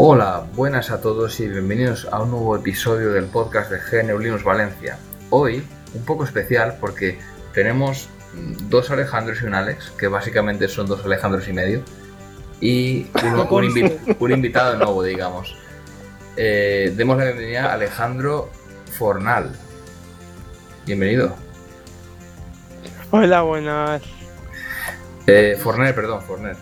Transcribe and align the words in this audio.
Hola, 0.00 0.44
buenas 0.54 0.90
a 0.90 1.00
todos 1.00 1.40
y 1.40 1.48
bienvenidos 1.48 2.06
a 2.12 2.22
un 2.22 2.30
nuevo 2.30 2.54
episodio 2.56 3.12
del 3.12 3.24
podcast 3.26 3.70
de 3.70 3.78
GNU 4.02 4.18
Linux 4.18 4.44
Valencia. 4.44 4.96
Hoy, 5.30 5.66
un 5.94 6.04
poco 6.04 6.24
especial 6.24 6.76
porque 6.80 7.18
tenemos 7.52 8.08
mm, 8.34 8.68
dos 8.68 8.90
Alejandros 8.90 9.42
y 9.42 9.46
un 9.46 9.54
Alex, 9.54 9.90
que 9.98 10.06
básicamente 10.06 10.68
son 10.68 10.86
dos 10.86 11.04
Alejandros 11.04 11.48
y 11.48 11.52
medio, 11.52 11.82
y 12.60 13.06
un, 13.24 13.34
un 13.50 13.64
invi- 13.64 14.16
un 14.20 14.30
invitado 14.32 14.76
nuevo, 14.76 15.02
digamos. 15.02 15.56
Eh, 16.36 16.92
demos 16.96 17.18
la 17.18 17.24
bienvenida 17.24 17.70
a 17.70 17.72
Alejandro 17.74 18.50
Fornal. 18.96 19.50
Bienvenido. 20.86 21.34
Hola, 23.10 23.42
buenas. 23.42 24.02
Eh, 25.26 25.58
Forner, 25.60 25.92
perdón, 25.94 26.22
Forner. 26.22 26.56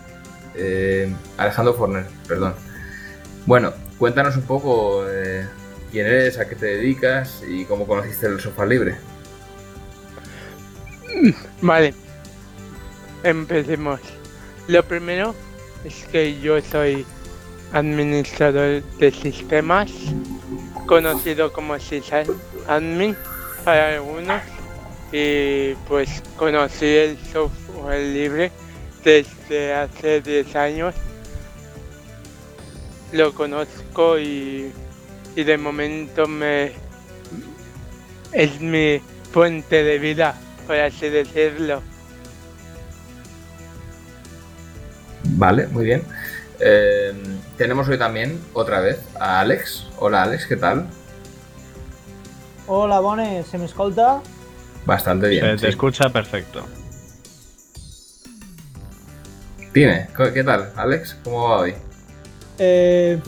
Eh, 0.55 1.12
Alejandro 1.37 1.75
Forner, 1.75 2.06
perdón. 2.27 2.55
Bueno, 3.47 3.72
cuéntanos 3.98 4.36
un 4.36 4.42
poco 4.42 5.08
eh, 5.08 5.47
quién 5.92 6.06
eres, 6.06 6.39
a 6.39 6.48
qué 6.48 6.56
te 6.56 6.66
dedicas 6.66 7.44
y 7.48 7.64
cómo 7.64 7.86
conociste 7.86 8.27
el 8.27 8.41
software 8.41 8.69
libre. 8.69 8.97
Vale. 11.61 11.94
Empecemos. 13.22 14.00
Lo 14.66 14.83
primero 14.84 15.33
es 15.84 16.05
que 16.11 16.41
yo 16.41 16.61
soy 16.61 17.06
administrador 17.72 18.83
de 18.98 19.12
sistemas, 19.12 19.92
conocido 20.86 21.53
como 21.53 21.78
sysadmin 21.78 23.16
para 23.64 23.94
algunos, 23.94 24.42
y 25.12 25.75
pues 25.88 26.20
conocí 26.36 26.86
el 26.86 27.16
software 27.33 28.12
libre 28.12 28.50
desde 29.05 29.72
hace 29.72 30.20
10 30.20 30.56
años. 30.56 30.94
Lo 33.17 33.33
conozco 33.33 34.19
y, 34.19 34.70
y 35.34 35.45
de 35.45 35.56
momento 35.56 36.27
me 36.27 36.72
es 38.33 38.61
mi 38.61 39.00
fuente 39.33 39.83
de 39.83 39.98
vida, 39.98 40.34
por 40.67 40.77
así 40.77 41.09
decirlo. 41.09 41.81
Vale, 45.25 45.67
muy 45.69 45.87
bien. 45.87 46.03
Eh, 46.61 47.14
tenemos 47.56 47.89
hoy 47.89 47.97
también, 47.98 48.39
otra 48.53 48.81
vez, 48.81 48.98
a 49.19 49.41
Alex. 49.41 49.87
Hola 49.97 50.25
Alex, 50.25 50.47
¿qué 50.47 50.56
tal? 50.56 50.87
Hola, 52.67 53.00
Bones, 53.00 53.47
¿se 53.47 53.56
me 53.56 53.64
escolta? 53.64 54.20
Bastante 54.84 55.28
bien. 55.28 55.42
Se 55.42 55.53
te 55.53 55.59
sí. 55.59 55.67
escucha 55.69 56.11
perfecto. 56.11 56.67
Dime, 59.72 60.09
¿qué 60.14 60.33
qué 60.34 60.44
tal, 60.44 60.71
Alex? 60.77 61.16
¿Cómo 61.25 61.48
va 61.48 61.60
hoy? 61.60 61.75
Eh, 62.59 63.21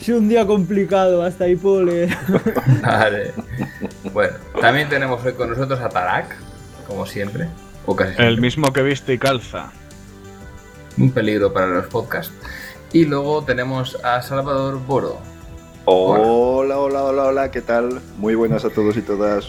es 0.00 0.08
un 0.08 0.28
día 0.28 0.46
complicado, 0.46 1.22
hasta 1.22 1.44
ahí 1.44 1.56
puedo 1.56 1.84
leer. 1.84 2.16
Vale. 2.82 3.32
Bueno, 4.12 4.34
también 4.60 4.88
tenemos 4.88 5.24
hoy 5.24 5.32
con 5.34 5.50
nosotros 5.50 5.80
a 5.80 5.88
Tarak, 5.88 6.36
como 6.86 7.06
siempre, 7.06 7.48
o 7.86 7.94
casi 7.94 8.14
siempre. 8.14 8.28
El 8.28 8.40
mismo 8.40 8.72
que 8.72 8.82
viste 8.82 9.12
y 9.14 9.18
calza. 9.18 9.70
un 10.98 11.10
peligro 11.10 11.52
para 11.52 11.66
los 11.68 11.86
podcasts. 11.86 12.32
Y 12.92 13.06
luego 13.06 13.42
tenemos 13.42 13.96
a 14.04 14.20
Salvador 14.22 14.78
Boro. 14.86 15.18
Hola, 15.84 16.78
hola, 16.78 17.02
hola, 17.04 17.24
hola, 17.24 17.50
¿qué 17.50 17.60
tal? 17.60 18.00
Muy 18.18 18.34
buenas 18.34 18.64
a 18.64 18.70
todos 18.70 18.96
y 18.96 19.02
todas. 19.02 19.46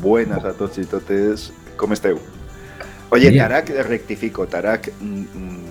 Buenas 0.00 0.44
a 0.44 0.52
todos 0.52 0.76
y 0.78 0.84
totes. 0.84 1.52
¿Cómo 1.76 1.94
esteu? 1.94 2.18
Oye, 3.10 3.30
Bien. 3.30 3.42
Tarak, 3.42 3.70
rectifico, 3.88 4.46
Tarak, 4.46 4.92
mm, 5.00 5.20
mm, 5.34 5.63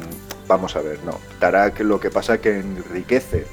vamos 0.53 0.75
a 0.75 0.81
ver, 0.81 1.00
no. 1.03 1.19
Tarak 1.40 1.80
lo 1.81 2.00
que 2.00 2.09
pasa 2.12 2.38
que 2.40 2.59
enriquece 2.59 3.46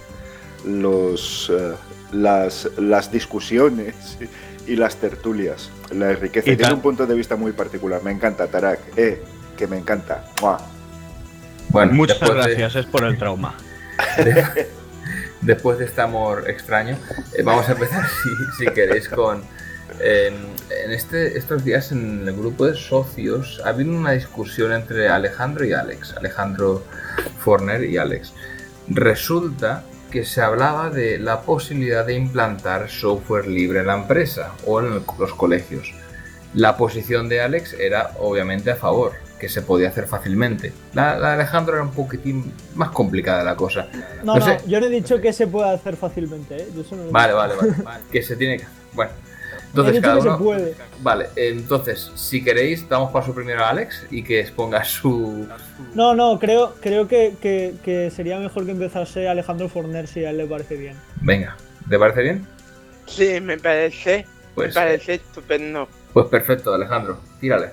los, 0.66 1.50
eh, 1.50 1.72
las, 2.12 2.68
las 2.76 3.10
discusiones 3.10 4.18
y 4.66 4.76
las 4.76 4.96
tertulias. 4.96 5.70
La 5.90 6.10
enriquece. 6.10 6.52
Y 6.52 6.56
Tiene 6.56 6.74
un 6.74 6.82
punto 6.82 7.06
de 7.06 7.14
vista 7.14 7.36
muy 7.36 7.52
particular. 7.52 8.02
Me 8.02 8.10
encanta, 8.12 8.46
Tarak. 8.46 8.80
Eh, 8.96 9.22
que 9.56 9.66
me 9.66 9.78
encanta. 9.78 10.24
¡Mua! 10.42 10.58
Bueno, 11.70 11.92
Muchas 11.92 12.20
de- 12.20 12.34
gracias, 12.34 12.76
es 12.76 12.86
por 12.86 13.04
el 13.04 13.16
trauma. 13.16 13.54
después 15.40 15.78
de 15.78 15.84
este 15.86 16.00
amor 16.00 16.48
extraño, 16.50 16.96
eh, 17.34 17.42
vamos 17.42 17.68
a 17.68 17.72
empezar, 17.72 18.06
si, 18.58 18.64
si 18.64 18.70
queréis, 18.72 19.08
con... 19.08 19.42
eh, 20.00 20.32
en 20.84 20.90
este, 20.92 21.36
estos 21.38 21.64
días 21.64 21.92
en 21.92 22.26
el 22.28 22.34
grupo 22.36 22.66
de 22.66 22.74
socios 22.76 23.60
ha 23.64 23.70
habido 23.70 23.92
una 23.92 24.12
discusión 24.12 24.72
entre 24.72 25.08
Alejandro 25.08 25.64
y 25.64 25.72
Alex, 25.72 26.14
Alejandro 26.16 26.84
Forner 27.38 27.84
y 27.84 27.96
Alex. 27.98 28.32
Resulta 28.88 29.84
que 30.10 30.24
se 30.24 30.40
hablaba 30.42 30.90
de 30.90 31.18
la 31.18 31.42
posibilidad 31.42 32.04
de 32.04 32.14
implantar 32.14 32.90
software 32.90 33.46
libre 33.46 33.80
en 33.80 33.86
la 33.86 33.94
empresa 33.94 34.52
o 34.66 34.80
en 34.80 35.02
los 35.18 35.34
colegios. 35.34 35.92
La 36.54 36.76
posición 36.76 37.28
de 37.28 37.40
Alex 37.40 37.74
era 37.74 38.12
obviamente 38.18 38.72
a 38.72 38.76
favor, 38.76 39.12
que 39.38 39.48
se 39.48 39.62
podía 39.62 39.88
hacer 39.88 40.06
fácilmente. 40.08 40.72
La, 40.94 41.16
la 41.16 41.28
de 41.28 41.34
Alejandro 41.34 41.74
era 41.74 41.84
un 41.84 41.92
poquitín 41.92 42.52
más 42.74 42.90
complicada 42.90 43.44
la 43.44 43.54
cosa. 43.54 43.86
No, 44.24 44.34
No 44.34 44.40
no, 44.40 44.44
sé. 44.44 44.58
yo 44.66 44.80
no 44.80 44.86
he 44.86 44.90
dicho 44.90 45.20
que 45.20 45.32
se 45.32 45.46
pueda 45.46 45.72
hacer 45.72 45.96
fácilmente, 45.96 46.56
¿eh? 46.56 46.68
Yo 46.74 46.80
eso 46.80 46.96
no 46.96 47.04
lo 47.04 47.12
Vale, 47.12 47.32
vale, 47.32 47.54
vale, 47.54 47.72
vale. 47.84 48.00
Que 48.10 48.22
se 48.22 48.34
tiene 48.36 48.56
que 48.58 48.64
hacer. 48.64 48.76
Bueno, 48.92 49.12
entonces 49.70 50.00
cada 50.02 50.18
uno. 50.18 50.36
se 50.38 50.44
puede. 50.44 50.74
Vale, 51.00 51.28
entonces, 51.36 52.10
si 52.14 52.42
queréis, 52.44 52.88
damos 52.88 53.10
paso 53.12 53.34
primero 53.34 53.64
a 53.64 53.70
Alex 53.70 54.06
y 54.10 54.22
que 54.22 54.40
exponga 54.40 54.84
su. 54.84 55.46
No, 55.94 56.14
no, 56.14 56.38
creo, 56.38 56.74
creo 56.80 57.08
que, 57.08 57.34
que- 57.40 57.74
que 57.84 58.10
sería 58.10 58.38
mejor 58.38 58.64
que 58.66 58.72
empezase 58.72 59.28
Alejandro 59.28 59.68
Forner 59.68 60.06
si 60.06 60.24
a 60.24 60.30
él 60.30 60.36
le 60.38 60.46
parece 60.46 60.76
bien. 60.76 60.96
Venga, 61.22 61.56
¿te 61.88 61.98
parece 61.98 62.22
bien? 62.22 62.46
Sí, 63.06 63.40
me 63.40 63.58
parece, 63.58 64.26
Pues, 64.54 64.68
me 64.68 64.74
parece 64.74 65.14
estupendo. 65.14 65.88
pues 66.12 66.26
perfecto, 66.26 66.74
Alejandro, 66.74 67.18
tírale. 67.40 67.70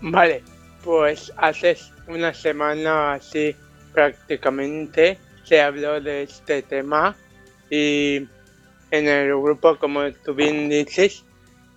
Vale, 0.00 0.42
pues 0.84 1.32
hace 1.36 1.76
una 2.06 2.32
semana 2.32 3.14
así 3.14 3.54
prácticamente 3.92 5.18
se 5.44 5.60
habló 5.60 6.00
de 6.00 6.22
este 6.22 6.62
tema 6.62 7.16
y 7.70 8.26
en 8.90 9.08
el 9.08 9.28
grupo, 9.40 9.76
como 9.78 10.10
tú 10.24 10.34
bien 10.34 10.68
dices, 10.68 11.24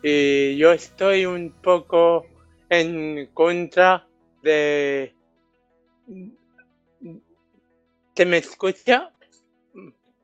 y 0.03 0.57
yo 0.57 0.71
estoy 0.71 1.25
un 1.25 1.51
poco 1.61 2.25
en 2.69 3.27
contra 3.33 4.07
de... 4.43 5.13
¿Se 8.15 8.25
me 8.25 8.37
escucha? 8.37 9.11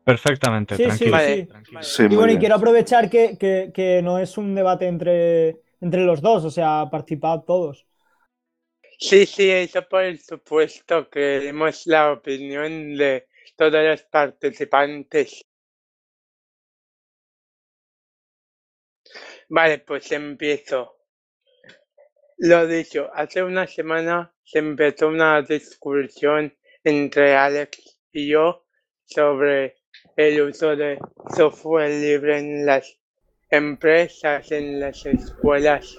Perfectamente, 0.06 0.78
Sí, 0.78 0.84
sí, 0.84 0.88
tranquilo. 0.88 1.12
Vale. 1.12 1.36
sí. 1.38 1.48
tranquilo. 1.48 1.82
Sí, 1.84 2.04
Y 2.04 2.16
bueno, 2.16 2.32
y 2.34 2.38
quiero 2.38 2.56
aprovechar 2.56 3.10
que, 3.10 3.38
que- 3.38 3.72
que 3.74 4.02
no 4.02 4.20
es 4.20 4.38
un 4.38 4.56
debate 4.56 4.88
entre, 4.88 5.58
entre 5.82 6.02
los 6.06 6.22
dos, 6.22 6.46
o 6.46 6.50
sea, 6.52 6.88
participad 6.90 7.42
todos. 7.42 7.86
Sí, 9.00 9.26
sí, 9.26 9.50
eso 9.50 9.82
por 9.88 10.18
supuesto, 10.18 11.10
queremos 11.10 11.88
la 11.88 12.12
opinión 12.12 12.96
de 12.96 13.28
todos 13.56 13.74
los 13.84 14.04
participantes. 14.04 15.42
Vale, 19.50 19.80
pues 19.80 20.12
empiezo. 20.12 20.98
Lo 22.38 22.68
dicho, 22.68 23.10
hace 23.14 23.42
una 23.44 23.66
semana 23.66 24.34
se 24.44 24.60
empezó 24.60 25.08
una 25.08 25.42
discusión 25.42 26.54
entre 26.84 27.36
Alex 27.36 28.00
y 28.12 28.30
yo 28.30 28.66
sobre 29.06 29.78
el 30.18 30.42
uso 30.42 30.76
de 30.76 31.00
software 31.36 31.90
libre 31.90 32.40
en 32.40 32.66
las 32.66 33.00
empresas, 33.50 34.52
en 34.52 34.82
las 34.82 35.06
escuelas. 35.06 35.98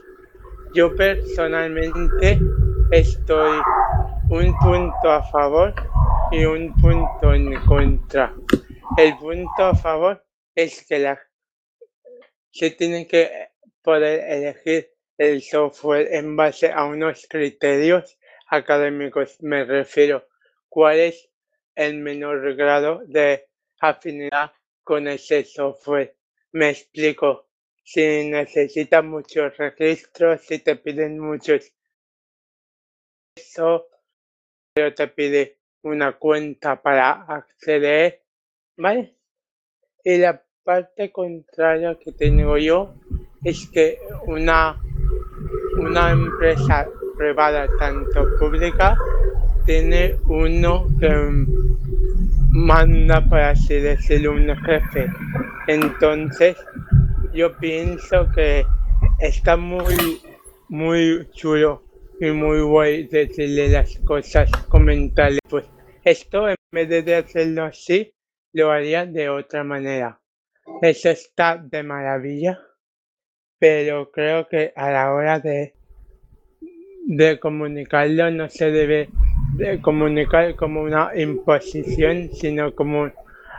Yo 0.75 0.95
personalmente 0.95 2.39
estoy 2.91 3.59
un 4.29 4.56
punto 4.59 5.11
a 5.11 5.23
favor 5.31 5.75
y 6.31 6.45
un 6.45 6.75
punto 6.75 7.33
en 7.33 7.55
contra. 7.65 8.35
El 8.99 9.17
punto 9.17 9.65
a 9.65 9.75
favor 9.75 10.23
es 10.55 10.87
que 10.87 10.99
la, 10.99 11.19
se 12.50 12.71
tiene 12.71 13.06
que 13.06 13.50
poder 13.83 14.21
elegir 14.31 14.91
el 15.17 15.43
software 15.43 16.09
en 16.12 16.37
base 16.37 16.71
a 16.71 16.85
unos 16.85 17.27
criterios 17.29 18.19
académicos 18.49 19.41
me 19.43 19.65
refiero. 19.65 20.27
¿Cuál 20.69 20.99
es 20.99 21.29
el 21.75 21.99
menor 21.99 22.55
grado 22.55 23.03
de 23.06 23.49
afinidad 23.81 24.53
con 24.83 25.09
ese 25.09 25.45
software? 25.45 26.17
Me 26.53 26.71
explico. 26.71 27.49
Si 27.83 28.29
necesitas 28.29 29.03
muchos 29.03 29.56
registros, 29.56 30.43
si 30.43 30.59
te 30.59 30.77
piden 30.77 31.19
muchos, 31.19 31.73
eso, 33.35 33.89
pero 34.75 34.95
te 34.95 35.09
pide 35.09 35.59
una 35.83 36.19
cuenta 36.19 36.83
para 36.83 37.12
acceder, 37.23 38.25
¿vale? 38.77 39.17
Y 40.05 40.19
la 40.19 40.45
parte 40.69 41.11
contraria 41.11 41.97
que 41.99 42.12
tengo 42.12 42.59
yo 42.59 42.93
es 43.43 43.70
que 43.70 43.99
una, 44.26 44.79
una 45.79 46.11
empresa 46.11 46.87
privada, 47.17 47.67
tanto 47.79 48.26
pública, 48.38 48.94
tiene 49.65 50.17
uno 50.26 50.87
que 51.00 51.09
manda, 52.50 53.26
por 53.26 53.41
así 53.41 53.81
decirlo, 53.81 54.32
un 54.32 54.55
jefe. 54.56 55.11
Entonces, 55.69 56.59
yo 57.32 57.56
pienso 57.56 58.29
que 58.35 58.67
está 59.21 59.56
muy, 59.56 60.21
muy 60.69 61.31
chulo 61.32 61.82
y 62.21 62.31
muy 62.31 62.61
guay 62.61 63.06
decirle 63.06 63.71
las 63.71 63.99
cosas, 64.00 64.50
comentarle. 64.69 65.38
Pues 65.49 65.64
esto, 66.05 66.47
en 66.47 66.56
vez 66.71 67.06
de 67.06 67.14
hacerlo 67.14 67.64
así, 67.64 68.12
lo 68.53 68.71
haría 68.71 69.06
de 69.06 69.31
otra 69.31 69.64
manera. 69.64 70.21
Eso 70.82 71.11
está 71.11 71.56
de 71.56 71.82
maravilla, 71.82 72.59
pero 73.59 74.11
creo 74.11 74.49
que 74.49 74.73
a 74.76 74.91
la 74.91 75.12
hora 75.12 75.41
de, 75.41 75.75
de 77.06 77.38
comunicarlo 77.41 78.31
no 78.31 78.49
se 78.49 78.70
debe 78.70 79.09
de 79.55 79.81
comunicar 79.81 80.55
como 80.55 80.82
una 80.82 81.11
imposición, 81.17 82.31
sino 82.32 82.73
como 82.75 83.11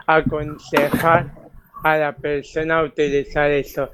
aconsejar 0.07 1.31
a 1.83 1.97
la 1.97 2.15
persona 2.15 2.79
a 2.79 2.83
utilizar 2.83 3.51
eso. 3.51 3.89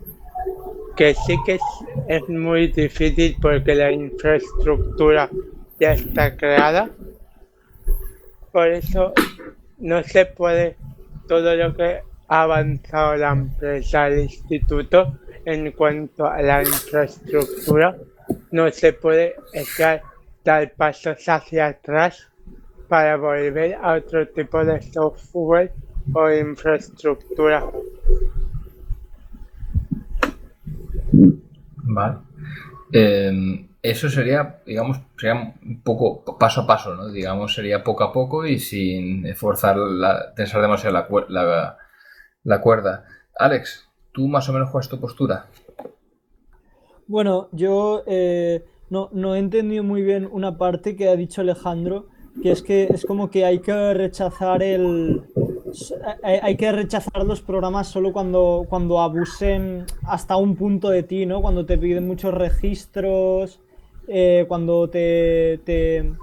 Que 0.95 1.13
sí 1.13 1.35
que 1.45 1.59
es, 2.07 2.29
muy 2.29 2.67
difícil 2.67 3.35
porque 3.41 3.75
la 3.75 3.91
infraestructura 3.91 5.29
ya 5.79 5.93
está 5.93 6.35
creada. 6.37 6.89
Por 8.51 8.67
eso 8.67 9.13
no 9.79 10.03
se 10.03 10.25
puede 10.25 10.77
todo 11.27 11.55
lo 11.55 11.75
que 11.75 12.01
avanzado 12.27 13.15
la 13.15 13.31
empresa, 13.31 14.07
el 14.07 14.19
instituto 14.19 15.19
en 15.45 15.71
cuanto 15.71 16.25
a 16.25 16.41
la 16.41 16.63
infraestructura, 16.63 17.95
no 18.51 18.71
se 18.71 18.93
puede 18.93 19.35
echar 19.53 20.01
dar 20.43 20.71
pasos 20.75 21.27
hacia 21.27 21.67
atrás 21.67 22.27
para 22.87 23.17
volver 23.17 23.75
a 23.75 23.93
otro 23.95 24.27
tipo 24.27 24.63
de 24.63 24.81
software 24.81 25.73
o 26.13 26.31
infraestructura. 26.31 27.65
Vale. 31.83 32.17
Em, 32.91 33.67
eso 33.81 34.09
sería, 34.09 34.61
digamos, 34.65 34.99
sería 35.17 35.53
un 35.63 35.81
poco 35.81 36.37
paso 36.37 36.61
a 36.61 36.67
paso, 36.67 36.95
¿no? 36.95 37.09
Digamos, 37.09 37.53
sería 37.53 37.83
poco 37.83 38.03
a 38.03 38.11
poco 38.11 38.45
y 38.45 38.59
sin 38.59 39.35
forzar 39.35 39.77
la, 39.77 40.33
tensar 40.33 40.61
demasiado 40.61 41.25
la, 41.29 41.77
cuerda. 42.61 43.05
Alex, 43.37 43.89
¿tú 44.11 44.27
más 44.27 44.47
o 44.49 44.53
menos 44.53 44.69
juegas 44.69 44.89
tu 44.89 44.99
postura? 44.99 45.47
Bueno, 47.07 47.49
yo 47.51 48.03
eh, 48.07 48.65
no, 48.89 49.09
no 49.11 49.35
he 49.35 49.39
entendido 49.39 49.83
muy 49.83 50.01
bien 50.01 50.27
una 50.31 50.57
parte 50.57 50.95
que 50.95 51.09
ha 51.09 51.15
dicho 51.15 51.41
Alejandro, 51.41 52.07
que 52.41 52.51
es 52.51 52.61
que 52.61 52.83
es 52.83 53.05
como 53.05 53.29
que 53.29 53.45
hay 53.45 53.59
que 53.59 53.93
rechazar 53.93 54.63
el, 54.63 55.23
hay 56.23 56.57
que 56.57 56.71
rechazar 56.71 57.25
los 57.25 57.41
programas 57.41 57.87
solo 57.87 58.13
cuando, 58.13 58.65
cuando 58.69 58.99
abusen 58.99 59.85
hasta 60.03 60.37
un 60.37 60.55
punto 60.55 60.89
de 60.89 61.03
ti, 61.03 61.25
¿no? 61.25 61.41
Cuando 61.41 61.65
te 61.65 61.77
piden 61.77 62.07
muchos 62.07 62.33
registros, 62.33 63.59
eh, 64.07 64.45
cuando 64.47 64.89
te, 64.89 65.59
te, 65.63 66.13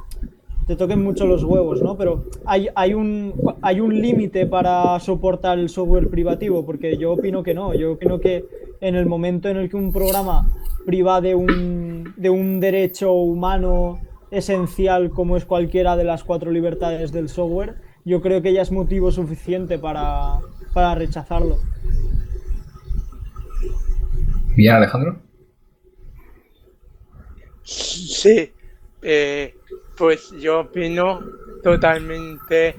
toquen 0.76 1.02
mucho 1.02 1.26
los 1.26 1.44
huevos, 1.44 1.82
¿no? 1.82 1.96
Pero 1.96 2.24
hay, 2.44 2.68
hay 2.74 2.94
un, 2.94 3.34
hay 3.62 3.80
un 3.80 4.00
límite 4.00 4.46
para 4.46 4.98
soportar 5.00 5.58
el 5.58 5.68
software 5.68 6.08
privativo, 6.08 6.64
porque 6.64 6.96
yo 6.96 7.12
opino 7.12 7.42
que 7.42 7.54
no. 7.54 7.74
Yo 7.74 7.92
opino 7.92 8.20
que 8.20 8.44
en 8.80 8.94
el 8.94 9.06
momento 9.06 9.48
en 9.48 9.56
el 9.56 9.68
que 9.68 9.76
un 9.76 9.92
programa 9.92 10.48
priva 10.84 11.20
de 11.20 11.34
un, 11.34 12.14
de 12.16 12.30
un 12.30 12.60
derecho 12.60 13.12
humano 13.12 14.00
esencial 14.30 15.10
como 15.10 15.36
es 15.36 15.44
cualquiera 15.44 15.96
de 15.96 16.04
las 16.04 16.24
cuatro 16.24 16.50
libertades 16.50 17.12
del 17.12 17.28
software, 17.28 17.76
yo 18.04 18.20
creo 18.20 18.42
que 18.42 18.52
ya 18.52 18.62
es 18.62 18.72
motivo 18.72 19.12
suficiente 19.12 19.78
para, 19.78 20.40
rechazarlo. 20.94 21.58
Bien, 24.56 24.74
Alejandro. 24.74 25.20
Sí, 27.62 28.52
eh, 29.02 29.54
pues 29.96 30.30
yo 30.32 30.60
opino 30.60 31.20
totalmente 31.62 32.76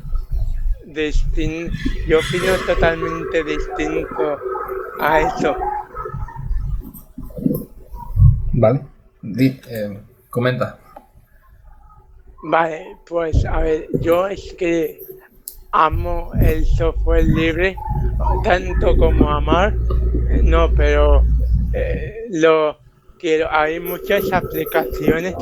distinto, 0.85 1.73
yo 2.07 2.19
opino 2.19 2.53
totalmente 2.65 3.43
distinto 3.43 4.37
a 4.99 5.21
eso. 5.21 5.55
Vale, 8.53 8.85
eh, 9.37 9.99
comenta. 10.29 10.77
Vale, 12.43 12.97
pues 13.07 13.45
a 13.45 13.59
ver, 13.61 13.87
yo 14.01 14.27
es 14.27 14.53
que 14.55 15.01
amo 15.71 16.31
el 16.39 16.65
software 16.65 17.23
libre, 17.23 17.75
tanto 18.43 18.95
como 18.97 19.29
amar, 19.29 19.73
no, 20.43 20.71
pero 20.75 21.23
eh, 21.73 22.25
lo 22.29 22.77
quiero. 23.17 23.47
Hay 23.49 23.79
muchas 23.79 24.31
aplicaciones 24.31 25.35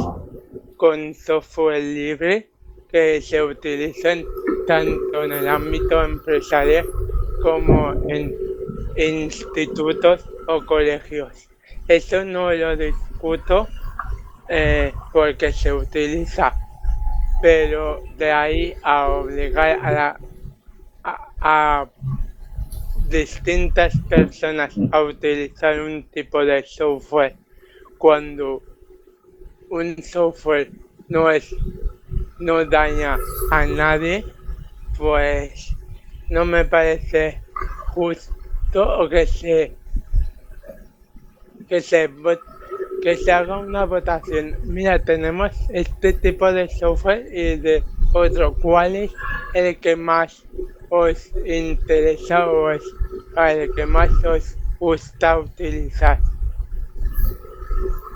con 0.81 1.13
software 1.13 1.79
libre 1.79 2.49
que 2.89 3.21
se 3.21 3.39
utilizan 3.43 4.25
tanto 4.65 5.23
en 5.23 5.31
el 5.31 5.47
ámbito 5.47 6.03
empresarial 6.03 6.87
como 7.43 7.93
en 8.09 8.35
institutos 8.97 10.25
o 10.47 10.65
colegios. 10.65 11.47
Eso 11.87 12.25
no 12.25 12.51
lo 12.51 12.75
discuto 12.75 13.67
eh, 14.49 14.91
porque 15.13 15.53
se 15.53 15.71
utiliza 15.71 16.51
pero 17.43 18.01
de 18.17 18.31
ahí 18.31 18.73
a 18.81 19.07
obligar 19.07 19.77
a, 19.83 19.91
la, 19.91 20.19
a, 21.03 21.85
distintas 23.07 23.95
personas 24.09 24.73
a 24.91 25.03
utilizar 25.03 25.79
un 25.79 26.05
tipo 26.09 26.43
de 26.43 26.63
software 26.63 27.35
cuando 27.99 28.63
un 29.71 30.03
software 30.03 30.69
no 31.07 31.31
es 31.31 31.55
no 32.39 32.63
daña 32.65 33.17
a 33.51 33.65
nadie 33.65 34.25
pues 34.97 35.73
no 36.29 36.45
me 36.45 36.65
parece 36.65 37.41
justo 37.87 38.99
o 38.99 39.09
que 39.09 39.25
se 39.25 39.73
que 41.67 41.81
se 41.81 42.09
que 43.01 43.17
se 43.17 43.31
haga 43.31 43.57
una 43.57 43.85
votación. 43.85 44.55
Mira, 44.63 44.99
tenemos 44.99 45.51
este 45.69 46.13
tipo 46.13 46.51
de 46.53 46.69
software 46.69 47.27
y 47.33 47.55
de 47.55 47.83
otro. 48.13 48.53
¿Cuál 48.61 48.95
es 48.95 49.11
el 49.55 49.77
que 49.79 49.95
más 49.95 50.43
os 50.89 51.31
interesa 51.43 52.47
o 52.47 52.69
es 52.69 52.83
el 53.35 53.73
que 53.73 53.85
más 53.87 54.11
os 54.23 54.55
gusta 54.79 55.39
utilizar? 55.39 56.19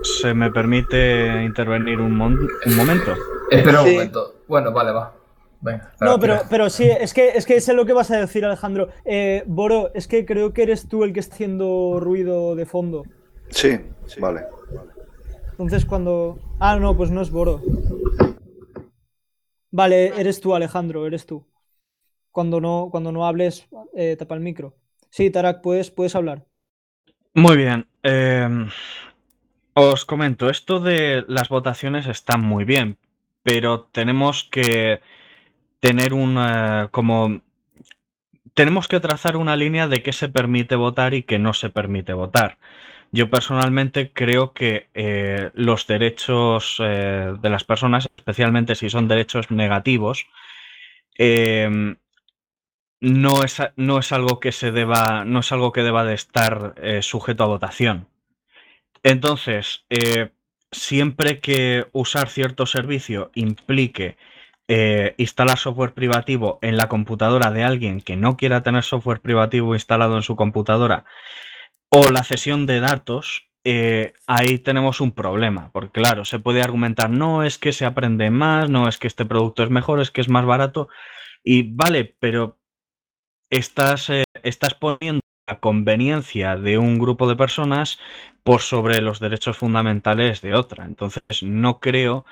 ¿Se 0.06 0.34
me 0.34 0.52
permite 0.52 1.44
intervenir 1.44 2.00
un, 2.00 2.22
un 2.22 2.76
momento? 2.76 3.14
Espera 3.50 3.82
un 3.82 3.92
momento. 3.92 4.36
Bueno, 4.48 4.72
vale, 4.72 4.92
va. 4.92 5.14
Venga, 5.62 5.94
no, 6.00 6.20
pero, 6.20 6.42
pero 6.48 6.70
sí, 6.70 6.84
es 6.84 7.12
que, 7.12 7.30
es 7.30 7.46
que 7.48 7.60
sé 7.60 7.74
lo 7.74 7.88
que 7.88 7.94
vas 7.94 8.12
a 8.12 8.20
decir, 8.20 8.46
Alejandro. 8.46 8.90
Eh, 9.04 9.44
Boro, 9.48 9.92
es 9.96 10.08
que 10.08 10.24
creo 10.24 10.54
que 10.54 10.62
eres 10.62 10.88
tú 10.88 11.04
el 11.04 11.12
que 11.12 11.20
está 11.20 11.34
haciendo 11.34 11.98
ruido 12.00 12.56
de 12.56 12.68
fondo. 12.68 13.04
Sí, 13.50 13.80
vale. 14.20 14.44
Entonces 15.52 15.86
cuando... 15.86 16.38
Ah, 16.60 16.78
no, 16.78 16.96
pues 16.96 17.10
no 17.10 17.22
es 17.22 17.32
Boro. 17.32 17.62
Vale, 19.72 20.08
eres 20.20 20.40
tú, 20.40 20.54
Alejandro, 20.54 21.08
eres 21.08 21.26
tú. 21.26 21.48
Cuando 22.32 22.62
no, 22.62 22.90
cuando 22.92 23.12
no 23.12 23.26
hables, 23.26 23.68
eh, 23.96 24.16
tapa 24.18 24.36
el 24.36 24.42
micro. 24.42 24.76
Sí, 25.10 25.32
Tarak, 25.32 25.62
puedes, 25.62 25.90
puedes 25.90 26.16
hablar. 26.16 26.46
Muy 27.34 27.58
bien. 27.58 27.88
Em, 28.04 28.70
os 29.76 30.06
comento, 30.06 30.50
esto 30.50 30.80
de 30.80 31.26
las 31.28 31.50
votaciones 31.50 32.08
está 32.08 32.38
muy 32.38 32.64
bien, 32.64 32.98
pero 33.44 33.82
tenemos 33.92 34.46
que 34.46 35.02
tener 35.82 36.14
una 36.14 36.90
como 36.92 37.42
tenemos 38.56 38.88
que 38.88 39.02
trazar 39.02 39.38
una 39.38 39.56
línea 39.58 39.88
de 39.88 40.02
qué 40.02 40.14
se 40.14 40.30
permite 40.30 40.76
votar 40.76 41.14
y 41.14 41.24
qué 41.24 41.40
no 41.40 41.54
se 41.54 41.70
permite 41.70 42.14
votar. 42.14 42.58
Yo 43.12 43.30
personalmente 43.30 44.12
creo 44.14 44.54
que 44.54 44.90
eh, 44.94 45.52
los 45.54 45.88
derechos 45.88 46.78
eh, 46.80 47.34
de 47.40 47.50
las 47.50 47.64
personas, 47.66 48.10
especialmente 48.18 48.76
si 48.76 48.90
son 48.90 49.08
derechos 49.08 49.52
negativos, 49.52 50.28
em, 51.18 51.98
no, 53.02 53.44
es, 53.44 53.62
no 53.76 54.00
es 54.00 54.12
algo 54.12 54.40
que 54.40 54.52
se 54.52 54.72
deba, 54.72 55.26
no 55.26 55.40
es 55.40 55.52
algo 55.52 55.72
que 55.72 55.84
deba 55.84 56.06
de 56.06 56.14
estar 56.16 56.76
eh, 56.78 57.02
sujeto 57.02 57.44
a 57.44 57.48
votación. 57.48 58.08
Entonces, 59.06 59.86
siempre 60.72 61.40
que 61.40 61.86
usar 61.92 62.28
cierto 62.28 62.66
servicio 62.66 63.30
implique 63.36 64.18
instalar 65.18 65.60
software 65.60 65.94
privativo 65.94 66.58
en 66.64 66.76
la 66.76 66.90
computadora 66.90 67.52
de 67.52 67.64
alguien 67.64 68.02
que 68.02 68.16
no 68.16 68.36
quiera 68.36 68.64
tener 68.64 68.84
software 68.84 69.22
privativo 69.22 69.76
instalado 69.76 70.16
en 70.18 70.24
su 70.24 70.36
computadora 70.36 71.06
o 71.90 72.10
la 72.12 72.24
cesión 72.24 72.66
de 72.66 72.80
datos, 72.80 73.48
eh, 73.64 74.14
ahí 74.28 74.60
tenemos 74.60 75.02
un 75.02 75.12
problema, 75.12 75.72
porque 75.72 76.02
claro, 76.02 76.26
se 76.26 76.40
puede 76.40 76.62
argumentar, 76.62 77.10
no 77.10 77.44
es 77.44 77.58
que 77.58 77.74
se 77.74 77.86
aprende 77.86 78.30
más, 78.30 78.70
no 78.70 78.88
es 78.88 78.98
que 78.98 79.08
este 79.08 79.26
producto 79.26 79.64
es 79.64 79.70
mejor, 79.70 80.02
es 80.02 80.12
que 80.12 80.22
es 80.22 80.30
más 80.30 80.46
barato, 80.46 80.90
y 81.44 81.64
vale, 81.74 82.16
pero 82.20 82.60
estás, 83.50 84.10
eh, 84.10 84.24
estás 84.44 84.76
poniendo 84.76 85.22
conveniencia 85.60 86.56
de 86.56 86.78
un 86.78 86.98
grupo 87.00 87.28
de 87.28 87.36
personas 87.36 88.00
por 88.44 88.62
sobre 88.62 89.02
los 89.02 89.20
derechos 89.20 89.58
fundamentales 89.58 90.42
de 90.42 90.54
otra. 90.54 90.86
Entonces, 90.86 91.24
no 91.42 91.80
creo 91.80 92.26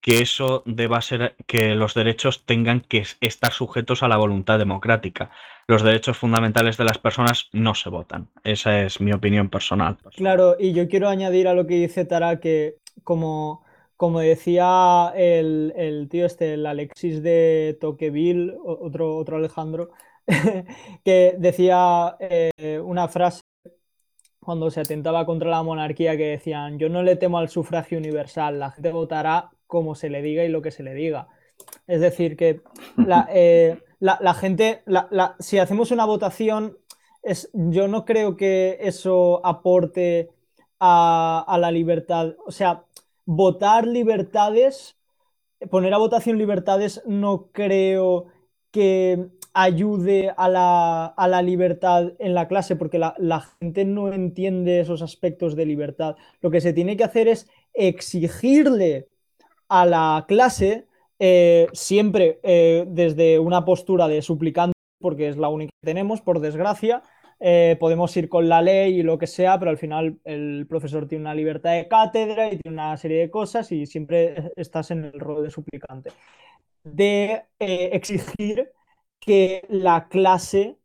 que 0.00 0.20
eso 0.22 0.62
deba 0.64 1.02
ser 1.02 1.34
que 1.46 1.74
los 1.74 1.94
derechos 1.94 2.44
tengan 2.44 2.80
que 2.80 3.04
estar 3.20 3.52
sujetos 3.52 4.02
a 4.02 4.08
la 4.08 4.16
voluntad 4.16 4.58
democrática. 4.58 5.30
Los 5.66 5.82
derechos 5.82 6.16
fundamentales 6.16 6.76
de 6.76 6.84
las 6.84 6.98
personas 6.98 7.48
no 7.52 7.74
se 7.74 7.90
votan. 7.90 8.28
Esa 8.44 8.82
es 8.82 9.00
mi 9.00 9.12
opinión 9.12 9.48
personal. 9.48 9.98
Claro, 10.16 10.56
y 10.58 10.72
yo 10.72 10.88
quiero 10.88 11.08
añadir 11.08 11.48
a 11.48 11.54
lo 11.54 11.66
que 11.66 11.74
dice 11.74 12.04
Tara 12.04 12.40
que 12.40 12.76
como, 13.04 13.64
como 13.96 14.20
decía 14.20 15.12
el, 15.16 16.08
tío 16.10 16.26
este, 16.26 16.54
el 16.54 16.64
Alexis 16.66 17.22
de 17.22 17.76
Toqueville, 17.80 18.54
otro, 18.64 19.16
otro 19.16 19.36
Alejandro, 19.36 19.90
que 21.04 21.34
decía 21.38 22.16
eh, 22.20 22.80
una 22.84 23.08
frase 23.08 23.42
cuando 24.40 24.70
se 24.70 24.80
atentaba 24.80 25.26
contra 25.26 25.50
la 25.50 25.62
monarquía 25.62 26.16
que 26.16 26.28
decían, 26.28 26.78
yo 26.78 26.88
no 26.88 27.02
le 27.02 27.16
temo 27.16 27.38
al 27.38 27.50
sufragio 27.50 27.98
universal, 27.98 28.58
la 28.58 28.70
gente 28.70 28.92
votará 28.92 29.50
como 29.66 29.94
se 29.94 30.08
le 30.08 30.22
diga 30.22 30.44
y 30.44 30.48
lo 30.48 30.62
que 30.62 30.70
se 30.70 30.82
le 30.82 30.94
diga. 30.94 31.28
Es 31.86 32.00
decir, 32.00 32.36
que 32.36 32.62
la, 32.96 33.28
eh, 33.30 33.78
gente, 34.40 34.82
si 35.38 35.58
hacemos 35.58 35.90
una 35.90 36.06
votación, 36.06 36.78
es, 37.22 37.50
yo 37.52 37.88
no 37.88 38.04
creo 38.04 38.36
que 38.36 38.78
eso 38.80 39.44
aporte 39.44 40.30
a, 40.80 41.56
la 41.60 41.70
libertad. 41.70 42.34
O 42.46 42.50
sea, 42.50 42.84
votar 43.26 43.86
libertades, 43.86 44.96
poner 45.70 45.94
a 45.94 45.98
votación 45.98 46.38
libertades, 46.38 47.02
no 47.06 47.50
creo 47.52 48.26
que 48.70 49.28
ayude 49.62 50.32
a 50.36 50.48
la, 50.48 51.06
a 51.06 51.28
la, 51.28 51.42
libertad 51.42 52.12
en 52.18 52.34
la 52.34 52.46
clase, 52.46 52.76
porque 52.76 52.98
la, 52.98 53.14
la, 53.18 53.40
gente 53.60 53.84
no 53.84 54.12
entiende 54.12 54.80
esos 54.80 55.02
aspectos 55.02 55.56
de 55.56 55.66
libertad. 55.66 56.16
Lo 56.40 56.50
que 56.50 56.60
se 56.60 56.72
tiene 56.72 56.96
que 56.96 57.04
hacer 57.04 57.26
es 57.28 57.48
exigirle 57.74 59.08
a 59.68 59.84
la 59.84 60.24
clase 60.28 60.86
eh, 61.18 61.66
siempre 61.72 62.38
eh, 62.44 62.84
desde 62.88 63.38
una 63.40 63.64
postura 63.64 64.06
de 64.06 64.22
suplicante, 64.22 64.74
porque 65.00 65.28
es 65.28 65.36
la 65.36 65.48
única 65.48 65.70
que 65.80 65.86
tenemos, 65.86 66.20
por 66.20 66.40
desgracia. 66.40 67.02
Eh, 67.40 67.76
podemos 67.78 68.16
ir 68.16 68.28
con 68.28 68.48
la 68.48 68.62
ley 68.62 68.98
y 68.98 69.02
lo 69.02 69.18
que 69.18 69.26
sea, 69.26 69.58
pero 69.58 69.70
al 69.70 69.78
final 69.78 70.18
el 70.24 70.66
profesor 70.68 71.06
tiene 71.06 71.22
una 71.22 71.34
libertad 71.34 71.72
de 71.74 71.88
cátedra 71.88 72.46
y 72.52 72.58
tiene 72.58 72.74
una 72.76 72.96
serie 72.96 73.18
de 73.20 73.30
cosas 73.30 73.70
y 73.72 73.86
siempre 73.86 74.52
estás 74.56 74.90
en 74.90 75.04
el 75.04 75.18
rol 75.20 75.42
de 75.42 75.50
suplicante. 75.50 76.10
De 76.84 77.42
exigir 77.58 78.72
que 79.28 79.62
la 79.68 80.08
clase 80.08 80.78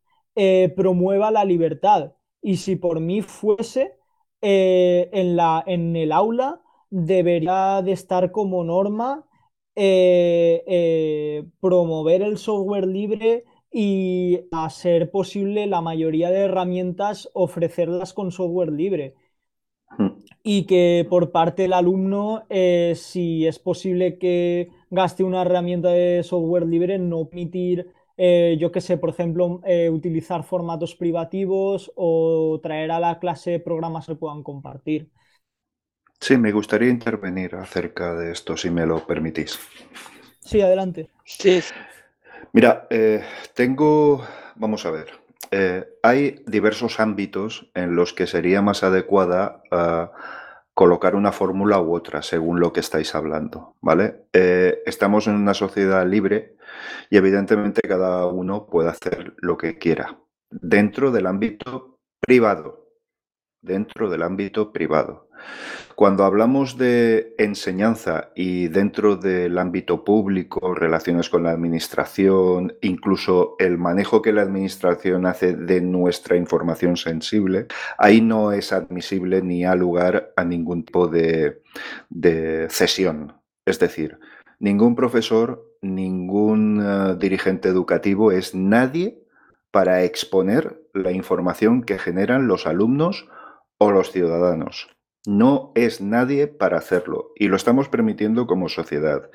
promueva 0.76 1.32
la 1.32 1.46
libertad. 1.46 2.14
Y 2.42 2.58
si 2.58 2.76
por 2.76 3.00
mí 3.00 3.22
fuese, 3.22 3.98
en, 4.42 5.36
la, 5.36 5.64
en 5.66 5.96
el 5.96 6.12
aula 6.12 6.62
debería 6.90 7.82
de 7.82 7.94
estar 7.94 8.32
como 8.32 8.64
norma 8.64 9.26
eh, 9.76 10.64
eh, 10.68 11.46
promover 11.60 12.22
el 12.22 12.38
software 12.38 12.86
libre 12.86 13.44
y 13.72 14.42
a 14.52 14.70
ser 14.70 15.10
posible 15.10 15.66
la 15.66 15.82
mayoría 15.82 16.30
de 16.30 16.42
herramientas 16.42 17.28
ofrecerlas 17.34 18.14
con 18.14 18.32
software 18.32 18.72
libre. 18.72 19.16
Hmm. 19.98 20.10
Y 20.44 20.66
que 20.68 21.08
por 21.10 21.32
parte 21.32 21.64
del 21.64 21.74
alumno, 21.74 22.44
eh, 22.50 22.94
si 22.96 23.48
es 23.48 23.58
posible 23.58 24.20
que 24.20 24.70
gaste 24.92 25.24
una 25.24 25.42
herramienta 25.42 25.90
de 25.90 26.22
software 26.24 26.68
libre, 26.68 27.00
no 27.00 27.26
permitir, 27.26 27.92
yo 28.18 28.72
que 28.72 28.82
sé, 28.82 28.98
por 28.98 29.10
ejemplo, 29.10 29.62
utilizar 29.92 30.44
formatos 30.44 30.96
privativos 30.96 31.92
o 31.96 32.60
traer 32.64 32.92
a 32.92 33.00
la 33.00 33.20
clase 33.20 33.60
programas 33.60 34.06
que 34.08 34.16
puedan 34.16 34.44
compartir. 34.44 35.10
Sí, 36.20 36.38
me 36.38 36.52
gustaría 36.52 36.90
intervenir 36.90 37.54
acerca 37.54 38.16
de 38.16 38.32
esto, 38.32 38.58
si 38.58 38.72
me 38.72 38.88
lo 38.88 39.06
permitís. 39.06 39.60
Sí, 40.40 40.62
adelante. 40.62 41.10
Sí. 41.38 41.64
Mira, 42.52 42.88
eh, 42.90 43.24
tengo, 43.54 44.26
vamos 44.56 44.86
a 44.86 44.92
ver, 44.92 45.08
eh, 45.52 45.86
hay 46.04 46.44
diversos 46.48 47.00
ámbitos 47.00 47.70
en 47.74 47.96
los 47.96 48.14
que 48.14 48.28
sería 48.28 48.62
más 48.62 48.84
adecuada 48.84 49.62
ah, 49.72 50.12
colocar 50.74 51.16
una 51.16 51.32
fórmula 51.32 51.80
u 51.80 51.94
otra, 51.96 52.22
según 52.22 52.60
lo 52.60 52.74
que 52.74 52.80
estáis 52.80 53.14
hablando, 53.16 53.76
¿vale? 53.82 54.26
Eh, 54.34 54.82
estamos 54.86 55.28
en 55.28 55.36
una 55.36 55.54
sociedad 55.54 56.06
libre 56.08 56.56
y 57.10 57.18
evidentemente 57.18 57.82
cada 57.82 58.26
uno 58.28 58.66
puede 58.68 58.90
hacer 58.90 59.36
lo 59.38 59.58
que 59.58 59.78
quiera 59.78 60.20
dentro 60.50 61.12
del 61.12 61.28
ámbito 61.28 62.00
privado, 62.20 62.83
dentro 63.64 64.10
del 64.10 64.22
ámbito 64.22 64.72
privado. 64.72 65.28
Cuando 65.96 66.24
hablamos 66.24 66.78
de 66.78 67.36
enseñanza 67.38 68.32
y 68.36 68.68
dentro 68.68 69.16
del 69.16 69.58
ámbito 69.58 70.04
público, 70.04 70.74
relaciones 70.74 71.30
con 71.30 71.44
la 71.44 71.52
administración, 71.52 72.74
incluso 72.82 73.56
el 73.60 73.78
manejo 73.78 74.22
que 74.22 74.34
la 74.34 74.42
administración 74.42 75.26
hace 75.26 75.54
de 75.54 75.82
nuestra 75.82 76.36
información 76.36 76.98
sensible, 76.98 77.68
ahí 77.98 78.22
no 78.22 78.52
es 78.52 78.74
admisible 78.74 79.42
ni 79.44 79.66
ha 79.66 79.76
lugar 79.76 80.34
a 80.36 80.44
ningún 80.44 80.84
tipo 80.84 81.08
de, 81.08 81.62
cesión. 82.70 83.34
Es 83.66 83.80
decir, 83.80 84.18
ningún 84.60 84.96
profesor, 84.96 85.64
ningún 85.82 86.82
eh, 86.84 87.16
dirigente 87.20 87.70
educativo 87.70 88.32
es 88.32 88.56
nadie 88.56 89.24
para 89.70 90.04
exponer 90.04 90.82
la 90.94 91.12
información 91.12 91.84
que 91.84 92.00
generan 92.00 92.48
los 92.48 92.66
alumnos 92.68 93.28
o 93.84 93.92
los 93.92 94.12
ciudadanos. 94.12 94.90
No 95.26 95.72
es 95.76 96.02
nadie 96.02 96.48
para 96.48 96.78
hacerlo 96.78 97.32
y 97.36 97.48
lo 97.48 97.56
estamos 97.56 97.88
permitiendo 97.88 98.46
como 98.46 98.68
sociedad. 98.68 99.30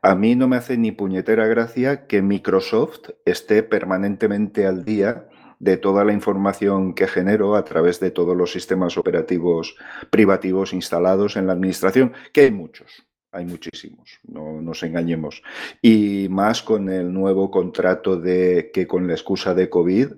A 0.00 0.14
mí 0.14 0.34
no 0.34 0.48
me 0.48 0.56
hace 0.56 0.78
ni 0.78 0.92
puñetera 0.92 1.46
gracia 1.46 2.06
que 2.06 2.22
Microsoft 2.22 3.10
esté 3.24 3.62
permanentemente 3.62 4.66
al 4.66 4.84
día 4.84 5.28
de 5.58 5.76
toda 5.76 6.04
la 6.04 6.12
información 6.12 6.94
que 6.94 7.06
genero 7.06 7.56
a 7.56 7.64
través 7.64 8.00
de 8.00 8.10
todos 8.10 8.36
los 8.36 8.52
sistemas 8.52 8.96
operativos 8.98 9.76
privativos 10.10 10.72
instalados 10.72 11.36
en 11.36 11.46
la 11.46 11.54
administración, 11.54 12.12
que 12.32 12.42
hay 12.42 12.50
muchos, 12.50 13.06
hay 13.30 13.46
muchísimos, 13.46 14.20
no 14.24 14.60
nos 14.62 14.82
engañemos. 14.82 15.42
Y 15.82 16.28
más 16.30 16.62
con 16.62 16.88
el 16.90 17.12
nuevo 17.12 17.50
contrato 17.50 18.18
de 18.18 18.70
que 18.72 18.86
con 18.86 19.06
la 19.06 19.14
excusa 19.14 19.54
de 19.54 19.70
COVID 19.70 20.08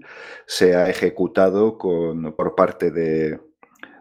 se 0.46 0.74
ha 0.74 0.88
ejecutado 0.88 1.78
con, 1.78 2.34
por 2.34 2.54
parte 2.54 2.90
de, 2.90 3.38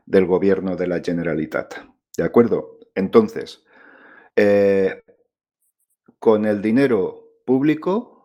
del 0.07 0.25
gobierno 0.25 0.75
de 0.75 0.87
la 0.87 1.01
Generalitat. 1.03 1.75
¿De 2.17 2.23
acuerdo? 2.23 2.79
Entonces, 2.95 3.63
eh, 4.35 5.03
con 6.17 6.45
el 6.45 6.61
dinero 6.61 7.41
público, 7.45 8.17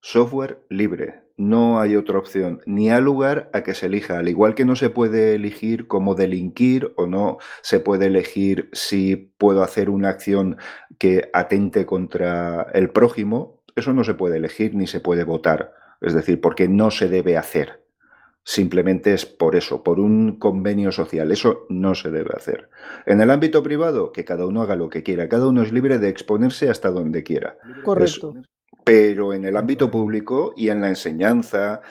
software 0.00 0.64
libre. 0.68 1.22
No 1.36 1.80
hay 1.80 1.96
otra 1.96 2.18
opción, 2.18 2.60
ni 2.66 2.90
hay 2.90 3.00
lugar 3.00 3.50
a 3.52 3.62
que 3.62 3.74
se 3.74 3.86
elija. 3.86 4.18
Al 4.18 4.28
igual 4.28 4.54
que 4.54 4.64
no 4.64 4.76
se 4.76 4.90
puede 4.90 5.34
elegir 5.34 5.88
cómo 5.88 6.14
delinquir 6.14 6.92
o 6.96 7.06
no 7.06 7.38
se 7.62 7.80
puede 7.80 8.06
elegir 8.06 8.68
si 8.72 9.16
puedo 9.16 9.62
hacer 9.62 9.90
una 9.90 10.10
acción 10.10 10.58
que 10.98 11.30
atente 11.32 11.86
contra 11.86 12.68
el 12.74 12.90
prójimo, 12.90 13.62
eso 13.74 13.92
no 13.92 14.04
se 14.04 14.14
puede 14.14 14.36
elegir 14.36 14.74
ni 14.74 14.86
se 14.86 15.00
puede 15.00 15.24
votar. 15.24 15.72
Es 16.00 16.14
decir, 16.14 16.40
porque 16.40 16.68
no 16.68 16.90
se 16.90 17.08
debe 17.08 17.36
hacer. 17.36 17.81
Simplemente 18.44 19.14
es 19.14 19.24
por 19.24 19.54
eso, 19.54 19.82
por 19.82 20.00
un 20.00 20.38
convenio 20.38 20.90
social. 20.90 21.30
Eso 21.30 21.66
no 21.68 21.94
se 21.94 22.10
debe 22.10 22.30
hacer. 22.36 22.70
En 23.06 23.20
el 23.20 23.30
ámbito 23.30 23.62
privado, 23.62 24.10
que 24.10 24.24
cada 24.24 24.46
uno 24.46 24.62
haga 24.62 24.74
lo 24.74 24.88
que 24.88 25.02
quiera. 25.02 25.28
Cada 25.28 25.46
uno 25.46 25.62
es 25.62 25.72
libre 25.72 25.98
de 25.98 26.08
exponerse 26.08 26.68
hasta 26.68 26.90
donde 26.90 27.22
quiera. 27.22 27.56
Correcto. 27.84 28.34
pero 28.84 29.32
en 29.32 29.44
el 29.44 29.56
ámbito 29.56 29.92
público 29.92 30.54
y 30.56 30.70
en 30.70 30.80
la 30.80 30.88
enseñanza 30.88 31.82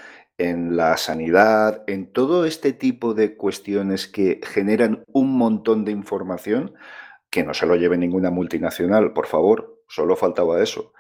en 0.42 0.76
la 0.76 0.98
sanidad, 0.98 1.84
en 1.88 2.12
todo 2.12 2.46
este 2.46 2.74
tipo 2.74 3.14
de 3.14 3.36
cuestiones 3.38 4.08
que 4.08 4.40
generan 4.44 5.04
un 5.08 5.38
montón 5.38 5.86
de 5.86 5.92
información, 5.92 6.74
que 7.30 7.44
no 7.44 7.54
se 7.54 7.68
lo 7.68 7.76
lleve 7.76 7.98
ninguna 7.98 8.32
multinacional, 8.32 9.14
por 9.14 9.28
favor, 9.28 9.84
solo 9.88 10.16
faltaba 10.16 10.62
eso. 10.62 10.94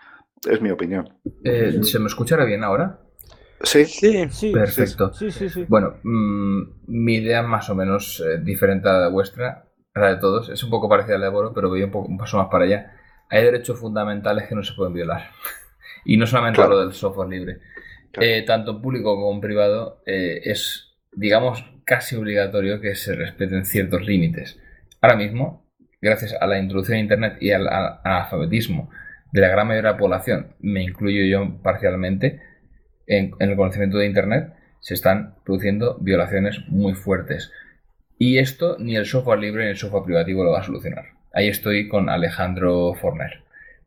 Es 0.47 0.61
mi 0.61 0.69
opinión. 0.69 1.17
Eh, 1.43 1.79
¿Se 1.81 1.99
me 1.99 2.07
escuchará 2.07 2.45
bien 2.45 2.63
ahora? 2.63 3.01
Sí, 3.63 3.85
Sí, 3.85 4.27
Sí, 4.29 4.51
Perfecto. 4.51 5.13
sí, 5.13 5.31
sí, 5.31 5.49
sí. 5.49 5.65
Bueno, 5.67 5.95
mm, 6.03 6.61
mi 6.87 7.15
idea 7.15 7.41
más 7.43 7.69
o 7.69 7.75
menos 7.75 8.19
eh, 8.25 8.39
diferente 8.41 8.89
a 8.89 8.93
la 8.93 9.07
vuestra, 9.09 9.65
a 9.93 9.99
la 9.99 10.09
de 10.09 10.17
todos, 10.17 10.49
es 10.49 10.63
un 10.63 10.69
poco 10.69 10.89
parecida 10.89 11.15
a 11.15 11.19
la 11.19 11.25
de 11.25 11.31
Boro, 11.31 11.53
pero 11.53 11.69
voy 11.69 11.83
un, 11.83 11.91
poco, 11.91 12.07
un 12.07 12.17
paso 12.17 12.37
más 12.37 12.47
para 12.49 12.65
allá. 12.65 12.93
Hay 13.29 13.43
derechos 13.43 13.79
fundamentales 13.79 14.47
que 14.47 14.55
no 14.55 14.63
se 14.63 14.73
pueden 14.73 14.93
violar. 14.93 15.29
y 16.05 16.17
no 16.17 16.25
solamente 16.27 16.57
Claro. 16.57 16.73
hablo 16.73 16.85
del 16.85 16.93
software 16.93 17.29
libre. 17.29 17.59
Claro. 18.11 18.27
Eh, 18.29 18.41
tanto 18.43 18.71
en 18.71 18.81
público 18.81 19.15
como 19.15 19.33
en 19.33 19.41
privado 19.41 20.01
eh, 20.05 20.41
es, 20.43 20.97
digamos, 21.13 21.63
casi 21.85 22.15
obligatorio 22.15 22.81
que 22.81 22.95
se 22.95 23.15
respeten 23.15 23.65
ciertos 23.65 24.05
límites. 24.05 24.59
Ahora 25.01 25.15
mismo, 25.15 25.71
gracias 26.01 26.35
a 26.39 26.45
la 26.47 26.59
introducción 26.59 26.97
de 26.97 27.01
Internet 27.03 27.37
y 27.39 27.51
al, 27.51 27.67
al 27.67 27.99
analfabetismo 28.03 28.89
de 29.31 29.41
la 29.41 29.47
gran 29.47 29.67
mayoría 29.67 29.89
de 29.89 29.93
la 29.93 29.97
población, 29.99 30.55
me 30.59 30.83
incluyo 30.83 31.23
yo 31.23 31.61
parcialmente, 31.63 32.41
en, 33.17 33.31
en 33.39 33.49
el 33.49 33.55
conocimiento 33.55 33.97
de 33.97 34.05
Internet, 34.05 34.53
se 34.79 34.93
están 34.93 35.35
produciendo 35.45 35.97
violaciones 35.99 36.61
muy 36.67 36.93
fuertes. 36.93 37.51
Y 38.17 38.37
esto 38.37 38.77
ni 38.79 38.95
el 38.95 39.05
software 39.05 39.39
libre 39.39 39.65
ni 39.65 39.71
el 39.71 39.77
software 39.77 40.03
privativo 40.03 40.43
lo 40.43 40.51
va 40.51 40.59
a 40.59 40.63
solucionar. 40.63 41.05
Ahí 41.33 41.47
estoy 41.47 41.87
con 41.87 42.09
Alejandro 42.09 42.93
Forner. 42.95 43.43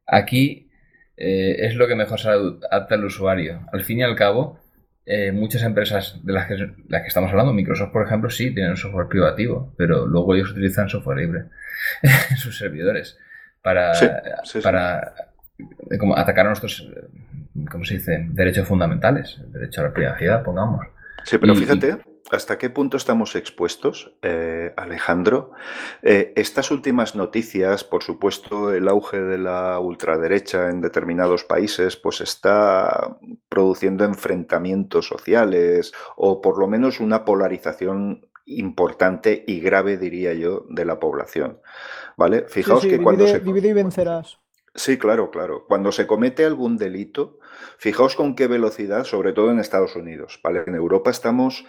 Aquí 0.06 0.68
eh, 1.16 1.56
es 1.60 1.74
lo 1.74 1.86
que 1.86 1.94
mejor 1.94 2.20
se 2.20 2.28
adapta 2.28 2.94
al 2.94 3.04
usuario. 3.04 3.66
Al 3.72 3.82
fin 3.82 3.98
y 3.98 4.02
al 4.02 4.16
cabo, 4.16 4.58
eh, 5.06 5.32
muchas 5.32 5.62
empresas 5.62 6.20
de 6.24 6.32
las 6.32 6.48
que, 6.48 6.54
las 6.88 7.02
que 7.02 7.08
estamos 7.08 7.30
hablando, 7.30 7.52
Microsoft 7.52 7.92
por 7.92 8.06
ejemplo, 8.06 8.30
sí 8.30 8.52
tienen 8.52 8.72
un 8.72 8.76
software 8.76 9.08
privativo, 9.08 9.72
pero 9.76 10.06
luego 10.06 10.34
ellos 10.34 10.52
utilizan 10.52 10.88
software 10.88 11.18
libre 11.18 11.44
en 12.02 12.36
sus 12.36 12.56
servidores 12.56 13.18
para, 13.62 13.94
Sí, 13.94 14.06
sí, 14.44 14.58
sí. 14.58 14.60
para 14.60 15.14
como 15.98 16.16
atacar 16.16 16.46
a 16.46 16.48
nuestros, 16.48 16.88
¿cómo 17.70 17.84
se 17.84 17.94
dice?, 17.94 18.26
derechos 18.30 18.66
fundamentales, 18.68 19.38
el 19.42 19.52
derecho 19.52 19.80
a 19.80 19.84
la 19.84 19.92
privacidad, 19.92 20.42
pongamos. 20.42 20.86
Sí, 21.24 21.38
pero 21.38 21.54
Y- 21.54 21.56
fíjate 21.56 21.98
hasta 22.30 22.58
qué 22.58 22.70
punto 22.70 22.96
estamos 22.96 23.36
expuestos, 23.36 24.14
eh, 24.22 24.72
Alejandro. 24.76 25.52
Eh, 26.02 26.32
estas 26.36 26.70
últimas 26.70 27.14
noticias, 27.14 27.84
por 27.84 28.02
supuesto, 28.02 28.72
el 28.72 28.88
auge 28.88 29.20
de 29.20 29.38
la 29.38 29.78
ultraderecha 29.78 30.70
en 30.70 30.80
determinados 30.80 31.44
países, 31.44 31.96
pues 31.96 32.20
está 32.20 33.16
produciendo 33.48 34.04
enfrentamientos 34.04 35.06
sociales 35.06 35.92
o 36.16 36.40
por 36.40 36.58
lo 36.58 36.66
menos 36.66 37.00
una 37.00 37.24
polarización 37.24 38.26
importante 38.46 39.44
y 39.46 39.60
grave, 39.60 39.96
diría 39.96 40.34
yo, 40.34 40.66
de 40.68 40.84
la 40.84 40.98
población. 40.98 41.58
¿Vale? 42.16 42.44
Sí, 42.48 42.62
Fijaos 42.62 42.82
sí, 42.82 42.88
que 42.88 43.02
cuando 43.02 43.24
divide, 43.24 43.38
se... 43.38 43.44
divide 43.44 43.68
y 43.68 43.72
vencerás. 43.72 44.38
Sí, 44.76 44.98
claro, 44.98 45.30
claro. 45.30 45.66
Cuando 45.68 45.92
se 45.92 46.06
comete 46.06 46.44
algún 46.44 46.76
delito, 46.76 47.38
fijaos 47.78 48.16
con 48.16 48.34
qué 48.34 48.48
velocidad, 48.48 49.04
sobre 49.04 49.32
todo 49.32 49.50
en 49.52 49.60
Estados 49.60 49.94
Unidos, 49.94 50.40
¿vale? 50.42 50.64
En 50.66 50.74
Europa 50.74 51.10
estamos 51.10 51.64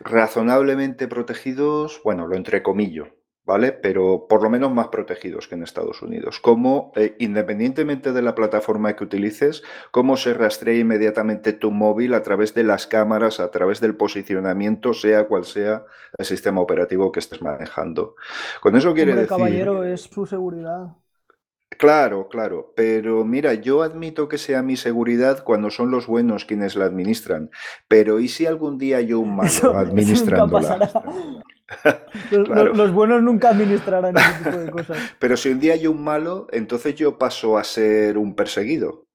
razonablemente 0.00 1.08
protegidos, 1.08 2.02
bueno, 2.04 2.26
lo 2.26 2.36
entrecomillo, 2.36 3.08
¿vale? 3.46 3.72
Pero 3.72 4.26
por 4.28 4.42
lo 4.42 4.50
menos 4.50 4.72
más 4.72 4.88
protegidos 4.88 5.48
que 5.48 5.54
en 5.54 5.62
Estados 5.62 6.02
Unidos. 6.02 6.38
Como, 6.40 6.92
eh, 6.96 7.16
independientemente 7.18 8.12
de 8.12 8.20
la 8.20 8.34
plataforma 8.34 8.94
que 8.94 9.04
utilices, 9.04 9.62
cómo 9.90 10.18
se 10.18 10.34
rastrea 10.34 10.78
inmediatamente 10.78 11.54
tu 11.54 11.70
móvil 11.70 12.12
a 12.12 12.22
través 12.22 12.52
de 12.52 12.64
las 12.64 12.86
cámaras, 12.86 13.40
a 13.40 13.50
través 13.50 13.80
del 13.80 13.96
posicionamiento, 13.96 14.92
sea 14.92 15.28
cual 15.28 15.44
sea 15.46 15.86
el 16.18 16.26
sistema 16.26 16.60
operativo 16.60 17.10
que 17.10 17.20
estés 17.20 17.40
manejando. 17.40 18.16
Con 18.60 18.76
eso 18.76 18.92
quiere 18.92 19.14
Hombre, 19.14 19.22
decir... 19.22 19.28
caballero, 19.28 19.84
es 19.84 20.02
su 20.02 20.26
seguridad. 20.26 20.96
Claro, 21.84 22.28
claro, 22.28 22.72
pero 22.74 23.24
mira, 23.24 23.54
yo 23.54 23.82
admito 23.82 24.26
que 24.28 24.38
sea 24.38 24.62
mi 24.62 24.76
seguridad 24.76 25.44
cuando 25.44 25.70
son 25.70 25.90
los 25.90 26.06
buenos 26.06 26.44
quienes 26.44 26.76
la 26.76 26.86
administran, 26.86 27.50
pero 27.88 28.20
¿y 28.20 28.28
si 28.28 28.46
algún 28.46 28.78
día 28.78 29.00
yo 29.02 29.20
un 29.20 29.36
malo 29.36 29.48
administrándola? 29.76 30.90
Los, 32.30 32.46
Claro. 32.46 32.64
los- 32.66 32.76
los 32.76 32.92
buenos 32.92 33.22
nunca 33.22 33.48
administrarán 33.50 34.16
ese 34.16 34.44
tipo 34.44 34.56
de 34.58 34.70
cosas. 34.70 34.98
Pero 35.18 35.36
si 35.36 35.48
un 35.48 35.60
día 35.60 35.74
yo 35.76 35.90
un 35.92 36.04
malo, 36.04 36.46
entonces 36.52 36.94
yo 36.94 37.16
paso 37.18 37.56
a 37.58 37.64
ser 37.64 38.18
un 38.18 38.34
perseguido. 38.34 39.06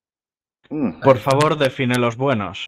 Mm, 0.69 0.99
Por 1.01 1.17
favor, 1.19 1.57
define 1.57 1.97
los 1.99 2.17
buenos. 2.17 2.65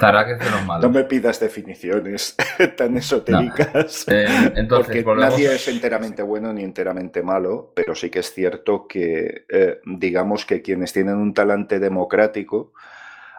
Tarak 0.00 0.28
es 0.30 0.38
de 0.38 0.50
los 0.50 0.64
malos. 0.66 0.82
No 0.84 0.90
me 0.90 1.04
pidas 1.04 1.40
definiciones 1.40 2.36
tan 2.76 2.96
esotéricas. 2.96 4.06
Eh, 4.08 4.26
entonces, 4.56 4.86
Porque 4.86 5.04
volvemos- 5.04 5.30
nadie 5.32 5.54
es 5.54 5.68
enteramente 5.68 6.22
bueno 6.22 6.52
ni 6.52 6.62
enteramente 6.62 7.22
malo, 7.22 7.72
pero 7.74 7.94
sí 7.94 8.10
que 8.10 8.20
es 8.20 8.32
cierto 8.32 8.86
que, 8.86 9.44
eh, 9.48 9.80
digamos 9.84 10.46
que 10.46 10.62
quienes 10.62 10.92
tienen 10.92 11.16
un 11.16 11.34
talante 11.34 11.78
democrático, 11.78 12.72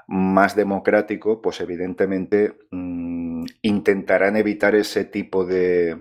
más 0.08 0.56
democrático, 0.56 1.42
pues 1.42 1.60
evidentemente 1.62 2.54
mm, 2.72 3.46
intentarán 3.64 4.36
evitar 4.36 4.76
ese 4.76 5.06
tipo 5.06 5.46
de 5.46 5.98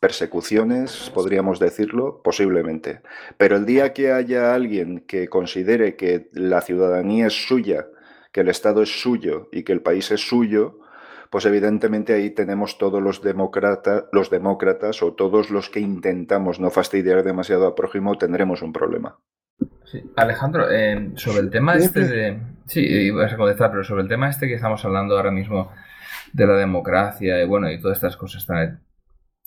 persecuciones, 0.00 1.10
podríamos 1.14 1.58
decirlo, 1.58 2.20
posiblemente. 2.22 3.00
Pero 3.38 3.56
el 3.56 3.64
día 3.66 3.92
que 3.92 4.12
haya 4.12 4.54
alguien 4.54 5.00
que 5.00 5.28
considere 5.28 5.96
que 5.96 6.28
la 6.32 6.60
ciudadanía 6.60 7.26
es 7.28 7.46
suya, 7.46 7.86
que 8.36 8.42
el 8.42 8.50
Estado 8.50 8.82
es 8.82 9.00
suyo 9.00 9.48
y 9.50 9.62
que 9.62 9.72
el 9.72 9.80
país 9.80 10.10
es 10.10 10.28
suyo, 10.28 10.78
pues 11.30 11.46
evidentemente 11.46 12.12
ahí 12.12 12.28
tenemos 12.28 12.76
todos 12.76 13.02
los, 13.02 13.22
demócrata- 13.22 14.10
los 14.12 14.28
demócratas 14.28 15.02
o 15.02 15.14
todos 15.14 15.48
los 15.50 15.70
que 15.70 15.80
intentamos 15.80 16.60
no 16.60 16.68
fastidiar 16.68 17.22
demasiado 17.24 17.66
al 17.66 17.72
prójimo, 17.72 18.18
tendremos 18.18 18.60
un 18.60 18.74
problema. 18.74 19.16
Sí. 19.86 20.02
Alejandro, 20.16 20.70
eh, 20.70 21.12
sobre 21.14 21.38
el 21.38 21.48
tema 21.48 21.76
este 21.76 22.06
de... 22.06 22.38
Sí, 22.66 22.80
ibas 22.80 23.32
a 23.32 23.38
contestar, 23.38 23.70
pero 23.70 23.84
sobre 23.84 24.02
el 24.02 24.08
tema 24.08 24.28
este 24.28 24.48
que 24.48 24.56
estamos 24.56 24.84
hablando 24.84 25.16
ahora 25.16 25.30
mismo 25.30 25.72
de 26.34 26.46
la 26.46 26.58
democracia 26.58 27.42
y 27.42 27.46
bueno, 27.46 27.70
y 27.70 27.80
todas 27.80 27.96
estas 27.96 28.18
cosas 28.18 28.44
tan, 28.44 28.82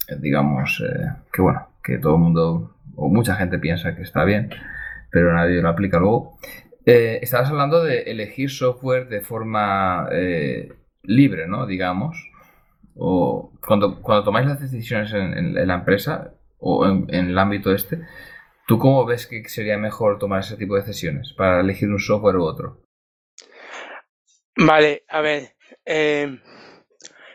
eh, 0.08 0.15
digamos, 0.19 0.84
eh, 0.84 1.12
que 1.32 1.43
bueno, 1.43 1.67
que 1.84 1.99
todo 1.99 2.15
el 2.15 2.21
mundo 2.21 2.75
o 2.95 3.08
mucha 3.08 3.36
gente 3.36 3.60
piensa 3.60 3.95
que 3.95 4.02
está 4.02 4.23
bien, 4.23 4.49
pero 5.12 5.32
nadie 5.32 5.62
lo 5.62 5.69
aplica 5.69 5.99
luego. 5.99 6.39
Eh, 6.85 7.19
estabas 7.21 7.49
hablando 7.49 7.83
de 7.83 8.03
elegir 8.03 8.49
software 8.49 9.07
de 9.09 9.21
forma 9.21 10.07
eh, 10.11 10.73
libre, 11.03 11.47
¿no? 11.47 11.65
Digamos. 11.65 12.17
O 12.95 13.53
cuando, 13.65 14.01
cuando 14.01 14.25
tomáis 14.25 14.47
las 14.47 14.59
decisiones 14.59 15.13
en, 15.13 15.55
la 15.67 15.73
empresa 15.73 16.33
o 16.57 16.85
en, 16.85 17.07
el 17.09 17.37
ámbito 17.37 17.73
este, 17.73 18.01
¿tú 18.67 18.77
cómo 18.77 19.05
ves 19.05 19.25
que 19.25 19.47
sería 19.47 19.77
mejor 19.77 20.19
tomar 20.19 20.41
ese 20.41 20.57
tipo 20.57 20.75
de 20.75 20.81
decisiones 20.81 21.33
para 21.33 21.61
elegir 21.61 21.89
un 21.89 21.99
software 21.99 22.35
u 22.35 22.43
otro? 22.43 22.81
Vale, 24.57 25.03
a 25.07 25.21
ver, 25.21 25.55
eh, 25.85 26.41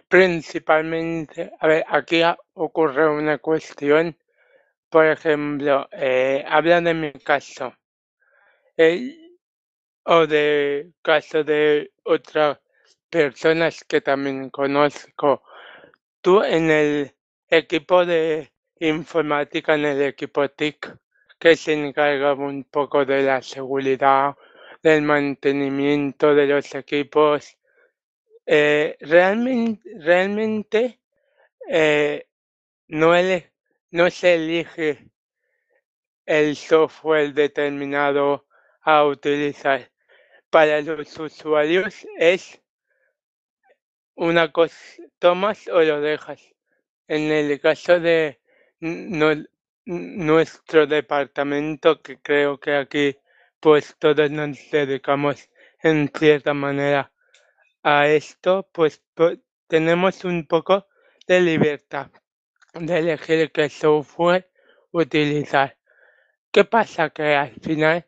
principalmente, 0.09 1.53
a 1.59 1.67
ver, 1.67 1.85
aquí 1.89 2.21
ocurre 2.53 3.09
una 3.09 3.39
cuestión, 3.39 4.17
por 4.91 5.07
ejemplo, 5.07 5.89
eh, 5.93 6.45
habla 6.47 6.83
de 6.83 6.93
mi 6.93 7.13
caso, 7.13 7.75
eh, 8.77 9.24
o 10.05 10.27
de 10.27 10.93
caso 11.03 11.45
de 11.45 11.93
otras 12.05 12.59
personas 13.11 13.85
que 13.85 14.01
también 14.01 14.51
conozco. 14.51 15.43
Tú 16.21 16.43
en 16.43 16.71
el 16.71 17.15
equipo 17.49 18.05
de 18.05 18.53
informática, 18.81 19.75
en 19.75 19.85
el 19.85 20.03
equipo 20.03 20.49
TIC, 20.49 20.97
que 21.39 21.57
se 21.57 21.73
encarga 21.73 22.35
un 22.35 22.65
poco 22.65 23.05
de 23.05 23.23
la 23.23 23.43
seguridad, 23.43 24.35
del 24.83 25.03
mantenimiento 25.03 26.35
de 26.35 26.47
los 26.47 26.75
equipos, 26.75 27.57
eh, 28.47 28.97
realmente, 29.01 29.91
realmente 29.99 31.01
eh, 31.69 32.27
no, 32.89 33.13
no 33.91 34.11
se 34.11 34.35
elige 34.35 35.09
el 36.27 36.57
software 36.57 37.33
determinado 37.33 38.47
a 38.83 39.05
utilizar. 39.05 39.94
Para 40.55 40.81
los 40.83 41.19
usuarios 41.19 42.07
es 42.17 42.63
una 44.15 44.53
cosa, 44.53 44.77
tomas 45.19 45.67
o 45.67 45.83
lo 45.83 46.01
dejas. 46.01 46.41
En 47.09 47.23
el 47.33 47.61
caso 47.61 47.99
de 47.99 48.41
nu- 48.79 49.49
nuestro 49.85 50.87
departamento, 50.87 52.01
que 52.01 52.21
creo 52.21 52.61
que 52.61 52.77
aquí 52.77 53.17
pues 53.59 53.97
todos 53.99 54.31
nos 54.31 54.57
dedicamos 54.71 55.51
en 55.83 56.09
cierta 56.17 56.55
manera 56.55 57.13
a 57.83 58.07
esto, 58.07 58.69
pues 58.71 59.03
tenemos 59.67 60.25
un 60.25 60.47
poco 60.47 60.87
de 61.27 61.41
libertad 61.41 62.13
de 62.75 62.99
elegir 62.99 63.51
qué 63.51 63.69
software 63.69 64.49
utilizar. 64.93 65.77
¿Qué 66.53 66.65
pasa? 66.65 67.11
Que 67.11 67.35
al 67.35 67.55
final 67.61 68.07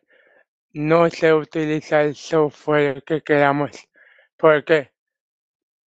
no 0.77 1.09
se 1.09 1.33
utiliza 1.33 2.03
el 2.03 2.15
software 2.15 3.03
que 3.03 3.21
queramos. 3.21 3.87
¿Por 4.37 4.63
qué? 4.63 4.91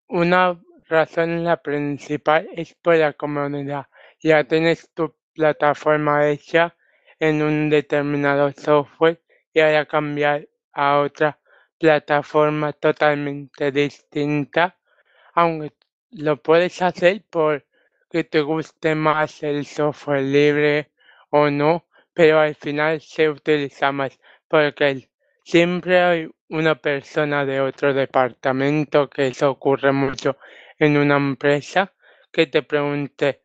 una 0.10 0.60
razón, 0.88 1.44
la 1.44 1.58
principal, 1.62 2.50
es 2.56 2.74
por 2.74 2.96
la 2.96 3.14
comodidad. 3.14 3.86
Ya 4.20 4.44
tienes 4.44 4.90
tu 4.94 5.16
plataforma 5.34 6.28
hecha 6.30 6.76
en 7.20 7.42
un 7.44 7.70
determinado 7.70 8.52
software 8.52 9.22
y 9.54 9.60
ahora 9.60 9.86
cambiar 9.86 10.48
a 10.74 11.00
otra 11.00 11.40
plataforma 11.78 12.74
totalmente 12.74 13.72
distinta, 13.72 14.78
aunque 15.34 15.74
lo 16.12 16.42
puedes 16.42 16.82
hacer 16.82 17.24
porque 17.30 18.24
te 18.30 18.42
guste 18.42 18.96
más 18.96 19.44
el 19.44 19.66
software 19.66 20.24
libre 20.24 20.92
o 21.30 21.50
no, 21.52 21.86
pero 22.14 22.40
al 22.40 22.56
final 22.56 23.00
se 23.00 23.30
utiliza 23.30 23.92
más 23.92 24.20
porque 24.50 25.10
siempre 25.46 26.02
hay 26.02 26.30
una 26.50 26.76
persona 26.76 27.46
de 27.46 27.62
otro 27.62 27.94
departamento, 27.94 29.10
que 29.10 29.28
eso 29.28 29.52
ocurre 29.52 29.92
mucho 29.92 30.38
en 30.80 30.98
una 30.98 31.18
empresa, 31.18 31.94
que 32.32 32.48
te 32.48 32.64
pregunte, 32.64 33.42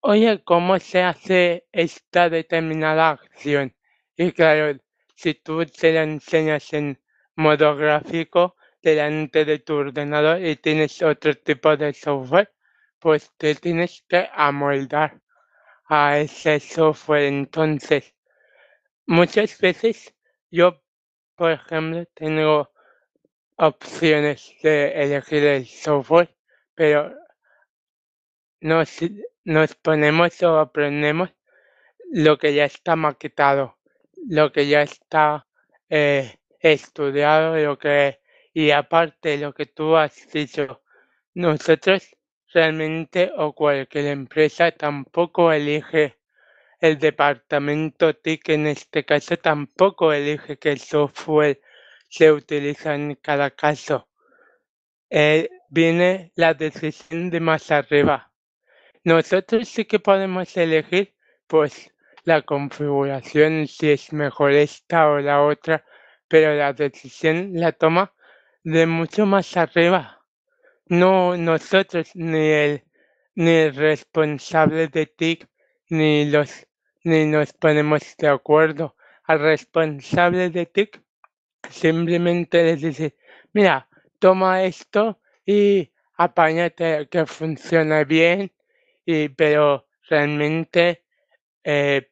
oye, 0.00 0.42
¿cómo 0.44 0.78
se 0.78 1.02
hace 1.02 1.66
esta 1.72 2.30
determinada 2.30 3.10
acción? 3.10 3.74
Y 4.16 4.32
claro, 4.32 4.78
si 5.14 5.34
tú 5.34 5.66
te 5.66 5.92
la 5.92 6.04
enseñas 6.04 6.72
en 6.72 6.98
modo 7.36 7.76
gráfico 7.76 8.56
delante 8.82 9.44
de 9.44 9.58
tu 9.58 9.74
ordenador 9.74 10.44
y 10.44 10.56
tienes 10.56 11.02
otro 11.02 11.34
tipo 11.34 11.76
de 11.76 11.92
software, 11.92 12.52
pues 12.98 13.30
te 13.36 13.54
tienes 13.54 14.04
que 14.08 14.28
amoldar 14.32 15.20
a 15.88 16.18
ese 16.18 16.60
software. 16.60 17.24
Entonces, 17.24 18.14
muchas 19.06 19.58
veces 19.58 20.14
yo, 20.50 20.82
por 21.36 21.52
ejemplo, 21.52 22.04
tengo 22.14 22.70
opciones 23.56 24.54
de 24.62 24.92
elegir 25.02 25.44
el 25.44 25.66
software, 25.66 26.34
pero 26.74 27.14
nos, 28.60 28.98
nos 29.44 29.74
ponemos 29.74 30.42
o 30.42 30.58
aprendemos 30.58 31.30
lo 32.10 32.38
que 32.38 32.54
ya 32.54 32.64
está 32.64 32.96
maquetado, 32.96 33.76
lo 34.28 34.52
que 34.52 34.66
ya 34.66 34.82
está 34.82 35.46
eh, 35.88 36.38
estudiado, 36.60 37.56
lo 37.56 37.78
que 37.78 38.20
y 38.52 38.70
aparte 38.72 39.38
lo 39.38 39.54
que 39.54 39.66
tú 39.66 39.96
has 39.96 40.28
dicho, 40.32 40.82
nosotros 41.34 42.16
realmente 42.52 43.30
o 43.36 43.52
cualquier 43.52 44.06
empresa 44.06 44.72
tampoco 44.72 45.52
elige 45.52 46.19
el 46.80 46.98
departamento 46.98 48.14
TIC 48.14 48.48
en 48.50 48.66
este 48.66 49.04
caso 49.04 49.36
tampoco 49.36 50.12
elige 50.12 50.58
qué 50.58 50.76
software 50.78 51.60
se 52.08 52.32
utiliza 52.32 52.94
en 52.94 53.14
cada 53.16 53.50
caso. 53.50 54.08
Eh, 55.10 55.48
viene 55.68 56.32
la 56.36 56.54
decisión 56.54 57.30
de 57.30 57.40
más 57.40 57.70
arriba. 57.70 58.32
Nosotros 59.04 59.68
sí 59.68 59.84
que 59.84 59.98
podemos 59.98 60.56
elegir 60.56 61.14
pues 61.46 61.92
la 62.24 62.42
configuración 62.42 63.66
si 63.66 63.90
es 63.90 64.12
mejor 64.12 64.52
esta 64.52 65.08
o 65.08 65.18
la 65.18 65.42
otra, 65.42 65.84
pero 66.28 66.54
la 66.54 66.72
decisión 66.72 67.50
la 67.54 67.72
toma 67.72 68.14
de 68.64 68.86
mucho 68.86 69.26
más 69.26 69.56
arriba. 69.56 70.24
No 70.86 71.36
nosotros, 71.36 72.10
ni 72.14 72.48
el, 72.48 72.84
ni 73.34 73.50
el 73.50 73.74
responsable 73.74 74.88
de 74.88 75.06
TIC, 75.06 75.48
ni, 75.88 76.30
los, 76.30 76.66
ni 77.04 77.26
nos 77.26 77.52
ponemos 77.52 78.02
de 78.18 78.28
acuerdo. 78.28 78.96
Al 79.24 79.40
responsable 79.40 80.50
de 80.50 80.66
TIC 80.66 81.02
simplemente 81.70 82.64
les 82.64 82.80
dice, 82.80 83.16
mira, 83.52 83.88
toma 84.18 84.64
esto 84.64 85.20
y 85.46 85.92
apáñate 86.14 87.08
que 87.08 87.26
funcione 87.26 88.04
bien, 88.04 88.52
y, 89.04 89.28
pero 89.28 89.86
realmente 90.08 91.04
eh, 91.64 92.10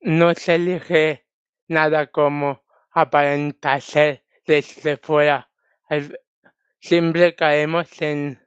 no 0.00 0.34
se 0.34 0.56
elige 0.56 1.26
nada 1.68 2.08
como 2.08 2.62
aparenta 2.90 3.80
ser 3.80 4.24
desde 4.46 4.96
fuera 4.96 5.48
siempre 6.82 7.34
caemos 7.34 7.88
en, 8.00 8.40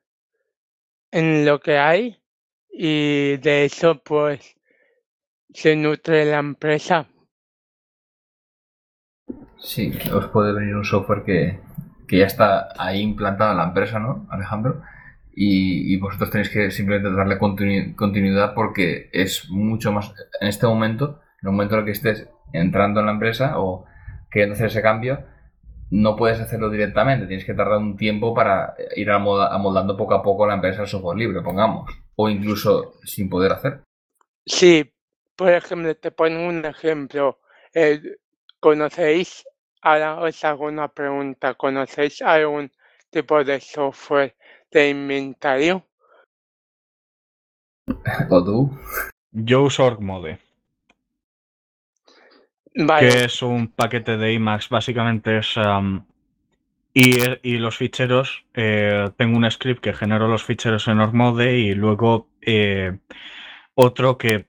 en 1.12 1.46
lo 1.46 1.60
que 1.60 1.78
hay 1.78 2.22
y 2.70 3.38
de 3.38 3.66
eso 3.66 4.02
pues 4.04 4.56
se 5.54 5.76
nutre 5.76 6.26
la 6.26 6.40
empresa. 6.40 7.08
Sí, 9.58 9.92
os 10.14 10.28
puede 10.28 10.54
venir 10.54 10.76
un 10.76 10.86
software 10.86 11.24
que, 11.24 11.60
que 12.08 12.20
ya 12.20 12.26
está 12.26 12.70
ahí 12.78 13.02
implantado 13.02 13.52
en 13.52 13.58
la 13.58 13.64
empresa, 13.66 14.00
¿no, 14.00 14.28
Alejandro? 14.30 14.82
Y, 15.34 15.94
y 15.94 15.98
vosotros 15.98 16.30
tenéis 16.30 16.50
que 16.50 16.72
simplemente 16.72 17.12
darle 17.12 17.38
continuidad 17.38 18.54
porque 18.54 19.10
es 19.12 19.50
mucho 19.50 19.92
más, 19.92 20.14
en 20.40 20.48
este 20.48 20.68
momento, 20.68 21.22
en 21.42 21.50
el 21.50 21.52
momento 21.52 21.76
en 21.76 21.80
el 21.80 21.86
que 21.86 21.92
estés 21.92 22.30
entrando 22.54 23.00
en 23.00 23.08
la 23.08 23.12
empresa 23.14 23.60
o 23.60 23.86
queriendo 24.30 24.54
hacer 24.54 24.68
ese 24.68 24.82
cambio, 24.82 25.26
no 25.92 26.16
puedes 26.16 26.40
hacerlo 26.40 26.70
directamente, 26.70 27.28
tienes 27.28 27.46
que 27.46 27.54
tardar 27.54 27.78
un 27.78 27.96
tiempo 27.96 28.34
para 28.34 28.76
ir 28.96 29.10
amoldando 29.12 29.98
poco 29.98 30.14
a 30.14 30.24
poco 30.24 30.48
la 30.48 30.56
empresa 30.56 30.82
al 30.82 30.88
software 30.88 31.18
libre, 31.18 31.42
pongamos, 31.42 31.92
o 32.16 32.30
incluso 32.30 32.94
sin 33.04 33.30
poder 33.30 33.52
hacer. 33.54 33.82
Sí, 34.46 34.92
por 35.36 35.52
ejemplo, 35.52 35.96
te 35.96 36.12
pongo 36.12 36.48
un 36.48 36.66
ejemplo. 36.66 37.40
¿Conocéis? 38.60 39.46
Ahora 39.82 40.20
os 40.22 40.44
hago 40.44 40.66
una 40.66 40.88
pregunta. 40.88 41.54
¿Conocéis 41.54 42.22
algún 42.22 42.72
tipo 43.10 43.44
de 43.44 43.60
software 43.60 44.36
de 44.72 44.90
inventario? 44.90 45.86
¿O 48.30 48.44
tú? 48.44 48.80
Yo 49.32 49.64
uso 49.64 49.86
OrgMode. 49.86 50.40
Que 52.74 53.26
es 53.26 53.42
un 53.42 53.70
paquete 53.70 54.18
de 54.18 54.34
Emacs, 54.34 54.70
básicamente 54.70 55.38
es... 55.38 55.56
y, 56.94 57.58
los 57.58 57.78
ficheros, 57.78 58.46
eh, 58.54 59.10
tengo 59.18 59.38
un 59.38 59.50
script 59.50 59.82
que 59.82 59.94
genero 59.94 60.28
los 60.28 60.44
ficheros 60.44 60.88
en 60.90 61.00
Ormode 61.00 61.58
y 61.58 61.74
luego 61.74 62.28
eh, 62.42 62.98
otro 63.76 64.18
que 64.18 64.48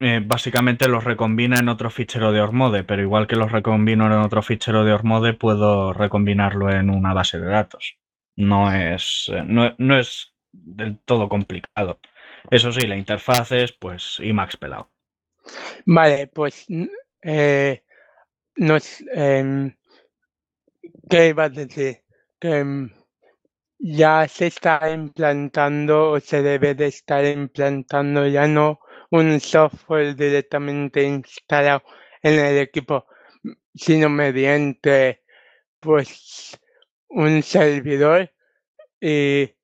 eh, 0.00 0.20
básicamente 0.24 0.88
los 0.88 1.04
recombina 1.04 1.58
en 1.58 1.68
otro 1.68 1.90
fichero 1.90 2.32
de 2.32 2.40
Ormode, 2.40 2.84
pero 2.84 3.02
igual 3.02 3.26
que 3.26 3.36
los 3.36 3.50
recombino 3.50 4.06
en 4.06 4.12
otro 4.12 4.42
fichero 4.42 4.84
de 4.84 4.92
Ormode, 4.92 5.32
puedo 5.32 5.92
recombinarlo 5.92 6.70
en 6.70 6.90
una 6.90 7.14
base 7.14 7.40
de 7.40 7.46
datos. 7.46 7.96
No 8.36 8.72
es, 8.72 9.30
no, 9.46 9.74
no 9.78 9.98
es 9.98 10.34
del 10.52 10.98
todo 10.98 11.28
complicado. 11.28 11.98
Eso 12.50 12.72
sí, 12.72 12.86
la 12.86 12.96
interfaz 12.96 13.52
es 13.52 13.72
pues 13.72 14.18
Emacs 14.20 14.56
pelado. 14.56 14.90
Vale, 15.86 16.26
pues 16.26 16.66
eh, 17.22 17.82
nos, 18.56 19.02
eh, 19.14 19.74
¿qué 21.08 21.28
iba 21.28 21.44
a 21.44 21.48
decir? 21.48 22.02
Que 22.38 22.58
em, 22.58 22.90
ya 23.78 24.28
se 24.28 24.48
está 24.48 24.90
implantando 24.90 26.10
o 26.10 26.20
se 26.20 26.42
debe 26.42 26.74
de 26.74 26.86
estar 26.86 27.24
implantando 27.24 28.26
ya 28.26 28.46
no 28.46 28.80
un 29.10 29.40
software 29.40 30.14
directamente 30.16 31.02
instalado 31.02 31.82
en 32.22 32.38
el 32.38 32.58
equipo, 32.58 33.06
sino 33.74 34.08
mediante 34.08 35.22
pues 35.80 36.58
un 37.08 37.42
servidor 37.42 38.32
y 39.00 39.54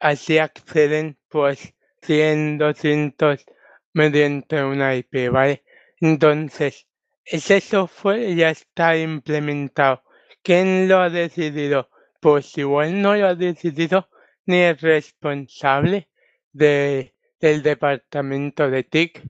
así 0.00 0.38
acceden 0.38 1.18
pues 1.28 1.74
100, 2.02 2.58
200 2.58 3.44
mediante 3.92 4.62
una 4.62 4.94
IP, 4.96 5.30
¿vale? 5.30 5.64
Entonces, 6.00 6.86
ese 7.24 7.60
software 7.60 8.34
ya 8.34 8.50
está 8.50 8.96
implementado. 8.96 10.02
¿Quién 10.42 10.88
lo 10.88 10.98
ha 10.98 11.10
decidido? 11.10 11.90
Pues 12.20 12.56
igual 12.56 13.00
no 13.02 13.14
lo 13.14 13.28
ha 13.28 13.34
decidido 13.34 14.08
ni 14.46 14.58
el 14.58 14.78
responsable 14.78 16.08
de, 16.52 17.14
del 17.40 17.62
departamento 17.62 18.70
de 18.70 18.84
TIC. 18.84 19.22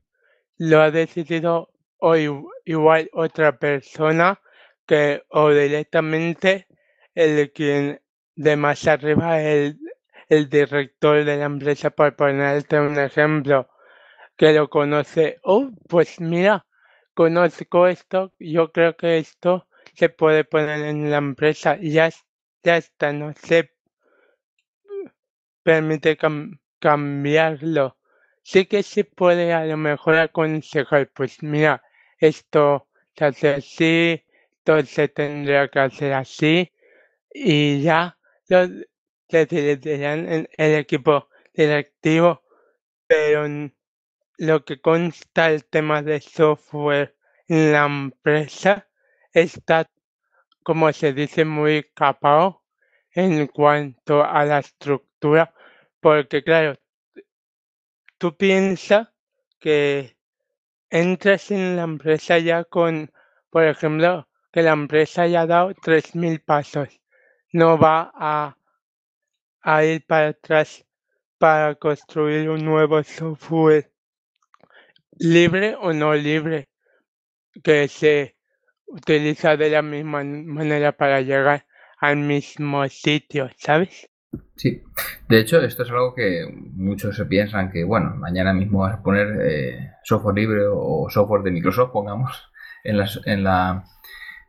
Lo 0.59 0.81
ha 0.81 0.91
decidido 0.91 1.71
o 1.99 2.17
igual 2.65 3.11
otra 3.13 3.59
persona 3.59 4.41
que 4.87 5.23
o 5.29 5.51
directamente 5.51 6.67
el 7.15 7.53
quien 7.53 8.01
de 8.35 8.57
más 8.57 8.87
arriba 8.87 9.43
el, 9.43 9.79
el 10.29 10.49
director 10.49 11.25
de 11.25 11.37
la 11.37 11.45
empresa 11.45 11.91
por 11.91 12.17
ponerte 12.17 12.81
un 12.81 12.99
ejemplo 12.99 13.69
que 14.37 14.53
lo 14.53 14.71
conoce, 14.71 15.39
oh, 15.43 15.71
pues 15.87 16.19
mira, 16.19 16.67
conozco 17.13 17.87
esto, 17.87 18.33
yo 18.39 18.73
creo 18.73 18.97
que 18.97 19.19
esto 19.19 19.67
se 19.95 20.09
puede 20.09 20.45
poner 20.45 20.81
en 20.87 21.11
la 21.11 21.19
empresa 21.19 21.77
ya, 21.81 22.09
ya 22.63 22.79
está, 22.79 23.13
no 23.13 23.35
se 23.35 23.71
permite 25.63 26.17
cambiarlo. 26.79 28.00
Sí 28.43 28.67
que 28.67 28.83
se 28.83 29.05
puede 29.05 29.53
a 29.53 29.65
lo 29.65 29.77
mejor 29.77 30.17
aconsejar, 30.17 31.11
pues 31.15 31.43
mira, 31.43 31.83
esto 32.19 32.89
se 33.17 33.25
hace 33.25 33.49
así, 33.51 34.25
esto 34.59 34.83
se 34.87 35.09
tendría 35.09 35.69
que 35.69 35.79
hacer 35.81 36.13
así 36.15 36.73
y 37.33 37.83
ya 37.83 38.19
se 38.49 39.47
dividirán 39.47 40.29
en 40.29 40.49
el 40.57 40.75
equipo 40.75 41.29
directivo, 41.55 42.43
pero 43.07 43.47
lo 44.39 44.65
que 44.65 44.81
consta 44.81 45.51
el 45.51 45.65
tema 45.67 46.03
de 46.03 46.21
software 46.21 47.17
en 47.49 47.73
la 47.73 47.87
empresa 47.87 48.89
está, 49.33 49.89
como 50.63 50.93
se 50.93 51.13
dice, 51.13 51.45
muy 51.45 51.85
capado 51.95 52.65
en 53.13 53.47
cuanto 53.49 54.25
a 54.25 54.45
la 54.45 54.61
estructura, 54.61 55.55
porque 56.01 56.43
claro, 56.43 56.79
tú 58.21 58.37
piensas 58.37 59.09
que 59.59 60.15
entras 60.91 61.51
en 61.51 61.77
la 61.77 61.85
empresa 61.85 62.39
ya 62.39 62.65
con, 62.65 63.11
por 63.49 63.65
ejemplo, 63.65 64.29
que 64.53 64.63
la 64.63 64.73
empresa 64.73 65.27
ya 65.27 65.43
ha 65.43 65.47
dado 65.47 65.73
3.000 65.75 66.39
pasos. 66.45 66.89
No 67.51 67.79
va 67.79 68.13
a, 68.15 68.59
a 69.63 69.85
ir 69.85 70.05
para 70.07 70.29
atrás 70.29 70.85
para 71.39 71.75
construir 71.77 72.51
un 72.51 72.63
nuevo 72.63 73.03
software 73.03 73.91
libre 75.19 75.75
o 75.81 75.95
no 75.95 76.15
libre 76.15 76.69
que 77.65 77.89
se 77.89 78.37
utiliza 78.85 79.57
de 79.57 79.71
la 79.71 79.81
misma 79.81 80.23
manera 80.25 80.93
para 80.93 81.23
llegar 81.23 81.67
al 81.97 82.17
mismo 82.17 82.87
sitio, 82.89 83.49
¿sabes? 83.57 84.11
Sí, 84.61 84.83
de 85.29 85.41
hecho 85.41 85.61
esto 85.63 85.85
es 85.85 85.91
algo 85.91 86.15
que 86.15 86.47
muchos 86.75 87.17
se 87.17 87.25
piensan 87.25 87.71
que, 87.71 87.83
bueno, 87.83 88.15
mañana 88.17 88.53
mismo 88.53 88.81
vas 88.81 88.95
a 88.95 89.03
poner 89.03 89.39
eh, 89.43 89.93
software 90.05 90.37
libre 90.37 90.67
o 90.71 91.09
software 91.09 91.43
de 91.43 91.51
Microsoft, 91.51 91.93
pongamos, 91.93 92.51
en, 92.85 92.99
las, 92.99 93.21
en, 93.25 93.43
la, 93.43 93.85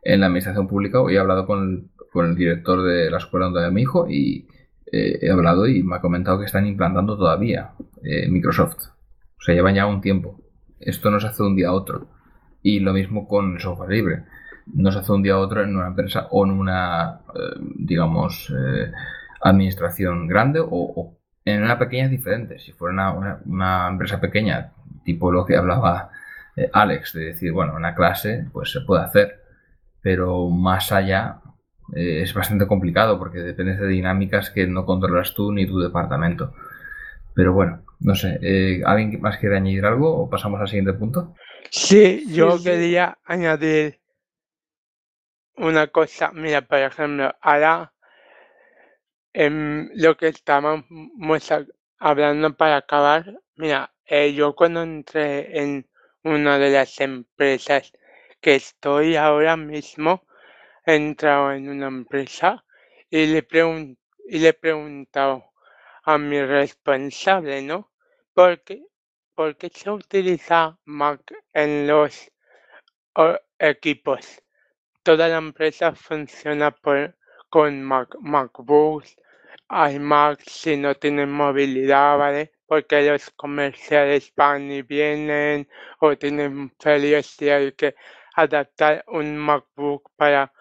en 0.02 0.20
la 0.20 0.26
administración 0.26 0.68
pública. 0.68 1.00
Hoy 1.00 1.16
he 1.16 1.18
hablado 1.18 1.46
con, 1.46 1.90
con 2.12 2.26
el 2.26 2.36
director 2.36 2.82
de 2.82 3.10
la 3.10 3.16
escuela 3.16 3.46
donde 3.46 3.70
mi 3.70 3.82
hijo 3.82 4.06
y 4.08 4.46
eh, 4.92 5.18
he 5.22 5.30
hablado 5.30 5.66
y 5.66 5.82
me 5.82 5.96
ha 5.96 6.00
comentado 6.00 6.38
que 6.38 6.44
están 6.44 6.66
implantando 6.66 7.16
todavía 7.16 7.72
eh, 8.04 8.28
Microsoft. 8.28 8.88
O 9.38 9.40
sea, 9.40 9.54
llevan 9.54 9.74
ya 9.74 9.86
un 9.86 10.02
tiempo. 10.02 10.40
Esto 10.78 11.10
no 11.10 11.20
se 11.20 11.28
hace 11.28 11.42
un 11.42 11.56
día 11.56 11.68
a 11.68 11.72
otro. 11.72 12.08
Y 12.62 12.80
lo 12.80 12.92
mismo 12.92 13.26
con 13.26 13.58
software 13.58 13.90
libre. 13.90 14.24
No 14.66 14.92
se 14.92 14.98
hace 14.98 15.10
un 15.10 15.22
día 15.22 15.34
a 15.34 15.38
otro 15.38 15.62
en 15.62 15.74
una 15.74 15.88
empresa 15.88 16.28
o 16.30 16.44
en 16.44 16.52
una, 16.52 17.22
digamos, 17.76 18.52
administración 19.42 20.26
grande 20.28 20.60
o, 20.62 21.18
en 21.44 21.62
una 21.62 21.78
pequeña 21.78 22.04
es 22.04 22.10
diferente. 22.10 22.58
Si 22.58 22.72
fuera 22.72 23.12
una, 23.44 23.88
empresa 23.88 24.20
pequeña, 24.20 24.72
tipo 25.04 25.32
lo 25.32 25.44
que 25.44 25.56
hablaba 25.56 26.10
eh, 26.56 26.70
Alex, 26.72 27.12
de 27.14 27.24
decir, 27.26 27.52
bueno, 27.52 27.74
una 27.74 27.94
clase, 27.94 28.46
pues 28.52 28.70
se 28.70 28.80
puede 28.82 29.04
hacer, 29.04 29.42
pero 30.00 30.48
más 30.48 30.92
allá 30.92 31.40
eh, 31.94 32.22
es 32.22 32.32
bastante 32.32 32.66
complicado 32.66 33.18
porque 33.18 33.38
depende 33.38 33.76
de 33.76 33.88
dinámicas 33.88 34.50
que 34.50 34.66
no 34.66 34.86
controlas 34.86 35.34
tú 35.34 35.52
ni 35.52 35.66
tu 35.66 35.80
departamento. 35.80 36.54
Pero 37.34 37.52
bueno, 37.52 37.82
no 38.00 38.14
sé, 38.14 38.38
eh, 38.42 38.82
¿alguien 38.84 39.20
más 39.20 39.38
quiere 39.38 39.56
añadir 39.56 39.86
algo 39.86 40.14
o 40.14 40.30
pasamos 40.30 40.60
al 40.60 40.68
siguiente 40.68 40.92
punto? 40.92 41.34
Sí, 41.70 42.24
yo 42.28 42.62
quería 42.62 43.18
añadir 43.24 44.00
una 45.56 45.86
cosa. 45.86 46.30
Mira, 46.32 46.60
por 46.62 46.78
ejemplo, 46.78 47.34
ahora 47.40 47.92
Em, 49.34 49.88
lo 49.94 50.14
que 50.18 50.28
estábamos 50.28 50.84
hablando 51.98 52.54
para 52.54 52.76
acabar, 52.76 53.40
mira, 53.56 53.90
eh, 54.04 54.34
yo 54.34 54.54
cuando 54.54 54.82
entré 54.82 55.58
en 55.58 55.88
una 56.22 56.58
de 56.58 56.70
las 56.70 57.00
empresas 57.00 57.92
que 58.42 58.56
estoy 58.56 59.16
ahora 59.16 59.56
mismo, 59.56 60.26
he 60.84 60.96
entrado 60.96 61.52
en 61.52 61.70
una 61.70 61.86
empresa 61.86 62.62
y 63.08 63.26
le, 63.26 63.46
y 64.28 64.38
le 64.38 64.48
he 64.48 64.52
preguntado 64.52 65.52
a 66.04 66.18
mi 66.18 66.42
responsable, 66.42 67.62
¿no? 67.62 67.90
¿Por 68.34 68.62
qué, 68.64 68.82
¿Por 69.34 69.56
qué 69.56 69.70
se 69.72 69.90
utiliza 69.90 70.78
Mac 70.84 71.22
en 71.54 71.86
los 71.86 72.30
equipos? 73.58 74.42
Toda 75.02 75.28
la 75.28 75.38
empresa 75.38 75.94
funciona 75.94 76.70
por, 76.70 77.16
con 77.48 77.82
Mac, 77.82 78.14
MacBooks, 78.20 79.16
iMac 79.72 80.42
si 80.46 80.76
no 80.76 80.94
tienen 80.94 81.30
movilidad, 81.32 82.18
¿vale? 82.18 82.52
Porque 82.66 83.02
los 83.02 83.30
comerciales 83.30 84.32
van 84.36 84.70
y 84.70 84.82
vienen 84.82 85.68
o 86.00 86.16
tienen 86.16 86.72
ferias 86.78 87.40
y 87.40 87.48
hay 87.48 87.72
que 87.72 87.94
adaptar 88.34 89.04
un 89.08 89.36
MacBook 89.36 90.10
para 90.16 90.52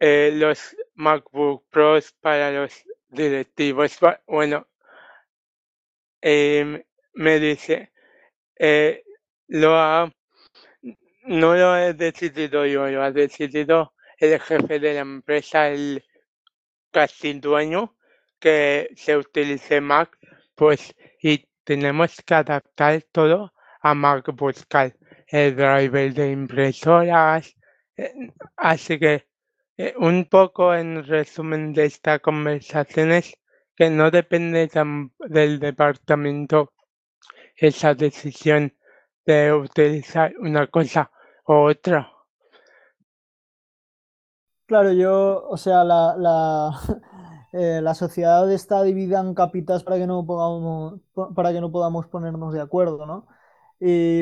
eh, 0.00 0.32
los 0.34 0.76
MacBook 0.94 1.64
Pros 1.70 2.12
para 2.20 2.50
los 2.50 2.84
directivos. 3.08 3.98
Bueno, 4.26 4.66
em, 6.20 6.82
me 7.14 7.38
dice, 7.38 7.92
eh, 8.58 9.04
lo 9.48 9.76
ha, 9.76 10.12
no 11.26 11.54
lo 11.54 11.76
he 11.76 11.94
decidido 11.94 12.66
yo, 12.66 12.86
lo 12.88 13.02
ha 13.02 13.12
decidido 13.12 13.94
el 14.18 14.40
jefe 14.40 14.78
de 14.80 14.94
la 14.94 15.00
empresa, 15.00 15.68
el 15.68 16.04
casi 16.90 17.34
dueño, 17.34 17.96
que 18.44 18.90
se 18.94 19.16
utilice 19.16 19.80
Mac, 19.80 20.18
pues 20.54 20.94
y 21.22 21.48
tenemos 21.64 22.14
que 22.26 22.34
adaptar 22.34 23.02
todo 23.10 23.54
a 23.80 23.94
Mac, 23.94 24.30
buscar 24.36 24.94
el 25.28 25.56
driver 25.56 26.12
de 26.12 26.30
impresoras. 26.30 27.56
Eh, 27.96 28.12
así 28.58 28.98
que 28.98 29.26
eh, 29.78 29.94
un 29.96 30.26
poco 30.26 30.74
en 30.74 31.06
resumen 31.06 31.72
de 31.72 31.86
esta 31.86 32.18
conversación 32.18 33.12
es 33.12 33.32
que 33.74 33.88
no 33.88 34.10
depende 34.10 34.68
del 35.20 35.58
departamento 35.58 36.74
esa 37.56 37.94
decisión 37.94 38.74
de 39.24 39.54
utilizar 39.54 40.34
una 40.38 40.66
cosa 40.66 41.10
u 41.46 41.54
otra. 41.70 42.10
Claro, 44.66 44.92
yo, 44.92 45.46
o 45.48 45.56
sea, 45.56 45.82
la, 45.82 46.14
la, 46.18 46.70
eh, 47.54 47.80
la 47.82 47.94
sociedad 47.94 48.50
está 48.52 48.82
dividida 48.82 49.20
en 49.20 49.34
capitas 49.34 49.84
para 49.84 49.98
que 49.98 50.06
no 50.06 50.26
podamos, 50.26 51.00
para 51.34 51.52
que 51.52 51.60
no 51.60 51.70
podamos 51.72 52.06
ponernos 52.08 52.52
de 52.54 52.60
acuerdo, 52.60 53.06
¿no? 53.06 53.26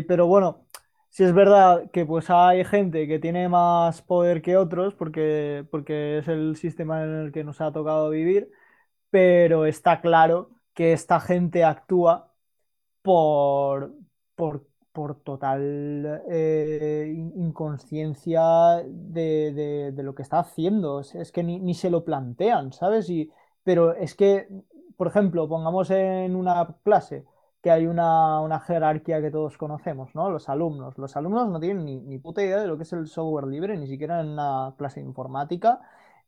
pero 0.09 0.27
bueno, 0.27 0.66
si 1.11 1.25
es 1.25 1.33
verdad 1.35 1.90
que 1.92 2.07
pues 2.07 2.31
hay 2.31 2.64
gente 2.64 3.07
que 3.07 3.18
tiene 3.18 3.49
más 3.49 4.03
poder 4.03 4.42
que 4.42 4.57
otros, 4.57 4.95
porque, 4.95 5.66
porque 5.71 6.18
es 6.18 6.29
el 6.29 6.57
sistema 6.57 7.05
en 7.05 7.11
el 7.27 7.33
que 7.33 7.45
nos 7.45 7.61
ha 7.61 7.73
tocado 7.73 8.11
vivir, 8.11 8.51
pero 9.11 9.66
está 9.66 10.01
claro 10.01 10.51
que 10.75 10.92
esta 10.92 11.21
gente 11.21 11.64
actúa 11.64 12.33
por, 13.03 13.95
por 14.37 14.66
por 14.93 15.17
total 15.21 16.23
eh, 16.31 17.13
inconsciencia 17.37 18.83
de, 18.87 19.93
lo 19.97 20.15
que 20.15 20.23
está 20.23 20.41
haciendo. 20.41 21.01
Es, 21.01 21.33
que 21.33 21.43
ni, 21.43 21.75
se 21.75 21.91
lo 21.91 22.05
plantean, 22.05 22.73
¿sabes? 22.73 23.09
Y, 23.11 23.31
pero 23.65 23.95
es 23.95 24.15
que, 24.15 24.49
por 24.97 25.09
ejemplo, 25.09 25.49
pongamos 25.49 25.91
en 25.91 26.37
una 26.37 26.77
clase 26.85 27.25
que 27.63 27.71
hay 27.71 27.87
una, 27.87 28.61
jerarquía 28.67 29.23
que 29.23 29.31
todos 29.31 29.57
conocemos, 29.57 30.15
¿no? 30.15 30.31
Los 30.31 30.49
alumnos. 30.49 30.99
Los 30.99 31.17
alumnos 31.17 31.49
no 31.49 31.61
tienen 31.61 31.85
ni, 31.85 32.01
ni 32.01 32.19
puta 32.19 32.43
idea 32.43 32.61
de 32.61 32.67
lo 32.67 32.77
que 32.77 32.83
es 32.85 32.93
el 32.93 33.07
software 33.07 33.47
libre, 33.47 33.77
ni 33.79 33.87
siquiera 33.87 34.21
en 34.21 34.31
una 34.31 34.75
clase 34.77 35.01
de 35.01 35.07
informática. 35.07 35.81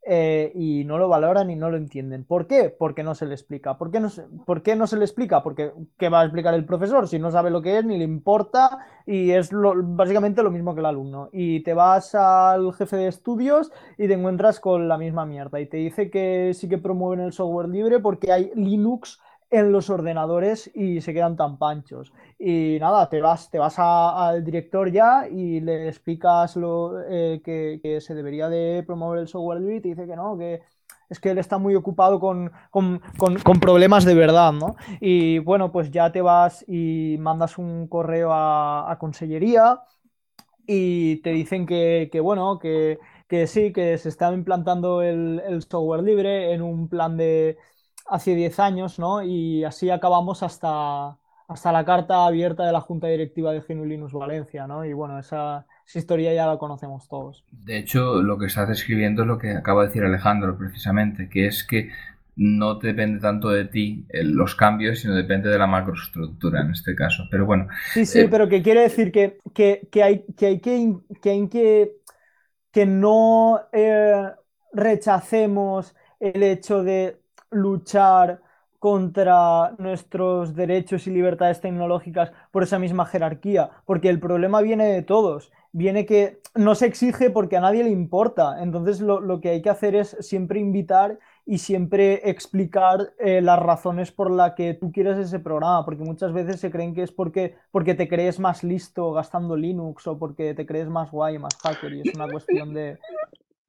Eh, 0.06 0.52
y 0.54 0.84
no 0.84 0.98
lo 0.98 1.08
valoran 1.08 1.48
y 1.48 1.56
no 1.56 1.70
lo 1.70 1.78
entienden. 1.78 2.24
¿Por 2.24 2.46
qué? 2.46 2.68
Porque 2.68 3.02
no 3.02 3.14
se 3.14 3.24
le 3.24 3.34
explica. 3.34 3.78
¿Por 3.78 3.90
qué 3.90 4.00
no 4.00 4.10
se, 4.10 4.24
¿por 4.44 4.62
qué 4.62 4.76
no 4.76 4.86
se 4.86 4.98
le 4.98 5.04
explica? 5.04 5.42
Porque 5.42 5.72
¿qué 5.96 6.10
va 6.10 6.20
a 6.20 6.24
explicar 6.24 6.52
el 6.52 6.66
profesor 6.66 7.08
si 7.08 7.18
no 7.18 7.30
sabe 7.30 7.50
lo 7.50 7.62
que 7.62 7.78
es 7.78 7.84
ni 7.86 7.96
le 7.96 8.04
importa 8.04 8.78
y 9.06 9.30
es 9.30 9.48
básicamente 9.52 10.42
lo 10.42 10.50
mismo 10.50 10.74
que 10.74 10.80
el 10.80 10.86
alumno? 10.86 11.30
Y 11.32 11.60
te 11.62 11.72
vas 11.72 12.14
al 12.14 12.74
jefe 12.74 12.96
de 12.96 13.08
estudios 13.08 13.72
y 13.96 14.06
te 14.06 14.12
encuentras 14.12 14.60
con 14.60 14.88
la 14.88 14.98
misma 14.98 15.24
mierda 15.24 15.58
y 15.58 15.66
te 15.66 15.78
dice 15.78 16.10
que 16.10 16.52
sí 16.52 16.68
que 16.68 16.76
promueven 16.76 17.24
el 17.24 17.32
software 17.32 17.70
libre 17.70 17.98
porque 17.98 18.30
hay 18.30 18.50
Linux 18.54 19.20
en 19.54 19.70
los 19.70 19.88
ordenadores 19.88 20.68
y 20.74 21.00
se 21.00 21.14
quedan 21.14 21.36
tan 21.36 21.58
panchos. 21.58 22.12
Y 22.38 22.76
nada, 22.80 23.08
te 23.08 23.20
vas, 23.20 23.50
te 23.50 23.58
vas 23.58 23.76
al 23.78 24.44
director 24.44 24.90
ya 24.90 25.28
y 25.28 25.60
le 25.60 25.88
explicas 25.88 26.56
lo, 26.56 27.00
eh, 27.08 27.40
que, 27.44 28.00
se 28.00 28.14
debería 28.14 28.48
de 28.48 28.82
promover 28.84 29.20
el 29.20 29.28
software 29.28 29.60
libre 29.60 29.76
y 29.76 29.80
te 29.80 29.88
dice 29.90 30.06
que 30.06 30.16
no, 30.16 30.36
que 30.36 30.62
es 31.08 31.20
que 31.20 31.30
él 31.30 31.38
está 31.38 31.58
muy 31.58 31.76
ocupado 31.76 32.18
con, 32.18 32.50
problemas 33.60 34.04
de 34.04 34.14
verdad, 34.14 34.52
¿no? 34.52 34.74
Y 35.00 35.38
bueno, 35.38 35.70
pues 35.70 35.92
ya 35.92 36.10
te 36.10 36.20
vas 36.20 36.64
y 36.66 37.16
mandas 37.20 37.56
un 37.56 37.86
correo 37.86 38.30
a, 38.32 38.96
consellería 38.98 39.82
y 40.66 41.18
te 41.22 41.30
dicen 41.30 41.66
que, 41.66 42.10
bueno, 42.20 42.58
que, 42.58 42.98
sí, 43.46 43.72
que 43.72 43.98
se 43.98 44.08
está 44.08 44.32
implantando 44.32 45.02
el 45.02 45.62
software 45.62 46.02
libre 46.02 46.52
en 46.52 46.62
un 46.62 46.88
plan 46.88 47.16
de 47.16 47.56
hace 48.06 48.34
10 48.34 48.58
años, 48.60 48.98
¿no? 48.98 49.22
Y 49.22 49.64
así 49.64 49.90
acabamos 49.90 50.42
hasta, 50.42 51.18
hasta 51.48 51.72
la 51.72 51.84
carta 51.84 52.26
abierta 52.26 52.64
de 52.64 52.72
la 52.72 52.80
Junta 52.80 53.06
Directiva 53.08 53.52
de 53.52 53.60
GNU 53.60 53.84
Linux 53.84 54.12
Valencia, 54.12 54.66
¿no? 54.66 54.84
Y 54.84 54.92
bueno, 54.92 55.18
esa, 55.18 55.66
historia 55.94 56.32
ya 56.32 56.46
la 56.46 56.58
conocemos 56.58 57.08
todos. 57.08 57.44
De 57.50 57.78
hecho, 57.78 58.22
lo 58.22 58.38
que 58.38 58.46
estás 58.46 58.68
describiendo 58.68 59.22
es 59.22 59.28
lo 59.28 59.38
que 59.38 59.52
acaba 59.52 59.82
de 59.82 59.88
decir 59.88 60.04
Alejandro 60.04 60.56
precisamente, 60.56 61.28
que 61.28 61.46
es 61.46 61.64
que 61.64 61.90
no 62.36 62.76
depende 62.76 63.20
tanto 63.20 63.50
de 63.50 63.66
ti 63.66 64.06
los 64.10 64.56
cambios, 64.56 64.98
sino 64.98 65.14
depende 65.14 65.50
de 65.50 65.58
la 65.58 65.66
macroestructura 65.66 66.62
en 66.62 66.70
este 66.70 66.96
caso. 66.96 67.24
Pero 67.30 67.46
bueno. 67.46 67.68
Sí, 67.92 68.06
sí, 68.06 68.26
pero 68.28 68.48
que 68.48 68.62
quiere 68.62 68.80
decir 68.80 69.12
que, 69.12 69.38
hay, 70.02 70.24
que, 70.36 70.46
hay 70.46 70.60
que, 70.60 70.98
que, 71.22 71.92
que, 72.72 72.86
no 72.86 73.60
rechacemos 74.72 75.94
el 76.18 76.42
hecho 76.42 76.82
de 76.82 77.20
luchar 77.54 78.40
contra 78.78 79.74
nuestros 79.78 80.54
derechos 80.54 81.06
y 81.06 81.10
libertades 81.10 81.62
tecnológicas 81.62 82.32
por 82.50 82.62
esa 82.62 82.78
misma 82.78 83.06
jerarquía, 83.06 83.70
porque 83.86 84.10
el 84.10 84.20
problema 84.20 84.60
viene 84.60 84.92
de 84.92 85.00
todos, 85.00 85.50
viene 85.72 86.04
que 86.04 86.42
no 86.54 86.74
se 86.74 86.84
exige 86.84 87.30
porque 87.30 87.56
a 87.56 87.62
nadie 87.62 87.82
le 87.82 87.88
importa, 87.88 88.62
entonces 88.62 89.00
lo, 89.00 89.40
que 89.40 89.48
hay 89.48 89.62
que 89.62 89.70
hacer 89.70 89.96
es 89.96 90.18
siempre 90.20 90.60
invitar 90.60 91.18
y 91.46 91.58
siempre 91.58 92.28
explicar 92.28 93.14
eh, 93.18 93.40
las 93.40 93.58
razones 93.58 94.12
por 94.12 94.30
las 94.30 94.52
que 94.52 94.74
tú 94.74 94.92
quieres 94.92 95.16
ese 95.16 95.38
programa, 95.38 95.84
porque 95.86 96.04
muchas 96.04 96.34
veces 96.34 96.60
se 96.60 96.70
creen 96.70 96.94
que 96.94 97.04
es 97.04 97.10
porque, 97.10 97.56
porque 97.70 97.94
te 97.94 98.06
crees 98.06 98.38
más 98.38 98.62
listo 98.62 99.12
gastando 99.12 99.56
Linux 99.56 100.06
o 100.06 100.18
porque 100.18 100.52
te 100.52 100.66
crees 100.66 100.90
más 100.90 101.10
guay, 101.10 101.38
más 101.38 101.56
hacker, 101.62 101.92
y 101.94 102.08
es 102.08 102.14
una 102.14 102.28
cuestión 102.28 102.74
de... 102.74 102.98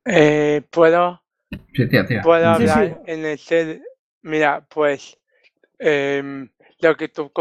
Eh, 0.04 0.62
¿Puedo? 0.69 1.21
Sí, 1.74 1.88
tía, 1.88 2.06
tía. 2.06 2.22
¿Puedo 2.22 2.48
hablar 2.48 3.02
en 3.06 3.26
el 3.26 3.84
Mira, 4.22 4.66
pues 4.68 5.18
em, 5.78 6.50
lo 6.80 6.96
que 6.96 7.10
tú 7.10 7.32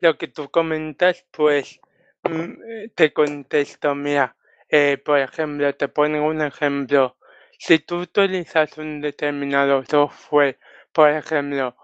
lo 0.00 0.18
que 0.18 0.28
tú 0.28 0.50
comentas, 0.50 1.24
pues 1.30 1.80
mm, 2.24 2.52
eh, 2.68 2.88
te 2.94 3.12
contesto, 3.12 3.94
mira, 3.94 4.34
eh, 4.68 4.98
por 4.98 5.18
ejemplo, 5.18 5.74
te 5.74 5.88
pongo 5.88 6.26
un 6.26 6.42
ejemplo. 6.42 7.16
Si 7.58 7.78
tú 7.80 8.00
utilizas 8.00 8.78
un 8.78 9.00
determinado 9.00 9.84
software, 9.84 10.58
por 10.92 11.10
ejemplo, 11.10 11.76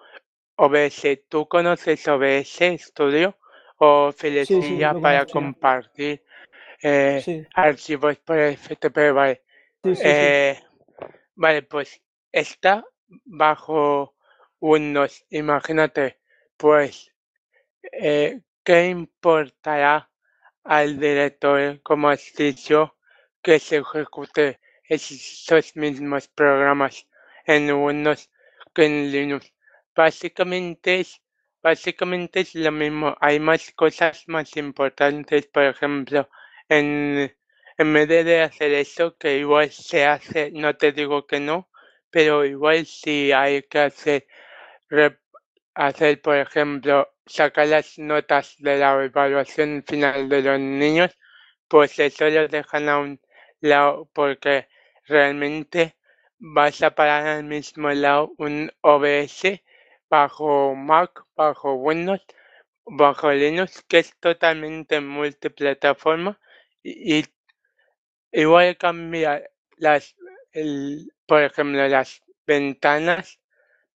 OBS, 0.56 1.24
¿tú 1.28 1.46
conoces 1.46 2.08
OBS 2.08 2.78
Studio 2.78 3.36
o 3.78 4.10
Filecilla 4.12 4.94
para 4.94 5.26
compartir 5.26 6.22
eh, 6.82 7.46
archivos 7.54 8.16
por 8.18 8.38
FTP? 8.38 9.12
Vale. 9.12 9.42
Vale, 11.36 11.62
pues 11.62 12.02
esta 12.32 12.84
bajo 13.24 14.14
unos, 14.58 15.24
imagínate, 15.30 16.18
pues, 16.56 17.12
eh, 17.92 18.40
¿qué 18.64 18.88
importará 18.88 20.10
al 20.64 20.98
director, 20.98 21.80
como 21.82 22.08
has 22.08 22.32
dicho, 22.34 22.96
que 23.42 23.58
se 23.60 23.76
ejecute 23.78 24.60
esos 24.88 25.76
mismos 25.76 26.28
programas 26.28 27.06
en 27.46 27.72
Windows 27.72 28.30
que 28.74 28.86
en 28.86 29.12
Linux? 29.12 29.52
Básicamente 29.94 31.00
es, 31.00 31.22
básicamente 31.62 32.40
es 32.40 32.54
lo 32.54 32.72
mismo. 32.72 33.16
Hay 33.20 33.40
más 33.40 33.70
cosas 33.72 34.24
más 34.28 34.56
importantes, 34.56 35.46
por 35.48 35.64
ejemplo, 35.64 36.28
en, 36.68 37.34
en 37.78 37.92
vez 37.92 38.08
de 38.08 38.42
hacer 38.42 38.72
eso, 38.72 39.16
que 39.18 39.38
igual 39.38 39.70
se 39.70 40.04
hace, 40.06 40.50
no 40.52 40.76
te 40.76 40.92
digo 40.92 41.26
que 41.26 41.40
no, 41.40 41.68
pero 42.10 42.44
igual 42.44 42.86
si 42.86 43.32
hay 43.32 43.62
que 43.64 43.80
hacer, 43.80 44.26
hacer, 45.74 46.20
por 46.22 46.36
ejemplo, 46.36 47.12
sacar 47.26 47.68
las 47.68 47.98
notas 47.98 48.56
de 48.58 48.78
la 48.78 49.04
evaluación 49.04 49.84
final 49.86 50.28
de 50.28 50.42
los 50.42 50.58
niños, 50.60 51.16
pues 51.68 51.98
eso 51.98 52.28
lo 52.28 52.48
dejan 52.48 52.88
a 52.88 52.98
un 52.98 53.20
lado 53.60 54.08
porque 54.12 54.68
realmente 55.06 55.96
vas 56.38 56.82
a 56.82 56.94
parar 56.94 57.26
al 57.26 57.44
mismo 57.44 57.90
lado 57.90 58.32
un 58.38 58.70
OBS 58.82 59.62
bajo 60.08 60.74
Mac, 60.74 61.24
bajo 61.36 61.74
Windows, 61.74 62.22
bajo 62.86 63.32
Linux, 63.32 63.82
que 63.88 63.98
es 64.00 64.16
totalmente 64.20 65.00
multiplataforma 65.00 66.38
y 66.82 67.24
igual 68.40 68.76
cambia 68.76 69.42
las 69.78 70.14
por 71.26 71.42
ejemplo, 71.42 71.86
las 71.88 72.22
ventanas, 72.46 73.38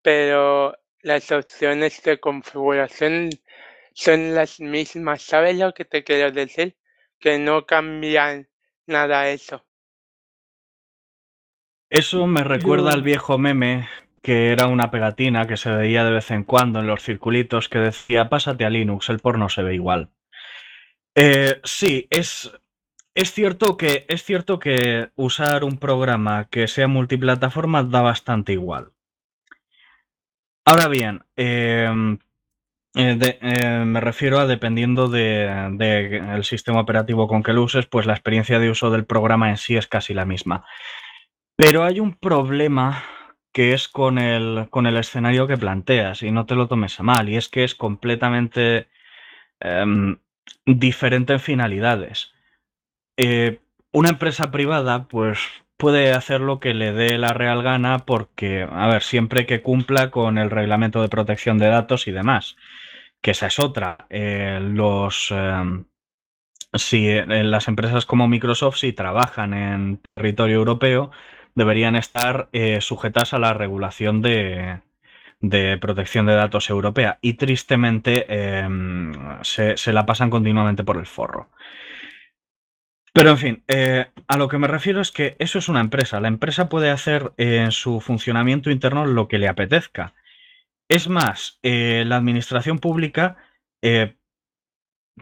pero 0.02 0.76
las 1.02 1.32
opciones 1.32 2.02
de 2.04 2.20
configuración 2.20 3.30
son 3.94 4.36
las 4.36 4.60
mismas. 4.60 5.24
¿Sabes 5.24 5.58
lo 5.58 5.74
que 5.74 5.86
te 5.86 6.04
quiero 6.04 6.32
decir? 6.32 6.76
Que 7.20 7.40
no 7.40 7.66
cambian 7.66 8.48
nada 8.86 9.30
eso. 9.30 9.66
Eso 11.90 12.26
me 12.28 12.44
recuerda 12.44 12.94
al 12.94 13.02
viejo 13.02 13.38
meme 13.38 13.90
que 14.22 14.52
era 14.52 14.68
una 14.68 14.92
pegatina 14.92 15.48
que 15.48 15.58
se 15.58 15.72
veía 15.72 16.06
de 16.06 16.12
vez 16.12 16.30
en 16.32 16.44
cuando 16.44 16.80
en 16.80 16.88
los 16.88 17.04
circulitos 17.04 17.70
que 17.70 17.80
decía 17.80 18.30
pásate 18.30 18.66
a 18.66 18.70
Linux, 18.70 19.10
el 19.10 19.20
porno 19.20 19.50
se 19.50 19.64
ve 19.64 19.74
igual. 19.74 20.10
Eh, 21.16 21.60
sí, 21.64 22.08
es, 22.10 22.52
es 23.16 23.32
cierto 23.32 23.78
que, 23.78 24.06
es 24.08 24.24
cierto 24.24 24.60
que 24.60 25.10
usar 25.16 25.64
un 25.64 25.78
programa 25.78 26.48
que 26.50 26.68
sea 26.68 26.88
multiplataforma 26.88 27.84
da 27.84 28.02
bastante 28.02 28.54
igual. 28.54 28.92
Ahora 30.66 30.88
bien, 30.88 31.24
em, 31.36 32.20
eh, 32.96 33.18
eh, 33.42 33.84
me 33.86 34.02
refiero 34.02 34.40
a 34.40 34.48
dependiendo 34.48 35.08
del 35.08 35.78
de, 35.78 36.40
sistema 36.44 36.82
operativo 36.82 37.28
con 37.28 37.44
que 37.44 37.54
lo 37.54 37.64
uses, 37.64 37.86
pues 37.88 38.06
la 38.06 38.14
experiencia 38.14 38.60
de 38.60 38.70
uso 38.70 38.92
del 38.92 39.06
programa 39.06 39.50
en 39.50 39.58
sí 39.58 39.76
es 39.78 39.88
casi 39.88 40.14
la 40.14 40.26
misma. 40.26 40.66
Pero 41.56 41.84
hay 41.84 42.00
un 42.00 42.16
problema 42.16 43.04
que 43.54 43.74
es 43.74 43.88
con 43.88 44.18
el, 44.18 44.68
con 44.70 44.88
el 44.88 44.98
escenario 44.98 45.48
que 45.48 45.58
planteas, 45.58 46.24
y 46.24 46.32
no 46.32 46.46
te 46.46 46.56
lo 46.56 46.68
tomes 46.68 47.00
a 47.00 47.04
mal, 47.04 47.30
y 47.30 47.38
es 47.38 47.50
que 47.50 47.64
es 47.64 47.76
completamente 47.76 48.90
em, 49.60 50.20
diferente 50.66 51.34
en 51.34 51.40
finalidades. 51.40 52.34
Eh, 53.24 53.60
una 53.92 54.10
empresa 54.10 54.50
privada, 54.50 55.08
pues 55.08 55.40
puede 55.78 56.12
hacer 56.12 56.42
lo 56.42 56.60
que 56.60 56.74
le 56.74 56.92
dé 56.92 57.20
la 57.20 57.34
real 57.34 57.62
gana 57.62 58.00
porque, 58.00 58.68
a 58.70 58.88
ver, 58.88 59.04
siempre 59.04 59.46
que 59.46 59.62
cumpla 59.62 60.10
con 60.10 60.40
el 60.40 60.50
reglamento 60.50 61.04
de 61.04 61.10
protección 61.10 61.60
de 61.60 61.68
datos 61.68 62.08
y 62.08 62.12
demás, 62.12 62.58
que 63.22 63.32
esa 63.32 63.48
es 63.48 63.60
otra. 63.60 64.08
Eh, 64.10 64.60
los, 64.62 65.30
em, 65.32 65.86
si 66.74 67.10
eh, 67.10 67.26
las 67.44 67.68
empresas 67.68 68.06
como 68.08 68.28
Microsoft, 68.28 68.78
si 68.78 68.94
trabajan 68.94 69.54
en 69.54 70.02
territorio 70.16 70.56
europeo, 70.58 71.12
deberían 71.56 71.96
estar 71.96 72.50
sujetas 72.80 73.34
a 73.34 73.40
la 73.40 73.54
regulación 73.54 74.22
de, 74.22 74.82
protección 75.82 76.26
de 76.26 76.36
datos 76.36 76.70
europea 76.70 77.20
y 77.22 77.34
tristemente 77.34 78.26
em, 78.30 79.14
se, 79.44 79.76
la 79.94 80.06
pasan 80.06 80.30
continuamente 80.30 80.84
por 80.84 80.98
el 80.98 81.06
forro. 81.06 81.50
Pero 83.14 83.32
en 83.32 83.38
fin, 83.38 83.64
eh, 83.68 84.08
a 84.28 84.38
lo 84.38 84.48
que 84.48 84.58
me 84.58 84.68
refiero 84.68 85.02
es 85.02 85.12
que 85.12 85.36
eso 85.40 85.60
es 85.60 85.68
una 85.68 85.82
empresa. 85.82 86.22
La 86.22 86.30
empresa 86.30 86.70
puede 86.70 86.90
hacer 86.90 87.34
en 87.38 87.72
su 87.72 88.00
funcionamiento 88.00 88.72
interno 88.72 89.06
lo 89.06 89.28
que 89.28 89.38
le 89.38 89.50
apetezca. 89.50 90.14
Es 90.90 91.10
más, 91.10 91.60
eh, 91.64 92.04
la 92.08 92.18
administración 92.18 92.80
pública, 92.80 93.38
eh, 93.82 94.16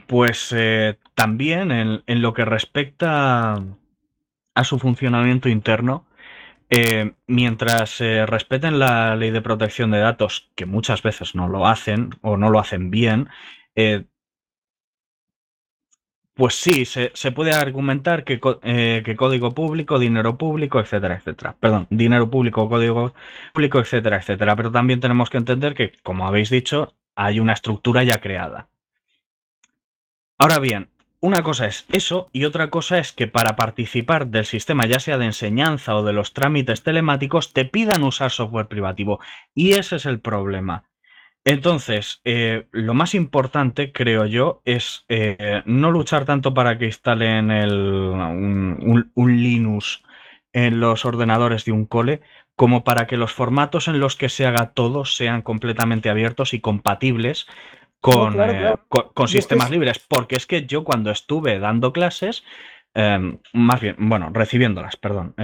pues 0.08 0.56
también 1.16 1.72
en, 1.72 2.22
lo 2.22 2.34
que 2.34 2.46
respecta 2.46 3.56
a 4.56 4.64
su 4.64 4.80
funcionamiento 4.80 5.50
interno, 5.50 6.06
mientras 7.28 8.00
respeten 8.00 8.80
la 8.80 9.16
ley 9.16 9.32
de 9.32 9.42
protección 9.42 9.92
de 9.92 10.00
datos, 10.00 10.52
que 10.56 10.66
muchas 10.66 11.02
veces 11.02 11.36
no 11.36 11.50
lo 11.50 11.68
hacen 11.68 12.12
o 12.22 12.38
no 12.38 12.50
lo 12.50 12.60
hacen 12.60 12.92
bien, 12.92 13.30
pues 16.40 16.56
sí, 16.56 16.86
se, 16.86 17.12
puede 17.34 17.52
argumentar 17.52 18.24
eh, 18.26 19.02
que, 19.04 19.16
código 19.18 19.54
público, 19.54 20.00
dinero 20.00 20.38
público, 20.38 20.80
etcétera, 20.80 21.16
etcétera. 21.16 21.58
Perdón, 21.60 21.86
dinero 21.90 22.30
público, 22.32 22.70
código 22.70 23.14
público, 23.54 23.80
etcétera, 23.80 24.18
etcétera. 24.18 24.56
Pero 24.56 24.72
también 24.72 25.02
tenemos 25.02 25.30
que 25.30 25.36
entender 25.36 25.74
que, 25.76 25.92
como 26.02 26.26
habéis 26.26 26.50
dicho, 26.50 26.94
hay 27.14 27.42
una 27.42 27.52
estructura 27.52 28.04
ya 28.04 28.22
creada. 28.22 28.70
Ahora 30.38 30.60
bien, 30.60 30.90
una 31.20 31.44
cosa 31.44 31.66
es 31.68 31.86
eso 31.90 32.30
y 32.32 32.46
otra 32.46 32.70
cosa 32.70 33.00
es 33.00 33.12
que 33.12 33.28
para 33.28 33.58
participar 33.58 34.28
del 34.28 34.46
sistema, 34.46 34.88
ya 34.88 35.02
sea 35.02 35.18
de 35.18 35.26
enseñanza 35.26 35.94
o 35.98 36.06
de 36.06 36.14
los 36.14 36.32
trámites 36.32 36.84
telemáticos, 36.84 37.52
te 37.52 37.66
pidan 37.66 38.04
usar 38.04 38.32
software 38.32 38.70
privativo. 38.70 39.20
Y 39.54 39.74
ese 39.74 39.98
es 39.98 40.06
el 40.06 40.22
problema. 40.22 40.86
Entonces, 41.46 42.22
eh, 42.26 42.68
lo 42.72 42.94
más 42.94 43.16
importante, 43.16 43.92
creo 43.92 44.26
yo, 44.26 44.62
es 44.66 45.06
eh, 45.08 45.62
no 45.66 45.92
luchar 45.92 46.26
tanto 46.26 46.54
para 46.54 46.78
que 46.78 46.86
instalen 46.86 47.50
un, 47.52 49.12
Linux 49.16 50.04
en 50.52 50.80
los 50.80 51.06
ordenadores 51.06 51.66
de 51.66 51.72
un 51.72 51.86
cole, 51.86 52.22
como 52.56 52.84
para 52.84 53.08
que 53.08 53.18
los 53.18 53.32
formatos 53.32 53.88
en 53.88 54.00
los 54.00 54.16
que 54.16 54.30
se 54.30 54.46
haga 54.46 54.72
todo 54.72 55.06
sean 55.06 55.42
completamente 55.42 56.10
abiertos 56.10 56.54
y 56.54 56.60
compatibles 56.60 57.48
con, 58.02 58.40
eh, 58.40 58.76
sistemas 59.28 59.72
libres. 59.72 60.00
Porque 60.00 60.36
es 60.36 60.46
que 60.46 60.66
yo 60.66 60.84
cuando 60.84 61.10
estuve 61.10 61.60
dando 61.60 61.94
clases, 61.94 62.44
em, 62.94 63.40
más 63.54 63.80
bien, 63.80 63.96
bueno, 63.98 64.30
recibiéndolas, 64.34 64.98
perdón, 64.98 65.36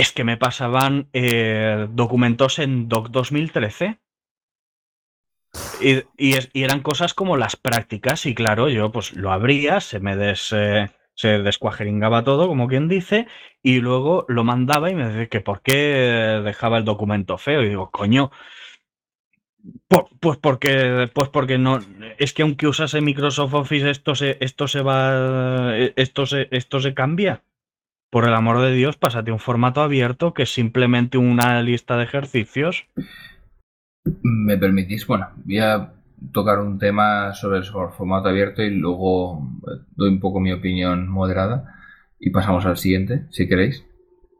es 0.00 0.12
que 0.12 0.24
me 0.24 0.38
pasaban 0.38 1.08
eh, 1.12 1.86
documentos 1.90 2.58
en 2.58 2.88
Doc 2.88 3.10
2013. 3.10 4.00
Y, 5.80 6.04
y, 6.16 6.62
eran 6.62 6.80
cosas 6.80 7.14
como 7.14 7.36
las 7.36 7.56
prácticas, 7.56 8.26
y 8.26 8.34
claro, 8.34 8.68
yo 8.68 8.92
pues 8.92 9.14
lo 9.14 9.32
abría, 9.32 9.80
se 9.80 10.00
me 10.00 10.16
des, 10.16 10.52
eh, 10.52 10.90
se 11.14 11.38
descuajeringaba 11.40 12.24
todo, 12.24 12.48
como 12.48 12.68
quien 12.68 12.88
dice, 12.88 13.26
y 13.62 13.80
luego 13.80 14.24
lo 14.28 14.44
mandaba 14.44 14.90
y 14.90 14.94
me 14.94 15.06
decía 15.06 15.28
que 15.28 15.40
por 15.40 15.62
qué 15.62 16.40
dejaba 16.44 16.78
el 16.78 16.84
documento 16.84 17.38
feo. 17.38 17.62
Y 17.62 17.68
digo, 17.68 17.90
coño, 17.90 18.30
pues 20.20 20.38
porque, 20.38 21.10
pues 21.12 21.28
porque 21.28 21.58
no, 21.58 21.80
es 22.18 22.32
que 22.32 22.42
aunque 22.42 22.66
usase 22.66 23.00
Microsoft 23.00 23.54
Office 23.54 23.90
esto 23.90 24.14
se, 24.14 24.38
esto 24.40 24.68
se 24.68 24.82
va, 24.82 25.76
esto 25.96 26.26
se, 26.26 26.48
esto 26.50 26.80
se 26.80 26.94
cambia. 26.94 27.42
Por 28.10 28.26
el 28.26 28.34
amor 28.34 28.60
de 28.60 28.72
Dios, 28.72 28.96
pásate 28.96 29.30
un 29.30 29.38
formato 29.38 29.82
abierto 29.82 30.34
que 30.34 30.42
es 30.42 30.52
simplemente 30.52 31.18
una 31.18 31.62
lista 31.62 31.96
de 31.96 32.04
ejercicios. 32.04 32.86
¿Me 34.22 34.56
permitís? 34.56 35.06
Bueno, 35.06 35.28
voy 35.44 35.58
a 35.58 35.92
tocar 36.32 36.58
un 36.60 36.78
tema 36.78 37.32
sobre 37.34 37.58
el 37.58 37.64
formato 37.64 38.28
abierto 38.28 38.62
y 38.62 38.70
luego 38.70 39.48
doy 39.96 40.10
un 40.10 40.20
poco 40.20 40.40
mi 40.40 40.52
opinión 40.52 41.08
moderada 41.08 41.74
y 42.18 42.30
pasamos 42.30 42.66
al 42.66 42.76
siguiente, 42.76 43.26
si 43.30 43.48
queréis. 43.48 43.84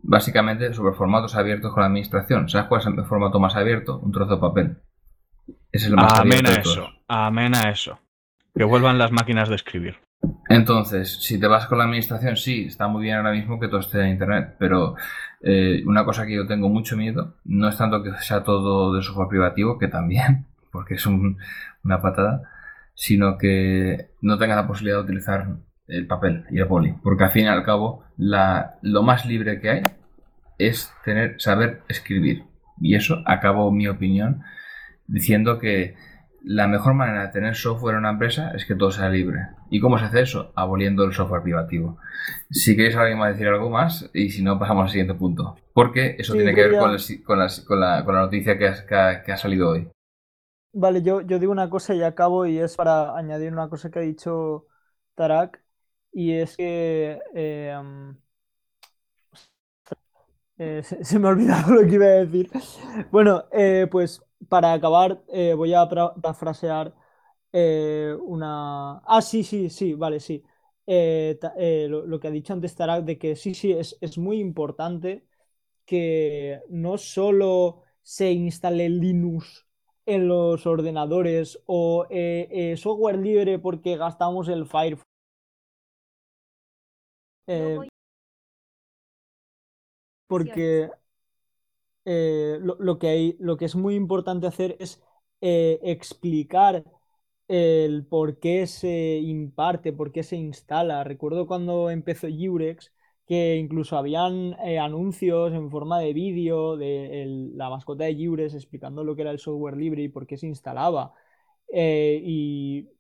Básicamente 0.03 0.73
sobre 0.73 0.95
formatos 0.95 1.37
abiertos 1.37 1.73
con 1.73 1.83
la 1.83 1.87
administración. 1.87 2.49
¿Sabes 2.49 2.69
cuál 2.69 2.81
es 2.81 2.87
el 2.87 3.05
formato 3.05 3.39
más 3.39 3.57
abierto? 3.57 3.99
Un 3.99 4.13
trozo 4.13 4.37
de 4.37 4.41
papel. 4.41 4.79
Es 5.73 5.87
el 5.87 5.95
más 5.95 6.19
Amén 6.19 6.47
a 6.47 6.53
eso. 6.53 6.89
Amén 7.09 7.55
a 7.55 7.71
eso. 7.71 7.99
Que 8.55 8.65
vuelvan 8.65 8.99
las 8.99 9.13
máquinas 9.13 9.49
de 9.49 9.57
escribir. 9.57 9.97
Entonces, 10.49 11.23
si 11.23 11.39
te 11.39 11.47
vas 11.47 11.67
con 11.67 11.79
la 11.79 11.85
administración, 11.85 12.37
sí, 12.37 12.65
está 12.67 12.89
muy 12.89 13.03
bien 13.03 13.17
ahora 13.17 13.33
mismo 13.33 13.61
que 13.61 13.69
todo 13.69 13.81
esté 13.81 14.01
en 14.01 14.09
Internet, 14.09 14.57
pero 14.59 14.97
eh, 15.43 15.83
una 15.87 16.05
cosa 16.05 16.27
que 16.27 16.35
yo 16.35 16.47
tengo 16.47 16.69
mucho 16.69 16.97
miedo 16.97 17.37
no 17.45 17.69
es 17.69 17.77
tanto 17.77 18.03
que 18.03 18.13
sea 18.21 18.45
todo 18.45 18.95
de 18.95 19.03
software 19.03 19.29
privativo, 19.29 19.79
que 19.79 19.89
también, 19.89 20.47
porque 20.73 20.95
es 20.95 21.07
una 21.07 22.01
patada, 22.03 22.43
sino 22.95 23.39
que 23.39 24.11
no 24.21 24.39
tengas 24.39 24.57
la 24.57 24.67
posibilidad 24.67 24.99
de 24.99 25.05
utilizar 25.05 25.49
el 25.87 26.07
papel 26.07 26.45
y 26.51 26.61
el 26.61 26.69
poli, 26.69 26.95
porque 27.03 27.25
al 27.25 27.31
fin 27.31 27.45
y 27.45 27.49
al 27.49 27.65
cabo 27.65 28.05
la, 28.17 28.79
lo 28.83 29.03
más 29.03 29.27
libre 29.27 29.61
que 29.61 29.71
hay 29.71 29.83
es 30.59 30.93
tener 31.05 31.41
saber 31.41 31.83
escribir. 31.89 32.45
Y 32.81 32.95
eso 32.95 33.23
acabo 33.27 33.73
mi 33.73 33.89
opinión 33.89 34.43
diciendo 35.07 35.59
que 35.59 35.97
la 36.43 36.67
mejor 36.67 36.95
manera 36.95 37.23
de 37.23 37.33
tener 37.33 37.55
software 37.55 37.95
en 37.95 38.01
una 38.01 38.11
empresa 38.11 38.53
es 38.55 38.65
que 38.65 38.75
todo 38.75 38.91
sea 38.91 39.09
libre. 39.09 39.49
¿Y 39.71 39.81
cómo 39.81 39.99
se 39.99 40.07
hace 40.07 40.23
eso? 40.23 40.53
Aboliendo 40.55 41.05
el 41.05 41.13
software 41.13 41.43
privativo. 41.43 41.99
Si 42.51 42.77
queréis 42.77 42.97
alguien 42.97 43.19
más 43.19 43.33
decir 43.33 43.49
algo 43.49 43.71
más, 43.71 44.11
y 44.15 44.31
si 44.31 44.43
no, 44.43 44.59
pasamos 44.59 44.85
al 44.85 44.91
siguiente 44.91 45.15
punto. 45.15 45.57
Porque 45.75 46.17
eso 46.19 46.33
tiene 46.33 46.55
que 46.55 46.69
ver 46.69 46.79
con, 46.79 47.81
la, 47.81 48.03
noticia 48.03 48.59
que 48.59 49.33
ha, 49.33 49.37
salido 49.37 49.71
hoy. 49.71 49.89
Vale, 50.73 51.03
yo, 51.03 51.21
yo 51.21 51.39
digo 51.39 51.53
una 51.53 51.69
cosa 51.69 51.95
y 51.95 52.03
acabo, 52.03 52.47
y 52.47 52.59
es 52.59 52.77
para 52.77 53.17
añadir 53.17 53.53
una 53.53 53.69
cosa 53.69 53.91
que 53.91 53.99
ha 53.99 54.03
dicho 54.03 54.67
Tarak, 55.15 55.63
y 56.13 56.33
es 56.33 56.57
que... 56.57 57.19
Eh, 57.35 57.77
eh, 60.59 60.83
se, 60.83 61.19
me 61.19 61.29
ha 61.29 61.31
olvidado 61.31 61.75
lo 61.75 61.87
que 61.87 61.95
iba 61.95 62.07
a 62.07 62.25
decir. 62.25 62.51
Bueno, 63.11 63.45
eh, 63.53 63.87
pues 63.91 64.23
para 64.49 64.73
acabar, 64.73 65.23
eh, 65.29 65.55
voy 65.55 65.75
a 65.75 65.89
parafrasear 65.89 66.95
eh, 67.53 68.17
una. 68.23 68.99
Ah, 69.07 69.23
sí, 69.23 69.45
sí, 69.45 69.71
sí, 69.71 69.95
vale, 69.95 70.21
sí. 70.21 70.43
Eh, 70.87 71.39
lo, 71.89 72.21
que 72.21 72.29
ha 72.29 72.31
dicho 72.31 72.53
antes 72.53 72.75
Tarak, 72.75 73.05
de 73.05 73.19
que 73.19 73.37
sí, 73.37 73.55
sí, 73.55 73.73
es, 73.73 73.97
es 74.01 74.19
muy 74.19 74.41
importante 74.41 75.25
que 75.87 76.61
no 76.69 76.99
solo 76.99 77.85
se 78.03 78.33
instale 78.33 78.89
Linux 78.89 79.67
en 80.07 80.29
los 80.29 80.67
ordenadores 80.67 81.63
o 81.67 82.07
software 82.77 83.19
libre 83.19 83.59
porque 83.59 83.97
gastamos 83.97 84.49
el 84.49 84.67
Firefox. 84.67 85.05
porque 90.27 90.91
eh, 92.13 92.59
lo, 92.61 92.99
que 92.99 93.09
hay, 93.09 93.37
lo 93.39 93.57
que 93.57 93.67
es 93.67 93.77
muy 93.77 93.95
importante 93.95 94.47
hacer 94.49 94.77
es 94.81 95.01
eh, 95.41 95.79
explicar 95.83 96.85
el 97.49 98.05
por 98.07 98.39
qué 98.41 98.67
se 98.67 99.19
imparte, 99.19 99.93
por 99.93 100.13
qué 100.13 100.23
se 100.25 100.37
instala. 100.37 101.05
Recuerdo 101.05 101.47
cuando 101.47 101.89
empezó 101.91 102.27
Jurex 102.29 102.93
que 103.27 103.57
incluso 103.57 103.97
habían 103.97 104.55
eh, 104.65 104.79
anuncios 104.81 105.53
en 105.53 105.71
forma 105.71 106.01
de 106.01 106.13
vídeo 106.13 106.77
de 106.77 107.25
la 107.55 107.71
mascota 107.71 108.05
de 108.05 108.17
Jurex 108.17 108.55
explicando 108.55 109.05
lo 109.05 109.15
que 109.15 109.23
era 109.23 109.31
el 109.31 109.39
software 109.39 109.77
libre 109.77 110.03
y 110.03 110.09
por 110.09 110.27
qué 110.27 110.37
se 110.37 110.47
instalaba. 110.49 111.15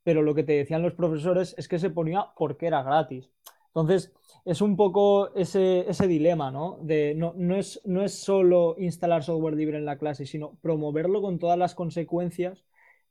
pero 0.04 0.22
lo 0.22 0.34
que 0.34 0.44
te 0.44 0.52
decían 0.52 0.82
los 0.82 0.94
profesores 0.94 1.54
es 1.58 1.68
que 1.68 1.78
se 1.78 1.90
ponía 1.90 2.26
porque 2.36 2.66
era 2.66 2.82
gratis. 2.82 3.30
Entonces, 3.74 4.12
es 4.44 4.60
un 4.60 4.76
poco 4.76 5.32
ese, 5.34 5.84
dilema, 6.08 6.50
¿no? 6.50 6.78
De 6.82 7.14
no, 7.14 7.34
es, 7.56 7.80
no 7.84 8.02
es 8.02 8.14
solo 8.14 8.74
instalar 8.78 9.22
software 9.22 9.54
libre 9.54 9.78
en 9.78 9.84
la 9.84 9.98
clase, 9.98 10.26
sino 10.26 10.56
promoverlo 10.60 11.22
con 11.22 11.38
todas 11.38 11.58
las 11.58 11.74
consecuencias 11.74 12.64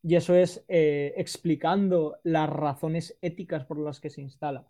y 0.03 0.15
eso 0.15 0.35
es 0.35 0.63
eh, 0.67 1.13
explicando 1.17 2.17
las 2.23 2.49
razones 2.49 3.17
éticas 3.21 3.65
por 3.65 3.79
las 3.79 3.99
que 3.99 4.09
se 4.09 4.21
instala. 4.21 4.65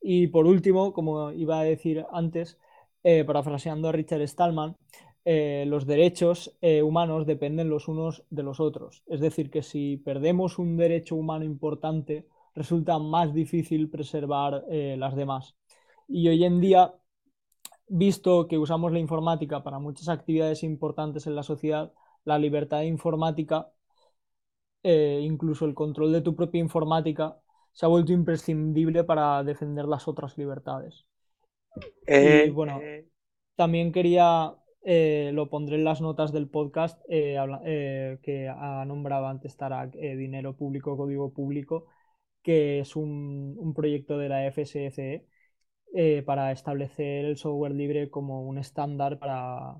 Y 0.00 0.28
por 0.28 0.46
último, 0.46 0.92
como 0.92 1.32
iba 1.32 1.60
a 1.60 1.64
decir 1.64 2.04
antes, 2.12 2.58
eh, 3.02 3.24
parafraseando 3.24 3.88
a 3.88 3.92
Richard 3.92 4.26
Stallman, 4.28 4.76
eh, 5.24 5.64
los 5.66 5.86
derechos 5.86 6.56
humanos 6.82 7.26
dependen 7.26 7.70
los 7.70 7.88
unos 7.88 8.24
de 8.30 8.42
los 8.42 8.60
otros. 8.60 9.02
Es 9.06 9.20
decir, 9.20 9.50
que 9.50 9.62
si 9.62 9.96
perdemos 9.96 10.58
un 10.58 10.76
derecho 10.76 11.16
humano 11.16 11.44
importante, 11.44 12.26
resulta 12.54 12.98
más 12.98 13.34
difícil 13.34 13.90
preservar 13.90 14.64
las 14.68 15.16
demás. 15.16 15.56
Y 16.08 16.28
hoy 16.28 16.44
en 16.44 16.60
día, 16.60 16.94
visto 17.88 18.46
que 18.48 18.58
usamos 18.58 18.92
la 18.92 18.98
informática 18.98 19.62
para 19.62 19.78
muchas 19.78 20.08
actividades 20.08 20.62
importantes 20.62 21.26
en 21.26 21.34
la 21.34 21.42
sociedad, 21.42 21.92
la 22.24 22.38
libertad 22.38 22.82
informática, 22.82 23.70
eh, 24.82 25.20
incluso 25.22 25.64
el 25.64 25.74
control 25.74 26.12
de 26.12 26.20
tu 26.20 26.34
propia 26.34 26.60
informática, 26.60 27.38
se 27.72 27.86
ha 27.86 27.88
vuelto 27.88 28.12
imprescindible 28.12 29.04
para 29.04 29.42
defender 29.42 29.86
las 29.86 30.06
otras 30.08 30.36
libertades. 30.38 31.06
y 31.76 31.82
eh, 32.06 32.50
bueno, 32.50 32.80
eh. 32.82 33.08
también 33.56 33.92
quería, 33.92 34.54
lo 35.32 35.50
pondré 35.50 35.76
en 35.76 35.84
las 35.84 36.00
notas 36.00 36.32
del 36.32 36.48
podcast 36.48 37.02
que 37.08 38.48
ha 38.54 38.84
nombrado 38.84 39.26
antes 39.26 39.56
Tarak, 39.56 39.94
Dinero 39.94 40.54
Público, 40.54 40.96
Código 40.96 41.32
Público, 41.32 41.86
que 42.44 42.80
es 42.80 42.96
un, 42.96 43.56
un 43.58 43.74
proyecto 43.74 44.18
de 44.18 44.30
la 44.30 44.46
FSCE 44.46 45.26
eh, 45.94 46.22
para 46.26 46.52
establecer 46.52 47.26
el 47.26 47.38
software 47.38 47.72
libre 47.74 48.10
como 48.10 48.44
un 48.48 48.58
estándar 48.58 49.18
para 49.20 49.76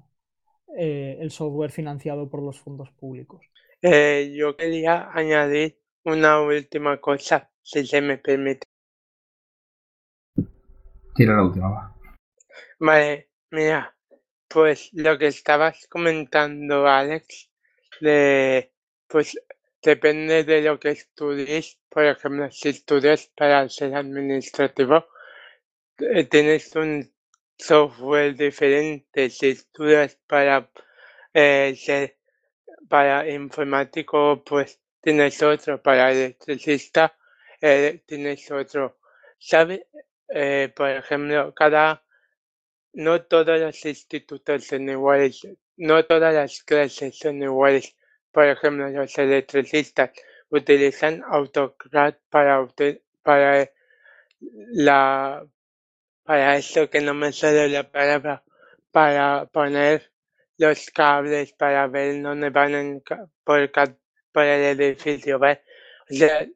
eh, 0.77 1.19
el 1.21 1.31
software 1.31 1.71
financiado 1.73 2.31
por 2.31 2.43
los 2.43 2.61
fondos 2.61 2.91
públicos. 2.93 3.47
Eh, 3.83 4.33
yo 4.37 4.57
quería 4.57 5.11
añadir 5.13 5.79
una 6.05 6.41
última 6.41 7.01
cosa, 7.01 7.51
si 7.63 7.87
se 7.87 8.01
me 8.01 8.19
permite. 8.19 8.67
Tira 11.15 11.37
la 11.37 11.45
última. 11.45 11.95
Vale, 12.79 13.31
mira, 13.51 13.97
pues 14.49 14.91
lo 14.93 15.19
que 15.19 15.29
estabas 15.29 15.87
comentando, 15.89 16.87
Alex, 16.87 17.51
de, 18.01 18.73
pues 19.09 19.39
depende 19.85 20.45
de 20.45 20.63
lo 20.63 20.81
que 20.81 20.91
estudies. 20.91 21.79
Por 21.89 22.05
ejemplo, 22.07 22.51
si 22.51 22.71
estudias 22.71 23.31
para 23.37 23.69
ser 23.69 23.95
administrativo, 23.95 25.07
eh, 25.99 26.25
tienes 26.25 26.75
un 26.75 27.13
software 27.59 28.35
diferente. 28.35 29.31
Si 29.31 29.51
estudias 29.51 30.17
para 30.27 30.71
eh, 31.35 31.75
ser 31.77 32.17
para 32.89 33.29
informático 33.31 34.43
pues 34.45 34.81
tienes 35.01 35.43
otro. 35.43 35.83
Para 35.83 36.13
electricista 36.13 37.17
eh, 37.61 38.03
tienes 38.07 38.51
otro. 38.51 38.99
Sabe 39.39 39.87
por 40.75 40.91
ejemplo 40.91 41.55
cada 41.55 42.03
no 42.95 43.23
todos 43.23 43.61
los 43.61 43.85
institutos 43.85 44.65
son 44.67 44.89
iguales 44.89 45.47
no 45.77 46.05
todas 46.07 46.35
las 46.35 46.63
clases 46.63 47.19
son 47.19 47.43
iguales 47.43 47.95
por 48.35 48.47
ejemplo 48.47 48.89
los 48.91 49.17
electricistas 49.17 50.11
utilizan 50.51 51.23
AutoCAD 51.27 52.15
para 52.29 52.67
para 53.23 53.71
la 54.73 55.47
para 56.25 56.57
esto 56.57 56.91
que 56.91 57.01
no 57.01 57.15
me 57.15 57.33
sale 57.33 57.69
la 57.69 57.91
palabra, 57.91 58.43
para 58.91 59.47
poner 59.47 60.11
los 60.59 60.91
cables 60.91 61.53
para 61.53 61.87
ver 61.87 62.23
dónde 62.23 62.51
van 62.51 63.03
por, 63.45 63.71
por, 64.33 64.45
el 64.45 64.81
edificio, 64.81 65.39
¿vale? 65.39 65.63
O 66.11 66.15
sea, 66.15 66.47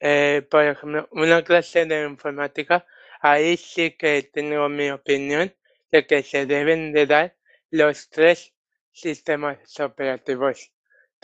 eh, 0.00 0.46
por 0.50 0.64
ejemplo, 0.64 1.08
una 1.12 1.42
clase 1.42 1.86
de 1.86 2.04
informática, 2.04 2.86
ahí 3.20 3.56
sí 3.56 3.92
que 3.96 4.30
tengo 4.32 4.68
mi 4.68 4.90
opinión, 4.90 5.54
de 5.90 6.06
que 6.06 6.22
se 6.22 6.46
deben 6.46 6.92
de 6.92 7.06
dar 7.06 7.36
los 7.70 8.08
tres 8.10 8.52
sistemas 8.92 9.58
operativos. 9.80 10.73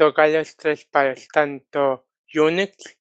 Toca 0.00 0.26
los 0.28 0.56
tres 0.56 0.86
palos, 0.86 1.28
tanto 1.28 2.06
Unix 2.34 2.96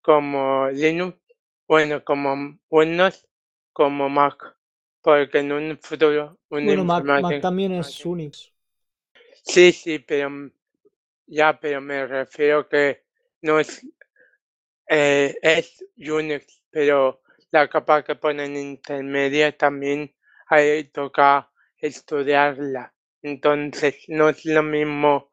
como 0.00 0.68
Linux, 0.70 1.18
bueno, 1.66 2.04
como 2.04 2.60
Windows, 2.70 3.26
como 3.72 4.08
Mac, 4.08 4.56
porque 5.02 5.40
en 5.40 5.50
un 5.50 5.76
futuro... 5.82 6.38
Un 6.50 6.64
bueno, 6.64 6.84
Mac, 6.84 7.04
Mac 7.04 7.40
también 7.40 7.72
es 7.72 8.06
Unix. 8.06 8.52
Sí, 9.42 9.72
sí, 9.72 9.98
pero 9.98 10.30
ya, 11.26 11.58
pero 11.58 11.80
me 11.80 12.06
refiero 12.06 12.68
que 12.68 13.02
no 13.42 13.58
es, 13.58 13.84
eh, 14.88 15.36
es 15.42 15.84
Unix, 15.96 16.62
pero 16.70 17.20
la 17.50 17.68
capa 17.68 18.04
que 18.04 18.14
ponen 18.14 18.56
intermedia 18.56 19.58
también 19.58 20.14
ahí 20.46 20.84
toca 20.84 21.50
estudiarla. 21.78 22.94
Entonces 23.22 24.04
no 24.06 24.28
es 24.28 24.44
lo 24.44 24.62
mismo 24.62 25.32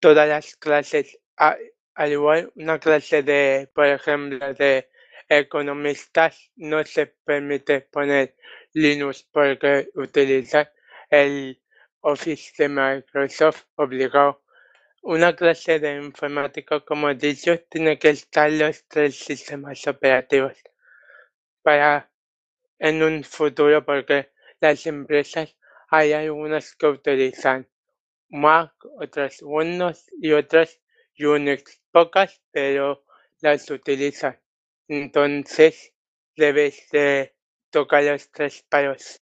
todas 0.00 0.28
las 0.28 0.56
clases, 0.56 1.18
al 1.36 2.12
igual 2.12 2.52
una 2.56 2.78
clase 2.78 3.22
de, 3.22 3.70
por 3.74 3.86
ejemplo, 3.86 4.54
de 4.54 4.88
economistas 5.28 6.50
no 6.56 6.84
se 6.84 7.06
permite 7.06 7.80
poner 7.80 8.36
Linux 8.72 9.24
porque 9.32 9.88
utiliza 9.94 10.70
el 11.10 11.60
Office 12.00 12.52
de 12.58 12.68
Microsoft 12.68 13.64
obligado. 13.76 14.42
Una 15.02 15.34
clase 15.34 15.78
de 15.78 15.96
informática, 15.96 16.80
como 16.80 17.08
he 17.10 17.14
dicho, 17.14 17.58
tiene 17.68 17.98
que 17.98 18.10
estar 18.10 18.50
los 18.50 18.86
tres 18.88 19.16
sistemas 19.16 19.86
operativos 19.86 20.56
para 21.62 22.10
en 22.78 23.02
un 23.02 23.24
futuro 23.24 23.84
porque 23.84 24.30
las 24.60 24.86
empresas 24.86 25.56
hay 25.88 26.12
algunas 26.12 26.74
que 26.74 26.86
utilizan 26.86 27.68
Mac, 28.28 28.72
otras 28.98 29.42
Windows 29.42 30.10
y 30.20 30.32
otras 30.32 30.78
Unix, 31.18 31.80
pocas, 31.90 32.42
pero 32.50 33.04
las 33.40 33.70
utilizan. 33.70 34.36
Entonces 34.88 35.92
debes 36.36 36.88
de 36.92 37.34
tocar 37.70 38.04
los 38.04 38.30
tres 38.30 38.64
palos. 38.68 39.22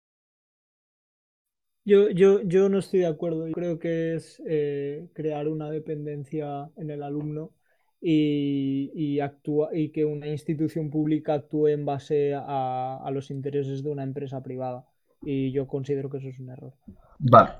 Yo, 1.84 2.10
yo, 2.10 2.42
yo 2.42 2.68
no 2.68 2.80
estoy 2.80 3.00
de 3.00 3.06
acuerdo. 3.06 3.46
Yo 3.46 3.52
creo 3.52 3.78
que 3.78 4.16
es 4.16 4.42
eh, 4.46 5.08
crear 5.14 5.46
una 5.46 5.70
dependencia 5.70 6.68
en 6.76 6.90
el 6.90 7.04
alumno 7.04 7.52
y, 8.00 8.90
y, 8.92 9.20
actúa, 9.20 9.70
y 9.72 9.90
que 9.90 10.04
una 10.04 10.26
institución 10.26 10.90
pública 10.90 11.34
actúe 11.34 11.68
en 11.68 11.84
base 11.84 12.34
a, 12.34 12.98
a 12.98 13.10
los 13.12 13.30
intereses 13.30 13.84
de 13.84 13.90
una 13.90 14.02
empresa 14.02 14.42
privada. 14.42 14.84
Y 15.22 15.52
yo 15.52 15.68
considero 15.68 16.10
que 16.10 16.18
eso 16.18 16.28
es 16.28 16.40
un 16.40 16.50
error. 16.50 16.74
Vale. 17.20 17.52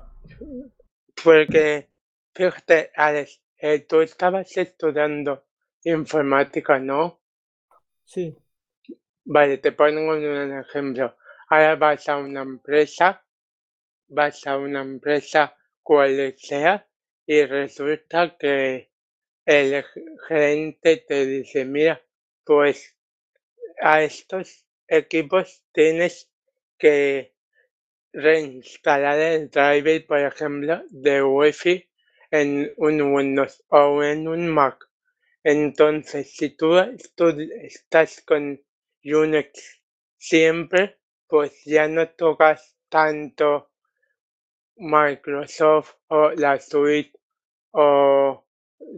Porque, 1.23 1.89
fíjate, 2.33 2.91
Alex, 2.95 3.41
eh, 3.57 3.79
tú 3.79 4.01
estabas 4.01 4.55
estudiando 4.55 5.45
informática, 5.83 6.79
¿no? 6.79 7.19
Sí. 8.03 8.37
Vale, 9.25 9.57
te 9.57 9.71
pongo 9.71 10.13
un 10.13 10.59
ejemplo. 10.59 11.17
Ahora 11.49 11.75
vas 11.75 12.07
a 12.09 12.17
una 12.17 12.41
empresa, 12.41 13.25
vas 14.07 14.45
a 14.47 14.57
una 14.57 14.81
empresa 14.81 15.55
cual 15.81 16.35
sea, 16.37 16.87
y 17.25 17.45
resulta 17.45 18.37
que 18.37 18.91
el 19.45 19.83
gerente 20.27 20.97
te 21.07 21.25
dice, 21.25 21.65
mira, 21.65 22.01
pues 22.45 22.95
a 23.81 24.01
estos 24.01 24.65
equipos 24.87 25.63
tienes 25.71 26.29
que 26.77 27.36
reinstalar 28.17 29.19
el 29.19 29.49
driver, 29.51 30.05
por 30.07 30.19
ejemplo, 30.19 30.81
de 30.89 31.21
Wi-Fi 31.21 31.87
en 32.31 32.73
un 32.77 33.13
Windows 33.13 33.63
o 33.69 34.03
en 34.03 34.27
un 34.27 34.49
Mac. 34.49 34.89
Entonces, 35.43 36.33
si 36.35 36.49
tú, 36.49 36.77
estás 37.61 38.21
con 38.21 38.59
Unix 39.03 39.81
siempre, 40.17 40.97
pues 41.27 41.63
ya 41.63 41.87
no 41.87 42.09
tocas 42.09 42.75
tanto 42.89 43.69
Microsoft 44.77 45.93
o 46.07 46.31
la 46.31 46.59
suite 46.59 47.13
o 47.71 48.45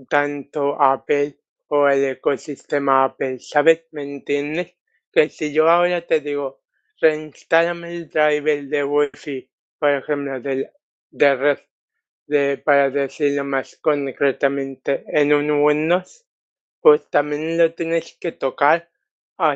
tanto 0.09 0.81
Apple 0.81 1.37
o 1.67 1.89
el 1.89 2.05
ecosistema 2.05 3.03
Apple, 3.03 3.39
¿sabes? 3.39 3.83
¿Me 3.91 4.03
entiendes? 4.03 4.75
Que 5.11 5.29
si 5.29 5.51
yo 5.51 5.69
ahora 5.69 6.07
te 6.07 6.21
digo, 6.21 6.61
reinstálame 7.01 7.95
el 7.95 8.09
driver 8.09 8.63
de 8.65 8.83
Wi-Fi, 8.83 9.49
por 9.79 9.89
ejemplo, 9.91 10.39
de, 10.41 10.71
de 11.11 11.35
red, 11.35 11.59
de, 12.27 12.57
para 12.57 12.89
decirlo 12.89 13.43
más 13.43 13.77
concretamente, 13.77 15.03
en 15.07 15.33
un 15.33 15.51
Windows, 15.63 16.25
pues 16.81 17.09
también 17.09 17.57
lo 17.57 17.73
tienes 17.73 18.17
que 18.19 18.31
tocar. 18.31 18.89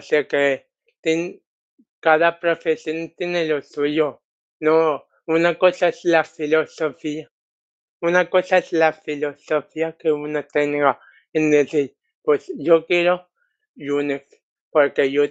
Sea 0.01 0.27
que 0.27 0.67
cada 1.99 2.39
profesión 2.39 3.13
tiene 3.17 3.45
lo 3.45 3.61
suyo. 3.61 4.21
No, 4.59 5.05
una 5.25 5.57
cosa 5.57 5.89
es 5.89 6.03
la 6.05 6.23
filosofía. 6.23 7.29
Una 8.01 8.29
cosa 8.29 8.57
es 8.59 8.73
la 8.73 8.93
filosofía 8.93 9.97
que 9.97 10.11
uno 10.11 10.45
tenga 10.45 10.99
en 11.33 11.51
decir, 11.51 11.95
pues 12.21 12.51
yo 12.57 12.85
quiero 12.85 13.29
Unix, 13.75 14.25
porque 14.69 15.11
yo 15.11 15.23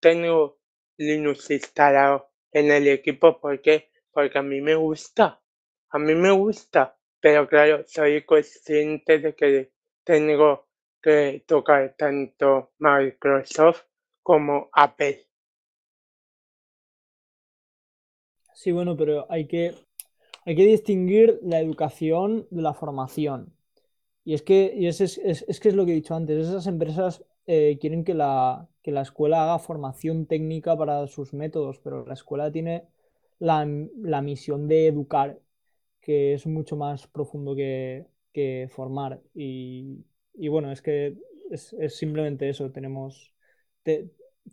tengo 0.00 0.58
Linux 0.98 1.50
instalado 1.50 2.30
en 2.52 2.70
el 2.70 2.88
equipo, 2.88 3.40
porque 3.40 3.90
Porque 4.12 4.38
a 4.38 4.42
mí 4.42 4.60
me 4.60 4.74
gusta. 4.76 5.40
A 5.90 5.98
mí 5.98 6.14
me 6.14 6.30
gusta. 6.30 6.96
Pero 7.20 7.48
claro, 7.48 7.84
soy 7.86 8.24
consciente 8.24 9.18
de 9.18 9.34
que 9.34 9.72
tengo 10.04 10.68
que 11.02 11.44
tocar 11.46 11.94
tanto 11.98 12.72
Microsoft 12.78 13.82
como 14.22 14.68
Apple. 14.72 15.26
Sí, 18.54 18.72
bueno, 18.72 18.96
pero 18.96 19.26
hay 19.30 19.46
que, 19.46 19.74
hay 20.46 20.56
que 20.56 20.66
distinguir 20.66 21.38
la 21.42 21.60
educación 21.60 22.46
de 22.50 22.62
la 22.62 22.74
formación. 22.74 23.54
Y 24.24 24.34
es 24.34 24.42
que, 24.42 24.72
y 24.76 24.88
es, 24.88 25.00
es, 25.00 25.18
es, 25.18 25.60
que 25.60 25.68
es 25.70 25.74
lo 25.74 25.86
que 25.86 25.92
he 25.92 25.96
dicho 25.96 26.14
antes, 26.14 26.48
esas 26.48 26.66
empresas 26.66 27.24
eh, 27.46 27.78
quieren 27.80 28.04
que 28.04 28.14
la, 28.14 28.68
que 28.82 28.92
la 28.92 29.02
escuela 29.02 29.44
haga 29.44 29.58
formación 29.58 30.26
técnica 30.26 30.76
para 30.76 31.06
sus 31.06 31.32
métodos, 31.34 31.78
pero 31.80 32.06
la 32.06 32.14
escuela 32.14 32.50
tiene 32.52 32.84
la, 33.38 33.66
la 33.98 34.22
misión 34.22 34.68
de 34.68 34.88
educar, 34.88 35.38
que 36.00 36.34
es 36.34 36.46
mucho 36.46 36.76
más 36.76 37.06
profundo 37.06 37.54
que, 37.54 38.06
que 38.32 38.68
formar. 38.70 39.20
Y, 39.34 40.04
y 40.34 40.48
bueno, 40.48 40.72
es 40.72 40.82
que 40.82 41.16
es, 41.50 41.74
simplemente 41.96 42.48
eso, 42.48 42.70
tenemos, 42.70 43.32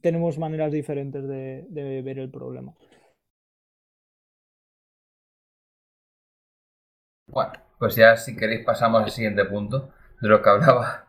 tenemos 0.01 0.37
maneras 0.37 0.71
diferentes 0.71 1.27
de, 1.27 2.01
ver 2.03 2.19
el 2.19 2.29
problema. 2.29 2.73
Bueno, 7.27 7.53
pues 7.79 7.95
ya 7.95 8.15
si 8.17 8.35
queréis 8.35 8.65
pasamos 8.65 9.03
al 9.03 9.11
siguiente 9.11 9.45
punto 9.45 9.89
de 10.21 10.27
lo 10.27 10.41
que 10.41 10.49
hablaba. 10.49 11.07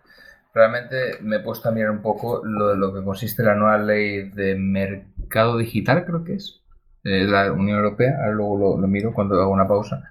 Realmente 0.55 1.19
me 1.23 1.37
he 1.37 1.41
puesto 1.41 1.69
a 1.69 1.73
mirar 1.73 1.91
un 1.91 2.03
poco 2.03 2.43
lo 2.45 2.69
de 2.69 2.77
lo 2.77 2.93
que 2.93 3.03
consiste 3.03 3.43
la 3.43 3.55
nueva 3.55 3.79
ley 3.79 4.29
de 4.31 4.55
mercado 4.55 5.57
digital, 5.57 6.05
creo 6.05 6.25
que 6.25 6.35
es, 6.35 6.63
de 7.03 7.25
la 7.25 7.53
Unión 7.53 7.79
Europea. 7.79 8.17
Ahora 8.19 8.33
luego 8.33 8.79
lo 8.79 8.87
miro 8.87 9.15
cuando 9.15 9.41
hago 9.41 9.51
una 9.51 9.67
pausa. 9.67 10.03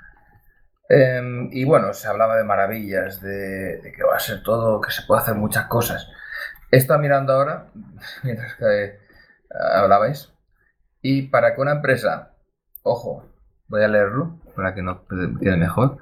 Em, 0.89 1.49
y 1.53 1.63
bueno, 1.63 1.93
se 1.93 2.07
hablaba 2.07 2.35
de 2.37 2.43
maravillas, 2.43 3.21
de, 3.21 3.93
que 3.95 4.03
va 4.03 4.17
a 4.17 4.19
ser 4.19 4.43
todo, 4.43 4.81
que 4.81 4.91
se 4.91 5.03
puede 5.03 5.21
hacer 5.21 5.35
muchas 5.35 5.67
cosas. 5.67 6.07
He 6.71 6.77
estado 6.77 6.99
mirando 6.99 7.33
ahora, 7.33 7.67
mientras 8.23 8.55
que 8.55 8.83
eh, 8.83 8.99
hablabais, 9.73 10.33
y 11.01 11.23
para 11.29 11.55
que 11.55 11.61
una 11.61 11.73
empresa, 11.73 12.33
ojo, 12.83 13.31
voy 13.67 13.83
a 13.83 13.87
leerlo 13.87 14.41
para 14.55 14.73
que 14.73 14.81
nos 14.81 15.01
quede 15.07 15.57
mejor, 15.57 15.97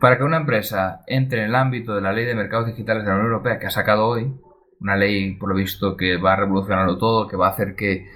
para 0.00 0.18
que 0.18 0.24
una 0.24 0.38
empresa 0.38 1.00
entre 1.06 1.40
en 1.40 1.46
el 1.46 1.54
ámbito 1.54 1.94
de 1.94 2.00
la 2.00 2.12
ley 2.12 2.24
de 2.24 2.34
mercados 2.34 2.66
digitales 2.66 3.04
de 3.04 3.10
la 3.10 3.16
Unión 3.16 3.32
Europea 3.32 3.58
que 3.58 3.66
ha 3.66 3.70
sacado 3.70 4.06
hoy, 4.06 4.32
una 4.80 4.96
ley 4.96 5.36
por 5.36 5.48
lo 5.48 5.54
visto 5.54 5.96
que 5.96 6.16
va 6.16 6.34
a 6.34 6.36
revolucionarlo 6.36 6.98
todo, 6.98 7.28
que 7.28 7.36
va 7.36 7.48
a 7.48 7.50
hacer 7.50 7.74
que 7.74 8.06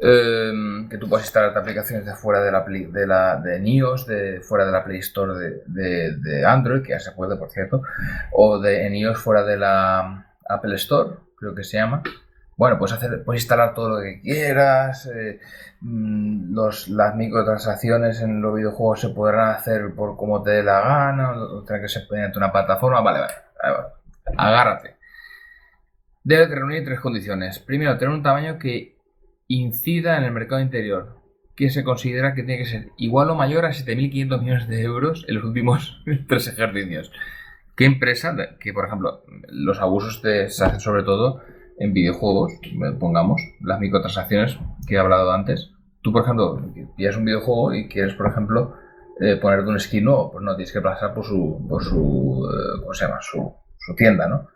Em, 0.00 0.88
que 0.88 0.96
tú 0.96 1.08
puedes 1.08 1.26
instalar 1.26 1.56
aplicaciones 1.58 2.06
de 2.06 2.14
fuera 2.14 2.40
de 2.40 2.52
la, 2.52 2.64
de 2.64 3.06
la 3.06 3.36
de 3.36 3.58
iOS, 3.68 4.06
de 4.06 4.40
fuera 4.40 4.64
de 4.64 4.70
la 4.70 4.84
Play 4.84 5.00
Store 5.00 5.34
de, 5.66 6.16
de, 6.16 6.46
Android, 6.46 6.82
que 6.82 6.90
ya 6.90 7.00
se 7.00 7.10
puede, 7.12 7.36
por 7.36 7.50
cierto, 7.50 7.82
o 8.30 8.60
de 8.60 8.86
en 8.86 8.94
iOS 8.94 9.18
fuera 9.18 9.42
de 9.42 9.56
la 9.56 10.24
Apple 10.48 10.76
Store, 10.76 11.16
creo 11.36 11.54
que 11.54 11.64
se 11.64 11.78
llama. 11.78 12.02
Bueno, 12.58 12.76
puedes, 12.76 12.92
hacer, 12.92 13.22
puedes 13.24 13.42
instalar 13.42 13.72
todo 13.72 13.88
lo 13.88 14.02
que 14.02 14.20
quieras, 14.20 15.06
eh, 15.06 15.38
mm, 15.80 16.52
los, 16.52 16.88
las 16.88 17.14
microtransacciones 17.14 18.20
en 18.20 18.42
los 18.42 18.56
videojuegos 18.56 19.00
se 19.00 19.10
podrán 19.10 19.50
hacer 19.50 19.94
por 19.94 20.16
como 20.16 20.42
te 20.42 20.50
dé 20.50 20.62
la 20.64 20.80
gana, 20.80 21.40
o 21.40 21.62
tener 21.62 21.82
que 21.82 21.88
ser 21.88 22.02
mediante 22.10 22.36
una 22.36 22.50
plataforma, 22.50 23.00
vale, 23.00 23.20
vale, 23.20 23.32
vale, 23.62 23.86
agárrate. 24.36 24.96
Debe 26.24 26.52
reunir 26.52 26.84
tres 26.84 26.98
condiciones. 26.98 27.60
Primero, 27.60 27.96
tener 27.96 28.12
un 28.12 28.24
tamaño 28.24 28.58
que 28.58 28.98
incida 29.46 30.18
en 30.18 30.24
el 30.24 30.32
mercado 30.32 30.60
interior, 30.60 31.16
que 31.54 31.70
se 31.70 31.84
considera 31.84 32.34
que 32.34 32.42
tiene 32.42 32.64
que 32.64 32.68
ser 32.68 32.88
igual 32.96 33.30
o 33.30 33.36
mayor 33.36 33.66
a 33.66 33.70
7.500 33.70 34.40
millones 34.40 34.66
de 34.66 34.82
euros 34.82 35.24
en 35.28 35.36
los 35.36 35.44
últimos 35.44 36.02
tres 36.28 36.48
ejercicios. 36.48 37.12
¿Qué 37.76 37.84
empresa, 37.84 38.36
que 38.58 38.72
por 38.72 38.86
ejemplo, 38.86 39.22
los 39.48 39.80
abusos 39.80 40.20
se 40.20 40.42
hacen 40.42 40.80
sobre 40.80 41.04
todo 41.04 41.40
en 41.78 41.92
videojuegos, 41.92 42.52
pongamos, 42.98 43.40
las 43.60 43.80
microtransacciones 43.80 44.58
que 44.86 44.94
he 44.94 44.98
hablado 44.98 45.32
antes? 45.32 45.70
Tú, 46.02 46.12
por 46.12 46.22
ejemplo, 46.22 46.60
pillas 46.96 47.16
un 47.16 47.24
videojuego 47.24 47.74
y 47.74 47.88
quieres, 47.88 48.14
por 48.14 48.28
ejemplo, 48.28 48.74
eh, 49.20 49.36
ponerte 49.36 49.68
un 49.68 49.80
skin 49.80 50.04
nuevo, 50.04 50.30
pues 50.30 50.44
no, 50.44 50.54
tienes 50.54 50.72
que 50.72 50.80
pasar 50.80 51.12
por 51.12 51.24
su, 51.24 51.66
por 51.68 51.82
su 51.82 52.48
eh, 52.48 52.80
¿cómo 52.80 52.94
se 52.94 53.04
llama? 53.04 53.18
Su, 53.20 53.52
su 53.78 53.94
tienda, 53.94 54.28
¿no? 54.28 54.48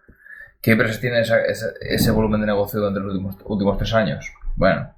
¿Qué 0.61 0.73
empresas 0.73 1.01
tienen 1.01 1.25
ese, 1.25 2.11
volumen 2.13 2.41
de 2.41 2.47
negocio 2.47 2.79
durante 2.79 3.01
los 3.01 3.13
últimos, 3.13 3.37
últimos 3.45 3.79
tres 3.79 3.93
años? 3.95 4.33
Bueno, 4.55 4.95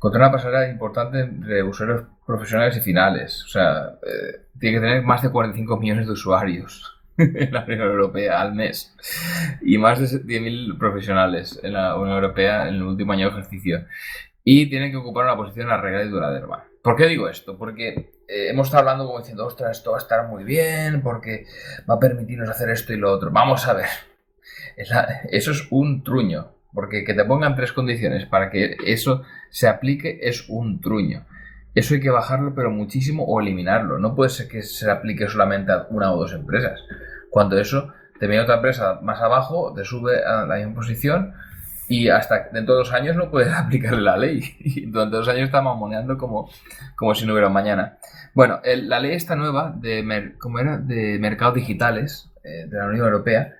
contra 0.00 0.20
una 0.20 0.32
pasarela 0.32 0.68
importante 0.68 1.20
entre 1.20 1.62
usuarios 1.62 2.06
profesionales 2.26 2.76
y 2.76 2.80
finales. 2.80 3.44
O 3.44 3.48
sea, 3.48 3.94
eh, 4.02 4.46
tiene 4.58 4.78
que 4.78 4.80
tener 4.80 5.02
más 5.04 5.22
de 5.22 5.30
45 5.30 5.76
millones 5.76 6.06
de 6.06 6.12
usuarios 6.12 6.93
en 7.18 7.52
la 7.52 7.64
Unión 7.64 7.80
Europea 7.80 8.40
al 8.40 8.54
mes 8.54 8.94
y 9.62 9.78
más 9.78 9.98
de 10.00 10.22
10.000 10.22 10.78
profesionales 10.78 11.60
en 11.62 11.72
la 11.74 11.96
Unión 11.96 12.16
Europea 12.16 12.68
en 12.68 12.74
el 12.74 12.82
último 12.82 13.12
año 13.12 13.26
de 13.26 13.38
ejercicio. 13.38 13.86
Y 14.42 14.68
tienen 14.68 14.90
que 14.90 14.98
ocupar 14.98 15.24
una 15.24 15.36
posición 15.36 15.70
arreglada 15.70 16.04
y 16.04 16.10
duradera. 16.10 16.64
¿Por 16.82 16.96
qué 16.96 17.06
digo 17.06 17.28
esto? 17.30 17.56
Porque 17.56 18.12
eh, 18.28 18.48
hemos 18.50 18.66
estado 18.66 18.82
hablando 18.82 19.06
como 19.06 19.18
diciendo, 19.18 19.46
ostras, 19.46 19.78
esto 19.78 19.92
va 19.92 19.96
a 19.96 20.00
estar 20.00 20.28
muy 20.28 20.44
bien, 20.44 21.00
porque 21.00 21.46
va 21.88 21.94
a 21.94 21.98
permitirnos 21.98 22.50
hacer 22.50 22.68
esto 22.68 22.92
y 22.92 22.98
lo 22.98 23.10
otro. 23.10 23.30
Vamos 23.30 23.66
a 23.66 23.72
ver. 23.72 23.88
Eso 24.76 25.50
es 25.50 25.66
un 25.70 26.02
truño. 26.02 26.50
Porque 26.74 27.04
que 27.04 27.14
te 27.14 27.24
pongan 27.24 27.54
tres 27.54 27.72
condiciones 27.72 28.26
para 28.26 28.50
que 28.50 28.76
eso 28.84 29.22
se 29.48 29.68
aplique 29.68 30.18
es 30.22 30.48
un 30.48 30.80
truño. 30.80 31.24
Eso 31.74 31.94
hay 31.94 32.00
que 32.00 32.10
bajarlo, 32.10 32.54
pero 32.54 32.70
muchísimo, 32.70 33.24
o 33.24 33.40
eliminarlo. 33.40 33.98
No 33.98 34.14
puede 34.14 34.30
ser 34.30 34.48
que 34.48 34.62
se 34.62 34.90
aplique 34.90 35.28
solamente 35.28 35.72
a 35.72 35.86
una 35.90 36.12
o 36.12 36.16
dos 36.16 36.32
empresas. 36.32 36.80
Cuando 37.30 37.58
eso 37.58 37.92
te 38.20 38.26
viene 38.26 38.42
otra 38.42 38.56
empresa 38.56 39.00
más 39.02 39.20
abajo, 39.20 39.72
te 39.74 39.84
sube 39.84 40.22
a 40.24 40.46
la 40.46 40.56
misma 40.56 40.74
posición 40.74 41.34
y 41.88 42.08
hasta 42.08 42.48
dentro 42.52 42.74
de 42.74 42.78
dos 42.78 42.92
años 42.92 43.16
no 43.16 43.30
puedes 43.30 43.52
aplicarle 43.52 44.02
la 44.02 44.16
ley. 44.16 44.40
Y 44.60 44.86
durante 44.86 45.16
dos 45.16 45.28
años 45.28 45.44
está 45.44 45.60
mamoneando 45.60 46.16
como, 46.16 46.48
como 46.96 47.14
si 47.14 47.26
no 47.26 47.32
hubiera 47.32 47.48
mañana. 47.48 47.98
Bueno, 48.34 48.60
la 48.64 49.00
ley 49.00 49.12
esta 49.12 49.36
nueva 49.36 49.74
de, 49.76 50.34
¿cómo 50.38 50.58
de 50.58 51.18
mercados 51.20 51.54
digitales 51.54 52.30
eh, 52.44 52.66
de 52.68 52.76
la 52.76 52.86
Unión 52.86 53.06
Europea, 53.06 53.56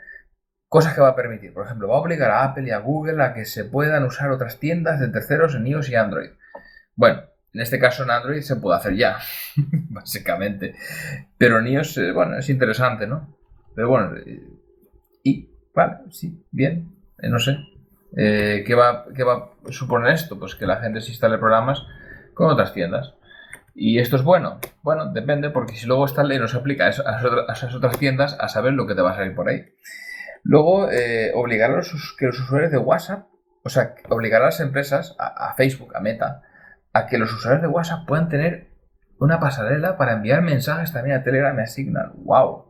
cosas 0.68 0.92
que 0.92 1.00
va 1.00 1.08
a 1.08 1.16
permitir. 1.16 1.54
Por 1.54 1.64
ejemplo, 1.64 1.88
va 1.88 1.96
a 1.96 2.00
obligar 2.00 2.30
a 2.30 2.44
Apple 2.44 2.66
y 2.66 2.70
a 2.70 2.78
Google 2.78 3.22
a 3.22 3.32
que 3.32 3.46
se 3.46 3.64
puedan 3.64 4.04
usar 4.04 4.30
otras 4.30 4.58
tiendas 4.58 5.00
de 5.00 5.08
terceros 5.08 5.54
en 5.54 5.66
iOS 5.66 5.88
y 5.88 5.94
Android. 5.94 6.30
Bueno, 6.94 7.22
en 7.54 7.60
este 7.60 7.78
caso 7.78 8.02
en 8.02 8.10
Android 8.10 8.42
se 8.42 8.56
puede 8.56 8.76
hacer 8.76 8.96
ya, 8.96 9.18
básicamente. 9.90 10.74
Pero 11.38 11.60
en 11.60 11.68
iOS, 11.68 11.98
eh, 11.98 12.12
bueno, 12.12 12.36
es 12.36 12.48
interesante, 12.50 13.06
¿no? 13.06 13.36
Pero 13.74 13.88
bueno, 13.88 14.16
eh, 14.16 14.42
y, 15.22 15.48
vale, 15.74 15.98
sí, 16.10 16.44
bien, 16.50 16.92
no 17.22 17.38
sé. 17.38 17.56
¿qué, 18.16 18.74
va, 18.76 19.06
¿Qué 19.14 19.24
va 19.24 19.50
a 19.66 19.72
suponer 19.72 20.12
esto? 20.12 20.38
Pues 20.38 20.54
que 20.54 20.66
la 20.66 20.76
gente 20.76 21.00
se 21.00 21.10
instale 21.10 21.38
programas 21.38 21.84
con 22.34 22.50
otras 22.50 22.72
tiendas. 22.72 23.14
¿Y 23.74 23.98
esto 23.98 24.16
es 24.16 24.22
bueno? 24.22 24.60
Bueno, 24.82 25.12
depende, 25.12 25.50
porque 25.50 25.74
si 25.74 25.86
luego 25.86 26.04
esta 26.04 26.22
ley 26.22 26.38
no 26.38 26.46
se 26.46 26.56
aplica 26.56 26.86
a 26.86 26.90
esas 26.90 27.74
otras 27.74 27.98
tiendas, 27.98 28.36
a 28.38 28.48
saber 28.48 28.72
lo 28.74 28.86
que 28.86 28.94
te 28.94 29.02
va 29.02 29.12
a 29.12 29.16
salir 29.16 29.34
por 29.34 29.48
ahí. 29.48 29.64
Luego, 30.44 30.90
eh, 30.90 31.32
obligar 31.34 31.72
a 31.72 31.76
los, 31.76 32.14
que 32.18 32.26
los 32.26 32.38
usuarios 32.38 32.70
de 32.70 32.78
WhatsApp, 32.78 33.26
o 33.64 33.68
sea, 33.68 33.94
obligar 34.10 34.42
a 34.42 34.46
las 34.46 34.60
empresas, 34.60 35.16
a, 35.18 35.54
Facebook, 35.54 35.96
a 35.96 36.00
Meta, 36.00 36.42
a 36.94 37.06
que 37.06 37.18
los 37.18 37.32
usuarios 37.32 37.60
de 37.60 37.68
WhatsApp 37.68 38.06
puedan 38.06 38.28
tener 38.28 38.68
una 39.18 39.40
pasarela 39.40 39.96
para 39.96 40.12
enviar 40.14 40.42
mensajes 40.42 40.92
también 40.92 41.16
a 41.16 41.22
Telegram 41.22 41.58
y 41.58 41.62
a 41.62 41.66
Signal. 41.66 42.12
¡Wow! 42.14 42.66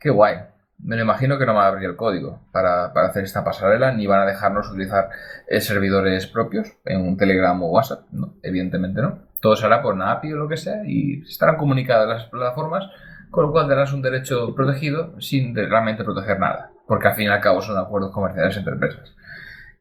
¡Qué 0.00 0.10
guay! 0.10 0.36
Me 0.78 0.96
lo 0.96 1.02
imagino 1.02 1.38
que 1.38 1.46
no 1.46 1.54
va 1.54 1.64
a 1.64 1.68
abrir 1.68 1.88
el 1.88 1.96
código 1.96 2.40
para, 2.52 2.86
hacer 2.86 3.24
esta 3.24 3.44
pasarela, 3.44 3.92
ni 3.92 4.06
van 4.06 4.20
a 4.20 4.26
dejarnos 4.26 4.68
utilizar 4.68 5.08
eh, 5.48 5.60
servidores 5.60 6.26
propios 6.26 6.76
en 6.84 7.00
un 7.00 7.16
Telegram 7.16 7.60
o 7.62 7.70
WhatsApp. 7.70 8.06
No, 8.10 8.34
evidentemente 8.42 9.00
no. 9.00 9.20
Todo 9.40 9.56
se 9.56 9.64
hará 9.64 9.80
por 9.80 9.94
una 9.94 10.12
API 10.12 10.32
o 10.32 10.36
lo 10.36 10.48
que 10.48 10.56
sea 10.56 10.82
y 10.84 11.22
estarán 11.22 11.56
comunicadas 11.56 12.08
las 12.08 12.24
plataformas, 12.24 12.90
con 13.30 13.44
lo 13.46 13.52
cual 13.52 13.68
tendrás 13.68 13.92
un 13.92 14.02
derecho 14.02 14.54
protegido 14.54 15.18
sin 15.20 15.54
realmente 15.54 16.04
proteger 16.04 16.38
nada. 16.38 16.72
Porque 16.86 17.08
al 17.08 17.14
fin 17.14 17.26
y 17.26 17.28
al 17.28 17.40
cabo 17.40 17.62
son 17.62 17.78
acuerdos 17.78 18.12
comerciales 18.12 18.56
entre 18.56 18.74
empresas. 18.74 19.14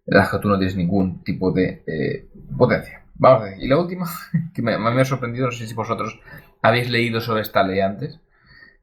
En 0.06 0.18
las 0.18 0.30
que 0.30 0.38
tú 0.38 0.48
no 0.50 0.58
tienes 0.58 0.78
ningún 0.78 1.24
tipo 1.24 1.52
de 1.52 1.84
eh, 1.88 2.30
potencia. 2.58 3.05
Vamos 3.16 3.42
a 3.42 3.46
ver. 3.46 3.60
Y 3.60 3.68
la 3.68 3.78
última, 3.78 4.06
que 4.54 4.62
me, 4.62 4.74
ha 4.74 5.06
sorprendido, 5.06 5.48
no 5.48 5.52
sé 5.52 5.68
si 5.68 5.74
vosotros 5.74 6.20
habéis 6.62 6.90
leído 6.90 7.22
sobre 7.22 7.42
esta 7.42 7.64
ley 7.64 7.80
antes, 7.80 8.20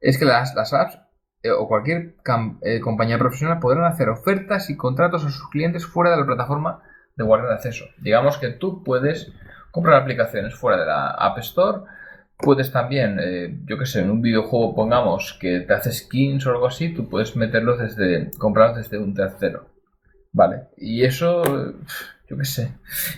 es 0.01 0.17
que 0.17 0.25
las, 0.25 0.53
las 0.55 0.73
apps 0.73 0.99
eh, 1.43 1.51
o 1.51 1.67
cualquier 1.67 2.15
eh, 2.61 2.79
compañía 2.79 3.17
profesional 3.17 3.59
podrán 3.59 3.85
hacer 3.85 4.09
ofertas 4.09 4.69
y 4.69 4.77
contratos 4.77 5.25
a 5.25 5.29
sus 5.29 5.49
clientes 5.49 5.85
fuera 5.85 6.11
de 6.11 6.17
la 6.17 6.25
plataforma 6.25 6.81
de 7.15 7.23
guardia 7.23 7.49
de 7.49 7.55
acceso. 7.55 7.85
Digamos 7.99 8.37
que 8.37 8.49
tú 8.49 8.83
puedes 8.83 9.31
comprar 9.71 10.01
aplicaciones 10.01 10.55
fuera 10.55 10.79
de 10.79 10.85
la 10.85 11.07
App 11.09 11.37
Store. 11.39 11.81
Puedes 12.37 12.71
también, 12.71 13.19
eh, 13.21 13.59
yo 13.65 13.77
que 13.77 13.85
sé, 13.85 14.01
en 14.01 14.11
un 14.11 14.21
videojuego 14.21 14.75
pongamos 14.75 15.37
que 15.39 15.61
te 15.61 15.73
hace 15.73 15.91
skins 15.91 16.45
o 16.45 16.51
algo 16.51 16.67
así, 16.67 16.93
tú 16.93 17.09
puedes 17.09 17.35
meterlos 17.35 17.79
desde, 17.79 18.31
comprarlos 18.37 18.77
desde 18.77 18.97
un 18.97 19.13
tercero. 19.13 19.67
Vale, 20.31 20.63
y 20.77 21.03
eso, 21.03 21.43
yo 22.29 22.37
qué 22.37 22.45
sé, 22.45 22.73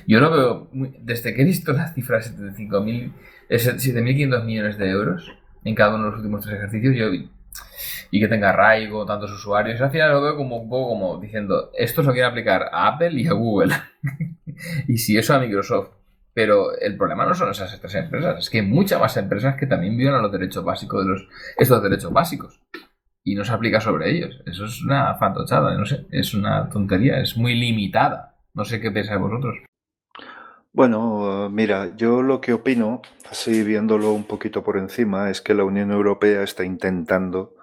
yo 0.08 0.20
lo 0.20 0.32
veo, 0.32 0.70
desde 1.00 1.34
que 1.34 1.42
he 1.42 1.46
visto 1.46 1.74
las 1.74 1.94
cifras 1.94 2.38
de 2.40 2.52
7.500 2.52 4.44
millones 4.44 4.78
de 4.78 4.90
euros 4.90 5.32
en 5.64 5.76
cada 5.76 5.96
uno 5.96 6.06
de 6.06 6.10
los 6.12 6.20
últimos 6.20 6.46
tres 6.46 6.58
ejercicios, 6.58 6.96
yo 6.96 7.10
y 8.12 8.20
que 8.20 8.28
tenga 8.28 8.50
arraigo, 8.50 9.06
tantos 9.06 9.32
usuarios. 9.32 9.82
Al 9.82 9.92
final 9.92 10.12
lo 10.12 10.22
veo 10.22 10.38
como 10.38 10.58
un 10.58 10.70
poco 10.70 10.90
como 10.90 11.20
diciendo, 11.20 11.72
esto 11.74 12.02
se 12.02 12.08
lo 12.08 12.14
quiere 12.14 12.28
aplicar 12.28 12.70
a 12.72 12.88
Apple 12.88 13.12
y 13.14 13.28
a 13.28 13.34
Google. 13.34 13.74
y 14.88 14.98
si 14.98 15.18
eso 15.18 15.34
a 15.34 15.40
Microsoft. 15.40 15.90
Pero 16.34 16.78
el 16.78 16.98
problema 16.98 17.26
no 17.26 17.34
son 17.34 17.52
esas 17.52 17.80
tres 17.80 17.96
empresas, 17.96 18.40
es 18.40 18.50
que 18.50 18.60
hay 18.60 18.66
muchas 18.66 19.00
más 19.00 19.16
empresas 19.16 19.56
que 19.56 19.68
también 19.68 19.96
violan 19.96 20.22
los 20.22 20.34
derechos 20.34 20.66
básicos 20.66 21.06
de 21.06 21.12
los, 21.12 21.28
estos 21.58 21.82
derechos 21.82 22.12
básicos. 22.12 22.62
Y 23.24 23.36
no 23.36 23.46
se 23.46 23.54
aplica 23.54 23.80
sobre 23.80 24.12
ellos. 24.12 24.42
Eso 24.46 24.66
es 24.66 24.82
una 24.84 25.16
fantochada, 25.16 25.78
no 25.78 25.86
sé, 25.86 26.06
es 26.12 26.34
una 26.34 26.70
tontería, 26.70 27.20
es 27.20 27.38
muy 27.38 27.56
limitada. 27.56 28.35
No 28.56 28.66
sé 28.66 28.80
qué 28.80 28.90
pensáis 28.90 29.20
vosotros. 29.20 29.58
Bueno, 30.72 31.50
mira, 31.50 31.96
yo 31.96 32.22
lo 32.22 32.42
que 32.42 32.54
opino, 32.54 33.02
así 33.30 33.64
viéndolo 33.64 34.12
un 34.12 34.26
poquito 34.26 34.64
por 34.64 34.78
encima, 34.78 35.30
es 35.30 35.42
que 35.42 35.54
la 35.54 35.64
Unión 35.64 35.92
Europea 35.92 36.42
está 36.44 36.64
intentando 36.66 37.54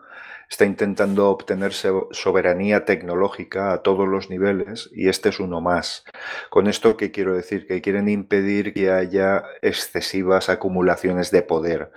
está 0.48 0.66
intentando 0.66 1.30
obtener 1.30 1.72
soberanía 1.72 2.84
tecnológica 2.84 3.72
a 3.72 3.82
todos 3.82 4.06
los 4.06 4.28
niveles 4.28 4.90
y 4.92 5.08
este 5.08 5.30
es 5.30 5.40
uno 5.40 5.62
más. 5.62 6.04
Con 6.50 6.66
esto, 6.66 6.98
¿qué 6.98 7.10
quiero 7.10 7.34
decir? 7.34 7.66
Que 7.66 7.80
quieren 7.80 8.06
impedir 8.10 8.74
que 8.74 8.90
haya 8.90 9.44
excesivas 9.62 10.50
acumulaciones 10.50 11.30
de 11.30 11.40
poder. 11.40 11.90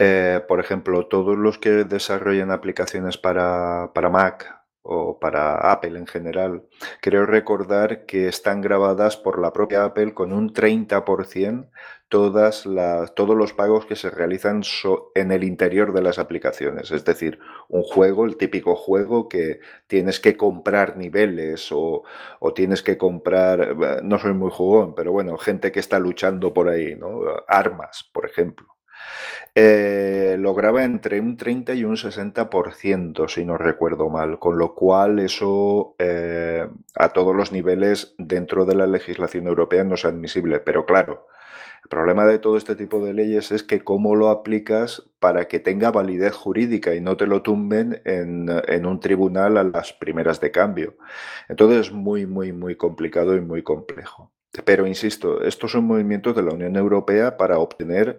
Eh, 0.00 0.40
por 0.48 0.58
ejemplo, 0.58 1.06
todos 1.06 1.38
los 1.38 1.58
que 1.58 1.84
desarrollan 1.84 2.50
aplicaciones 2.50 3.16
para, 3.16 3.92
para 3.94 4.10
Mac 4.10 4.57
o 4.90 5.18
para 5.18 5.70
Apple 5.70 5.98
en 5.98 6.06
general, 6.06 6.64
creo 7.02 7.26
recordar 7.26 8.06
que 8.06 8.26
están 8.26 8.62
grabadas 8.62 9.18
por 9.18 9.38
la 9.38 9.52
propia 9.52 9.84
Apple 9.84 10.14
con 10.14 10.32
un 10.32 10.52
30% 10.54 11.68
todas 12.08 12.64
las, 12.64 13.14
todos 13.14 13.36
los 13.36 13.52
pagos 13.52 13.84
que 13.84 13.96
se 13.96 14.10
realizan 14.10 14.62
en 15.14 15.30
el 15.30 15.44
interior 15.44 15.92
de 15.92 16.02
las 16.02 16.18
aplicaciones. 16.18 16.90
Es 16.90 17.04
decir, 17.04 17.38
un 17.68 17.82
juego, 17.82 18.24
el 18.24 18.36
típico 18.38 18.76
juego 18.76 19.28
que 19.28 19.60
tienes 19.86 20.20
que 20.20 20.36
comprar 20.36 20.96
niveles 20.96 21.70
o, 21.70 22.04
o 22.40 22.54
tienes 22.54 22.82
que 22.82 22.96
comprar, 22.96 23.60
eh, 23.60 24.00
no 24.02 24.18
soy 24.18 24.32
muy 24.32 24.50
jugón, 24.50 24.94
pero 24.94 25.12
bueno, 25.12 25.36
gente 25.36 25.70
que 25.70 25.80
está 25.80 25.98
luchando 25.98 26.54
por 26.54 26.68
ahí, 26.70 26.96
¿no? 26.96 27.20
Armas, 27.46 28.08
por 28.12 28.24
ejemplo. 28.24 28.77
Eh, 29.54 30.36
lograba 30.38 30.84
entre 30.84 31.20
un 31.20 31.36
30 31.36 31.74
y 31.74 31.84
un 31.84 31.96
60%, 31.96 33.28
si 33.28 33.44
no 33.44 33.58
recuerdo 33.58 34.08
mal, 34.08 34.38
con 34.38 34.56
lo 34.56 34.74
cual 34.74 35.18
eso 35.18 35.96
eh, 35.98 36.68
a 36.94 37.08
todos 37.08 37.34
los 37.34 37.50
niveles 37.50 38.14
dentro 38.18 38.64
de 38.66 38.76
la 38.76 38.86
legislación 38.86 39.46
europea 39.46 39.82
no 39.84 39.94
es 39.94 40.04
admisible. 40.04 40.60
Pero 40.60 40.86
claro, 40.86 41.26
el 41.82 41.88
problema 41.88 42.26
de 42.26 42.38
todo 42.38 42.56
este 42.56 42.76
tipo 42.76 43.04
de 43.04 43.14
leyes 43.14 43.50
es 43.50 43.62
que 43.62 43.82
cómo 43.82 44.14
lo 44.14 44.28
aplicas 44.28 45.10
para 45.18 45.48
que 45.48 45.58
tenga 45.58 45.90
validez 45.90 46.34
jurídica 46.34 46.94
y 46.94 47.00
no 47.00 47.16
te 47.16 47.26
lo 47.26 47.42
tumben 47.42 48.00
en, 48.04 48.48
en 48.68 48.86
un 48.86 49.00
tribunal 49.00 49.56
a 49.56 49.64
las 49.64 49.92
primeras 49.92 50.40
de 50.40 50.50
cambio. 50.50 50.96
Entonces 51.48 51.88
es 51.88 51.92
muy, 51.92 52.26
muy, 52.26 52.52
muy 52.52 52.76
complicado 52.76 53.36
y 53.36 53.40
muy 53.40 53.62
complejo. 53.62 54.30
Pero 54.64 54.86
insisto, 54.86 55.42
estos 55.42 55.72
son 55.72 55.84
movimientos 55.84 56.34
de 56.34 56.42
la 56.42 56.52
Unión 56.52 56.76
Europea 56.76 57.36
para 57.36 57.58
obtener 57.58 58.18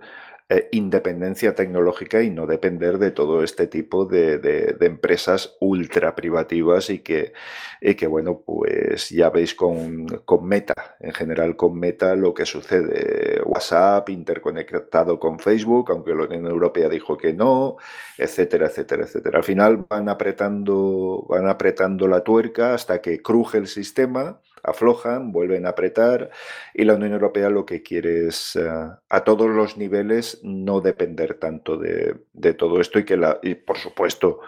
eh, 0.51 0.67
independencia 0.71 1.53
tecnológica 1.53 2.23
y 2.23 2.31
no 2.31 2.47
depender 2.47 2.97
de 2.97 3.11
todo 3.11 3.43
este 3.43 3.67
tipo 3.67 4.05
de, 4.05 4.75
empresas 4.81 5.55
ultra 5.59 6.15
privativas 6.15 6.89
y 6.89 6.99
que, 6.99 7.33
que, 7.79 8.07
bueno, 8.07 8.41
pues 8.43 9.09
ya 9.09 9.29
veis 9.29 9.53
con, 9.53 10.07
con, 10.25 10.47
Meta, 10.47 10.97
en 10.99 11.13
general 11.13 11.55
con 11.55 11.79
Meta 11.79 12.15
lo 12.15 12.33
que 12.33 12.47
sucede, 12.47 13.41
WhatsApp 13.45 14.09
interconectado 14.09 15.19
con 15.19 15.37
Facebook, 15.37 15.91
aunque 15.91 16.15
la 16.15 16.23
Unión 16.23 16.47
Europea 16.47 16.89
dijo 16.89 17.15
que 17.15 17.31
no, 17.33 17.77
etcétera, 18.17 18.67
etcétera, 18.67 19.03
etcétera. 19.03 19.37
Al 19.37 19.43
final 19.43 19.85
van 19.87 20.09
apretando, 20.09 21.25
van 21.29 21.47
apretando 21.47 22.07
la 22.07 22.23
tuerca 22.23 22.73
hasta 22.73 23.01
que 23.01 23.21
cruje 23.21 23.59
el 23.59 23.67
sistema 23.67 24.41
aflojan, 24.63 25.31
vuelven 25.31 25.65
a 25.65 25.69
apretar 25.69 26.29
y 26.73 26.83
la 26.83 26.95
Unión 26.95 27.13
Europea 27.13 27.49
lo 27.49 27.65
que 27.65 27.81
quiere 27.83 28.27
es 28.27 28.55
eh, 28.55 28.69
a 29.09 29.23
todos 29.23 29.49
los 29.49 29.77
niveles 29.77 30.39
no 30.43 30.81
depender 30.81 31.35
tanto 31.35 31.77
de, 31.77 32.15
todo 32.53 32.79
esto 32.81 32.99
y 32.99 33.05
que 33.05 33.17
la, 33.17 33.39
y 33.41 33.55
por 33.55 33.77
supuesto 33.77 34.39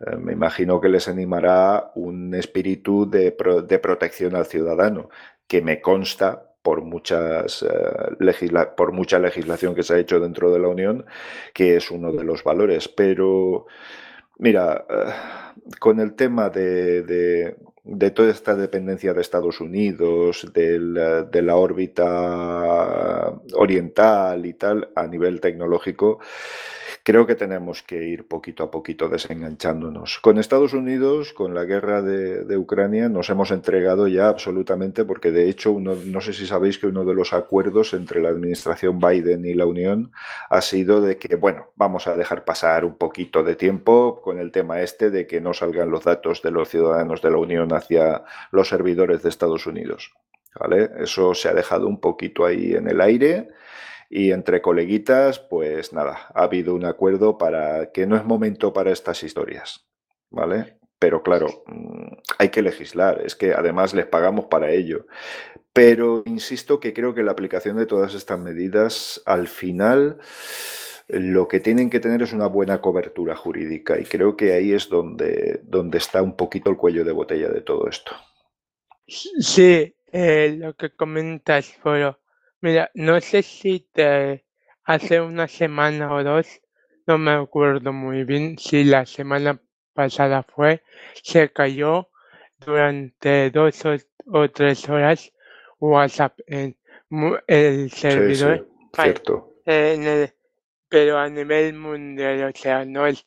eh, 0.00 0.16
me 0.16 0.32
imagino 0.32 0.80
que 0.80 0.88
les 0.88 1.08
animará 1.08 1.92
un 1.94 2.34
espíritu 2.34 3.08
de, 3.08 3.32
protección 3.32 4.36
al 4.36 4.46
ciudadano 4.46 5.08
que 5.46 5.62
me 5.62 5.80
consta 5.80 6.46
por 6.62 6.82
muchas 6.82 7.62
eh, 7.62 8.66
por 8.76 8.92
mucha 8.92 9.18
legislación 9.18 9.74
que 9.74 9.82
se 9.82 9.94
ha 9.94 9.98
hecho 9.98 10.20
dentro 10.20 10.52
de 10.52 10.58
la 10.58 10.68
Unión 10.68 11.06
que 11.54 11.76
es 11.76 11.90
uno 11.90 12.12
de 12.12 12.24
los 12.24 12.44
valores. 12.44 12.88
Pero 12.88 13.66
mira 14.38 14.84
con 15.78 16.00
el 16.00 16.14
tema 16.14 16.50
de, 16.50 17.02
de 17.02 17.56
toda 18.14 18.30
esta 18.30 18.54
dependencia 18.54 19.14
de 19.14 19.20
Estados 19.20 19.60
Unidos, 19.60 20.50
de 20.52 21.42
la 21.42 21.56
órbita 21.56 23.32
oriental 23.54 24.46
y 24.46 24.54
tal, 24.54 24.90
a 24.94 25.06
nivel 25.06 25.40
tecnológico, 25.40 26.20
creo 27.02 27.26
que 27.26 27.34
tenemos 27.34 27.82
que 27.82 28.04
ir 28.04 28.28
poquito 28.28 28.64
a 28.64 28.70
poquito 28.70 29.08
desenganchándonos. 29.08 30.18
Con 30.20 30.38
Estados 30.38 30.74
Unidos, 30.74 31.32
con 31.32 31.54
la 31.54 31.64
guerra 31.64 32.02
de, 32.02 32.56
Ucrania, 32.56 33.08
nos 33.08 33.30
hemos 33.30 33.50
entregado 33.50 34.06
ya 34.08 34.28
absolutamente, 34.28 35.04
porque 35.04 35.30
de 35.30 35.48
hecho, 35.48 35.72
uno, 35.72 35.94
no 36.04 36.20
sé 36.20 36.32
si 36.32 36.46
sabéis 36.46 36.78
que 36.78 36.86
uno 36.86 37.04
de 37.04 37.14
los 37.14 37.32
acuerdos 37.32 37.94
entre 37.94 38.20
la 38.20 38.28
administración 38.28 38.98
Biden 38.98 39.44
y 39.44 39.54
la 39.54 39.66
Unión 39.66 40.12
ha 40.50 40.60
sido 40.60 41.00
de 41.00 41.16
que, 41.16 41.36
bueno, 41.36 41.70
vamos 41.76 42.06
a 42.06 42.16
dejar 42.16 42.44
pasar 42.44 42.84
un 42.84 42.96
poquito 42.96 43.42
de 43.42 43.56
tiempo 43.56 44.20
con 44.22 44.38
el 44.38 44.52
tema 44.52 44.80
este 44.82 45.10
de 45.10 45.26
que 45.26 45.40
no 45.40 45.54
salgan 45.54 45.90
los 45.90 46.04
datos 46.04 46.42
de 46.42 46.50
los 46.50 46.68
ciudadanos 46.68 47.22
de 47.22 47.30
la 47.30 47.38
Unión 47.38 47.72
hacia 47.80 48.24
los 48.50 48.68
servidores 48.68 49.22
de 49.22 49.28
Estados 49.28 49.66
Unidos. 49.66 50.12
¿Vale? 50.58 50.90
Eso 50.98 51.34
se 51.34 51.48
ha 51.48 51.54
dejado 51.54 51.86
un 51.86 52.00
poquito 52.00 52.44
ahí 52.44 52.72
en 52.74 52.88
el 52.88 53.00
aire 53.00 53.50
y 54.08 54.32
entre 54.32 54.60
coleguitas, 54.60 55.38
pues 55.38 55.92
nada, 55.92 56.26
ha 56.34 56.42
habido 56.42 56.74
un 56.74 56.84
acuerdo 56.84 57.38
para 57.38 57.92
que 57.92 58.06
no 58.06 58.16
es 58.16 58.24
momento 58.24 58.72
para 58.72 58.90
estas 58.90 59.22
historias, 59.22 59.86
¿vale? 60.30 60.80
Pero 60.98 61.22
claro, 61.22 61.62
mm, 61.66 62.16
hay 62.38 62.48
que 62.48 62.60
legislar, 62.60 63.22
es 63.24 63.36
que 63.36 63.54
además 63.54 63.94
les 63.94 64.06
pagamos 64.06 64.46
para 64.46 64.70
ello. 64.70 65.06
Pero 65.72 66.24
insisto 66.26 66.80
que 66.80 66.92
creo 66.92 67.14
que 67.14 67.22
la 67.22 67.30
aplicación 67.30 67.76
de 67.76 67.86
todas 67.86 68.14
estas 68.14 68.40
medidas, 68.40 69.22
al 69.24 69.46
final, 69.46 70.18
lo 71.12 71.48
que 71.48 71.60
tienen 71.60 71.90
que 71.90 72.00
tener 72.00 72.22
es 72.22 72.32
una 72.32 72.46
buena 72.46 72.80
cobertura 72.80 73.36
jurídica 73.36 73.98
y 73.98 74.04
creo 74.04 74.36
que 74.36 74.52
ahí 74.52 74.72
es 74.72 74.88
donde, 74.88 75.60
donde 75.64 75.98
está 75.98 76.22
un 76.22 76.36
poquito 76.36 76.70
el 76.70 76.76
cuello 76.76 77.04
de 77.04 77.12
botella 77.12 77.48
de 77.48 77.60
todo 77.60 77.88
esto. 77.88 78.12
Sí, 79.06 79.94
eh, 80.12 80.54
lo 80.58 80.74
que 80.74 80.90
comentas, 80.90 81.72
Foro. 81.82 82.18
Mira, 82.60 82.90
no 82.94 83.20
sé 83.20 83.42
si 83.42 83.88
te 83.92 84.44
hace 84.84 85.20
una 85.20 85.48
semana 85.48 86.14
o 86.14 86.22
dos, 86.22 86.60
no 87.06 87.18
me 87.18 87.32
acuerdo 87.32 87.92
muy 87.92 88.24
bien 88.24 88.58
si 88.58 88.84
la 88.84 89.06
semana 89.06 89.60
pasada 89.94 90.42
fue, 90.42 90.82
se 91.22 91.50
cayó 91.50 92.08
durante 92.58 93.50
dos 93.50 93.82
o, 94.26 94.50
tres 94.50 94.88
horas 94.88 95.32
WhatsApp 95.78 96.38
en 96.46 96.76
el 97.46 97.90
servidor. 97.90 98.68
cierto. 98.94 99.54
Pero 100.90 101.18
a 101.18 101.28
nivel 101.28 101.74
mundial, 101.74 102.44
o 102.44 102.52
sea, 102.54 102.84
no 102.84 103.06
el, 103.06 103.18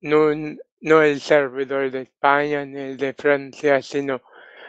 no, 0.00 0.30
no 0.80 1.02
el 1.02 1.20
servidor 1.20 1.90
de 1.90 2.02
España 2.02 2.64
ni 2.64 2.80
el 2.80 2.96
de 2.96 3.12
Francia, 3.14 3.82
sino 3.82 4.22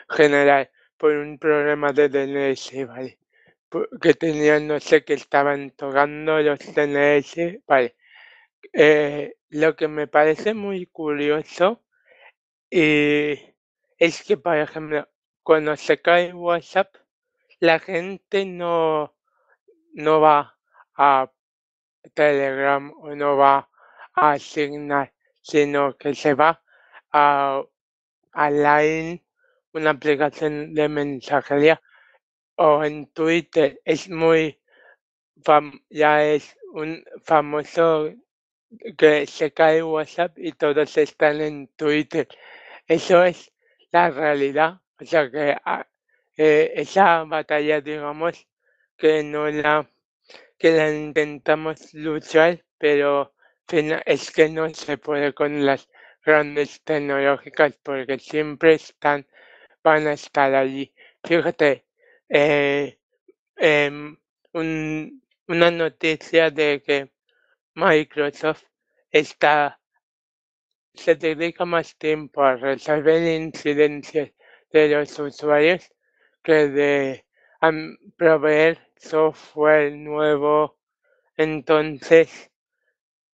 general, 0.10 0.70
por 0.98 1.12
un 1.14 1.38
problema 1.38 1.94
de 1.94 2.10
DNS, 2.10 2.88
¿vale? 2.88 3.20
que 4.02 4.14
tenían, 4.14 4.68
no 4.68 4.80
sé, 4.80 5.04
que 5.04 5.14
estaban 5.14 5.72
tocando 5.72 6.40
los 6.40 6.60
DNS. 6.60 7.60
Vale. 7.68 7.96
Eh, 8.74 9.36
lo 9.50 9.76
que 9.76 9.88
me 9.88 10.08
parece 10.08 10.54
muy 10.54 10.88
curioso 10.88 11.84
eh, 12.72 13.56
es 13.98 14.24
que, 14.24 14.38
por 14.38 14.58
ejemplo, 14.58 15.08
cuando 15.44 15.76
se 15.78 16.02
cae 16.02 16.34
WhatsApp, 16.34 16.96
la 17.60 17.80
gente 17.80 18.46
no, 18.46 19.16
no 19.94 20.22
va 20.22 20.58
a 20.96 21.32
Telegram 22.14 22.94
no 23.16 23.38
va 23.38 23.70
a 24.14 24.40
Signal, 24.40 25.12
sino 25.42 25.96
que 25.98 26.16
se 26.16 26.34
va 26.34 26.62
a, 27.12 27.62
a 28.34 28.50
Line, 28.50 29.24
una 29.74 29.92
aplicación 29.92 30.74
de 30.74 30.90
mensajería 30.90 31.82
o 32.58 32.84
en 32.84 33.08
Twitter 33.08 33.80
es 33.86 34.10
muy 34.10 34.60
ya 35.90 36.24
es 36.24 36.58
un 36.74 37.04
famoso 37.24 38.12
que 38.98 39.26
se 39.26 39.52
cae 39.54 39.84
WhatsApp 39.84 40.38
y 40.38 40.52
todos 40.52 40.98
están 40.98 41.42
en 41.42 41.68
Twitter. 41.76 42.28
Eso 42.88 43.24
es 43.24 43.52
la 43.92 44.10
realidad. 44.10 44.82
O 45.00 45.06
sea 45.06 45.30
que 45.30 45.56
ah, 45.64 45.88
eh, 46.36 46.74
esa 46.76 47.24
batalla, 47.24 47.82
digamos, 47.82 48.48
que 48.98 49.24
no 49.24 49.48
la 49.48 49.90
que 50.58 50.72
la 50.72 50.92
intentamos 50.92 51.94
luchar, 51.94 52.64
pero 52.78 53.34
es 54.06 54.32
que 54.32 54.50
no 54.50 54.70
se 54.74 54.98
puede 54.98 55.34
con 55.34 55.66
las 55.66 55.90
grandes 56.26 56.82
tecnológicas 56.84 57.74
porque 57.84 58.20
siempre 58.20 58.76
están, 58.76 59.28
van 59.84 60.08
a 60.08 60.14
estar 60.14 60.54
allí. 60.56 60.94
Fíjate, 61.24 61.86
eh, 62.30 62.98
em, 63.58 64.18
una 64.54 65.72
noticia 65.72 66.50
de 66.52 66.82
que 66.86 67.12
Microsoft 67.76 68.64
está 69.12 69.80
se 70.98 71.16
dedica 71.16 71.64
más 71.66 71.96
tiempo 71.96 72.44
a 72.44 72.56
resolver 72.56 73.22
incidencias 73.22 74.32
de 74.72 74.90
los 74.90 75.20
usuarios 75.20 75.92
que 76.44 76.68
de 76.70 77.27
proveer 78.18 78.80
software 78.98 79.92
nuevo. 79.94 80.78
Entonces, 81.38 82.52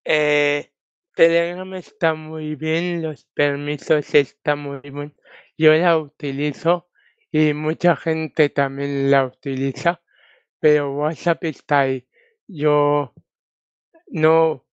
eh, 0.06 0.72
Telegram 1.16 1.74
está 1.76 2.14
muy 2.16 2.56
bien, 2.56 3.02
los 3.02 3.26
permisos 3.34 4.14
están 4.14 4.60
muy 4.60 4.80
bien. 4.82 5.16
Yo 5.58 5.74
la 5.74 5.98
utilizo 5.98 6.90
y 7.32 7.54
mucha 7.54 7.96
gente 7.96 8.50
también 8.50 9.12
la 9.12 9.26
utiliza, 9.26 10.02
pero 10.60 10.94
WhatsApp 10.94 11.44
está 11.46 11.82
ahí. 11.82 12.08
Yo 12.48 13.14
no, 14.08 14.66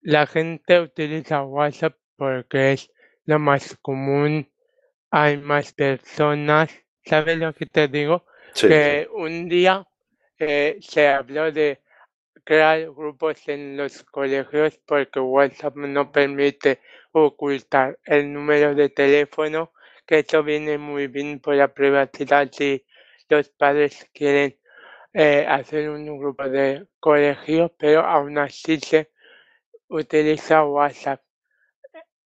la 0.00 0.26
gente 0.26 0.80
utiliza 0.80 1.42
WhatsApp 1.44 1.96
porque 2.16 2.72
es 2.72 2.90
lo 3.24 3.38
más 3.38 3.76
común, 3.82 4.50
hay 5.10 5.36
más 5.38 5.72
personas, 5.72 6.70
¿sabes 7.04 7.38
lo 7.38 7.52
que 7.54 7.66
te 7.66 7.88
digo? 7.88 8.24
Que 8.54 9.08
un 9.12 9.48
día 9.48 9.86
eh, 10.38 10.78
se 10.80 11.08
habló 11.08 11.50
de 11.52 11.80
crear 12.44 12.90
grupos 12.90 13.48
en 13.48 13.76
los 13.76 14.02
colegios 14.04 14.78
porque 14.84 15.20
WhatsApp 15.20 15.76
no 15.76 16.10
permite 16.10 16.80
ocultar 17.12 17.98
el 18.04 18.32
número 18.32 18.74
de 18.74 18.88
teléfono 18.88 19.72
que 20.06 20.20
esto 20.20 20.42
viene 20.42 20.78
muy 20.78 21.06
bien 21.06 21.40
por 21.40 21.54
la 21.54 21.68
privacidad 21.68 22.48
si 22.50 22.84
los 23.28 23.48
padres 23.50 24.08
quieren 24.12 24.58
eh, 25.14 25.46
hacer 25.48 25.90
un 25.90 26.18
grupo 26.18 26.48
de 26.48 26.86
colegio, 26.98 27.72
pero 27.78 28.00
aún 28.00 28.38
así 28.38 28.78
se 28.80 29.10
utiliza 29.88 30.64
WhatsApp. 30.64 31.22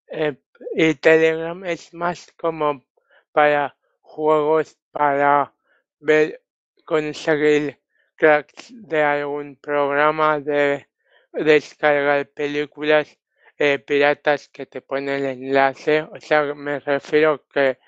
Eh, 0.08 0.36
y 0.74 0.94
Telegram 0.94 1.64
es 1.64 1.92
más 1.92 2.32
como 2.36 2.84
para 3.32 3.76
juegos, 4.00 4.78
para 4.90 5.52
ver, 6.00 6.42
conseguir 6.84 7.80
cracks 8.16 8.72
de 8.72 9.02
algún 9.02 9.56
programa, 9.56 10.40
de 10.40 10.86
descargar 11.32 12.28
películas 12.28 13.18
eh, 13.58 13.78
piratas 13.78 14.48
que 14.48 14.66
te 14.66 14.80
ponen 14.80 15.24
el 15.24 15.42
enlace. 15.42 16.02
O 16.02 16.20
sea, 16.20 16.54
me 16.54 16.80
refiero 16.80 17.44
que 17.52 17.78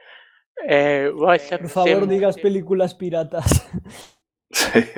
eh, 0.66 1.10
Por 1.14 1.68
favor, 1.68 2.08
digas 2.08 2.36
películas 2.38 2.94
piratas. 2.94 3.68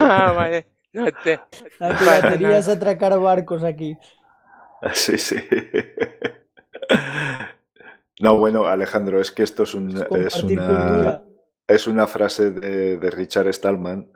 ah, 0.00 0.32
vale. 0.34 0.66
No 0.92 1.06
te... 1.12 1.38
La 1.78 1.98
piratería 1.98 2.58
es 2.58 2.68
atracar 2.68 3.18
barcos 3.20 3.62
aquí. 3.62 3.96
Sí, 4.92 5.18
sí. 5.18 5.36
No, 8.18 8.38
bueno, 8.38 8.64
Alejandro, 8.64 9.20
es 9.20 9.30
que 9.30 9.42
esto 9.42 9.64
es, 9.64 9.74
un, 9.74 9.90
es, 9.90 10.42
una, 10.42 10.66
cultura. 10.66 11.22
Es 11.68 11.86
una 11.86 12.06
frase 12.06 12.50
de, 12.50 12.96
de 12.98 13.10
Richard 13.10 13.52
Stallman, 13.52 14.10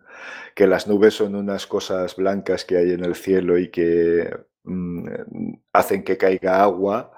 que 0.55 0.67
las 0.67 0.87
nubes 0.87 1.15
son 1.15 1.35
unas 1.35 1.67
cosas 1.67 2.17
blancas 2.17 2.65
que 2.65 2.77
hay 2.77 2.93
en 2.93 3.05
el 3.05 3.15
cielo 3.15 3.59
y 3.59 3.71
que 3.71 4.31
mm, 4.65 5.07
hacen 5.73 6.05
que 6.05 6.17
caiga 6.19 6.63
agua 6.63 7.13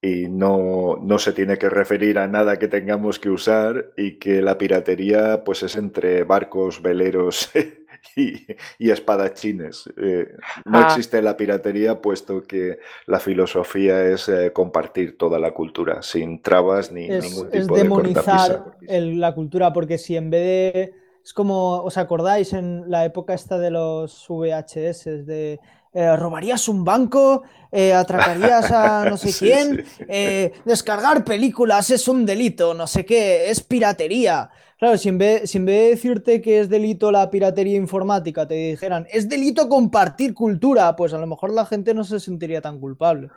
y 0.00 0.28
no, 0.28 0.96
no 1.00 1.18
se 1.18 1.32
tiene 1.32 1.58
que 1.58 1.70
referir 1.70 2.18
a 2.18 2.26
nada 2.26 2.58
que 2.58 2.68
tengamos 2.68 3.20
que 3.20 3.30
usar 3.30 3.92
y 3.96 4.18
que 4.18 4.42
la 4.42 4.58
piratería 4.58 5.44
pues 5.44 5.62
es 5.62 5.76
entre 5.76 6.24
barcos, 6.24 6.82
veleros 6.82 7.50
y, 8.16 8.46
y 8.78 8.90
espadachines. 8.90 9.88
Eh, 9.96 10.26
no 10.64 10.78
Ah. 10.78 10.82
existe 10.82 11.22
la 11.22 11.36
piratería 11.36 12.00
puesto 12.00 12.42
que 12.42 12.78
la 13.06 13.20
filosofía 13.20 14.04
es 14.04 14.28
eh, 14.28 14.52
compartir 14.52 15.16
toda 15.18 15.38
la 15.38 15.52
cultura 15.52 16.02
sin 16.02 16.42
trabas 16.42 16.92
ni 16.92 17.10
Es, 17.10 17.24
ningún 17.24 17.50
es 17.50 17.66
tipo 17.66 17.78
de 17.78 17.82
demonizar 17.84 18.76
el- 18.86 19.20
la 19.20 19.34
cultura, 19.34 19.72
porque 19.72 19.98
si 19.98 20.16
en 20.16 20.30
vez 20.30 20.42
de. 20.42 20.94
Es 21.24 21.32
como, 21.34 21.82
¿os 21.84 21.96
acordáis 21.98 22.52
en 22.52 22.90
la 22.90 23.04
época 23.04 23.34
esta 23.34 23.56
de 23.58 23.70
los 23.70 24.26
VHS? 24.28 25.24
De 25.24 25.60
eh, 25.94 26.16
robarías 26.16 26.68
un 26.68 26.84
banco, 26.84 27.42
eh, 27.70 27.92
atracarías 27.94 28.72
a 28.72 29.04
no 29.06 29.16
sé 29.16 29.32
Sí, 29.32 29.38
quién, 29.38 29.84
sí. 29.84 30.04
eh, 30.08 30.52
descargar 30.64 31.22
películas 31.24 31.90
es 31.90 32.08
un 32.08 32.26
delito, 32.26 32.74
no 32.74 32.86
sé 32.88 33.04
qué, 33.04 33.50
es 33.50 33.62
piratería. 33.62 34.50
Claro, 34.82 34.98
si 34.98 35.10
en 35.10 35.18
vez, 35.18 35.48
si 35.48 35.60
de 35.60 35.90
decirte 35.90 36.40
que 36.40 36.58
es 36.58 36.68
delito 36.68 37.12
la 37.12 37.30
piratería 37.30 37.76
informática, 37.76 38.48
te 38.48 38.54
dijeran, 38.54 39.06
es 39.12 39.28
delito 39.28 39.68
compartir 39.68 40.34
cultura, 40.34 40.96
pues 40.96 41.14
a 41.14 41.18
lo 41.18 41.26
mejor 41.28 41.52
la 41.52 41.64
gente 41.64 41.94
no 41.94 42.02
se 42.02 42.18
sentiría 42.18 42.60
tan 42.60 42.80
culpable. 42.80 43.30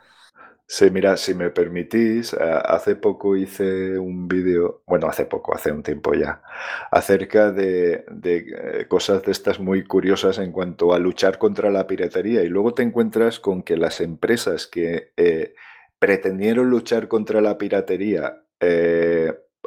Sí, 0.66 0.90
mira, 0.90 1.16
si 1.18 1.36
me 1.36 1.52
permitís, 1.52 2.34
eh, 2.34 2.38
hace 2.40 2.96
poco 2.96 3.38
hice 3.38 4.00
un 4.00 4.28
vídeo, 4.28 4.82
bueno, 4.88 5.06
hace 5.06 5.28
poco, 5.28 5.54
hace 5.54 5.72
un 5.72 5.84
tiempo 5.84 6.16
ya, 6.16 6.42
acerca 6.90 7.52
de, 7.52 8.06
eh, 8.24 8.88
cosas 8.88 9.22
de 9.22 9.32
estas 9.32 9.60
muy 9.60 9.84
curiosas 9.84 10.40
en 10.40 10.52
cuanto 10.52 10.96
a 10.96 10.98
luchar 10.98 11.38
contra 11.38 11.70
la 11.70 11.86
piratería 11.86 12.42
y 12.42 12.50
luego 12.50 12.74
te 12.74 12.82
encuentras 12.82 13.40
con 13.40 13.62
que 13.62 13.78
las 13.78 14.02
empresas 14.02 14.66
que 14.66 15.12
eh, 15.16 15.54
pretendieron 16.00 16.72
luchar 16.72 17.08
contra 17.08 17.40
la 17.40 17.60
piratería 17.60 18.42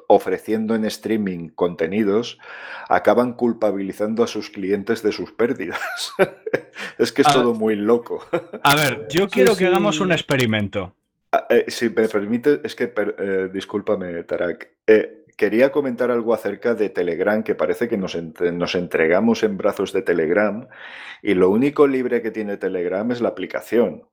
ofreciendo 0.08 0.74
en 0.74 0.84
streaming 0.86 1.50
contenidos, 1.50 2.38
acaban 2.88 3.34
culpabilizando 3.34 4.24
a 4.24 4.26
sus 4.26 4.50
clientes 4.50 5.02
de 5.02 5.12
sus 5.12 5.32
pérdidas. 5.32 5.80
es 6.98 7.12
que 7.12 7.22
es 7.22 7.28
todo 7.28 7.54
muy 7.54 7.76
loco. 7.76 8.24
A 8.64 8.74
ver, 8.74 9.06
yo 9.08 9.28
quiero 9.28 9.52
que 9.52 9.58
sí. 9.60 9.64
hagamos 9.66 10.00
un 10.00 10.10
experimento. 10.10 10.94
Ah, 11.30 11.46
eh, 11.50 11.66
si 11.68 11.90
me 11.90 12.08
permite, 12.08 12.60
es 12.64 12.74
que, 12.74 12.88
per- 12.88 13.14
eh, 13.18 13.48
discúlpame, 13.52 14.24
Tarak. 14.24 14.70
Eh, 14.86 15.26
quería 15.36 15.70
comentar 15.70 16.10
algo 16.10 16.32
acerca 16.32 16.74
de 16.74 16.88
Telegram, 16.88 17.42
que 17.42 17.54
parece 17.54 17.86
que 17.86 17.98
nos, 17.98 18.14
entre- 18.14 18.50
nos 18.50 18.74
entregamos 18.74 19.42
en 19.42 19.58
brazos 19.58 19.92
de 19.92 20.00
Telegram 20.00 20.66
y 21.22 21.34
lo 21.34 21.50
único 21.50 21.86
libre 21.86 22.22
que 22.22 22.30
tiene 22.30 22.56
Telegram 22.56 23.10
es 23.12 23.20
la 23.20 23.28
aplicación, 23.28 24.08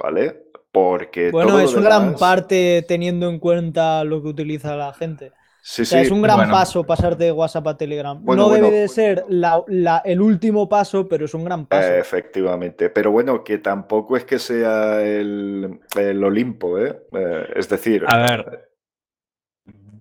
¿vale? 0.00 0.44
Porque 0.72 1.30
Bueno, 1.30 1.50
todo 1.50 1.60
es 1.60 1.74
una 1.74 1.86
gran 1.88 2.04
demás- 2.06 2.20
parte 2.20 2.84
teniendo 2.86 3.28
en 3.28 3.38
cuenta 3.40 4.04
lo 4.04 4.22
que 4.22 4.28
utiliza 4.28 4.76
la 4.76 4.92
gente. 4.94 5.32
Sí, 5.62 5.82
O 5.82 5.84
sea, 5.84 5.98
sí, 6.00 6.06
es 6.06 6.10
un 6.10 6.22
gran 6.22 6.36
bueno. 6.38 6.52
paso 6.52 6.84
pasarte 6.84 7.24
de 7.24 7.32
WhatsApp 7.32 7.66
a 7.66 7.76
Telegram. 7.76 8.18
Bueno, 8.24 8.44
no 8.44 8.48
bueno. 8.48 8.64
debe 8.66 8.78
de 8.78 8.88
ser 8.88 9.24
la- 9.28 9.62
la- 9.66 10.00
el 10.06 10.22
último 10.22 10.68
paso, 10.70 11.06
pero 11.06 11.26
es 11.26 11.34
un 11.34 11.44
gran 11.44 11.66
paso. 11.66 11.86
eh, 11.88 11.98
efectivamente. 11.98 12.88
Pero 12.88 13.10
bueno, 13.10 13.44
que 13.44 13.58
tampoco 13.58 14.16
es 14.16 14.24
que 14.24 14.38
sea 14.38 15.02
el, 15.02 15.80
el 15.98 16.24
Olimpo, 16.24 16.78
¿eh? 16.78 17.02
Eh, 17.12 17.46
es 17.56 17.68
decir, 17.68 18.04
A 18.08 18.16
ver, 18.18 18.70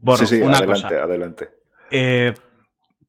Bueno, 0.01 0.17
sí, 0.26 0.28
sí, 0.38 0.41
una 0.41 0.57
adelante, 0.59 0.82
cosa. 0.84 1.03
adelante. 1.03 1.49
Eh, 1.91 2.34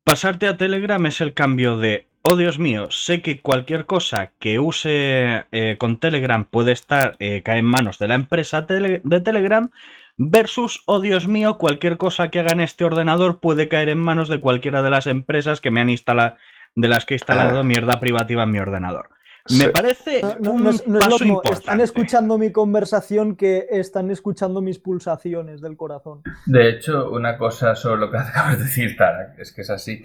pasarte 0.02 0.48
a 0.48 0.56
Telegram 0.56 1.04
es 1.06 1.20
el 1.20 1.34
cambio 1.34 1.76
de, 1.78 2.08
oh 2.22 2.36
Dios 2.36 2.58
mío, 2.58 2.90
sé 2.90 3.22
que 3.22 3.40
cualquier 3.40 3.86
cosa 3.86 4.30
que 4.38 4.58
use 4.58 5.44
eh, 5.52 5.76
con 5.78 5.98
Telegram 5.98 6.44
puede 6.44 6.72
estar, 6.72 7.16
eh, 7.18 7.42
caer 7.42 7.58
en 7.58 7.64
manos 7.66 7.98
de 7.98 8.08
la 8.08 8.14
empresa 8.14 8.66
tele- 8.66 9.00
de 9.04 9.20
Telegram, 9.20 9.70
versus, 10.16 10.82
oh 10.86 11.00
Dios 11.00 11.26
mío, 11.28 11.56
cualquier 11.56 11.96
cosa 11.96 12.28
que 12.30 12.40
haga 12.40 12.52
en 12.52 12.60
este 12.60 12.84
ordenador 12.84 13.40
puede 13.40 13.68
caer 13.68 13.88
en 13.88 13.98
manos 13.98 14.28
de 14.28 14.40
cualquiera 14.40 14.82
de 14.82 14.90
las 14.90 15.06
empresas 15.06 15.60
que 15.62 15.70
me 15.70 15.80
han 15.80 15.88
instalado, 15.88 16.36
de 16.74 16.88
las 16.88 17.06
que 17.06 17.14
he 17.14 17.16
instalado 17.16 17.60
Ah. 17.60 17.62
mierda 17.64 17.98
privativa 18.00 18.42
en 18.42 18.50
mi 18.50 18.58
ordenador. 18.58 19.08
Sí. 19.46 19.56
Me 19.58 19.70
parece 19.70 20.20
No, 20.20 20.34
no- 20.40 20.52
un 20.52 20.62
no 20.86 20.98
es 20.98 21.22
importante. 21.22 21.58
Están 21.58 21.80
escuchando 21.80 22.36
mi 22.36 22.52
conversación 22.52 23.34
que 23.34 23.66
están 23.70 24.10
escuchando 24.10 24.60
mis 24.60 24.78
pulsaciones 24.78 25.62
del 25.62 25.78
corazón. 25.78 26.22
De 26.44 26.68
hecho, 26.68 27.10
una 27.10 27.38
cosa 27.38 27.74
sobre 27.74 28.00
lo 28.02 28.10
que 28.10 28.18
acabas 28.18 28.58
de 28.58 28.64
decir, 28.64 28.96
Tarak, 28.98 29.38
es 29.38 29.52
que 29.52 29.62
es 29.62 29.70
así. 29.70 30.04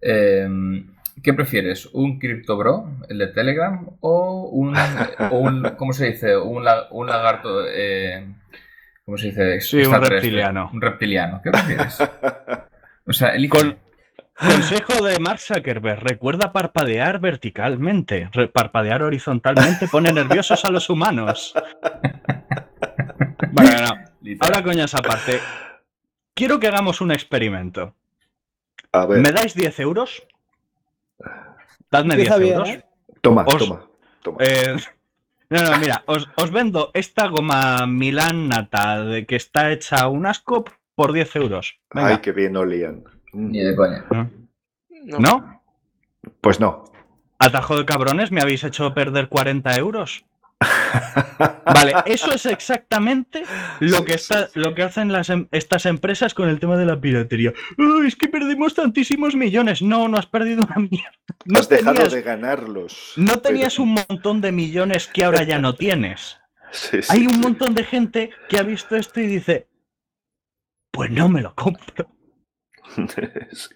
Eh, 0.00 0.48
¿Qué 1.22 1.32
prefieres? 1.34 1.86
¿Un 1.92 2.18
CryptoBro, 2.18 2.86
el 3.08 3.18
de 3.18 3.26
Telegram, 3.28 3.86
o 4.00 4.48
un, 4.52 4.74
o 5.30 5.38
un 5.38 5.62
¿cómo 5.76 5.92
se 5.92 6.06
dice? 6.12 6.36
Un, 6.36 6.64
la- 6.64 6.88
un 6.90 7.06
lagarto, 7.06 7.64
eh, 7.68 8.26
¿cómo 9.04 9.16
se 9.16 9.28
dice? 9.28 9.60
Sí, 9.60 9.82
un 9.84 10.02
reptiliano. 10.02 10.70
Un 10.72 10.80
reptiliano. 10.80 11.40
¿Qué 11.42 11.50
prefieres? 11.50 11.98
O 13.06 13.12
sea, 13.12 13.30
elige. 13.30 13.50
Con- 13.58 13.78
Consejo 14.38 15.02
de 15.02 15.18
Mark 15.18 15.38
Zuckerberg, 15.40 16.02
recuerda 16.04 16.52
parpadear 16.52 17.20
verticalmente. 17.20 18.28
Re- 18.32 18.48
parpadear 18.48 19.02
horizontalmente 19.02 19.88
pone 19.88 20.12
nerviosos 20.12 20.62
a 20.66 20.70
los 20.70 20.90
humanos. 20.90 21.54
Bueno, 23.52 23.70
no. 24.20 24.36
Ahora 24.40 24.62
coñas 24.62 24.94
aparte. 24.94 25.40
Quiero 26.34 26.60
que 26.60 26.66
hagamos 26.68 27.00
un 27.00 27.12
experimento. 27.12 27.94
A 28.92 29.06
ver, 29.06 29.20
¿Me 29.20 29.32
dais 29.32 29.54
10 29.54 29.80
euros? 29.80 30.22
Dadme 31.90 32.16
10 32.16 32.28
Empieza 32.28 32.36
bien, 32.38 32.54
euros. 32.54 32.68
¿eh? 32.70 32.84
toma, 33.20 33.44
os- 33.46 33.56
toma, 33.58 33.86
toma. 34.22 34.38
Eh, 34.40 34.76
no, 35.50 35.62
no, 35.62 35.78
mira, 35.78 36.02
os, 36.06 36.28
os 36.36 36.50
vendo 36.50 36.90
esta 36.94 37.28
goma 37.28 37.86
Milan 37.86 38.48
Nata 38.48 39.04
de 39.04 39.26
que 39.26 39.36
está 39.36 39.70
hecha 39.72 40.08
un 40.08 40.26
asco 40.26 40.64
por 40.94 41.12
10 41.12 41.36
euros. 41.36 41.78
Venga. 41.92 42.08
Ay, 42.08 42.18
qué 42.18 42.32
bien 42.32 42.56
olían. 42.56 43.04
Mm, 43.32 43.50
Ni 43.50 43.60
de 43.60 43.76
coña. 43.76 44.04
No. 44.10 45.18
¿No? 45.18 45.62
Pues 46.40 46.58
no. 46.58 46.84
Atajo 47.38 47.76
de 47.76 47.84
cabrones, 47.84 48.32
me 48.32 48.40
habéis 48.40 48.64
hecho 48.64 48.92
perder 48.94 49.28
40 49.28 49.76
euros. 49.76 50.24
Vale, 51.66 51.92
eso 52.06 52.32
es 52.32 52.46
exactamente 52.46 53.42
lo 53.80 54.04
que, 54.04 54.14
está, 54.14 54.48
lo 54.54 54.74
que 54.74 54.82
hacen 54.82 55.12
las, 55.12 55.28
em- 55.28 55.48
estas 55.52 55.84
empresas 55.86 56.32
con 56.32 56.48
el 56.48 56.58
tema 56.58 56.76
de 56.76 56.86
la 56.86 56.98
piratería. 57.00 57.52
"Ay, 57.78 58.06
es 58.08 58.16
que 58.16 58.28
perdimos 58.28 58.74
tantísimos 58.74 59.34
millones. 59.34 59.82
No, 59.82 60.08
no 60.08 60.16
has 60.16 60.26
perdido 60.26 60.64
una 60.64 60.76
mierda. 60.88 61.12
No 61.44 61.58
Has 61.60 61.68
dejado 61.68 62.08
de 62.08 62.22
ganarlos. 62.22 63.12
no 63.16 63.38
tenías 63.40 63.74
pero- 63.74 63.82
un 63.84 63.94
montón 64.08 64.40
de 64.40 64.52
millones 64.52 65.06
que 65.08 65.24
ahora 65.24 65.42
ya 65.42 65.58
no 65.58 65.74
tienes. 65.74 66.38
Sí, 66.72 67.00
sí, 67.00 67.08
Hay 67.10 67.26
un 67.28 67.40
montón 67.40 67.74
de 67.74 67.84
gente 67.84 68.30
que 68.48 68.58
ha 68.58 68.62
visto 68.64 68.96
esto 68.96 69.20
y 69.20 69.26
dice, 69.28 69.68
pues 70.90 71.10
no 71.10 71.28
me 71.28 71.40
lo 71.40 71.54
compro. 71.54 72.10
Sí. 73.52 73.74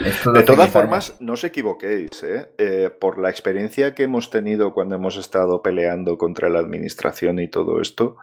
De 0.00 0.42
todas 0.42 0.66
15 0.66 0.72
formas, 0.72 1.16
no 1.20 1.34
os 1.34 1.44
equivoquéis, 1.44 2.22
¿eh? 2.22 2.50
Eh, 2.58 2.90
por 2.90 3.18
la 3.18 3.30
experiencia 3.30 3.94
que 3.94 4.02
hemos 4.02 4.30
tenido 4.30 4.72
cuando 4.72 4.96
hemos 4.96 5.16
estado 5.16 5.62
peleando 5.62 6.18
contra 6.18 6.48
la 6.48 6.58
administración 6.58 7.38
y 7.38 7.48
todo 7.48 7.80
esto, 7.80 8.16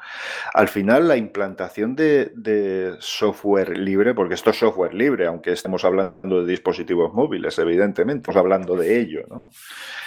al 0.53 0.67
final 0.67 1.07
la 1.07 1.17
implantación 1.17 1.95
de, 1.95 2.31
de 2.35 2.95
software 2.99 3.77
libre, 3.77 4.13
porque 4.13 4.35
esto 4.35 4.51
es 4.51 4.57
software 4.57 4.93
libre, 4.93 5.25
aunque 5.25 5.51
estemos 5.51 5.83
hablando 5.83 6.43
de 6.43 6.51
dispositivos 6.51 7.13
móviles, 7.13 7.57
evidentemente, 7.57 8.21
estamos 8.21 8.39
hablando 8.39 8.75
de 8.75 8.99
ello, 8.99 9.21
¿no? 9.29 9.41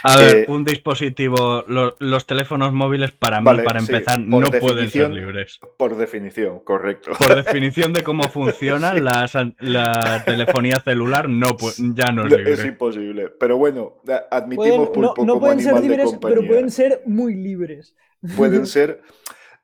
A 0.03 0.17
ver, 0.17 0.37
Eh, 0.37 0.45
un 0.49 0.65
dispositivo, 0.65 1.65
lo- 1.69 1.97
los 1.99 2.27
teléfonos 2.27 2.73
móviles 2.73 3.13
para 3.13 3.41
mí, 3.41 3.45
Vale, 3.45 3.63
para 3.63 3.81
empezar, 3.81 4.19
no 4.21 4.41
pueden 4.51 4.91
ser 4.91 5.11
libres. 5.11 5.61
Por 5.77 5.97
definición, 5.97 6.61
correcto. 6.61 7.13
Por 7.19 7.35
definición 7.35 7.93
de 7.93 8.03
cómo 8.03 8.23
funciona 8.29 8.95
la 8.95 10.23
telefonía 10.25 10.81
celular, 10.81 11.29
no 11.29 11.57
ya 11.95 12.13
no 12.13 12.27
es 12.27 12.33
Es 12.33 12.39
libre. 12.39 12.69
imposible. 12.69 13.29
Pero 13.41 13.57
bueno, 13.59 13.95
admitimos 14.31 14.91
Pueden- 14.91 15.03
no, 15.17 15.25
no 15.25 15.41
pueden 15.41 15.61
ser 15.61 15.81
libres, 15.81 16.11
pero 16.21 16.47
pueden 16.47 16.71
ser 16.71 17.03
muy 17.07 17.35
libres. 17.35 17.95
pueden 18.37 18.67
ser 18.67 19.03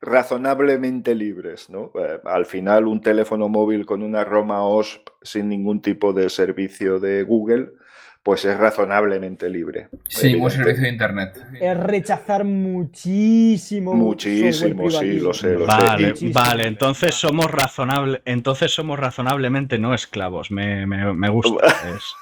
razonablemente 0.01 1.15
libres, 1.15 1.69
¿no? 1.69 1.91
Eh, 1.97 2.19
al 2.25 2.45
final, 2.45 2.87
un 2.87 3.01
teléfono 3.01 3.47
móvil 3.49 3.85
con 3.85 4.03
una 4.03 4.23
Roma 4.23 4.63
OSP 4.63 5.09
sin 5.21 5.47
ningún 5.49 5.81
tipo 5.81 6.13
de 6.13 6.29
servicio 6.29 6.99
de 6.99 7.23
Google, 7.23 7.69
pues 8.23 8.45
es 8.45 8.57
razonablemente 8.57 9.49
libre. 9.49 9.89
Sí, 10.07 10.27
un 10.27 10.33
evidente. 10.33 10.55
servicio 10.55 10.83
de 10.83 10.89
internet. 10.89 11.45
Es 11.59 11.77
rechazar 11.77 12.45
muchísimo. 12.45 13.93
Muchísimo, 13.93 14.89
sí, 14.89 15.19
lo 15.19 15.33
sé, 15.33 15.53
lo 15.55 15.65
Vale, 15.65 16.15
sé. 16.15 16.29
Vale, 16.33 16.67
entonces 16.67 17.15
somos 17.15 17.51
razonable, 17.51 18.21
entonces 18.25 18.73
somos 18.73 18.97
razonablemente 18.97 19.77
no 19.77 19.93
esclavos. 19.93 20.51
Me, 20.51 20.85
me- 20.87 21.13
me 21.13 21.29
gusta. 21.29 21.67
es- 21.95 22.15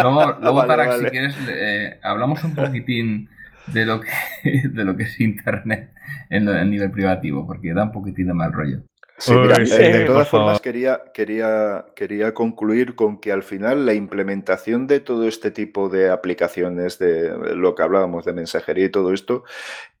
Luego, 0.00 0.36
luego 0.40 0.56
Vale, 0.56 0.68
Tarak, 0.68 0.88
vale. 0.88 1.04
si 1.04 1.10
quieres, 1.10 1.36
eh, 1.48 1.98
hablamos 2.02 2.42
un 2.44 2.54
poquitín 2.54 3.28
de 3.68 3.86
lo 3.86 4.00
que, 4.00 4.10
de 4.68 4.84
lo 4.84 4.96
que 4.96 5.04
es 5.04 5.20
internet 5.20 5.90
en, 6.30 6.44
lo- 6.44 6.56
en 6.56 6.68
nivel 6.70 6.90
privativo, 6.90 7.46
porque 7.46 7.72
da 7.72 7.84
un 7.84 7.92
poquitín 7.92 8.26
de 8.26 8.34
mal 8.34 8.52
rollo. 8.52 8.82
Sí, 9.16 9.32
mira, 9.32 9.56
Uy, 9.58 9.62
eh, 9.62 9.66
sí, 9.66 9.76
de 9.76 10.04
por 10.06 10.06
todas 10.06 10.28
formas 10.28 10.60
quería, 10.60 11.04
quería, 11.14 11.86
quería 11.94 12.34
concluir 12.34 12.96
con 12.96 13.20
que 13.20 13.30
al 13.30 13.44
final 13.44 13.86
la 13.86 13.94
implementación 13.94 14.86
de 14.86 15.00
todo 15.00 15.28
este 15.28 15.50
tipo 15.52 15.88
de 15.88 16.10
aplicaciones, 16.10 16.98
de 16.98 17.54
lo 17.54 17.74
que 17.74 17.82
hablábamos 17.82 18.24
de 18.24 18.32
mensajería 18.32 18.86
y 18.86 18.90
todo 18.90 19.12
esto, 19.12 19.44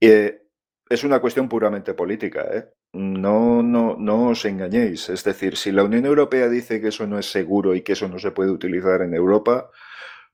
eh, 0.00 0.42
es 0.88 1.04
una 1.04 1.20
cuestión 1.20 1.48
puramente 1.48 1.94
política. 1.94 2.46
¿eh? 2.52 2.68
No, 2.92 3.62
no, 3.62 3.96
no 3.98 4.28
os 4.28 4.44
engañéis. 4.44 5.08
Es 5.08 5.24
decir, 5.24 5.56
si 5.56 5.72
la 5.72 5.84
Unión 5.84 6.06
Europea 6.06 6.48
dice 6.48 6.80
que 6.80 6.88
eso 6.88 7.06
no 7.06 7.18
es 7.18 7.30
seguro 7.30 7.74
y 7.74 7.82
que 7.82 7.92
eso 7.92 8.08
no 8.08 8.18
se 8.18 8.32
puede 8.32 8.50
utilizar 8.50 9.02
en 9.02 9.14
Europa, 9.14 9.70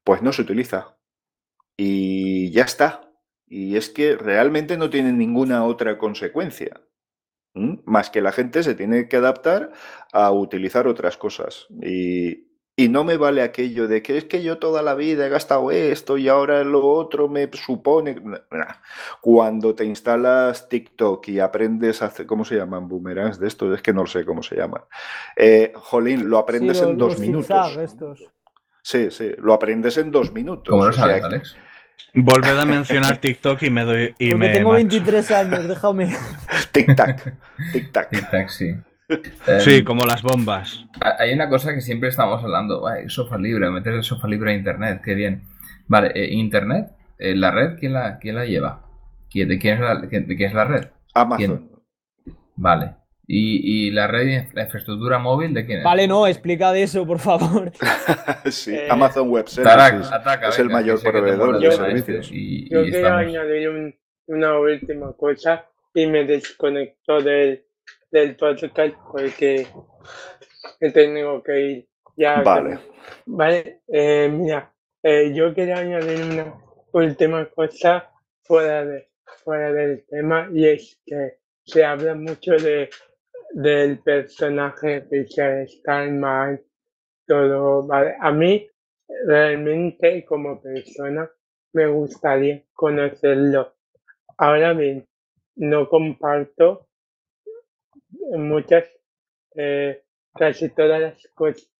pues 0.04 0.22
no 0.22 0.32
se 0.32 0.42
utiliza. 0.42 0.96
Y 1.76 2.50
ya 2.52 2.64
está. 2.64 3.12
Y 3.46 3.76
es 3.76 3.90
que 3.90 4.16
realmente 4.16 4.76
no 4.76 4.90
tiene 4.90 5.12
ninguna 5.12 5.64
otra 5.64 5.98
consecuencia. 5.98 6.80
Más 7.54 8.10
que 8.10 8.20
la 8.20 8.32
gente 8.32 8.62
se 8.62 8.74
tiene 8.74 9.08
que 9.08 9.16
adaptar 9.16 9.72
a 10.12 10.30
utilizar 10.30 10.86
otras 10.86 11.16
cosas. 11.16 11.66
Y, 11.82 12.48
y 12.76 12.88
no 12.88 13.02
me 13.04 13.16
vale 13.16 13.42
aquello 13.42 13.88
de 13.88 14.02
que 14.02 14.16
es 14.16 14.24
que 14.24 14.42
yo 14.42 14.58
toda 14.58 14.82
la 14.82 14.94
vida 14.94 15.26
he 15.26 15.28
gastado 15.28 15.70
esto 15.70 16.16
y 16.16 16.28
ahora 16.28 16.62
lo 16.64 16.86
otro 16.86 17.28
me 17.28 17.50
supone. 17.52 18.16
Cuando 19.20 19.74
te 19.74 19.84
instalas 19.84 20.68
TikTok 20.68 21.28
y 21.28 21.40
aprendes 21.40 22.02
a 22.02 22.06
hacer. 22.06 22.26
¿Cómo 22.26 22.44
se 22.44 22.56
llaman 22.56 22.88
boomerangs 22.88 23.38
de 23.38 23.48
esto? 23.48 23.72
Es 23.74 23.82
que 23.82 23.92
no 23.92 24.06
sé 24.06 24.24
cómo 24.24 24.42
se 24.42 24.56
llaman. 24.56 24.82
Eh, 25.36 25.72
jolín, 25.74 26.28
lo 26.30 26.38
aprendes 26.38 26.78
Sí, 26.78 26.84
en 26.84 26.96
dos 26.96 27.18
minutos. 27.18 27.76
estos. 27.76 28.24
Sí, 28.82 29.10
sí, 29.10 29.32
lo 29.38 29.52
aprendes 29.52 29.98
en 29.98 30.10
dos 30.10 30.32
minutos. 30.32 30.70
¿Cómo 30.70 30.84
lo 30.84 30.90
o 30.90 30.92
sea 30.92 31.02
sabes, 31.04 31.20
que- 31.20 31.26
Alex? 31.26 31.56
Volved 32.14 32.58
a 32.58 32.64
mencionar 32.64 33.18
TikTok 33.18 33.62
y 33.62 33.70
me 33.70 33.82
doy. 33.84 34.14
Y 34.18 34.30
Porque 34.30 34.34
me 34.34 34.48
tengo 34.50 34.70
macho. 34.70 34.76
23 34.78 35.30
años, 35.30 35.68
déjame. 35.68 36.06
Tic-tac, 36.72 37.34
tic-tac. 37.72 38.10
Tic-tac, 38.10 38.48
sí. 38.48 38.74
Sí, 39.60 39.74
Em, 39.78 39.84
como 39.84 40.04
las 40.04 40.22
bombas. 40.22 40.84
ha- 41.00 41.16
Hay 41.20 41.32
una 41.32 41.48
cosa 41.48 41.74
que 41.74 41.80
siempre 41.80 42.08
estamos 42.08 42.42
hablando, 42.42 42.86
"Ay, 42.86 43.08
software 43.08 43.40
libre, 43.40 43.68
meter 43.70 43.94
el 43.94 44.04
software 44.04 44.30
libre 44.30 44.52
a 44.52 44.56
Internet, 44.56 45.00
qué 45.04 45.14
bien. 45.14 45.42
Vale, 45.88 46.12
eh, 46.14 46.28
Internet, 46.32 46.92
eh, 47.18 47.34
la 47.34 47.50
red, 47.50 47.76
¿quién 47.78 47.92
la, 47.94 48.18
quién 48.18 48.36
la 48.36 48.44
lleva? 48.44 48.82
¿Quién, 49.28 49.48
¿De 49.48 49.58
quién 49.58 49.74
es 49.74 49.80
la, 49.80 49.94
de 49.96 50.08
quién 50.08 50.26
es 50.42 50.54
la 50.54 50.64
red? 50.64 50.88
Amazon. 51.14 51.70
Vale. 52.56 52.94
¿Y, 53.32 53.86
y 53.86 53.90
la 53.92 54.08
red 54.08 54.46
la 54.54 54.62
infraestructura 54.64 55.18
móvil 55.20 55.54
de 55.54 55.64
quién 55.64 55.78
es? 55.78 55.84
Vale, 55.84 56.08
no, 56.08 56.26
explica 56.26 56.72
de 56.72 56.82
eso, 56.82 57.06
por 57.06 57.20
favor. 57.20 57.70
sí, 58.50 58.74
Eh, 58.74 58.88
Amazon 58.90 59.28
Web 59.30 59.44
Tarak, 59.62 59.90
Services. 59.92 60.12
ataca, 60.12 60.48
es 60.48 60.58
el 60.58 60.68
mayor 60.68 61.00
proveedor 61.00 61.60
de 61.60 61.70
servicios. 61.70 62.26
este 62.26 62.36
y- 62.36 62.68
Yo 62.68 62.80
y 62.80 62.90
quiero 62.90 63.06
estamos- 63.06 63.20
añadir 63.26 63.68
un- 63.68 63.94
una 64.26 64.58
última 64.58 65.12
cosa 65.12 65.64
y 65.94 66.06
me 66.08 66.24
desconecto 66.24 67.20
del, 67.20 67.64
del 68.10 68.34
podcast 68.36 68.94
porque 69.12 69.66
me 70.80 70.90
tengo 70.90 71.42
que 71.42 71.60
ir. 71.60 71.88
Ya 72.16 72.42
Vale. 72.42 72.78
Vale, 73.26 73.80
eh, 73.88 74.28
mira, 74.32 74.72
eh, 75.02 75.32
yo 75.34 75.54
quería 75.54 75.76
añadir 75.78 76.20
una 76.32 76.54
última 76.92 77.46
cosa 77.46 78.10
fuera, 78.42 78.84
de, 78.84 79.08
fuera 79.44 79.72
del 79.72 80.04
tema 80.08 80.48
y 80.52 80.66
es 80.66 80.98
que 81.06 81.38
se 81.64 81.84
habla 81.84 82.14
mucho 82.14 82.52
de, 82.56 82.90
del 83.52 83.98
personaje 84.00 85.06
Richard 85.10 85.68
Stallman, 85.68 86.60
todo, 87.26 87.86
¿vale? 87.86 88.14
A 88.20 88.30
mí 88.32 88.68
realmente 89.26 90.24
como 90.24 90.60
persona 90.60 91.30
me 91.72 91.86
gustaría 91.86 92.64
conocerlo. 92.72 93.74
Ahora 94.38 94.72
bien, 94.72 95.06
no 95.56 95.88
comparto 95.88 96.88
muchas, 98.32 98.84
eh, 99.54 100.02
casi 100.34 100.68
todas 100.70 101.00
las 101.00 101.26
cosas 101.34 101.70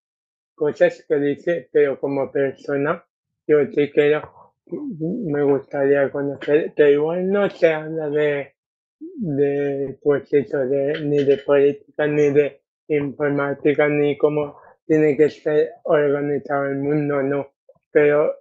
cosas 0.61 1.03
que 1.09 1.17
dice, 1.17 1.71
pero 1.73 1.99
como 1.99 2.31
persona, 2.31 3.03
yo 3.47 3.65
sí 3.73 3.91
quiero, 3.91 4.53
me 4.67 5.43
gustaría 5.43 6.11
conocer, 6.13 6.75
que 6.75 6.93
igual 6.93 7.31
no 7.31 7.49
se 7.49 7.73
habla 7.73 8.11
de, 8.11 8.57
de 9.01 9.99
pues 10.03 10.33
eso, 10.33 10.59
de, 10.59 11.01
ni 11.05 11.25
de 11.25 11.39
política, 11.39 12.07
ni 12.07 12.31
de 12.31 12.63
informática, 12.89 13.89
ni 13.89 14.17
cómo 14.19 14.57
tiene 14.87 15.17
que 15.17 15.31
ser 15.31 15.71
organizado 15.85 16.67
el 16.67 16.79
mundo, 16.79 17.23
no, 17.23 17.53
pero 17.91 18.35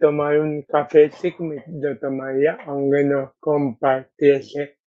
tomar 0.00 0.38
un 0.40 0.62
café 0.62 1.10
sí 1.10 1.34
me 1.38 1.62
lo 1.68 1.98
tomaría, 1.98 2.58
aunque 2.66 3.04
no 3.04 3.34
compartiese 3.40 4.78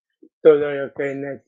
todo 0.42 0.72
lo 0.72 0.94
que 0.94 1.12
es. 1.12 1.42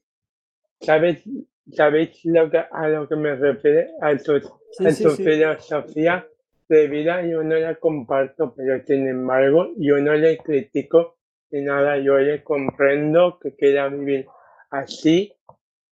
¿Sabes? 0.82 1.24
¿Sabéis 1.72 2.22
lo 2.26 2.50
que, 2.52 2.60
a 2.60 2.88
lo 2.90 3.08
que 3.08 3.16
me 3.16 3.36
refiero? 3.36 3.90
A 4.02 4.18
sus 4.20 4.52
Sí, 4.72 4.84
en 4.84 4.94
sí, 4.94 5.04
su 5.04 5.12
sí. 5.12 5.24
filosofía 5.24 6.28
de 6.70 6.88
vida 6.88 7.26
yo 7.26 7.44
no 7.44 7.56
la 7.56 7.76
comparto, 7.76 8.54
pero 8.56 8.84
sin 8.86 9.08
embargo 9.08 9.70
yo 9.78 9.98
no 10.00 10.14
le 10.16 10.38
critico 10.38 11.15
ni 11.56 11.62
nada, 11.62 11.98
yo 11.98 12.18
le 12.18 12.44
comprendo 12.44 13.40
que 13.40 13.56
quiera 13.56 13.88
vivir 13.88 14.28
así 14.72 15.34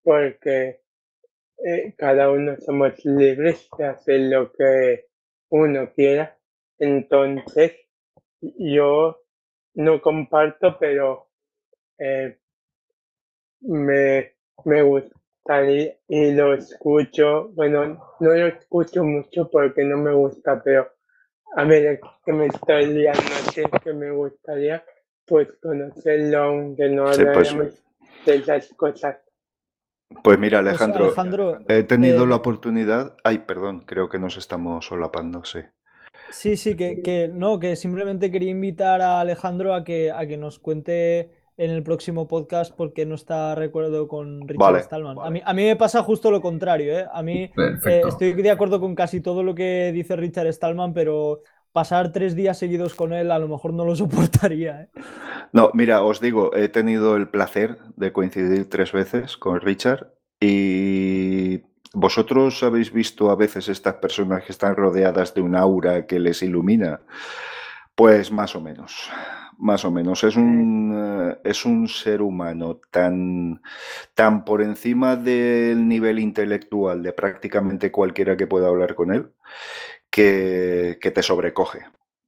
porque 0.04 0.82
eh, 1.64 1.94
cada 1.98 2.30
uno 2.30 2.58
somos 2.58 2.94
libres 3.06 3.70
de 3.78 3.86
hacer 3.86 4.20
lo 4.24 4.52
que 4.52 5.06
uno 5.48 5.90
quiera. 5.94 6.38
Entonces 6.78 7.78
yo 8.42 9.22
no 9.76 10.02
comparto, 10.02 10.78
pero 10.78 11.30
eh, 11.98 12.38
me, 13.62 14.34
me 14.66 14.82
gustaría 14.82 15.96
y 16.10 16.32
lo 16.34 16.56
escucho. 16.56 17.52
Bueno, 17.54 18.18
no 18.20 18.34
lo 18.34 18.48
escucho 18.48 19.02
mucho 19.06 19.50
porque 19.50 19.86
no 19.86 19.96
me 19.96 20.12
gusta, 20.14 20.62
pero 20.62 20.92
a 21.56 21.64
ver 21.64 22.02
que 22.26 22.34
me 22.34 22.48
estoy 22.48 22.88
liando, 22.88 23.22
así 23.48 23.64
que 23.82 23.94
me 23.94 24.12
gustaría 24.12 24.84
pues 25.26 25.48
conocerlo, 25.62 26.44
aunque 26.44 26.90
no 26.90 27.14
Sí, 27.14 27.24
pues- 27.34 27.84
de 28.26 28.36
esas 28.36 28.70
cosas. 28.76 29.18
Pues 30.24 30.38
mira, 30.38 30.62
Pues, 30.62 30.82
Alejandro, 30.82 31.60
he 31.68 31.84
tenido 31.84 32.24
eh, 32.24 32.28
la 32.28 32.36
oportunidad. 32.36 33.18
Ay, 33.24 33.40
perdón, 33.40 33.82
creo 33.82 34.10
que 34.10 34.20
nos 34.20 34.38
estamos 34.38 34.86
solapando, 34.86 35.44
sí. 35.44 35.60
Sí, 36.30 36.56
sí, 36.56 36.76
que, 36.76 37.02
que 37.02 37.28
no, 37.28 37.60
que 37.60 37.76
simplemente 37.76 38.32
quería 38.32 38.52
invitar 38.52 39.02
a 39.02 39.20
Alejandro 39.20 39.74
a 39.74 39.84
que, 39.84 40.12
a 40.12 40.26
que 40.28 40.38
nos 40.38 40.60
cuente 40.60 41.32
en 41.58 41.70
el 41.72 41.84
próximo 41.84 42.28
podcast 42.28 42.76
porque 42.76 43.06
no 43.06 43.16
está 43.16 43.56
recuerdo 43.56 44.08
con 44.08 44.48
Richard 44.48 44.72
Vale, 44.72 44.84
Stallman. 44.84 45.18
A 45.20 45.30
mí, 45.30 45.42
a 45.44 45.54
mí 45.54 45.64
me 45.66 45.76
pasa 45.76 46.02
justo 46.02 46.32
lo 46.32 46.42
contrario, 46.42 46.98
¿eh? 46.98 47.06
A 47.12 47.22
mí 47.22 47.52
eh, 47.86 48.02
estoy 48.08 48.34
de 48.34 48.52
acuerdo 48.52 48.80
con 48.80 48.96
casi 48.96 49.22
todo 49.22 49.44
lo 49.44 49.54
que 49.54 49.92
dice 49.94 50.16
Richard 50.16 50.52
Stallman, 50.52 50.94
pero 50.94 51.42
pasar 51.74 52.12
tres 52.12 52.36
días 52.36 52.58
seguidos 52.58 52.94
con 52.94 53.12
él 53.12 53.32
a 53.32 53.40
lo 53.40 53.48
mejor 53.48 53.74
no 53.74 53.84
lo 53.84 53.96
soportaría, 53.98 54.84
¿eh? 54.84 54.90
No, 55.52 55.72
mira, 55.74 56.04
os 56.04 56.22
digo, 56.22 56.56
he 56.56 56.70
tenido 56.70 57.16
el 57.16 57.28
placer 57.28 57.78
de 57.96 58.14
coincidir 58.14 58.70
tres 58.70 58.92
veces 58.92 59.38
con 59.38 59.60
Richard 59.60 60.14
y 60.40 61.62
vosotros 61.94 62.64
habéis 62.64 62.92
visto 62.92 63.30
a 63.30 63.36
veces 63.36 63.70
estas 63.70 63.96
personas 63.96 64.44
que 64.44 64.52
están 64.52 64.76
rodeadas 64.76 65.34
de 65.34 65.42
un 65.42 65.56
aura 65.56 66.06
que 66.08 66.20
les 66.20 66.42
ilumina. 66.42 67.02
Pues 67.96 68.32
más 68.32 68.56
o 68.56 68.62
menos, 68.62 69.12
más 69.60 69.86
o 69.86 69.92
menos. 69.92 70.24
Es 70.24 70.36
un, 70.36 70.94
eh, 70.96 71.38
es 71.44 71.66
un 71.66 71.88
ser 71.88 72.22
humano 72.22 72.82
tan, 72.92 73.62
tan 74.16 74.44
por 74.46 74.62
encima 74.62 75.16
del 75.16 75.88
nivel 75.88 76.20
intelectual 76.20 77.04
de 77.04 77.14
prácticamente 77.14 77.92
cualquiera 77.92 78.36
que 78.36 78.48
pueda 78.48 78.68
hablar 78.68 78.96
con 78.96 79.14
él, 79.14 79.32
que, 80.14 81.00
que 81.02 81.12
te 81.12 81.24
sobrecoge, 81.24 81.80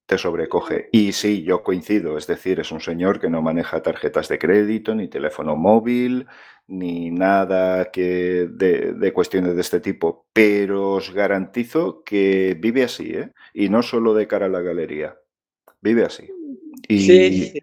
te 0.08 0.18
sobrecoge. 0.18 0.90
Y 0.92 1.12
sí, 1.14 1.44
yo 1.44 1.62
coincido, 1.64 2.18
es 2.18 2.26
decir, 2.28 2.60
es 2.60 2.72
un 2.72 2.82
señor 2.82 3.20
que 3.20 3.30
no 3.30 3.44
maneja 3.44 3.84
tarjetas 3.84 4.28
de 4.28 4.40
crédito, 4.40 4.96
ni 4.96 5.08
teléfono 5.08 5.56
móvil, 5.56 6.26
ni 6.68 7.12
nada 7.12 7.92
que 7.92 8.48
de, 8.52 8.94
de 8.94 9.14
cuestiones 9.14 9.54
de 9.56 9.62
este 9.62 9.80
tipo, 9.82 10.26
pero 10.34 10.94
os 10.94 11.14
garantizo 11.14 12.04
que 12.04 12.58
vive 12.60 12.84
así, 12.84 13.12
¿eh? 13.14 13.32
Y 13.54 13.70
no 13.70 13.84
solo 13.84 14.16
de 14.16 14.28
cara 14.28 14.48
a 14.48 14.50
la 14.50 14.62
galería, 14.62 15.16
vive 15.82 16.06
así. 16.06 16.30
Y, 16.88 17.00
Sí, 17.02 17.44
sí. 17.54 17.60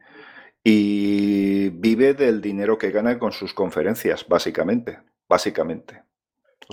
y 0.64 1.70
vive 1.70 2.14
del 2.14 2.40
dinero 2.40 2.78
que 2.78 2.90
gana 2.92 3.18
con 3.18 3.32
sus 3.32 3.54
conferencias, 3.54 4.26
básicamente, 4.28 5.00
básicamente. 5.28 6.02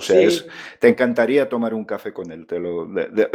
O 0.00 0.02
sea, 0.02 0.18
es, 0.18 0.46
te 0.78 0.88
encantaría 0.88 1.48
tomar 1.50 1.74
un 1.74 1.84
café 1.84 2.12
con 2.12 2.32
él. 2.32 2.46
Te 2.46 2.58
lo, 2.58 2.88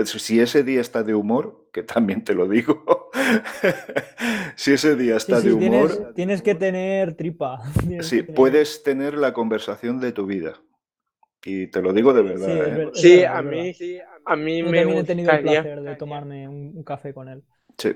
si 0.03 0.39
ese 0.39 0.63
día 0.63 0.81
está 0.81 1.03
de 1.03 1.13
humor, 1.13 1.69
que 1.71 1.83
también 1.83 2.23
te 2.23 2.33
lo 2.33 2.47
digo, 2.47 3.11
si 4.55 4.73
ese 4.73 4.95
día 4.95 5.17
está 5.17 5.41
de 5.41 5.53
humor... 5.53 6.13
Tienes, 6.15 6.41
que 6.41 6.55
tener 6.55 7.15
tripa. 7.15 7.59
Sí, 8.01 8.23
puedes 8.23 8.81
tener 8.81 9.13
la 9.13 9.31
conversación 9.33 9.99
de 9.99 10.11
tu 10.11 10.25
vida. 10.25 10.59
Y 11.43 11.67
te 11.67 11.83
lo 11.83 11.93
digo 11.93 12.13
de 12.13 12.23
verdad. 12.23 12.89
Sí, 12.93 13.19
¿eh? 13.19 13.27
a, 13.27 13.43
mí, 13.43 13.71
a 14.25 14.35
mí 14.35 14.63
me 14.63 14.79
también 14.79 14.97
he 14.97 15.03
tenido 15.03 15.31
el 15.31 15.41
placer 15.43 15.81
de 15.81 15.95
tomarme 15.95 16.47
un, 16.47 16.83
café 16.83 17.13
con 17.13 17.29
él. 17.29 17.43
Sí, 17.77 17.95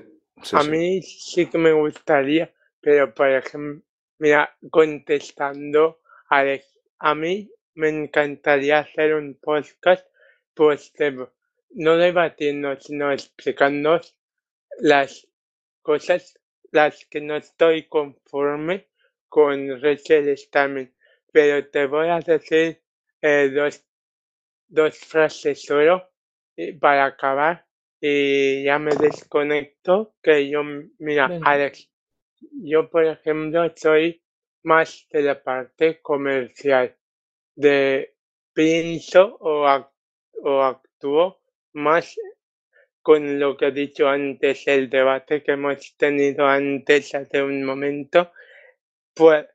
a 0.52 0.62
mí 0.62 1.02
sí 1.02 1.46
que 1.46 1.58
me 1.58 1.72
gustaría, 1.72 2.52
pero 2.80 3.12
por 3.12 3.28
ejemplo, 3.28 3.82
mira, 4.18 4.48
contestando 4.70 5.98
a 6.28 6.44
a 7.00 7.14
mí 7.14 7.50
me 7.74 7.88
encantaría 7.88 8.80
hacer 8.80 9.14
un 9.14 9.34
podcast, 9.34 10.06
pues 10.54 10.92
no 11.70 11.96
debatiendo, 11.96 12.78
sino 12.80 13.12
explicando 13.12 14.00
las 14.80 15.26
cosas 15.82 16.38
las 16.72 17.04
que 17.06 17.20
no 17.20 17.36
estoy 17.36 17.88
conforme 17.88 18.88
con 19.28 19.80
Rachel 19.80 20.36
Stammen. 20.36 20.94
Pero 21.32 21.68
te 21.68 21.86
voy 21.86 22.08
a 22.08 22.20
decir 22.20 22.82
eh, 23.22 23.50
dos, 23.54 23.84
dos 24.68 24.98
frases 24.98 25.62
solo 25.62 26.10
eh, 26.56 26.76
para 26.78 27.06
acabar 27.06 27.66
y 28.00 28.64
ya 28.64 28.78
me 28.78 28.94
desconecto 28.96 30.14
que 30.22 30.48
yo, 30.48 30.62
mira, 30.98 31.30
Alex, 31.42 31.90
yo 32.62 32.88
por 32.88 33.04
ejemplo 33.04 33.70
soy 33.76 34.22
más 34.62 35.06
de 35.10 35.22
la 35.22 35.42
parte 35.42 36.00
comercial, 36.00 36.96
de 37.54 38.14
pienso 38.52 39.36
o, 39.40 39.66
o 40.42 40.62
actúo 40.62 41.40
más 41.72 42.16
con 43.02 43.38
lo 43.38 43.56
que 43.56 43.68
he 43.68 43.72
dicho 43.72 44.08
antes, 44.08 44.66
el 44.66 44.90
debate 44.90 45.42
que 45.42 45.52
hemos 45.52 45.96
tenido 45.96 46.46
antes 46.46 47.14
hace 47.14 47.42
un 47.42 47.64
momento, 47.64 48.32
pues 49.14 49.46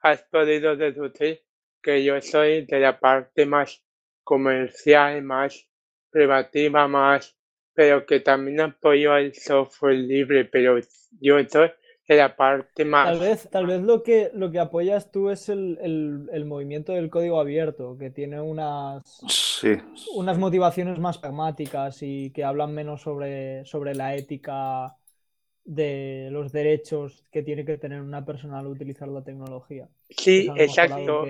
has 0.00 0.22
podido 0.24 0.76
deducir 0.76 1.42
que 1.82 2.02
yo 2.02 2.20
soy 2.20 2.64
de 2.64 2.80
la 2.80 2.98
parte 2.98 3.46
más 3.46 3.84
comercial, 4.24 5.22
más 5.22 5.68
privativa, 6.10 6.88
más, 6.88 7.36
pero 7.74 8.06
que 8.06 8.20
también 8.20 8.60
apoyo 8.60 9.16
el 9.16 9.34
software 9.34 9.94
libre, 9.94 10.46
pero 10.46 10.78
yo 11.20 11.38
soy 11.48 11.70
la 12.14 12.36
parte 12.36 12.84
más... 12.84 13.08
Tal 13.08 13.18
vez, 13.18 13.48
tal 13.50 13.66
vez 13.66 13.82
lo, 13.82 14.02
que, 14.02 14.30
lo 14.32 14.50
que 14.50 14.60
apoyas 14.60 15.10
tú 15.10 15.30
es 15.30 15.48
el, 15.48 16.44
movimiento 16.46 16.92
del 16.92 17.10
código 17.10 17.40
abierto, 17.40 17.96
que 17.98 18.10
tiene 18.10 18.40
unas, 18.40 19.02
unas 20.14 20.38
motivaciones 20.38 20.98
más 20.98 21.18
pragmáticas 21.18 22.02
y 22.02 22.30
que 22.30 22.44
hablan 22.44 22.72
menos 22.72 23.02
sobre, 23.02 23.64
sobre 23.64 23.94
la 23.94 24.14
ética 24.14 24.94
de 25.64 26.28
los 26.30 26.52
derechos 26.52 27.24
que 27.32 27.42
tiene 27.42 27.64
que 27.64 27.76
tener 27.76 28.00
una 28.00 28.24
persona 28.24 28.60
al 28.60 28.68
utilizar 28.68 29.08
la 29.08 29.24
tecnología. 29.24 29.88
Sí, 30.10 30.48
exacto, 30.56 31.26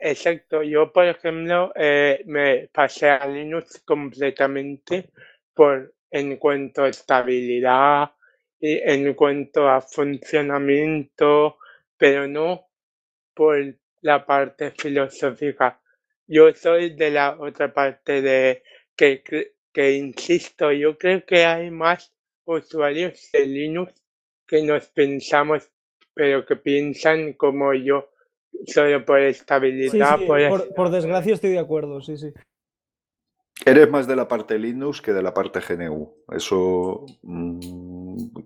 exacto. 0.00 0.62
Yo, 0.62 0.90
por 0.90 1.04
ejemplo, 1.04 1.70
eh, 1.74 2.22
me 2.24 2.68
pasé 2.68 3.10
a 3.10 3.26
Linux 3.26 3.82
completamente 3.84 5.10
por 5.52 5.92
en 6.10 6.36
cuanto 6.38 6.84
a 6.84 6.88
estabilidad 6.88 8.10
y 8.60 8.78
en 8.78 9.14
cuanto 9.14 9.68
a 9.68 9.80
funcionamiento, 9.80 11.58
pero 11.96 12.26
no 12.26 12.68
por 13.34 13.56
la 14.00 14.24
parte 14.24 14.70
filosófica. 14.70 15.80
Yo 16.26 16.52
soy 16.54 16.94
de 16.94 17.10
la 17.10 17.36
otra 17.38 17.72
parte 17.72 18.22
de 18.22 18.62
que, 18.96 19.22
que 19.72 19.92
insisto, 19.92 20.72
yo 20.72 20.96
creo 20.96 21.24
que 21.24 21.44
hay 21.44 21.70
más 21.70 22.12
usuarios 22.46 23.28
de 23.32 23.46
Linux 23.46 23.92
que 24.46 24.62
nos 24.62 24.86
pensamos, 24.86 25.70
pero 26.14 26.46
que 26.46 26.56
piensan 26.56 27.34
como 27.34 27.74
yo, 27.74 28.08
solo 28.66 29.04
por 29.04 29.20
estabilidad. 29.20 30.18
por, 30.74 30.90
desgracia 30.90 31.34
estoy 31.34 31.50
de 31.50 31.58
acuerdo, 31.58 32.00
sí, 32.00 32.16
sí. 32.16 32.32
Eres 33.64 33.90
más 33.90 34.06
de 34.06 34.16
la 34.16 34.28
parte 34.28 34.58
Linux 34.58 35.00
que 35.00 35.12
de 35.12 35.22
la 35.22 35.34
parte 35.34 35.60
GNU. 35.60 36.24
Eso 36.30 37.04
mm, 37.22 37.85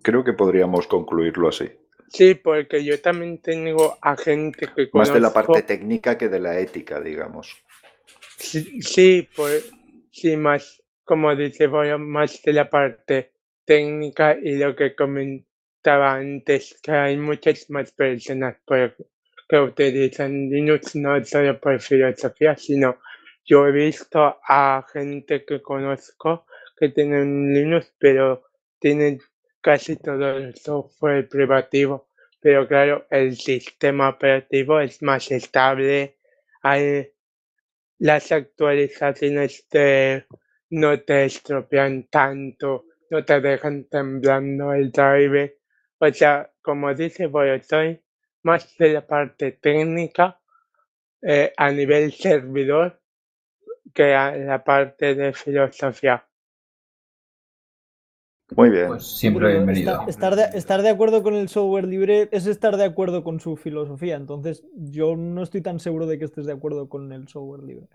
creo 0.02 0.24
que 0.24 0.32
podríamos 0.32 0.86
concluirlo 0.86 1.48
así. 1.48 1.70
Sí, 2.08 2.34
porque 2.34 2.84
yo 2.84 3.00
también 3.00 3.38
tengo 3.38 3.96
a 4.02 4.16
gente 4.16 4.66
que 4.74 4.90
conozco... 4.90 4.98
Más 4.98 5.14
de 5.14 5.20
la 5.20 5.32
parte 5.32 5.62
técnica 5.62 6.18
que 6.18 6.28
de 6.28 6.40
la 6.40 6.58
ética, 6.58 7.00
digamos. 7.00 7.56
Sí, 8.36 8.82
sí, 8.82 9.28
pues, 9.36 9.70
sí 10.10 10.36
más, 10.36 10.82
como 11.04 11.34
dice, 11.36 11.68
voy 11.68 11.96
más 11.98 12.42
de 12.42 12.52
la 12.52 12.68
parte 12.68 13.32
técnica 13.64 14.36
y 14.42 14.56
lo 14.56 14.74
que 14.74 14.96
comentaba 14.96 16.14
antes, 16.14 16.80
que 16.82 16.90
hay 16.90 17.16
muchas 17.16 17.70
más 17.70 17.92
personas 17.92 18.56
que 18.66 19.58
utilizan 19.58 20.50
Linux 20.50 20.96
no 20.96 21.24
solo 21.24 21.60
por 21.60 21.80
filosofía, 21.80 22.56
sino 22.56 22.98
yo 23.44 23.66
he 23.66 23.72
visto 23.72 24.38
a 24.46 24.84
gente 24.92 25.44
que 25.44 25.62
conozco 25.62 26.46
que 26.76 26.88
tienen 26.88 27.52
Linux, 27.52 27.92
pero 27.98 28.44
tienen 28.80 29.20
casi 29.60 29.96
todo 29.96 30.36
el 30.36 30.54
software 30.56 31.28
privativo. 31.28 32.08
Pero 32.40 32.66
claro, 32.66 33.06
el 33.10 33.36
sistema 33.36 34.10
operativo 34.10 34.80
es 34.80 35.02
más 35.02 35.30
estable. 35.30 36.16
Hay 36.62 37.12
las 37.98 38.32
actualizaciones 38.32 39.66
no 40.70 41.00
te 41.00 41.24
estropean 41.24 42.04
tanto 42.04 42.86
no 43.10 43.24
te 43.24 43.40
dejan 43.40 43.84
temblando 43.84 44.72
el 44.72 44.90
driver. 44.90 45.58
O 45.98 46.12
sea, 46.12 46.50
como 46.62 46.94
dice 46.94 47.28
soy 47.62 48.00
más 48.42 48.76
de 48.78 48.92
la 48.94 49.06
parte 49.06 49.52
técnica 49.52 50.40
eh, 51.20 51.52
a 51.56 51.70
nivel 51.70 52.12
servidor 52.12 53.02
que 53.92 54.14
a 54.14 54.34
la 54.36 54.64
parte 54.64 55.14
de 55.14 55.32
filosofía. 55.32 56.24
Muy 58.56 58.70
bien. 58.70 58.88
Pues 58.88 59.06
siempre 59.06 59.52
bienvenido. 59.52 60.04
Estar, 60.08 60.34
de, 60.36 60.44
estar 60.58 60.82
de 60.82 60.88
acuerdo 60.88 61.22
con 61.22 61.34
el 61.34 61.48
software 61.48 61.86
libre 61.86 62.28
es 62.32 62.46
estar 62.46 62.76
de 62.76 62.84
acuerdo 62.84 63.22
con 63.22 63.40
su 63.40 63.56
filosofía. 63.56 64.16
Entonces, 64.16 64.64
yo 64.74 65.16
no 65.16 65.42
estoy 65.42 65.62
tan 65.62 65.78
seguro 65.80 66.06
de 66.06 66.18
que 66.18 66.24
estés 66.24 66.46
de 66.46 66.52
acuerdo 66.52 66.88
con 66.88 67.12
el 67.12 67.28
software 67.28 67.62
libre. 67.62 67.86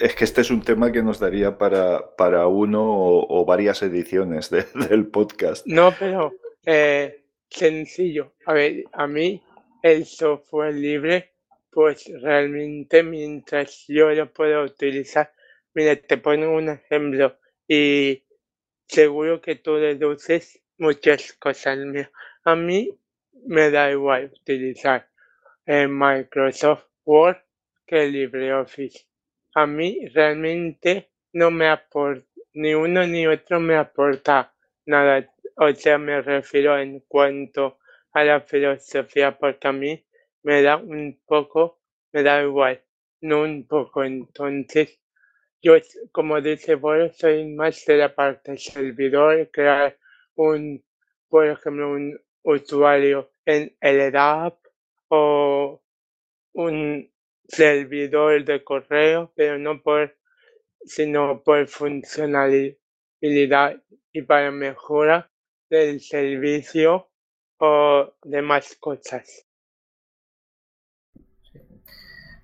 es 0.00 0.14
que 0.14 0.24
este 0.24 0.40
es 0.40 0.50
un 0.50 0.62
tema 0.62 0.92
que 0.92 1.02
nos 1.02 1.18
daría 1.18 1.58
para, 1.58 2.16
para 2.16 2.46
uno 2.46 2.82
o, 2.84 3.44
varias 3.44 3.82
ediciones 3.82 4.50
del 4.88 5.08
podcast. 5.08 5.66
No, 5.66 5.92
pero 5.98 6.32
eh, 6.64 7.24
sencillo. 7.48 8.32
A 8.46 8.52
ver, 8.54 8.84
a 8.92 9.06
mí 9.06 9.42
el 9.82 10.04
software 10.06 10.74
libre, 10.74 11.32
pues 11.70 12.10
realmente 12.20 13.02
mientras 13.02 13.84
yo 13.88 14.10
lo 14.10 14.32
puedo 14.32 14.64
utilizar, 14.64 15.32
mira, 15.78 15.94
te 15.94 16.16
pongo 16.16 16.56
un 16.56 16.70
ejemplo 16.70 17.38
y 17.68 18.24
seguro 18.88 19.40
que 19.40 19.54
tú 19.54 19.76
deduces 19.76 20.60
muchas 20.76 21.34
cosas. 21.34 21.78
A 22.42 22.56
mí 22.56 22.98
me 23.46 23.70
da 23.70 23.88
igual 23.92 24.32
utilizar 24.40 25.08
el 25.66 25.84
eh, 25.84 25.88
Microsoft 25.88 26.86
Word 27.04 27.36
que 27.86 28.08
LibreOffice 28.08 29.06
a 29.54 29.66
mí 29.66 30.00
realmente 30.14 31.10
no 31.32 31.52
me 31.52 31.68
aporta, 31.68 32.26
ni 32.54 32.74
uno 32.74 33.06
ni 33.06 33.28
otro 33.28 33.60
me 33.60 33.76
aporta 33.76 34.52
nada. 34.84 35.32
O 35.54 35.72
sea, 35.72 35.96
me 35.96 36.20
refiero 36.20 36.76
en 36.76 37.00
cuanto 37.06 37.78
a 38.12 38.24
la 38.24 38.40
filosofía, 38.40 39.38
porque 39.38 39.68
a 39.68 39.72
mí 39.72 40.04
me 40.42 40.60
da 40.62 40.76
un 40.76 41.20
poco, 41.24 41.78
me 42.12 42.24
da 42.24 42.42
igual, 42.42 42.82
no 43.20 43.42
un 43.42 43.64
poco. 43.66 44.02
Entonces, 44.02 45.00
yo, 45.62 45.74
como 46.12 46.40
dice 46.40 46.76
Boris, 46.76 47.16
soy 47.16 47.46
más 47.54 47.84
de 47.86 47.96
la 47.96 48.14
parte 48.14 48.56
servidor, 48.56 49.50
crear 49.50 49.96
un, 50.34 50.84
por 51.28 51.46
ejemplo, 51.46 51.90
un 51.90 52.20
usuario 52.42 53.30
en 53.44 53.76
el 53.80 54.16
app 54.16 54.58
o 55.08 55.82
un 56.52 57.10
servidor 57.48 58.44
de 58.44 58.62
correo, 58.62 59.32
pero 59.34 59.58
no 59.58 59.82
por, 59.82 60.16
sino 60.84 61.42
por 61.42 61.66
funcionalidad 61.66 62.78
y 64.12 64.22
para 64.22 64.50
mejora 64.50 65.30
del 65.68 66.00
servicio 66.00 67.10
o 67.58 68.14
demás 68.22 68.76
cosas. 68.76 69.47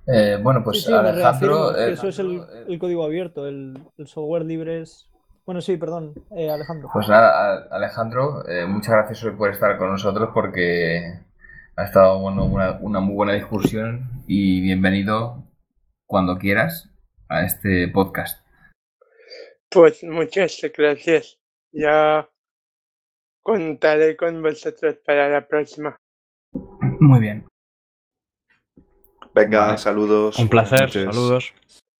Eh, 0.07 0.39
bueno, 0.43 0.63
pues 0.63 0.87
Alejandro. 0.89 1.77
Eh, 1.77 1.93
eso 1.93 2.09
es 2.09 2.19
el, 2.19 2.79
código 2.79 3.05
abierto, 3.05 3.47
el, 3.47 3.79
software 4.07 4.45
libre 4.45 4.83
es. 4.83 5.09
Bueno, 5.47 5.61
sí, 5.61 5.77
perdón, 5.77 6.15
eh, 6.37 6.51
Alejandro. 6.51 6.89
Pues 6.93 7.09
nada, 7.09 7.69
Alejandro, 7.71 8.43
muchas 8.69 8.95
gracias 8.95 9.35
por 9.37 9.51
estar 9.51 9.77
con 9.77 9.91
nosotros 9.91 10.31
porque 10.33 11.21
Ha 11.77 11.85
estado 11.85 12.19
bueno, 12.19 12.45
una, 12.45 12.79
una 12.81 13.01
muy 13.01 13.15
buena 13.15 13.33
discusión 13.35 14.23
y 14.27 14.61
bienvenido 14.63 15.45
cuando 16.07 16.39
quieras 16.39 16.91
a 17.29 17.45
este 17.45 17.89
podcast. 17.89 18.45
Pues 19.71 20.03
muchas 20.05 20.61
gracias. 20.77 21.39
Ya 21.73 22.29
contaré 23.43 24.17
con 24.17 24.43
vosotros 24.43 24.97
para 25.05 25.29
la 25.29 25.47
próxima. 25.47 25.97
Muy 27.01 27.21
bien. 27.21 27.45
Venga, 29.35 29.67
Vale. 29.67 29.79
saludos. 29.79 30.39
Un 30.39 30.49
placer, 30.49 30.91
saludos. 30.91 31.53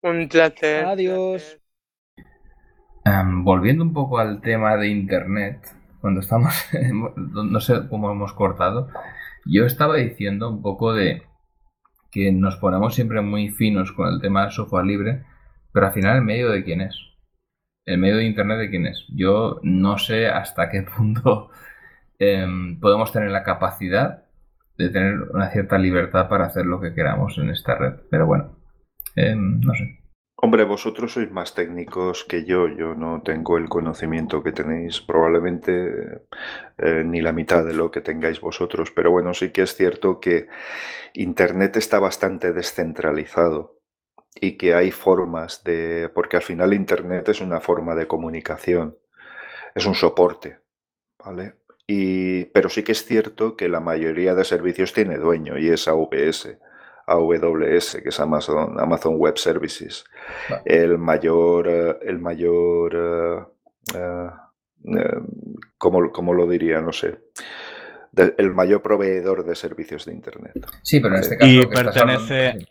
Un 0.03 0.29
placer. 0.29 0.85
Adiós. 0.85 1.59
Em, 3.05 3.45
volviendo 3.45 3.83
un 3.83 3.93
poco 3.93 4.19
al 4.19 4.41
tema 4.41 4.77
de 4.77 4.89
Internet, 4.89 5.69
cuando 6.01 6.21
estamos, 6.21 6.55
no 7.13 7.61
sé 7.61 7.89
cómo 7.89 8.11
hemos 8.11 8.33
cortado, 8.33 8.89
yo 9.45 9.67
estaba 9.67 9.97
diciendo 9.97 10.49
un 10.49 10.63
poco 10.63 10.93
de 10.95 11.23
que 12.11 12.31
nos 12.31 12.57
ponemos 12.57 12.95
siempre 12.95 13.21
muy 13.21 13.51
finos 13.51 13.91
con 13.93 14.09
el 14.09 14.21
tema 14.21 14.43
del 14.43 14.53
software 14.53 14.87
libre, 14.87 15.25
pero 15.73 15.87
al 15.87 15.93
final 15.93 16.19
el 16.19 16.23
medio 16.23 16.51
de 16.51 16.63
quién 16.63 16.81
es. 16.81 16.97
El 17.85 17.99
medio 17.99 18.19
de 18.19 18.27
Internet 18.27 18.59
de 18.59 18.71
quién 18.71 18.87
es. 18.87 19.05
Yo 19.09 19.59
no 19.65 19.99
sé 19.99 20.29
hasta 20.29 20.71
qué 20.71 20.83
punto 20.97 21.51
em, 22.21 22.79
podemos 22.79 23.11
tener 23.11 23.33
la 23.33 23.43
capacidad 23.43 24.24
de 24.77 24.91
tener 24.91 25.21
una 25.33 25.51
cierta 25.51 25.79
libertad 25.79 26.29
para 26.29 26.47
hacer 26.47 26.67
lo 26.67 26.81
que 26.81 26.95
queramos 26.95 27.39
en 27.39 27.51
esta 27.51 27.77
red. 27.77 27.95
Pero 28.11 28.27
bueno, 28.27 28.57
em, 29.17 29.61
no 29.61 29.75
sé. 29.75 30.01
Hombre, 30.37 30.65
vosotros 30.65 31.13
sois 31.13 31.31
más 31.31 31.55
técnicos 31.55 32.25
que 32.25 32.45
yo. 32.45 32.69
Yo 32.69 32.95
no 32.95 33.23
tengo 33.23 33.57
el 33.57 33.69
conocimiento 33.69 34.43
que 34.43 34.53
tenéis, 34.53 35.01
probablemente 35.01 36.25
eh, 36.79 37.03
ni 37.05 37.23
la 37.23 37.33
mitad 37.33 37.65
de 37.65 37.73
lo 37.73 37.91
que 37.91 38.03
tengáis 38.03 38.41
vosotros. 38.41 38.91
Pero 38.91 39.11
bueno, 39.11 39.33
sí 39.33 39.53
que 39.53 39.63
es 39.63 39.75
cierto 39.75 40.21
que 40.21 40.49
Internet 41.15 41.77
está 41.77 41.99
bastante 41.99 42.53
descentralizado 42.53 43.81
y 44.35 44.59
que 44.59 44.75
hay 44.75 44.91
formas 44.91 45.63
de... 45.65 46.11
Porque 46.15 46.37
al 46.37 46.43
final 46.43 46.75
Internet 46.75 47.29
es 47.29 47.41
una 47.41 47.61
forma 47.61 47.95
de 47.95 48.07
comunicación, 48.07 48.99
es 49.75 49.87
un 49.87 49.95
soporte, 49.95 50.59
¿vale? 51.25 51.55
Y, 51.87 52.47
pero 52.47 52.69
sí 52.69 52.83
que 52.83 52.93
es 52.93 53.05
cierto 53.05 53.57
que 53.57 53.69
la 53.69 53.81
mayoría 53.81 54.35
de 54.35 54.45
servicios 54.45 54.93
tiene 54.93 55.19
dueño 55.19 55.59
y 55.59 55.69
es 55.69 55.87
AWS. 55.89 56.57
AWS, 57.07 57.99
que 58.03 58.09
es 58.09 58.21
Amazon, 58.21 58.81
Amazon 58.81 59.17
Web 59.19 59.37
Services. 59.37 60.05
Vale. 60.49 60.63
El 60.65 60.97
mayor, 60.99 61.69
eh, 61.69 61.97
el 62.03 62.19
mayor, 62.19 63.47
eh, 63.95 64.29
eh, 64.85 65.21
¿cómo, 65.77 66.11
cómo 66.11 66.33
lo 66.33 66.47
diría? 66.49 66.81
No 66.81 66.93
sé. 66.93 67.19
De- 68.13 68.35
el 68.39 68.53
mayor 68.55 68.81
proveedor 68.81 69.45
de 69.45 69.55
servicios 69.55 70.07
de 70.07 70.13
Internet. 70.15 70.53
Sí, 70.83 71.01
pero 71.01 71.17
en 71.17 71.21
este 71.21 71.37
caso 71.37 71.51
Y 71.51 71.67
pertenece- 71.67 72.49
hablando- 72.49 72.67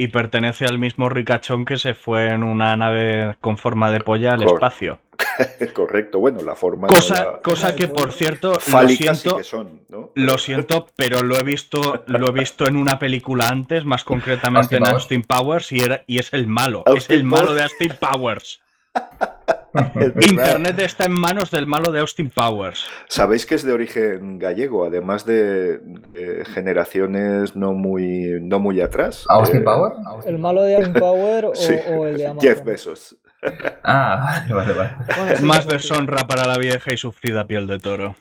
Y 0.00 0.08
pertenece 0.08 0.64
al 0.64 0.78
mismo 0.78 1.08
ricachón 1.08 1.64
que 1.64 1.76
se 1.76 1.92
fue 1.92 2.28
en 2.28 2.44
una 2.44 2.74
nave 2.76 3.36
con 3.40 3.58
forma 3.58 3.90
de 3.90 3.98
polla 4.00 4.32
al 4.34 4.44
Cor- 4.44 4.54
espacio. 4.54 5.00
Correcto, 5.74 6.20
bueno, 6.20 6.40
la 6.42 6.54
forma 6.54 6.86
Cosa, 6.86 7.24
la- 7.24 7.38
cosa 7.42 7.74
que, 7.74 7.88
por 7.88 8.12
cierto, 8.12 8.52
lo 8.52 8.88
siento, 8.88 9.36
que 9.38 9.42
son, 9.44 9.82
¿no? 9.88 10.12
lo 10.14 10.38
siento, 10.38 10.86
pero 10.96 11.22
lo 11.22 11.36
he 11.36 11.42
visto, 11.42 12.04
lo 12.06 12.28
he 12.28 12.32
visto 12.32 12.66
en 12.68 12.76
una 12.76 13.00
película 13.00 13.48
antes, 13.48 13.84
más 13.84 14.04
concretamente 14.04 14.76
Austin 14.76 14.78
en 14.78 14.82
Powers. 14.84 14.94
Austin 15.02 15.22
Powers, 15.24 15.72
y, 15.72 15.80
era, 15.80 16.04
y 16.06 16.18
es 16.20 16.32
el 16.32 16.46
malo. 16.46 16.84
es 16.94 17.10
el 17.10 17.24
malo 17.24 17.52
de 17.54 17.64
Austin 17.64 17.92
Powers. 18.00 18.60
Es. 20.16 20.26
Internet 20.30 20.78
está 20.80 21.04
en 21.04 21.12
manos 21.12 21.50
del 21.50 21.66
malo 21.66 21.92
de 21.92 22.00
Austin 22.00 22.30
Powers. 22.30 22.86
Sabéis 23.08 23.46
que 23.46 23.54
es 23.54 23.62
de 23.64 23.72
origen 23.72 24.38
gallego, 24.38 24.84
además 24.86 25.24
de, 25.24 25.78
de 25.78 26.44
generaciones 26.46 27.54
no 27.54 27.72
muy, 27.74 28.38
no 28.40 28.58
muy 28.58 28.80
atrás. 28.80 29.24
¿Austin 29.28 29.60
Eh, 29.60 29.64
Power? 29.64 29.92
¿El 30.26 30.38
malo 30.38 30.62
de 30.62 30.76
Austin 30.76 30.94
Power 30.94 31.44
o, 31.46 31.54
sí, 31.54 31.74
o 31.88 32.06
el 32.06 32.16
de 32.16 32.26
Amazon? 32.26 32.48
Jeff 32.48 32.64
Bezos. 32.64 33.16
Ah, 33.84 34.42
vale, 34.50 34.52
vale, 34.54 34.72
vale. 34.74 34.90
Bueno, 35.16 35.36
sí, 35.36 35.44
Más 35.44 35.66
deshonra 35.66 36.26
para 36.26 36.44
la 36.44 36.58
vieja 36.58 36.92
y 36.92 36.96
sufrida 36.96 37.46
piel 37.46 37.66
de 37.68 37.78
toro. 37.78 38.16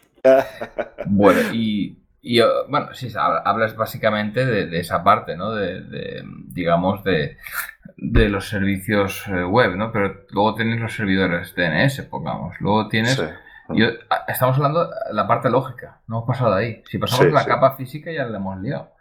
Bueno, 1.07 1.39
y, 1.53 1.97
y, 2.21 2.39
eh, 2.39 2.45
bueno, 2.69 2.89
sí, 2.93 3.11
hablas 3.17 3.75
básicamente 3.75 4.45
de, 4.45 4.67
de 4.67 4.79
esa 4.79 5.03
parte, 5.03 5.35
¿no? 5.35 5.55
De, 5.55 5.81
de, 5.81 6.23
digamos, 6.49 7.03
de, 7.03 7.37
de 7.97 8.29
los 8.29 8.47
servicios 8.49 9.25
eh, 9.27 9.43
web, 9.43 9.75
¿no? 9.75 9.91
Pero 9.91 10.25
luego 10.31 10.55
tienes 10.55 10.79
los 10.79 10.93
servidores 10.95 11.53
DNS, 11.55 12.01
pongamos. 12.03 12.55
Luego 12.59 12.87
tienes... 12.89 13.15
Sí. 13.15 13.23
yo- 13.75 13.89
estamos 14.27 14.55
hablando 14.57 14.85
de 14.87 14.93
la 15.13 15.27
parte 15.27 15.49
lógica, 15.49 15.99
no 16.07 16.17
hemos 16.17 16.27
pasado 16.27 16.55
de 16.55 16.63
ahí. 16.65 16.83
Si 16.89 16.97
pasamos 16.99 17.25
Sí, 17.25 17.31
la 17.31 17.41
sí. 17.41 17.47
capa 17.47 17.75
física 17.75 18.11
ya 18.11 18.25
la 18.25 18.37
hemos 18.37 18.59
liado. 18.61 18.91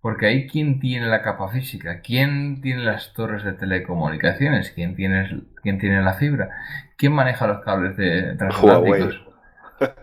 Porque 0.00 0.26
ahí, 0.26 0.46
¿quién 0.46 0.78
tiene 0.78 1.06
la 1.06 1.20
capa 1.20 1.48
física? 1.48 2.00
¿Quién 2.00 2.60
tiene 2.60 2.84
las 2.84 3.12
torres 3.12 3.42
de 3.44 3.52
telecomunicaciones? 3.54 4.70
¿Quién 4.70 4.94
tiene, 4.94 5.40
quién 5.62 5.78
tiene 5.78 6.00
la 6.02 6.14
fibra? 6.14 6.48
¿Quién 6.96 7.12
maneja 7.12 7.46
los 7.48 7.60
cables 7.64 7.96
de 7.96 8.36
transatlánticos? 8.36 9.22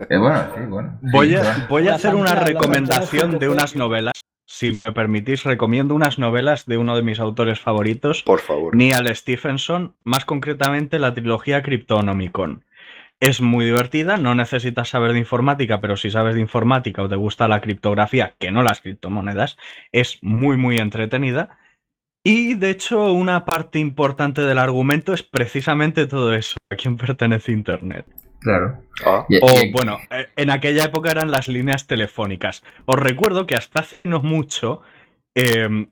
Eh, 0.09 0.17
bueno, 0.17 0.39
sí, 0.55 0.61
bueno. 0.67 0.99
sí, 1.01 1.07
Voy 1.11 1.35
a, 1.35 1.65
voy 1.69 1.87
a 1.87 1.95
hacer 1.95 2.13
una 2.15 2.35
recomendación 2.35 3.39
de 3.39 3.49
unas 3.49 3.75
novelas. 3.75 4.13
Si 4.53 4.79
me 4.85 4.93
permitís, 4.93 5.45
recomiendo 5.45 5.95
unas 5.95 6.19
novelas 6.19 6.67
de 6.67 6.77
uno 6.77 6.95
de 6.95 7.01
mis 7.01 7.19
autores 7.19 7.59
favoritos, 7.59 8.21
Por 8.21 8.39
favor. 8.39 8.75
Neal 8.75 9.07
Stephenson, 9.15 9.95
más 10.03 10.25
concretamente 10.25 10.99
la 10.99 11.15
trilogía 11.15 11.63
Cryptonomicon. 11.63 12.63
Es 13.19 13.41
muy 13.41 13.65
divertida, 13.65 14.17
no 14.17 14.35
necesitas 14.35 14.89
saber 14.89 15.13
de 15.13 15.19
informática, 15.19 15.81
pero 15.81 15.97
si 15.97 16.11
sabes 16.11 16.35
de 16.35 16.41
informática 16.41 17.01
o 17.01 17.09
te 17.09 17.15
gusta 17.15 17.47
la 17.47 17.61
criptografía, 17.61 18.35
que 18.37 18.51
no 18.51 18.61
las 18.61 18.79
criptomonedas, 18.81 19.57
es 19.91 20.19
muy, 20.21 20.55
muy 20.55 20.77
entretenida. 20.77 21.57
Y 22.23 22.53
de 22.53 22.69
hecho, 22.69 23.11
una 23.11 23.45
parte 23.45 23.79
importante 23.79 24.43
del 24.43 24.59
argumento 24.59 25.15
es 25.15 25.23
precisamente 25.23 26.05
todo 26.05 26.31
eso, 26.31 26.57
a 26.69 26.75
quién 26.75 26.97
pertenece 26.97 27.51
Internet. 27.51 28.05
Claro. 28.43 28.79
Ah, 29.05 29.25
Y- 29.29 29.37
O 29.41 29.63
y- 29.63 29.71
bueno, 29.71 29.99
eh, 30.11 30.27
en 30.35 30.49
aquella 30.51 30.83
época 30.85 31.11
eran 31.11 31.31
las 31.31 31.47
líneas 31.47 31.87
telefónicas. 31.87 32.61
Os 32.85 32.97
recuerdo 32.99 33.47
que 33.47 33.55
hasta 33.55 33.81
hace 33.81 33.97
no 34.03 34.21
mucho 34.21 34.81
eh, 35.35 35.87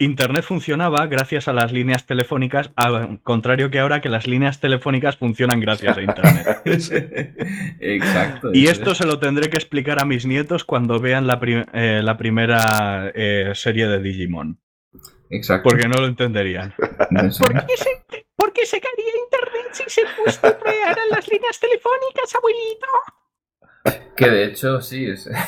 Internet 0.00 0.44
funcionaba 0.44 1.06
gracias 1.08 1.48
a 1.48 1.52
las 1.52 1.72
líneas 1.72 2.06
telefónicas, 2.06 2.70
al 2.76 3.20
contrario 3.24 3.68
que 3.72 3.80
ahora 3.80 4.00
que 4.00 4.08
las 4.08 4.28
líneas 4.28 4.60
telefónicas 4.60 5.16
funcionan 5.16 5.58
gracias 5.58 5.96
a 5.98 6.02
Internet. 6.02 6.46
Exacto. 7.80 8.50
Y 8.52 8.68
esto 8.68 8.92
es. 8.92 8.98
se 8.98 9.06
lo 9.06 9.18
tendré 9.18 9.50
que 9.50 9.56
explicar 9.56 10.00
a 10.00 10.04
mis 10.04 10.24
nietos 10.26 10.64
cuando 10.64 11.00
vean 11.00 11.26
la, 11.26 11.40
eh, 11.72 12.00
la 12.04 12.16
primera 12.16 13.10
eh, 13.14 13.50
serie 13.54 13.88
de 13.88 14.00
Digimon, 14.00 14.60
Exacto. 15.30 15.68
porque 15.68 15.88
no 15.88 16.00
lo 16.00 16.06
entenderían. 16.06 16.72
Eso. 17.26 17.44
se, 17.76 18.26
¿Por 18.36 18.52
qué 18.52 18.66
se 18.66 18.80
caería 18.80 19.12
Internet 19.24 19.47
si 19.72 19.84
se 19.88 20.02
crearan 20.56 21.08
las 21.10 21.28
líneas 21.28 21.60
telefónicas, 21.60 22.34
abuelito? 22.34 22.86
Que 24.16 24.28
de 24.28 24.44
hecho, 24.44 24.80
sí. 24.80 25.06
Es... 25.06 25.28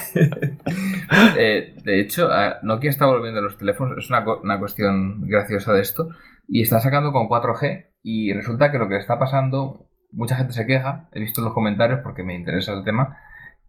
Eh, 1.36 1.74
de 1.82 2.00
hecho, 2.00 2.30
a- 2.30 2.58
Nokia 2.62 2.90
está 2.90 3.06
volviendo 3.06 3.40
a 3.40 3.42
los 3.42 3.56
teléfonos. 3.58 3.98
Es 3.98 4.08
una, 4.10 4.24
una 4.42 4.58
cuestión 4.58 5.22
graciosa 5.26 5.72
de 5.72 5.80
esto. 5.80 6.08
Y 6.46 6.62
está 6.62 6.80
sacando 6.80 7.12
con 7.12 7.28
4G. 7.28 7.86
Y 8.02 8.32
resulta 8.32 8.70
que 8.70 8.78
lo 8.78 8.88
que 8.88 8.96
está 8.96 9.18
pasando, 9.18 9.88
mucha 10.12 10.36
gente 10.36 10.52
se 10.52 10.66
queja. 10.66 11.08
He 11.12 11.20
visto 11.20 11.40
en 11.40 11.46
los 11.46 11.54
comentarios 11.54 12.00
porque 12.02 12.22
me 12.22 12.34
interesa 12.34 12.72
el 12.72 12.84
tema. 12.84 13.18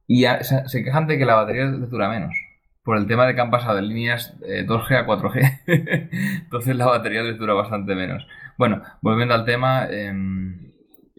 Y 0.07 0.25
a- 0.25 0.43
se, 0.43 0.83
quejan 0.83 1.07
de 1.07 1.17
que 1.17 1.25
la 1.25 1.35
batería 1.35 1.65
dura 1.67 2.09
menos. 2.09 2.35
Por 2.83 2.97
el 2.97 3.07
tema 3.07 3.25
de 3.27 3.35
que 3.35 3.41
han 3.41 3.51
pasado 3.51 3.75
de 3.75 3.81
líneas 3.83 4.35
eh, 4.45 4.65
2G 4.67 4.95
a 4.97 5.05
4G. 5.07 5.61
Entonces 6.43 6.75
la 6.75 6.85
batería 6.85 7.23
les 7.23 7.37
dura 7.37 7.53
bastante 7.53 7.95
menos. 7.95 8.25
Bueno, 8.61 8.83
volviendo 9.01 9.33
al 9.33 9.43
tema. 9.43 9.87
em, 9.89 10.71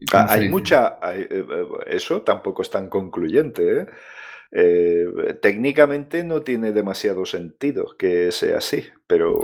¿cómo 0.08 0.22
Ah, 0.22 0.26
Hay 0.30 0.48
mucha. 0.48 0.96
hay, 1.02 1.22
eh, 1.22 1.28
eh, 1.30 1.66
eso 1.88 2.22
tampoco 2.22 2.62
es 2.62 2.70
tan 2.70 2.88
concluyente. 2.88 3.80
¿eh? 3.80 3.86
Eh, 4.52 5.06
técnicamente 5.42 6.22
no 6.22 6.42
tiene 6.42 6.70
demasiado 6.70 7.24
sentido 7.26 7.96
que 7.98 8.30
sea 8.30 8.58
así, 8.58 8.84
pero. 9.08 9.40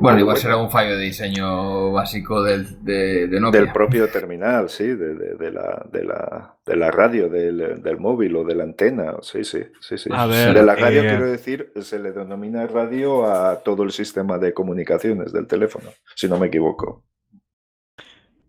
Bueno, 0.00 0.18
igual 0.18 0.38
será 0.38 0.56
un 0.56 0.70
fallo 0.70 0.96
de 0.96 1.04
diseño 1.04 1.92
básico 1.92 2.42
del, 2.42 2.82
de, 2.82 3.28
de 3.28 3.38
Nokia. 3.38 3.60
Del 3.60 3.70
propio 3.70 4.08
terminal, 4.08 4.70
sí, 4.70 4.86
de, 4.86 5.14
de- 5.14 5.34
de 5.36 5.50
la, 5.52 5.86
de, 5.92 6.04
la, 6.04 6.56
de 6.66 6.76
la 6.76 6.90
radio, 6.90 7.28
del, 7.28 7.82
del 7.82 7.98
móvil 7.98 8.34
o 8.36 8.42
de 8.44 8.54
la 8.56 8.64
antena. 8.64 9.16
Sí, 9.20 9.44
sí, 9.44 9.60
sí, 9.80 9.98
sí. 9.98 10.08
A 10.10 10.26
ver, 10.26 10.54
de 10.54 10.62
la 10.62 10.74
radio, 10.74 11.02
eh, 11.02 11.06
quiero 11.06 11.26
decir, 11.30 11.70
se 11.82 11.98
le 11.98 12.12
denomina 12.12 12.66
radio 12.66 13.26
a 13.30 13.62
todo 13.62 13.82
el 13.82 13.92
sistema 13.92 14.38
de 14.38 14.54
comunicaciones 14.54 15.32
del 15.34 15.46
teléfono, 15.46 15.90
si 16.16 16.28
no 16.28 16.38
me 16.38 16.46
equivoco. 16.46 17.04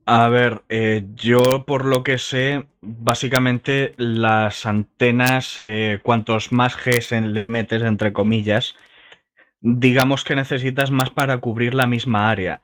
A 0.06 0.28
ver, 0.30 0.64
eh, 0.70 1.04
yo 1.16 1.64
por 1.66 1.86
lo 1.86 2.04
que 2.04 2.18
sé, 2.18 2.66
básicamente 2.82 3.94
las 3.98 4.66
antenas, 4.66 5.64
eh, 5.68 6.00
cuantos 6.04 6.52
más 6.52 6.76
Gs 6.76 7.12
en- 7.14 7.34
le 7.34 7.46
metes, 7.48 7.82
entre 7.84 8.12
comillas, 8.12 8.76
digamos 9.62 10.24
que 10.24 10.36
necesitas 10.36 10.92
más 10.92 11.10
para 11.12 11.40
cubrir 11.40 11.74
la 11.76 11.88
misma 11.88 12.30
área. 12.32 12.62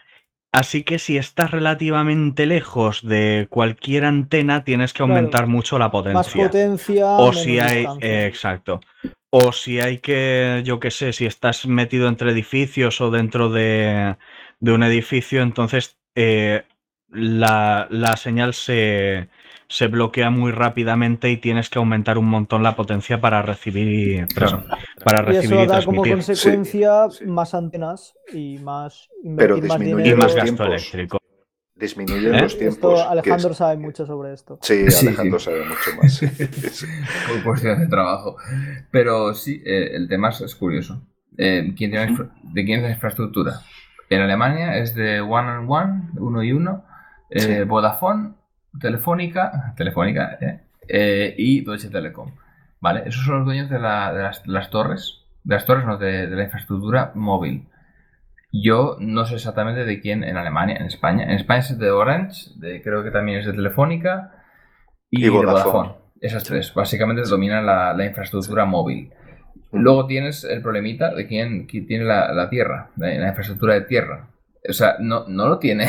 Así 0.53 0.83
que 0.83 0.99
si 0.99 1.17
estás 1.17 1.51
relativamente 1.51 2.45
lejos 2.47 3.05
de 3.07 3.47
cualquier 3.49 4.05
antena, 4.05 4.63
tienes 4.63 4.93
que 4.93 5.03
Claro. 5.03 5.13
aumentar 5.17 5.47
mucho 5.47 5.79
la 5.79 5.91
Más 6.13 6.27
potencia. 6.27 6.47
potencia. 6.47 7.17
O 7.17 7.33
si 7.33 7.59
hay, 7.59 7.85
eh, 8.01 8.25
exacto. 8.27 8.81
o 9.29 9.51
si 9.51 9.79
hay 9.81 9.99
que, 9.99 10.61
yo 10.65 10.79
qué 10.79 10.91
sé, 10.91 11.13
si 11.13 11.25
estás 11.25 11.67
metido 11.67 12.07
entre 12.07 12.31
edificios 12.31 13.01
o 13.01 13.11
dentro 13.11 13.49
de, 13.49 14.15
de 14.59 14.71
un 14.71 14.83
edificio, 14.83 15.41
entonces 15.41 15.97
eh, 16.15 16.63
la, 17.09 17.87
la, 17.89 18.17
señal 18.17 18.53
se, 18.53 19.29
se, 19.67 19.87
bloquea 19.87 20.29
muy 20.29 20.51
rápidamente 20.51 21.29
y 21.31 21.37
tienes 21.37 21.69
que 21.69 21.79
aumentar 21.79 22.17
un 22.17 22.25
montón 22.25 22.63
la 22.63 22.75
potencia 22.75 23.21
para 23.21 23.41
recibir, 23.41 24.27
claro. 24.27 24.63
para 25.03 25.21
recibir 25.21 25.51
y, 25.59 25.61
eso 25.61 25.63
y 25.63 25.67
da 25.67 25.85
como 25.85 26.03
consecuencia 26.03 27.09
Sí, 27.09 27.19
sí. 27.19 27.25
más 27.25 27.53
antenas 27.53 28.13
y 28.33 28.57
más 28.59 29.09
Pero 29.37 29.55
más 29.57 29.63
disminuye 29.79 30.01
Y 30.01 30.03
dinero. 30.03 30.17
más 30.17 30.25
los 30.27 30.35
gasto 30.35 30.43
tiempos. 30.55 30.67
eléctrico. 30.67 31.17
Disminuyen 31.75 32.33
¿Eh? 32.35 32.41
los 32.41 32.57
tiempos. 32.57 32.93
Esto 32.99 33.09
Alejandro 33.09 33.51
es- 33.51 33.57
sabe 33.57 33.77
mucho 33.77 34.05
sobre 34.05 34.33
esto. 34.33 34.57
Sí, 34.63 34.89
Sí. 34.89 35.07
Alejandro 35.07 35.39
sabe 35.39 35.59
mucho 35.63 35.91
más. 36.01 36.13
sí. 36.71 36.85
Por 37.27 37.43
cuestiones 37.43 37.79
de 37.81 37.87
trabajo. 37.87 38.35
Pero 38.91 39.33
sí, 39.35 39.61
eh, 39.65 39.91
el 39.95 40.07
tema 40.09 40.29
es, 40.29 40.41
es 40.41 40.55
curioso. 40.55 41.01
Eh, 41.37 41.73
¿quién 41.77 41.91
tiene 41.91 42.17
¿De 42.51 42.65
quién 42.65 42.79
es 42.79 42.83
la 42.83 42.91
infraestructura? 42.91 43.61
En 44.09 44.21
Alemania 44.21 44.77
es 44.77 44.95
de 44.95 45.21
One 45.21 45.49
and 45.49 45.69
One, 45.69 46.01
uno 46.17 46.41
y 46.41 46.51
uno, 46.51 46.83
eh. 47.29 47.63
Vodafone, 47.67 48.33
Telefónica, 48.79 49.73
Telefónica 49.77 50.37
eh, 50.41 50.59
eh, 50.87 51.35
y 51.37 51.61
Deutsche 51.63 51.89
Telekom. 51.89 52.31
¿Vale? 52.79 53.03
Esos 53.07 53.25
son 53.25 53.37
los 53.37 53.45
dueños 53.45 53.69
de, 53.69 53.79
la- 53.79 54.13
de 54.13 54.21
las, 54.45 54.69
torres, 54.69 55.21
de 55.43 55.55
las 55.55 55.65
torres, 55.65 55.85
no, 55.85 55.97
de, 55.97 56.27
de 56.27 56.35
la 56.35 56.43
infraestructura 56.43 57.11
móvil. 57.15 57.67
Yo 58.51 58.97
no 58.99 59.25
sé 59.25 59.35
exactamente 59.35 59.85
de 59.85 59.99
quién 60.01 60.23
en 60.23 60.37
Alemania, 60.37 60.77
en 60.77 60.85
España. 60.85 61.23
En 61.25 61.31
España 61.31 61.59
es 61.59 61.77
de 61.77 61.91
Orange, 61.91 62.51
de, 62.55 62.81
creo 62.81 63.03
que 63.03 63.11
también 63.11 63.39
es 63.39 63.45
de 63.45 63.53
Telefónica 63.53 64.31
y, 65.11 65.23
Y 65.25 65.29
de 65.29 65.29
Vodafone. 65.29 65.89
Vodafone. 65.89 65.91
Esas 66.21 66.43
tres, 66.43 66.73
básicamente 66.73 67.23
dominan 67.23 67.65
la, 67.65 67.93
la 67.93 68.05
infraestructura 68.05 68.65
móvil. 68.65 69.11
Luego 69.71 70.07
tienes 70.07 70.43
el 70.45 70.61
problemita 70.61 71.13
de 71.13 71.27
quién, 71.27 71.67
quién 71.67 71.87
tiene 71.87 72.05
la, 72.05 72.33
la 72.33 72.49
tierra, 72.49 72.89
la 72.95 73.27
infraestructura 73.27 73.75
de 73.75 73.81
tierra. 73.81 74.27
O 74.69 74.73
sea, 74.73 74.97
no, 74.99 75.25
no 75.27 75.47
lo 75.47 75.59
tiene, 75.59 75.87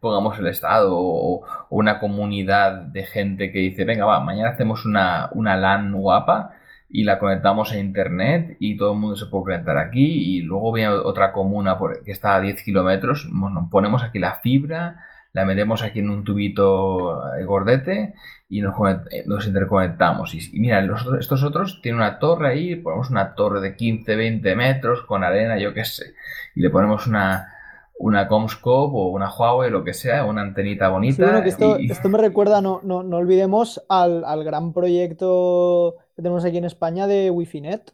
pongamos, 0.00 0.38
el 0.38 0.48
Estado 0.48 0.90
o, 0.92 1.44
una 1.70 1.98
comunidad 1.98 2.72
de 2.72 3.04
gente 3.04 3.52
que 3.52 3.58
dice, 3.60 3.84
venga, 3.84 4.04
va, 4.04 4.20
mañana 4.20 4.50
hacemos 4.50 4.84
una, 4.84 5.28
una 5.32 5.56
LAN 5.56 5.92
guapa 5.92 6.52
y 6.90 7.04
la 7.04 7.18
conectamos 7.18 7.72
a 7.72 7.78
Internet 7.78 8.56
y 8.60 8.76
todo 8.76 8.92
el 8.92 8.98
mundo 8.98 9.16
se 9.16 9.26
puede 9.26 9.44
conectar 9.44 9.76
aquí 9.76 10.36
y 10.36 10.42
luego 10.42 10.72
viene 10.72 10.90
otra 10.90 11.32
comuna 11.32 11.76
que 12.04 12.12
está 12.12 12.34
a 12.36 12.40
10 12.40 12.62
kilómetros, 12.62 13.28
bueno, 13.30 13.68
ponemos 13.70 14.02
aquí 14.02 14.18
la 14.18 14.36
fibra, 14.36 15.04
la 15.32 15.44
metemos 15.44 15.82
aquí 15.82 16.00
en 16.00 16.10
un 16.10 16.24
tubito 16.24 17.34
eh, 17.36 17.44
gordete 17.44 18.14
y 18.48 18.62
nos, 18.62 18.74
eh, 19.10 19.24
nos 19.26 19.46
interconectamos. 19.46 20.34
Y, 20.34 20.58
mira, 20.58 20.80
los 20.80 21.06
estos 21.20 21.44
otros 21.44 21.80
tienen 21.82 22.00
una 22.00 22.18
torre 22.18 22.48
ahí, 22.48 22.76
ponemos 22.76 23.10
una 23.10 23.34
torre 23.34 23.60
de 23.60 23.76
15, 23.76 24.16
20 24.16 24.56
metros 24.56 25.02
con 25.02 25.24
arena, 25.24 25.58
yo 25.58 25.74
qué 25.74 25.84
sé, 25.84 26.14
y 26.54 26.60
le 26.62 26.70
ponemos 26.70 27.06
una, 27.06 27.52
una 27.98 28.28
Comscope 28.28 28.92
o 28.96 29.08
una 29.10 29.30
Huawei, 29.30 29.70
lo 29.70 29.84
que 29.84 29.94
sea, 29.94 30.24
una 30.24 30.42
antenita 30.42 30.88
bonita. 30.88 31.16
Sí, 31.16 31.22
bueno, 31.22 31.42
que 31.42 31.48
esto, 31.48 31.78
y- 31.78 31.92
esto 31.92 32.08
me 32.10 32.18
recuerda, 32.18 32.60
no, 32.60 32.80
no, 32.84 33.02
no 33.02 33.16
olvidemos 33.16 33.82
al, 33.88 34.24
al 34.24 34.44
gran 34.44 34.72
proyecto 34.72 35.96
que 36.14 36.22
tenemos 36.22 36.44
aquí 36.44 36.58
en 36.58 36.64
España 36.66 37.06
de 37.06 37.30
Wi-Fi 37.30 37.60
Net. 37.62 37.92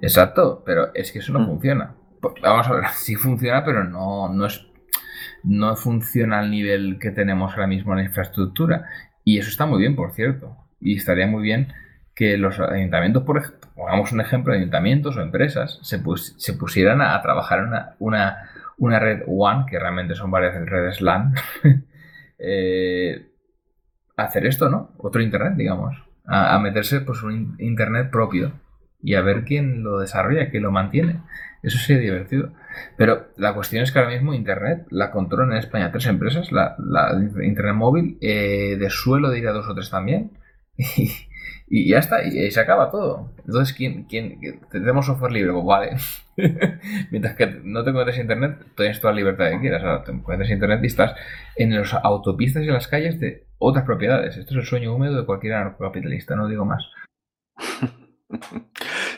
Exacto, 0.00 0.62
pero 0.64 0.92
es 0.94 1.12
que 1.12 1.20
eso 1.20 1.32
no 1.32 1.40
Mm. 1.40 1.46
funciona. 1.46 1.94
Pues, 2.20 2.34
Vamos 2.42 2.66
a 2.68 2.72
ver, 2.74 2.84
sí 2.94 3.14
funciona, 3.16 3.64
pero 3.64 3.84
no, 3.84 4.28
no 4.28 4.46
es 4.46 4.66
no 5.44 5.76
funciona 5.76 6.40
al 6.40 6.50
nivel 6.50 6.98
que 7.00 7.10
tenemos 7.12 7.52
ahora 7.52 7.66
mismo 7.68 7.92
en 7.92 7.98
la 8.00 8.04
infraestructura. 8.06 8.86
Y 9.24 9.38
eso 9.38 9.50
está 9.50 9.66
muy 9.66 9.80
bien, 9.80 9.96
por 9.96 10.12
cierto. 10.12 10.56
Y 10.80 10.96
estaría 10.98 11.26
muy 11.28 11.42
bien 11.42 11.72
que 12.14 12.38
los 12.38 12.60
ayuntamientos, 12.60 13.24
por 13.24 13.38
ejemplo, 13.38 13.70
pongamos 13.76 14.12
un 14.12 14.20
ejemplo, 14.22 14.54
ayuntamientos 14.54 15.16
o 15.16 15.22
empresas, 15.22 15.80
se, 15.82 16.00
pus- 16.02 16.34
se 16.38 16.54
pusieran 16.54 17.00
a, 17.02 17.16
a 17.16 17.22
trabajar 17.22 17.60
en 17.60 17.66
una, 17.68 17.96
una, 18.00 18.49
una 18.80 18.98
red 18.98 19.22
WAN, 19.26 19.66
que 19.66 19.78
realmente 19.78 20.16
son 20.16 20.30
varias 20.32 20.54
redes 20.66 21.00
LAN, 21.00 21.34
eh, 22.38 23.26
a 24.16 24.24
hacer 24.24 24.46
esto, 24.46 24.68
¿no? 24.68 24.92
Otro 24.98 25.22
Internet, 25.22 25.54
digamos. 25.56 25.96
A, 26.26 26.54
a 26.54 26.58
meterse 26.60 27.00
pues 27.00 27.22
un 27.22 27.32
in- 27.32 27.56
Internet 27.58 28.10
propio 28.10 28.52
y 29.02 29.14
a 29.14 29.22
ver 29.22 29.44
quién 29.44 29.82
lo 29.82 29.98
desarrolla, 30.00 30.50
quién 30.50 30.62
lo 30.62 30.70
mantiene. 30.70 31.22
Eso 31.62 31.78
sería 31.78 32.02
divertido. 32.02 32.52
Pero 32.96 33.28
la 33.36 33.54
cuestión 33.54 33.82
es 33.82 33.92
que 33.92 33.98
ahora 33.98 34.12
mismo 34.12 34.34
Internet 34.34 34.86
la 34.90 35.10
controlan 35.10 35.52
en 35.52 35.58
España 35.58 35.90
tres 35.92 36.06
empresas, 36.06 36.52
la, 36.52 36.76
de 36.78 37.46
Internet 37.46 37.74
móvil, 37.74 38.18
eh, 38.20 38.76
de 38.78 38.90
suelo 38.90 39.30
dirá 39.30 39.52
dos 39.52 39.68
o 39.68 39.74
tres 39.74 39.90
también. 39.90 40.32
y 41.72 41.88
ya 41.88 41.98
está, 41.98 42.24
y, 42.24 42.36
y 42.36 42.50
se 42.50 42.58
acaba 42.58 42.90
todo. 42.90 43.32
Entonces, 43.46 43.74
¿quién, 43.74 44.04
quién, 44.04 44.40
tenemos 44.72 45.06
software 45.06 45.30
libre? 45.30 45.52
Pues 45.52 45.64
vale. 45.64 45.96
Mientras 47.12 47.36
que 47.36 47.46
no 47.46 47.84
te 47.84 48.20
Internet, 48.20 48.58
tienes 48.76 49.00
toda 49.00 49.12
la 49.12 49.18
libertad 49.18 49.50
que 49.50 49.60
quieras. 49.60 49.84
Ahora 49.84 50.02
te 50.02 50.52
Internet 50.52 50.80
y 50.82 50.86
estás 50.88 51.14
en 51.54 51.76
las 51.76 51.94
autopistas 51.94 52.64
y 52.64 52.66
en 52.66 52.74
las 52.74 52.88
calles 52.88 53.20
de 53.20 53.46
otras 53.58 53.84
propiedades. 53.84 54.36
Esto 54.36 54.54
es 54.54 54.60
el 54.60 54.66
sueño 54.66 54.92
húmedo 54.92 55.20
de 55.20 55.24
cualquier 55.24 55.54
anarcocapitalista, 55.54 56.34
no 56.34 56.48
digo 56.48 56.64
más. 56.64 56.84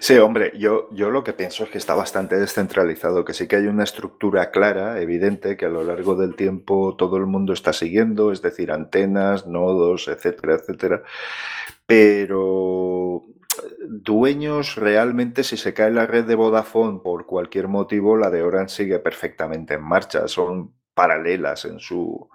Sí, 0.00 0.16
hombre, 0.16 0.52
yo, 0.58 0.88
yo 0.92 1.10
lo 1.10 1.22
que 1.22 1.32
pienso 1.32 1.62
es 1.64 1.70
que 1.70 1.78
está 1.78 1.94
bastante 1.94 2.36
descentralizado, 2.36 3.24
que 3.24 3.34
sí 3.34 3.46
que 3.46 3.56
hay 3.56 3.66
una 3.66 3.84
estructura 3.84 4.50
clara, 4.50 5.00
evidente, 5.00 5.56
que 5.56 5.66
a 5.66 5.68
lo 5.68 5.84
largo 5.84 6.16
del 6.16 6.34
tiempo 6.34 6.96
todo 6.96 7.18
el 7.18 7.26
mundo 7.26 7.52
está 7.52 7.72
siguiendo, 7.72 8.32
es 8.32 8.42
decir, 8.42 8.72
antenas, 8.72 9.46
nodos, 9.46 10.08
etcétera, 10.08 10.54
etcétera. 10.54 11.02
Pero 11.92 13.22
dueños 13.86 14.76
realmente, 14.76 15.44
si 15.44 15.58
se 15.58 15.74
cae 15.74 15.90
la 15.90 16.06
red 16.06 16.24
de 16.24 16.34
Vodafone 16.34 17.00
por 17.04 17.26
cualquier 17.26 17.68
motivo, 17.68 18.16
la 18.16 18.30
de 18.30 18.42
Orange 18.42 18.76
sigue 18.76 18.98
perfectamente 18.98 19.74
en 19.74 19.82
marcha, 19.82 20.26
son 20.26 20.72
paralelas 20.94 21.66
en 21.66 21.80
su, 21.80 22.30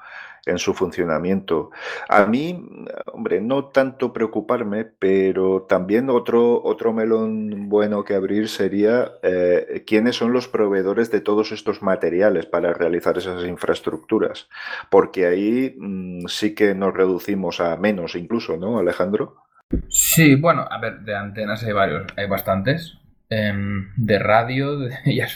en 0.46 0.60
su 0.60 0.76
funcionamiento. 0.76 1.72
A 2.08 2.28
mí, 2.28 2.70
hombre, 3.12 3.42
no 3.42 3.70
tanto 3.70 4.14
preocuparme, 4.14 4.86
pero 4.86 5.64
también 5.64 6.12
otro, 6.12 6.62
otro 6.64 6.94
melón 6.94 7.68
bueno 7.68 8.04
que 8.04 8.14
abrir 8.14 8.50
sería 8.50 9.14
eh, 9.24 9.84
quiénes 9.88 10.18
son 10.18 10.34
los 10.34 10.48
proveedores 10.48 11.10
de 11.10 11.22
todos 11.22 11.52
estos 11.52 11.82
materiales 11.82 12.46
para 12.46 12.74
realizar 12.74 13.18
esas 13.18 13.44
infraestructuras, 13.44 14.50
porque 14.92 15.26
ahí 15.26 15.76
mm, 15.80 16.28
sí 16.28 16.54
que 16.54 16.76
nos 16.76 16.94
reducimos 16.94 17.60
a 17.60 17.76
menos 17.76 18.14
incluso, 18.14 18.56
¿no, 18.58 18.78
Alejandro? 18.78 19.47
Sí, 19.90 20.36
bueno, 20.36 20.66
a 20.70 20.78
ver, 20.80 21.02
de 21.02 21.16
antenas 21.16 21.64
hay 21.64 21.74
varios, 21.74 22.06
hay 22.16 22.28
bastantes. 22.28 22.98
Em, 23.30 23.92
de 23.98 24.20
radio, 24.20 24.88
ya 25.06 25.28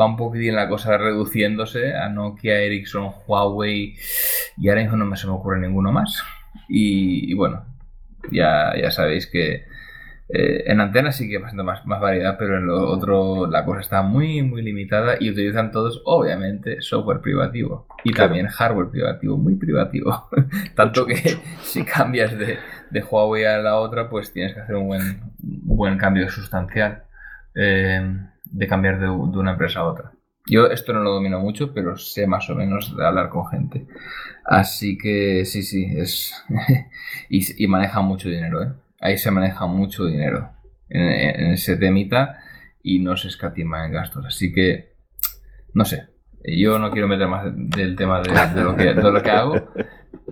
va 0.00 0.06
un 0.06 0.16
poquitín 0.16 0.54
la 0.56 0.68
cosa 0.68 0.96
reduciéndose 0.96 1.94
a 1.94 2.08
Nokia, 2.08 2.60
Ericsson, 2.60 3.12
Huawei 3.26 3.96
y 4.56 4.68
ahora 4.68 4.84
no 4.84 5.04
me 5.04 5.16
se 5.16 5.26
me 5.26 5.34
ocurre 5.34 5.60
ninguno 5.60 5.92
más. 5.92 6.22
Y, 6.68 7.30
y 7.30 7.34
bueno, 7.34 7.66
ya, 8.32 8.72
ya 8.80 8.90
sabéis 8.90 9.26
que 9.26 9.66
eh, 10.32 10.64
en 10.66 10.80
antenas 10.80 11.16
sí 11.16 11.28
que 11.28 11.36
hay 11.36 11.42
bastante 11.42 11.64
más, 11.64 11.84
más 11.86 12.00
variedad, 12.00 12.36
pero 12.38 12.56
en 12.58 12.66
lo 12.66 12.88
otro 12.88 13.46
la 13.46 13.64
cosa 13.64 13.80
está 13.80 14.02
muy, 14.02 14.42
muy 14.42 14.62
limitada 14.62 15.16
y 15.18 15.30
utilizan 15.30 15.72
todos, 15.72 16.02
obviamente, 16.04 16.80
software 16.80 17.20
privativo 17.20 17.86
y 18.04 18.12
Claro. 18.12 18.28
también 18.30 18.46
hardware 18.48 18.90
privativo, 18.90 19.36
muy 19.36 19.54
privativo. 19.56 20.28
Tanto 20.76 21.06
que 21.06 21.16
si 21.62 21.84
cambias 21.84 22.36
de, 22.38 22.58
de 22.90 23.02
Huawei 23.02 23.44
a 23.44 23.58
la 23.58 23.76
otra, 23.76 24.08
pues 24.08 24.32
tienes 24.32 24.54
que 24.54 24.60
hacer 24.60 24.76
un 24.76 24.86
buen, 24.88 25.02
un 25.42 25.76
buen 25.76 25.98
cambio 25.98 26.28
sustancial 26.30 27.04
eh, 27.54 28.16
de 28.44 28.66
cambiar 28.66 28.98
de, 29.00 29.06
de 29.06 29.10
una 29.10 29.52
empresa 29.52 29.80
a 29.80 29.84
otra. 29.84 30.12
Yo 30.46 30.66
esto 30.66 30.92
no 30.92 31.00
lo 31.00 31.12
domino 31.12 31.38
mucho, 31.38 31.72
pero 31.74 31.96
sé 31.98 32.26
más 32.26 32.48
o 32.50 32.54
menos 32.54 32.96
de 32.96 33.06
hablar 33.06 33.28
con 33.28 33.46
gente. 33.48 33.86
Así 34.44 34.96
que 34.96 35.44
sí, 35.44 35.62
sí, 35.62 35.86
es. 35.96 36.34
y, 37.28 37.64
y 37.64 37.66
maneja 37.66 38.00
mucho 38.00 38.28
dinero, 38.28 38.62
¿eh? 38.62 38.68
Ahí 39.00 39.18
se 39.18 39.30
maneja 39.30 39.66
mucho 39.66 40.04
dinero 40.04 40.52
en, 40.88 41.02
en 41.02 41.52
ese 41.52 41.76
temita 41.76 42.38
y 42.82 43.00
no 43.00 43.16
se 43.16 43.28
escatima 43.28 43.84
en 43.86 43.92
gastos. 43.92 44.26
Así 44.26 44.52
que, 44.52 44.94
no 45.74 45.84
sé. 45.84 46.08
Yo 46.44 46.78
no 46.78 46.90
quiero 46.90 47.08
meter 47.08 47.28
más 47.28 47.44
del 47.54 47.96
tema 47.96 48.22
de, 48.22 48.30
de 48.30 48.62
lo, 48.62 48.74
que, 48.74 48.94
de 48.94 49.12
lo 49.12 49.22
que 49.22 49.30
hago, 49.30 49.72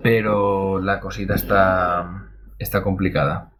pero 0.01 0.79
la 0.79 0.99
cosita 0.99 1.35
está, 1.35 2.31
está 2.57 2.81
complicada. 2.81 3.51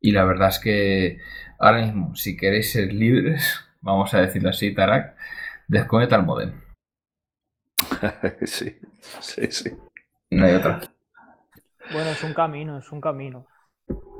Y 0.00 0.10
la 0.10 0.24
verdad 0.24 0.48
es 0.48 0.58
que 0.58 1.18
ahora 1.60 1.82
mismo, 1.82 2.16
si 2.16 2.36
queréis 2.36 2.72
ser 2.72 2.92
libres, 2.92 3.60
vamos 3.80 4.12
a 4.14 4.20
decirlo 4.20 4.50
así, 4.50 4.74
Tarak, 4.74 5.16
desconecta 5.68 6.16
el 6.16 6.24
modem. 6.24 6.60
sí, 8.42 8.76
sí, 9.20 9.46
sí. 9.50 9.70
No 10.30 10.46
hay 10.46 10.54
otra. 10.54 10.80
Bueno, 11.92 12.10
es 12.10 12.24
un 12.24 12.34
camino, 12.34 12.78
es 12.78 12.90
un 12.90 13.00
camino. 13.00 13.46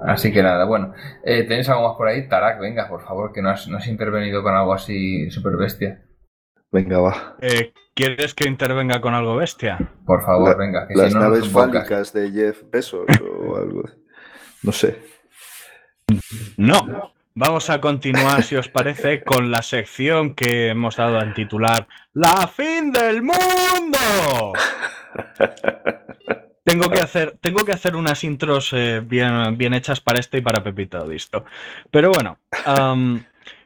Así 0.05 0.33
que 0.33 0.43
nada, 0.43 0.65
bueno. 0.65 0.93
Eh, 1.25 1.45
¿Tenéis 1.45 1.69
algo 1.69 1.89
más 1.89 1.97
por 1.97 2.09
ahí? 2.09 2.29
Tarak, 2.29 2.59
venga, 2.61 2.89
por 2.89 3.03
favor, 3.03 3.33
que 3.33 3.41
no 3.43 3.51
has, 3.51 3.69
no 3.69 3.77
has 3.79 3.87
intervenido 3.87 4.43
con 4.43 4.55
algo 4.55 4.73
así 4.75 5.31
super 5.31 5.57
bestia. 5.57 6.03
Venga, 6.73 6.99
va. 7.01 7.37
Eh, 7.41 7.73
¿Quieres 7.95 8.35
que 8.35 8.49
intervenga 8.49 9.01
con 9.01 9.15
algo 9.15 9.37
bestia? 9.37 9.79
Por 10.07 10.25
favor, 10.25 10.51
La- 10.51 10.57
venga. 10.57 10.89
Que 10.89 10.95
Las 10.95 11.09
si 11.13 11.15
no, 11.15 11.21
no 11.21 11.27
es 11.35 11.41
naves 11.43 11.53
fálicas 11.53 12.13
de 12.13 12.31
Jeff 12.31 12.63
Bezos 12.71 13.07
o 13.21 13.57
algo. 13.63 13.83
No 14.63 14.73
sé. 14.73 14.99
No. 16.57 17.13
Vamos 17.35 17.71
a 17.71 17.81
continuar, 17.81 18.43
si 18.43 18.57
os 18.57 18.69
parece, 18.69 19.23
con 19.25 19.51
la 19.51 19.63
sección 19.63 20.35
que 20.35 20.69
hemos 20.69 20.97
dado 20.97 21.19
a 21.19 21.33
titular 21.33 21.87
La 22.13 22.47
fin 22.47 22.93
del 22.93 23.23
mundo. 23.23 24.53
Tengo 26.65 26.91
que 26.91 27.01
hacer, 27.01 27.37
tengo 27.41 27.65
que 27.65 27.73
hacer 27.73 27.97
unas 27.97 28.23
intros 28.23 28.73
eh, 28.73 29.03
bien, 29.05 29.59
bien 29.59 29.75
hechas 29.75 30.01
para 30.01 30.21
este 30.21 30.39
y 30.39 30.41
para 30.43 30.63
Pepito 30.63 31.07
Disto. 31.09 31.45
Pero 31.91 32.11
bueno, 32.13 32.39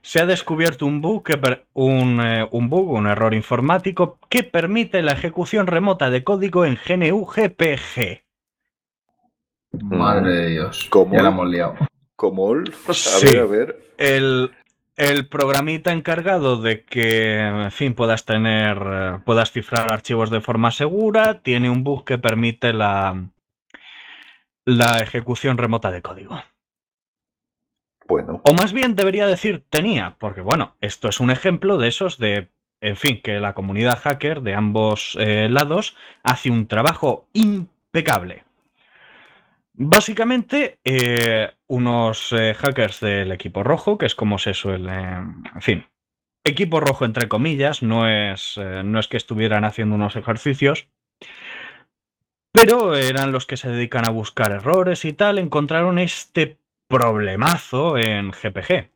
se 0.01 0.21
ha 0.21 0.27
descubierto 0.27 0.87
un 0.87 1.03
bug, 1.03 1.23
que 1.23 1.37
per- 1.37 1.67
un, 1.75 2.21
eh, 2.25 2.49
un 2.53 2.71
bug, 2.71 2.91
un 2.93 3.07
error 3.07 3.35
informático 3.35 4.19
que 4.31 4.45
permite 4.45 5.03
la 5.03 5.13
ejecución 5.13 5.67
remota 5.67 6.09
de 6.09 6.25
código 6.25 6.65
en 6.65 6.77
GNU 6.77 7.27
GPG. 7.27 8.23
Madre 9.83 10.33
de 10.33 10.49
Dios. 10.51 10.87
¿Cómo? 10.89 11.15
Ya 11.15 11.23
la 11.23 11.29
hemos 11.29 11.49
liado. 11.51 11.75
Como 12.15 12.55
el- 12.55 12.73
A 12.89 12.93
Sí. 12.95 13.27
ver, 13.27 13.39
a 13.41 13.45
ver. 13.47 13.79
El, 13.99 14.51
el 14.97 15.29
programita 15.29 15.93
encargado 15.93 16.61
de 16.61 16.85
que, 16.85 17.39
en 17.41 17.71
fin, 17.71 17.95
puedas 17.95 18.25
tener, 18.25 18.79
eh, 18.85 19.19
puedas 19.25 19.53
cifrar 19.53 19.93
archivos 19.93 20.31
de 20.31 20.41
forma 20.41 20.71
segura, 20.71 21.43
tiene 21.43 21.71
un 21.71 21.85
bug 21.85 22.05
que 22.05 22.19
permite 22.19 22.73
la, 22.73 23.29
la 24.65 24.99
ejecución 25.01 25.59
remota 25.59 25.91
de 25.91 26.03
código. 26.03 26.43
Bueno, 28.09 28.41
O 28.45 28.55
más 28.55 28.73
bien 28.73 28.95
debería 28.95 29.27
decir 29.27 29.65
tenía, 29.69 30.17
porque 30.19 30.41
bueno, 30.41 30.77
esto 30.81 31.09
es 31.09 31.21
un 31.21 31.31
ejemplo 31.31 31.77
de 31.77 31.89
esos 31.89 32.19
de, 32.19 32.49
en 32.81 32.97
fin, 32.97 33.21
que 33.21 33.41
la 33.41 33.53
comunidad 33.53 33.99
hacker 33.99 34.43
de 34.43 34.55
ambos 34.55 35.17
eh, 35.21 35.49
lados 35.51 35.97
hace 36.23 36.51
un 36.51 36.69
trabajo 36.69 37.29
impecable. 37.33 38.46
Básicamente, 39.79 40.79
eh, 40.85 41.51
unos 41.67 42.33
eh, 42.33 42.55
hackers 42.55 43.01
del 43.01 43.31
equipo 43.31 43.63
rojo, 43.63 43.99
que 43.99 44.07
es 44.07 44.15
como 44.15 44.39
se 44.39 44.55
suele, 44.55 44.95
en 44.95 45.61
fin, 45.61 45.87
equipo 46.45 46.81
rojo 46.81 47.05
entre 47.05 47.29
comillas, 47.29 47.83
no 47.83 48.09
es, 48.09 48.55
eh, 48.57 48.83
no 48.83 48.99
es 48.99 49.07
que 49.07 49.19
estuvieran 49.19 49.67
haciendo 49.67 49.95
unos 49.95 50.17
ejercicios, 50.17 50.89
pero 52.53 52.97
eran 52.97 53.33
los 53.33 53.45
que 53.45 53.59
se 53.59 53.69
dedican 53.69 54.09
a 54.09 54.13
buscar 54.13 54.51
errores 54.51 55.05
y 55.05 55.13
tal, 55.13 55.39
encontraron 55.39 55.99
este 55.99 56.57
problemazo 56.89 57.99
en 57.99 58.31
GPG. 58.31 58.89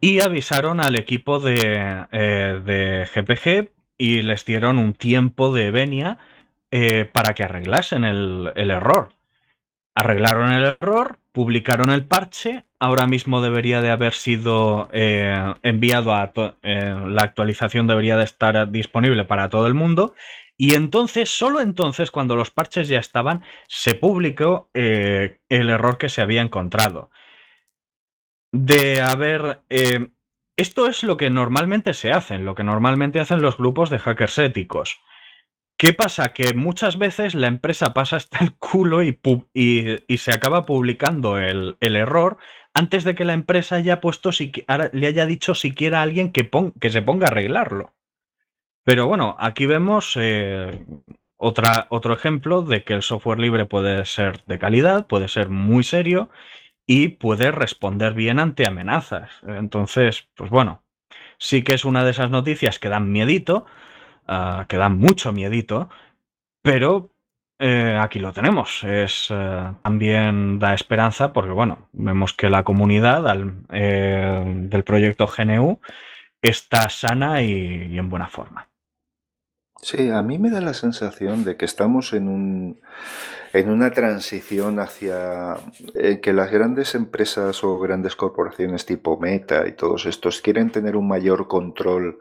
Y 0.00 0.22
avisaron 0.22 0.80
al 0.80 0.98
equipo 0.98 1.38
de, 1.38 2.04
de 2.10 3.08
GPG 3.14 3.70
y 3.96 4.22
les 4.22 4.44
dieron 4.44 4.78
un 4.78 4.92
tiempo 4.92 5.54
de 5.54 5.70
venia 5.70 6.18
eh, 6.76 7.04
para 7.04 7.34
que 7.34 7.44
arreglasen 7.44 8.02
el, 8.02 8.52
el 8.56 8.72
error. 8.72 9.10
Arreglaron 9.94 10.50
el 10.50 10.64
error, 10.64 11.20
publicaron 11.30 11.90
el 11.90 12.04
parche, 12.04 12.64
ahora 12.80 13.06
mismo 13.06 13.40
debería 13.40 13.80
de 13.80 13.92
haber 13.92 14.12
sido 14.12 14.88
eh, 14.92 15.54
enviado 15.62 16.12
a... 16.12 16.32
eh, 16.64 16.96
la 17.06 17.22
actualización 17.22 17.86
debería 17.86 18.16
de 18.16 18.24
estar 18.24 18.68
disponible 18.72 19.24
para 19.24 19.50
todo 19.50 19.68
el 19.68 19.74
mundo 19.74 20.16
y 20.56 20.74
entonces, 20.74 21.30
solo 21.30 21.60
entonces, 21.60 22.10
cuando 22.10 22.34
los 22.34 22.50
parches 22.50 22.88
ya 22.88 22.98
estaban, 22.98 23.44
se 23.68 23.94
publicó 23.94 24.68
el 24.72 25.38
error 25.48 25.96
que 25.96 26.08
se 26.08 26.22
había 26.22 26.42
encontrado. 26.42 27.10
De 28.50 29.00
haber... 29.00 29.60
esto 30.56 30.88
es 30.88 31.04
lo 31.04 31.16
que 31.16 31.30
normalmente 31.30 31.94
se 31.94 32.10
hace, 32.10 32.38
lo 32.38 32.56
que 32.56 32.64
normalmente 32.64 33.20
hacen 33.20 33.42
los 33.42 33.58
grupos 33.58 33.90
de 33.90 34.00
hackers 34.00 34.38
éticos. 34.38 35.00
¿Qué 35.76 35.92
pasa? 35.92 36.32
Que 36.32 36.54
muchas 36.54 36.98
veces 36.98 37.34
la 37.34 37.48
empresa 37.48 37.92
pasa 37.94 38.16
hasta 38.16 38.38
el 38.44 38.54
culo 38.56 39.02
y, 39.02 39.18
se 40.16 40.32
acaba 40.32 40.66
publicando 40.66 41.38
el, 41.38 41.76
error 41.80 42.38
antes 42.72 43.04
de 43.04 43.14
que 43.14 43.24
la 43.24 43.32
empresa 43.32 43.76
haya 43.76 44.00
puesto 44.00 44.30
ahora 44.66 44.90
le 44.92 45.06
haya 45.06 45.26
dicho 45.26 45.54
siquiera 45.54 46.00
a 46.00 46.02
alguien 46.02 46.32
que 46.32 46.90
se 46.90 47.02
ponga 47.02 47.26
a 47.26 47.30
arreglarlo. 47.30 47.92
Pero 48.84 49.06
bueno, 49.06 49.36
aquí 49.38 49.66
vemos 49.66 50.16
eh, 50.20 50.84
otra, 51.36 51.86
otro 51.88 52.14
ejemplo 52.14 52.62
de 52.62 52.84
que 52.84 52.94
el 52.94 53.02
software 53.02 53.40
libre 53.40 53.64
puede 53.64 54.04
ser 54.04 54.44
de 54.44 54.58
calidad, 54.58 55.06
puede 55.06 55.28
ser 55.28 55.48
muy 55.48 55.82
serio 55.84 56.28
y 56.86 57.08
puede 57.08 57.50
responder 57.50 58.12
bien 58.12 58.38
ante 58.38 58.66
amenazas. 58.66 59.30
Entonces, 59.46 60.28
pues 60.34 60.50
bueno, 60.50 60.82
sí 61.38 61.62
que 61.62 61.74
es 61.74 61.84
una 61.84 62.04
de 62.04 62.10
esas 62.10 62.30
noticias 62.30 62.78
que 62.78 62.90
dan 62.90 63.10
miedito, 63.10 63.64
ah, 64.26 64.66
que 64.68 64.76
dan 64.76 64.98
mucho 64.98 65.32
miedito, 65.32 65.88
pero 66.62 67.10
eh, 67.58 67.98
aquí 68.00 68.18
lo 68.18 68.32
tenemos. 68.32 68.84
Es, 68.84 69.28
eh, 69.30 69.72
también 69.82 70.58
da 70.58 70.74
esperanza 70.74 71.32
porque, 71.32 71.50
bueno, 71.52 71.88
vemos 71.92 72.34
que 72.34 72.50
la 72.50 72.64
comunidad 72.64 73.24
eh, 73.72 74.44
del 74.70 74.84
proyecto 74.84 75.26
GNU 75.26 75.80
está 76.42 76.88
sana 76.90 77.42
y- 77.42 77.88
y 77.92 77.98
en 77.98 78.10
buena 78.10 78.28
forma. 78.28 78.68
Sí, 79.82 80.08
a 80.10 80.22
mí 80.22 80.38
me 80.38 80.50
da 80.50 80.60
la 80.62 80.72
sensación 80.72 81.44
de 81.44 81.56
que 81.56 81.66
estamos 81.66 82.12
en 82.14 82.28
un, 82.28 82.80
en 83.52 83.70
una 83.70 83.90
transición 83.92 84.80
hacia 84.80 85.56
que 86.22 86.32
las 86.32 86.50
grandes 86.50 86.94
empresas 86.94 87.64
o 87.64 87.78
grandes 87.78 88.16
corporaciones 88.16 88.86
tipo 88.86 89.18
Meta 89.20 89.68
y 89.68 89.72
todos 89.72 90.06
estos 90.06 90.40
quieren 90.40 90.70
tener 90.72 90.96
un 90.96 91.08
mayor 91.08 91.48
control 91.48 92.18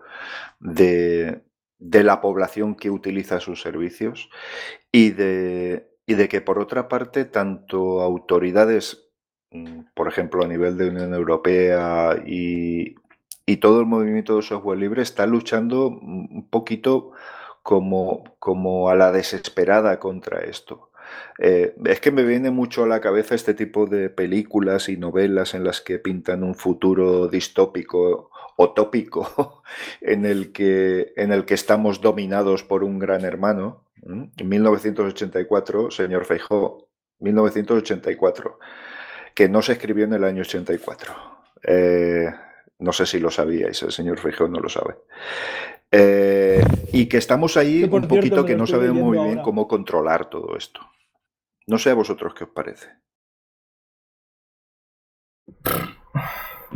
de, 0.59 1.43
de 1.84 2.03
la 2.03 2.22
población 2.22 2.76
que 2.76 2.89
utiliza 2.89 3.41
sus 3.41 3.61
servicios 3.61 4.30
y 4.91 5.11
de, 5.11 5.89
y 6.05 6.14
de 6.14 6.30
que 6.30 6.39
por 6.39 6.57
otra 6.57 6.88
parte 6.88 7.26
tanto 7.26 8.01
autoridades, 8.01 9.10
mm, 9.51 9.81
por 9.93 10.07
ejemplo 10.07 10.43
a 10.43 10.47
nivel 10.47 10.77
de 10.77 10.89
Unión 10.89 11.14
Europea 11.14 12.23
y, 12.26 12.95
y 13.45 13.57
todo 13.57 13.81
el 13.81 13.85
movimiento 13.85 14.38
de 14.38 14.43
software 14.43 14.80
libre 14.80 15.01
está 15.01 15.26
luchando 15.26 15.88
un 15.88 16.47
poquito 16.49 17.11
como, 17.64 18.23
como 18.39 18.89
a 18.89 18.95
la 18.95 19.11
desesperada 19.11 19.99
contra 19.99 20.39
esto. 20.39 20.89
Eh, 21.39 21.76
es 21.85 21.99
que 21.99 22.11
me 22.11 22.23
viene 22.23 22.49
mucho 22.49 22.84
a 22.84 22.88
la 22.88 23.01
cabeza 23.01 23.35
este 23.35 23.53
tipo 23.53 23.88
de 23.88 24.10
películas 24.10 24.88
y 24.88 24.95
novelas 24.95 25.53
en 25.53 25.65
las 25.65 25.81
que 25.81 25.99
pintan 25.99 26.43
un 26.43 26.55
futuro 26.55 27.27
distópico 27.27 28.30
o 28.57 28.73
tópico 28.73 29.63
en 30.01 30.25
el 30.25 30.51
que, 30.51 31.13
en 31.15 31.31
el 31.31 31.45
que 31.45 31.53
estamos 31.53 32.01
dominados 32.01 32.63
por 32.63 32.84
un 32.84 32.99
gran 32.99 33.25
hermano. 33.25 33.85
En 34.01 34.31
1984, 34.38 35.91
señor 35.91 36.25
Feijó, 36.25 36.89
1984, 37.19 38.59
que 39.34 39.47
no 39.47 39.61
se 39.61 39.73
escribió 39.73 40.05
en 40.05 40.13
el 40.13 40.23
año 40.23 40.41
84. 40.41 41.13
Eh, 41.63 42.27
no 42.80 42.91
sé 42.91 43.05
si 43.05 43.19
lo 43.19 43.31
sabíais, 43.31 43.81
el 43.84 43.91
señor 43.91 44.19
Feijó 44.19 44.47
no 44.47 44.59
lo 44.59 44.67
sabe. 44.67 44.95
Eh, 45.89 46.63
y 46.91 47.07
que 47.07 47.17
estamos 47.17 47.55
ahí 47.55 47.84
un 47.84 48.07
poquito 48.07 48.43
que 48.45 48.55
no 48.55 48.65
sabemos 48.65 49.03
muy 49.03 49.17
bien 49.17 49.30
ahora. 49.30 49.43
cómo 49.43 49.67
controlar 49.67 50.30
todo 50.30 50.57
esto. 50.57 50.81
No 51.67 51.77
sé 51.77 51.91
a 51.91 51.93
vosotros 51.93 52.34
qué 52.34 52.43
os 52.43 52.49
parece. 52.49 52.89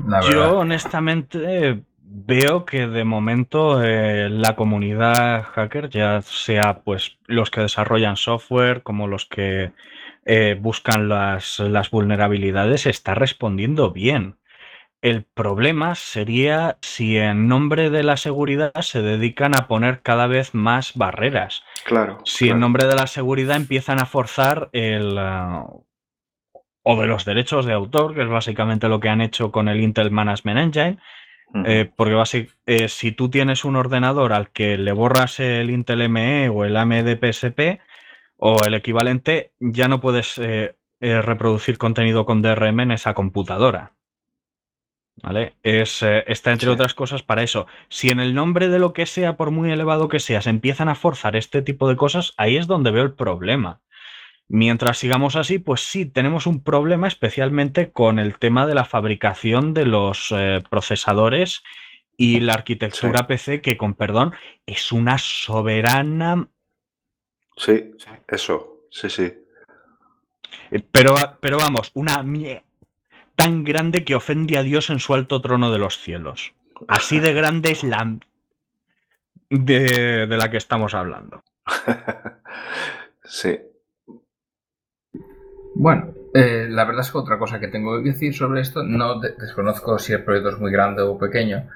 La 0.05 0.21
Yo 0.21 0.59
honestamente 0.59 1.83
veo 2.09 2.65
que 2.65 2.87
de 2.87 3.03
momento 3.03 3.83
eh, 3.83 4.29
la 4.29 4.55
comunidad 4.55 5.43
hacker, 5.43 5.89
ya 5.89 6.21
sea 6.21 6.81
pues 6.83 7.17
los 7.25 7.51
que 7.51 7.61
desarrollan 7.61 8.17
software 8.17 8.83
como 8.83 9.07
los 9.07 9.25
que 9.25 9.71
eh, 10.25 10.57
buscan 10.59 11.09
las, 11.09 11.59
las 11.59 11.89
vulnerabilidades, 11.89 12.85
está 12.85 13.15
respondiendo 13.15 13.91
bien. 13.91 14.37
El 15.01 15.23
problema 15.23 15.93
sería 15.95 16.77
si 16.81 17.17
en 17.17 17.47
nombre 17.47 17.91
de 17.91 18.03
la 18.03 18.17
seguridad 18.17 18.73
se 18.81 19.01
dedican 19.01 19.51
a 19.55 19.67
poner 19.67 20.01
cada 20.01 20.25
vez 20.27 20.55
más 20.55 20.93
barreras. 20.95 21.63
Claro. 21.85 22.17
Si 22.25 22.49
en 22.49 22.59
nombre 22.59 22.87
de 22.87 22.95
la 22.95 23.07
seguridad 23.07 23.57
empiezan 23.57 23.99
a 23.99 24.05
forzar 24.05 24.69
el... 24.73 25.19
o 26.89 26.95
de 27.01 27.05
los 27.07 27.25
derechos 27.25 27.65
de 27.65 27.73
autor, 27.73 28.15
que 28.15 28.21
es 28.21 28.29
básicamente 28.29 28.87
lo 28.87 29.01
que 29.01 29.09
han 29.09 29.19
hecho 29.19 29.51
con 29.51 29.67
el 29.67 29.81
Intel 29.81 30.09
Management 30.09 30.59
Engine, 30.59 30.97
eh, 31.65 31.89
porque 31.95 32.13
basi- 32.15 32.49
eh, 32.65 32.87
si 32.87 33.11
tú 33.11 33.29
tienes 33.29 33.65
un 33.65 33.75
ordenador 33.75 34.31
al 34.31 34.51
que 34.51 34.77
le 34.77 34.93
borras 34.93 35.39
el 35.41 35.69
Intel 35.69 36.03
ME 36.09 36.47
o 36.49 36.63
el 36.63 36.77
AMD 36.77 37.17
PSP 37.19 37.79
o 38.37 38.63
el 38.65 38.73
equivalente, 38.73 39.51
ya 39.59 39.87
no 39.89 39.99
puedes 39.99 40.37
eh, 40.37 40.75
reproducir 41.01 41.77
contenido 41.77 42.25
con 42.25 42.41
DRM 42.41 42.83
en 42.83 42.91
esa 42.91 43.13
computadora. 43.13 43.91
¿Vale? 45.23 45.55
Es, 45.63 46.03
está 46.03 46.51
entre 46.51 46.67
Sí. 46.67 46.73
otras 46.73 46.93
cosas 46.93 47.21
para 47.23 47.43
eso. 47.43 47.65
Si 47.89 48.11
en 48.11 48.19
el 48.19 48.33
nombre 48.33 48.69
de 48.69 48.79
lo 48.79 48.93
que 48.93 49.05
sea, 49.07 49.35
por 49.35 49.51
muy 49.51 49.71
elevado 49.71 50.07
que 50.09 50.19
sea, 50.19 50.41
se 50.41 50.51
empiezan 50.51 50.89
a 50.89 50.95
forzar 50.95 51.35
este 51.35 51.61
tipo 51.61 51.89
de 51.89 51.95
cosas, 51.97 52.33
ahí 52.37 52.55
es 52.55 52.67
donde 52.67 52.91
veo 52.91 53.03
el 53.03 53.13
problema. 53.13 53.81
Mientras 54.49 54.97
sigamos 54.97 55.35
así, 55.35 55.59
pues 55.59 55.81
sí, 55.81 56.05
tenemos 56.05 56.47
un 56.47 56.63
problema 56.63 57.07
especialmente 57.07 57.91
con 57.91 58.17
el 58.17 58.37
tema 58.39 58.65
de 58.65 58.75
la 58.75 58.85
fabricación 58.85 59.73
de 59.73 59.85
los 59.85 60.31
eh, 60.31 60.63
procesadores 60.69 61.63
y 62.15 62.39
la 62.39 62.53
arquitectura 62.53 63.27
PC, 63.27 63.61
que 63.61 63.77
con 63.77 63.93
perdón, 63.93 64.33
es 64.65 64.91
una 64.91 65.17
soberana... 65.17 66.47
Sí, 67.57 67.91
eso, 68.27 68.85
sí, 68.89 69.09
sí. 69.09 69.33
eh, 70.71 70.79
Pero, 70.91 71.15
pero 71.41 71.57
vamos, 71.57 71.91
una 71.93 72.23
mie... 72.23 72.63
tan 73.35 73.63
grande 73.63 74.05
que 74.05 74.15
ofende 74.15 74.57
a 74.57 74.63
Dios 74.63 74.89
en 74.89 74.99
su 74.99 75.13
alto 75.13 75.41
trono 75.41 75.71
de 75.71 75.79
los 75.79 75.97
cielos. 75.99 76.53
Así 76.87 77.19
de 77.19 77.33
grande 77.33 77.71
es 77.71 77.83
la 77.83 78.17
de, 79.49 80.27
de 80.27 80.37
la 80.37 80.49
que 80.49 80.57
estamos 80.57 80.93
hablando. 80.93 81.43
sí. 83.23 83.59
Bueno, 85.79 86.13
eh, 86.33 86.67
la 86.69 86.85
verdad 86.85 87.01
es 87.01 87.11
que 87.11 87.17
otra 87.17 87.37
cosa 87.37 87.59
que 87.59 87.67
tengo 87.67 87.97
que 88.01 88.09
decir 88.11 88.33
sobre 88.33 88.61
esto, 88.61 88.83
no 88.83 89.19
de- 89.19 89.33
desconozco 89.39 89.97
si 89.99 90.13
el 90.13 90.23
proyecto 90.23 90.49
es 90.49 90.59
muy 90.59 90.71
grande 90.71 91.01
o 91.01 91.17
pequeño, 91.17 91.67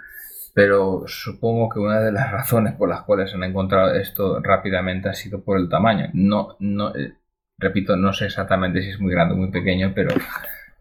pero 0.53 1.03
supongo 1.07 1.69
que 1.69 1.79
una 1.79 2.01
de 2.01 2.11
las 2.11 2.31
razones 2.39 2.73
por 2.75 2.89
las 2.89 3.03
cuales 3.03 3.33
han 3.33 3.43
encontrado 3.43 3.93
esto 3.95 4.39
rápidamente 4.41 5.09
ha 5.09 5.13
sido 5.13 5.41
por 5.43 5.57
el 5.57 5.69
tamaño. 5.69 6.09
No, 6.13 6.55
no, 6.59 6.95
eh, 6.95 7.13
repito, 7.57 7.95
no 7.95 8.13
sé 8.13 8.25
exactamente 8.27 8.81
si 8.81 8.89
es 8.91 8.99
muy 8.99 9.13
grande 9.13 9.35
o 9.35 9.37
muy 9.37 9.51
pequeño, 9.51 9.91
pero 9.95 10.11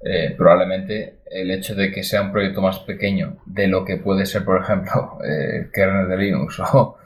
eh, 0.05 0.35
probablemente 0.37 1.21
el 1.31 1.51
hecho 1.51 1.75
de 1.75 1.91
que 1.93 2.03
sea 2.03 2.23
un 2.23 2.33
proyecto 2.33 2.63
más 2.63 2.79
pequeño 2.81 3.37
de 3.47 3.69
lo 3.69 3.85
que 3.85 3.97
puede 3.99 4.27
ser, 4.27 4.45
por 4.45 4.61
ejemplo, 4.63 5.19
eh, 5.25 5.71
kernel 5.73 6.09
de 6.09 6.17
Linux 6.17 6.61
o, 6.75 6.97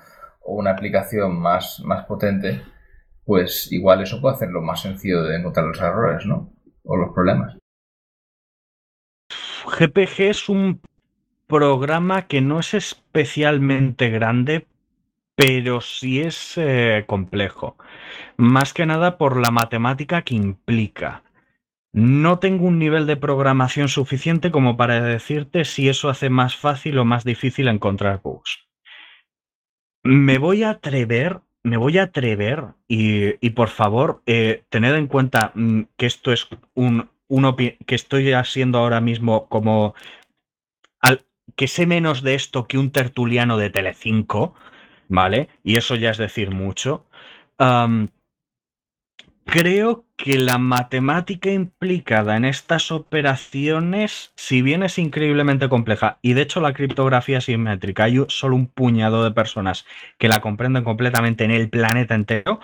o 0.42 0.54
una 0.54 0.72
aplicación 0.72 1.38
más, 1.38 1.80
más 1.84 2.04
potente, 2.06 2.60
pues 3.24 3.72
igual 3.72 4.02
eso 4.02 4.20
puede 4.20 4.36
hacerlo 4.36 4.60
más 4.62 4.82
sencillo 4.82 5.22
de 5.22 5.36
encontrar 5.36 5.66
los 5.66 5.80
errores, 5.80 6.26
¿no? 6.26 6.52
O 6.84 6.96
los 6.96 7.12
problemas. 7.14 7.56
GPG 9.66 10.20
es 10.20 10.48
un 10.48 10.80
programa 11.46 12.26
que 12.26 12.40
no 12.40 12.60
es 12.60 12.74
especialmente 12.74 14.10
grande, 14.10 14.66
pero 15.36 15.80
sí 15.80 16.20
es 16.20 16.54
eh, 16.56 17.04
complejo. 17.06 17.76
Más 18.36 18.72
que 18.74 18.86
nada 18.86 19.18
por 19.18 19.40
la 19.40 19.50
matemática 19.50 20.22
que 20.22 20.34
implica. 20.34 21.22
No 21.92 22.40
tengo 22.40 22.66
un 22.66 22.78
nivel 22.78 23.06
de 23.06 23.16
programación 23.16 23.88
suficiente 23.88 24.50
como 24.50 24.76
para 24.76 25.00
decirte 25.00 25.64
si 25.64 25.88
eso 25.88 26.08
hace 26.08 26.28
más 26.28 26.56
fácil 26.56 26.98
o 26.98 27.04
más 27.04 27.24
difícil 27.24 27.68
encontrar 27.68 28.20
bugs. 28.20 28.68
Me 30.02 30.38
voy 30.38 30.64
a 30.64 30.70
atrever, 30.70 31.40
me 31.64 31.76
voy 31.78 31.98
a 31.98 32.04
atrever 32.04 32.66
y, 32.88 33.34
por 33.50 33.68
favor, 33.68 34.22
eh, 34.26 34.64
tened 34.70 34.94
en 34.96 35.08
cuenta 35.08 35.52
mm, 35.54 35.82
que 35.96 36.06
esto 36.06 36.32
es 36.32 36.48
un, 36.74 37.10
que 37.86 37.94
estoy 37.96 38.32
haciendo 38.32 38.78
ahora 38.78 39.00
mismo 39.00 39.48
como 39.48 39.94
al- 41.00 41.24
que 41.56 41.68
sé 41.68 41.86
menos 41.86 42.22
de 42.22 42.34
esto 42.34 42.66
que 42.66 42.78
un 42.78 42.90
tertuliano 42.90 43.56
de 43.58 43.70
Telecinco, 43.70 44.54
¿vale? 45.08 45.48
Y 45.62 45.76
eso 45.76 45.94
ya 45.96 46.10
es 46.10 46.18
decir 46.18 46.50
mucho. 46.50 47.06
Creo 49.44 50.06
que 50.16 50.38
la 50.38 50.58
matemática 50.58 51.50
implicada 51.50 52.36
en 52.36 52.44
estas 52.44 52.90
operaciones, 52.90 54.32
si 54.36 54.62
bien 54.62 54.82
es 54.82 54.98
increíblemente 54.98 55.68
compleja, 55.68 56.18
y 56.22 56.32
de 56.34 56.42
hecho 56.42 56.60
la 56.60 56.72
criptografía 56.72 57.40
simétrica, 57.40 58.04
hay 58.04 58.24
solo 58.28 58.56
un 58.56 58.66
puñado 58.66 59.24
de 59.24 59.30
personas 59.30 59.86
que 60.18 60.28
la 60.28 60.40
comprenden 60.40 60.84
completamente 60.84 61.44
en 61.44 61.50
el 61.50 61.68
planeta 61.68 62.14
entero, 62.14 62.60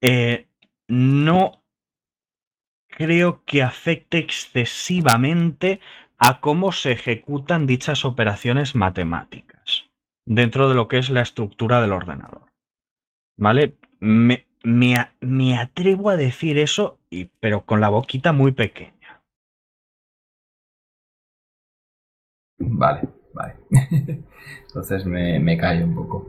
eh, 0.00 0.46
no 0.88 1.62
creo 2.88 3.42
que 3.44 3.62
afecte 3.62 4.18
excesivamente 4.18 5.80
a 6.18 6.40
cómo 6.40 6.72
se 6.72 6.92
ejecutan 6.92 7.66
dichas 7.66 8.04
operaciones 8.04 8.74
matemáticas 8.74 9.90
dentro 10.26 10.68
de 10.68 10.74
lo 10.74 10.88
que 10.88 10.98
es 10.98 11.10
la 11.10 11.22
estructura 11.22 11.80
del 11.80 11.92
ordenador. 11.92 12.46
¿Vale? 13.36 13.76
Me, 13.98 14.46
me 14.64 14.96
a- 14.96 15.12
me 15.20 15.56
atrevo 15.58 16.10
a 16.10 16.16
decir 16.16 16.58
eso, 16.58 16.98
y- 17.10 17.26
pero 17.40 17.64
con 17.64 17.80
la 17.80 17.88
boquita 17.90 18.32
muy 18.32 18.52
pequeña. 18.52 19.22
Vale, 22.58 23.08
vale. 23.32 23.54
entonces 24.68 25.04
me, 25.06 25.38
me 25.40 25.56
callo 25.56 25.84
un 25.84 25.94
poco. 25.94 26.26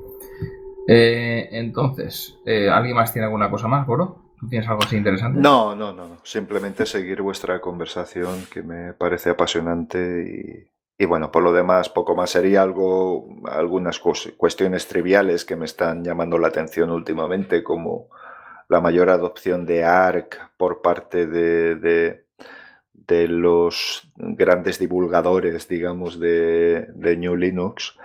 Eh, 0.88 1.50
entonces, 1.52 2.38
eh, 2.46 2.70
¿alguien 2.70 2.96
más 2.96 3.12
tiene 3.14 3.26
alguna 3.26 3.50
cosa 3.50 3.68
más, 3.68 3.88
Goro? 3.88 4.34
¿Tú 4.40 4.48
tienes 4.50 4.68
algo 4.70 4.84
así 4.84 4.98
interesante? 4.98 5.40
No, 5.40 5.76
no, 5.76 5.94
no, 5.94 6.08
no. 6.08 6.18
Simplemente 6.24 6.86
seguir 6.86 7.22
vuestra 7.22 7.62
conversación 7.62 8.46
que 8.52 8.62
me 8.62 8.94
parece 8.94 9.32
apasionante 9.32 10.70
y, 11.00 11.04
y 11.04 11.06
bueno, 11.06 11.32
por 11.32 11.42
lo 11.42 11.54
demás, 11.54 11.90
poco 11.90 12.16
más. 12.16 12.32
Sería 12.32 12.62
algo, 12.62 13.28
algunas 13.50 14.00
cuestiones 14.00 14.88
triviales 14.88 15.46
que 15.46 15.56
me 15.56 15.66
están 15.66 16.04
llamando 16.04 16.38
la 16.38 16.50
atención 16.50 16.92
últimamente, 16.92 17.64
como 17.64 18.10
la 18.68 18.82
mayor 18.82 19.10
adopción 19.10 19.66
de 19.66 19.84
ARC 19.84 20.52
por 20.58 20.82
parte 20.82 21.28
de, 21.28 21.76
de, 21.76 23.28
los 23.28 24.12
grandes 24.16 24.80
divulgadores, 24.80 25.68
digamos, 25.68 26.20
de, 26.20 26.88
de 26.94 27.18
New 27.18 27.36
Linux. 27.36 27.98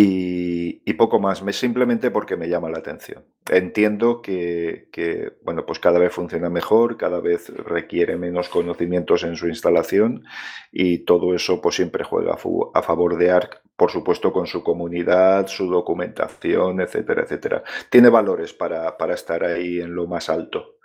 Y, 0.00 0.92
poco 0.94 1.18
más, 1.18 1.42
me, 1.42 1.52
simplemente 1.52 2.10
porque 2.12 2.36
me 2.36 2.48
llama 2.48 2.70
la 2.70 2.78
atención. 2.78 3.24
Entiendo 3.50 4.22
que, 4.22 4.88
que, 4.92 5.32
bueno, 5.42 5.66
pues 5.66 5.80
cada 5.80 5.98
vez 5.98 6.12
funciona 6.12 6.50
mejor, 6.50 6.96
cada 6.96 7.20
vez 7.20 7.48
requiere 7.48 8.16
menos 8.16 8.48
conocimientos 8.48 9.24
en 9.24 9.34
su 9.34 9.48
instalación 9.48 10.24
y 10.70 10.98
todo 10.98 11.34
eso 11.34 11.60
pues 11.60 11.74
siempre 11.74 12.04
juega 12.04 12.34
a 12.74 12.82
favor 12.82 13.16
de 13.16 13.30
ARC, 13.30 13.60
por 13.76 13.90
supuesto 13.90 14.32
con 14.32 14.46
su 14.46 14.62
comunidad, 14.62 15.48
su 15.48 15.68
documentación, 15.68 16.80
etcétera, 16.80 17.22
etcétera. 17.22 17.64
Tiene 17.90 18.08
valores 18.08 18.52
para, 18.52 18.96
para 18.96 19.14
estar 19.14 19.42
ahí 19.42 19.80
en 19.80 19.94
lo 19.94 20.06
más 20.06 20.28
alto. 20.28 20.76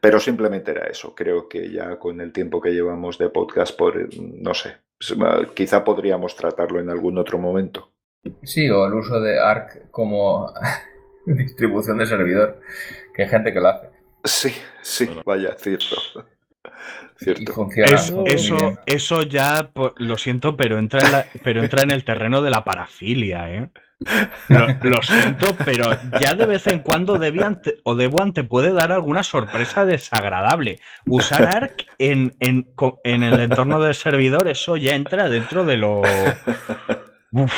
Pero 0.00 0.18
simplemente 0.18 0.70
era 0.70 0.86
eso. 0.86 1.14
Creo 1.14 1.48
que 1.48 1.70
ya 1.70 1.98
con 1.98 2.20
el 2.22 2.32
tiempo 2.32 2.60
que 2.60 2.72
llevamos 2.72 3.18
de 3.18 3.28
podcast, 3.28 3.76
por, 3.76 4.08
no 4.18 4.54
sé, 4.54 4.76
quizá 5.54 5.84
podríamos 5.84 6.36
tratarlo 6.36 6.80
en 6.80 6.90
algún 6.90 7.18
otro 7.18 7.38
momento. 7.38 7.95
Sí, 8.42 8.68
o 8.70 8.86
el 8.86 8.94
uso 8.94 9.20
de 9.20 9.38
ARC 9.40 9.90
como 9.90 10.52
distribución 11.26 11.98
de 11.98 12.06
servidor, 12.06 12.60
que 13.14 13.22
hay 13.24 13.28
gente 13.28 13.52
que 13.52 13.60
lo 13.60 13.68
hace. 13.68 13.88
Sí, 14.24 14.54
sí, 14.82 15.08
vaya, 15.24 15.54
cierto. 15.58 15.96
Y 17.18 17.24
Cierto. 17.24 17.52
funciona 17.54 17.94
Es- 17.94 18.12
eso, 18.26 18.78
eso 18.84 19.22
ya, 19.22 19.70
po- 19.72 19.94
lo 19.96 20.18
siento, 20.18 20.56
pero 20.56 20.78
entra, 20.78 21.00
en 21.00 21.12
la- 21.12 21.26
pero 21.42 21.62
entra 21.62 21.82
en 21.82 21.90
el 21.90 22.04
terreno 22.04 22.42
de 22.42 22.50
la 22.50 22.62
parafilia, 22.64 23.48
¿eh? 23.54 23.70
Lo, 24.48 24.66
lo 24.90 25.00
siento, 25.02 25.56
pero 25.64 25.84
ya 26.20 26.34
de 26.34 26.44
vez 26.44 26.66
en 26.66 26.80
cuando 26.80 27.18
Debian 27.18 27.62
te- 27.62 27.76
o 27.84 27.94
Debian 27.94 28.34
te 28.34 28.44
puede 28.44 28.72
dar 28.74 28.92
alguna 28.92 29.22
sorpresa 29.22 29.86
desagradable. 29.86 30.80
Usar 31.06 31.44
ARC 31.56 31.86
en, 31.98 32.34
en, 32.40 32.68
en 33.04 33.22
el 33.22 33.40
entorno 33.40 33.80
del 33.80 33.94
servidor, 33.94 34.48
eso 34.48 34.76
ya 34.76 34.94
entra 34.94 35.30
dentro 35.30 35.64
de 35.64 35.76
lo... 35.78 36.02
Uf. 37.36 37.52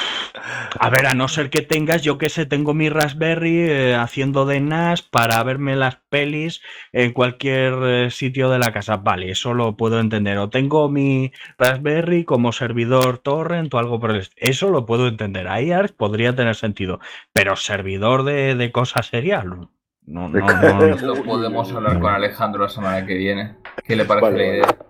A 0.80 0.90
ver, 0.90 1.06
a 1.06 1.14
no 1.14 1.28
ser 1.28 1.50
que 1.50 1.62
tengas, 1.62 2.02
yo 2.02 2.18
que 2.18 2.30
sé, 2.30 2.46
tengo 2.46 2.74
mi 2.74 2.88
Raspberry 2.88 3.60
eh, 3.70 3.94
haciendo 3.94 4.44
de 4.44 4.58
NAS 4.58 5.02
para 5.02 5.40
verme 5.44 5.76
las 5.76 5.98
pelis 6.08 6.60
en 6.92 7.12
cualquier 7.12 7.74
eh, 7.84 8.10
sitio 8.10 8.50
de 8.50 8.58
la 8.58 8.72
casa. 8.72 8.96
Vale, 8.96 9.30
eso 9.30 9.54
lo 9.54 9.76
puedo 9.76 10.00
entender. 10.00 10.36
O 10.38 10.50
tengo 10.50 10.88
mi 10.88 11.30
Raspberry 11.58 12.24
como 12.24 12.50
servidor 12.50 13.18
torrent 13.18 13.72
o 13.72 13.78
algo 13.78 14.00
por 14.00 14.10
el 14.10 14.28
Eso 14.34 14.70
lo 14.70 14.84
puedo 14.84 15.06
entender. 15.06 15.46
Ahí 15.46 15.70
podría 15.96 16.34
tener 16.34 16.56
sentido. 16.56 16.98
Pero 17.32 17.54
servidor 17.54 18.24
de, 18.24 18.56
de 18.56 18.72
cosas 18.72 19.06
serias, 19.06 19.44
no. 19.44 19.70
No, 20.06 20.28
no, 20.28 20.40
no, 20.40 20.88
no. 20.88 20.96
Lo 21.02 21.22
podemos 21.22 21.70
hablar 21.72 22.00
con 22.00 22.10
Alejandro 22.10 22.62
la 22.62 22.68
semana 22.68 23.06
que 23.06 23.14
viene. 23.14 23.56
¿Qué 23.84 23.94
le 23.94 24.06
parece 24.06 24.32
Vale, 24.32 24.38
la 24.38 24.44
vale. 24.44 24.56
idea? 24.56 24.87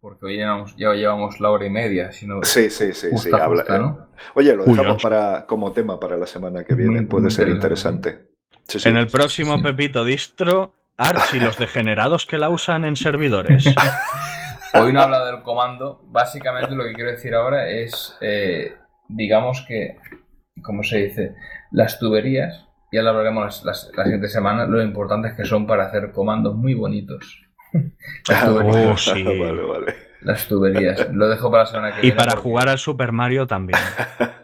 Porque 0.00 0.26
hoy 0.26 0.36
llevamos, 0.36 0.74
ya 0.76 0.92
llevamos 0.94 1.40
la 1.40 1.50
hora 1.50 1.66
y 1.66 1.70
media, 1.70 2.10
si 2.12 2.26
no... 2.26 2.42
Sí, 2.42 2.70
sí, 2.70 2.92
sí, 2.94 3.08
sí. 3.18 3.28
Habla- 3.32 3.46
justa, 3.64 3.78
¿no? 3.78 4.08
Oye, 4.34 4.54
lo 4.56 4.64
dejamos 4.64 5.02
para, 5.02 5.44
como 5.46 5.72
tema 5.72 6.00
para 6.00 6.16
la 6.16 6.26
semana 6.26 6.64
que 6.64 6.74
viene. 6.74 6.92
muy 7.02 7.06
Puede 7.06 7.30
ser 7.30 7.48
interesante. 7.48 8.08
interesante. 8.10 8.30
Sí, 8.66 8.80
sí. 8.80 8.88
En 8.88 8.96
el 8.96 9.08
próximo 9.08 9.56
Sí. 9.56 9.62
Pepito 9.62 10.04
Distro, 10.04 10.74
ARC 10.96 11.34
y 11.34 11.40
los 11.40 11.58
degenerados 11.58 12.24
que 12.26 12.38
la 12.38 12.48
usan 12.48 12.84
en 12.86 12.96
servidores. 12.96 13.66
Hoy 14.74 14.92
no 14.92 15.00
he 15.00 15.02
hablado 15.02 15.26
del 15.26 15.42
comando. 15.42 16.00
Básicamente 16.06 16.74
lo 16.74 16.84
que 16.84 16.92
quiero 16.94 17.10
decir 17.10 17.34
ahora 17.34 17.68
es, 17.68 18.16
eh, 18.20 18.76
digamos 19.08 19.64
que, 19.68 19.98
¿cómo 20.62 20.82
se 20.82 20.98
dice? 20.98 21.34
Las 21.72 21.98
tuberías, 21.98 22.66
ya 22.92 23.02
lo 23.02 23.10
hablaremos 23.10 23.44
las- 23.44 23.64
las- 23.64 23.90
la 23.96 24.04
siguiente 24.04 24.28
semana, 24.28 24.64
lo 24.66 24.80
importante 24.82 25.28
es 25.28 25.34
que 25.34 25.44
son 25.44 25.66
para 25.66 25.86
hacer 25.86 26.12
comandos 26.12 26.54
muy 26.54 26.74
bonitos. 26.74 27.42
Las 28.28 28.42
Ah, 28.42 28.46
tuberías. 28.46 28.86
Oh, 28.86 28.96
sí. 29.14 29.22
vale, 29.24 29.62
vale. 29.62 29.94
Las 30.22 30.46
tuberías. 30.48 31.08
Lo 31.12 31.28
dejo 31.28 31.50
para 31.50 31.62
la 31.62 31.66
semana 31.66 31.92
que 31.92 31.98
Y 31.98 32.02
viene. 32.02 32.16
para 32.16 32.32
porque- 32.32 32.42
jugar 32.42 32.68
al 32.68 32.78
Super 32.78 33.12
Mario 33.12 33.46
también. 33.46 33.78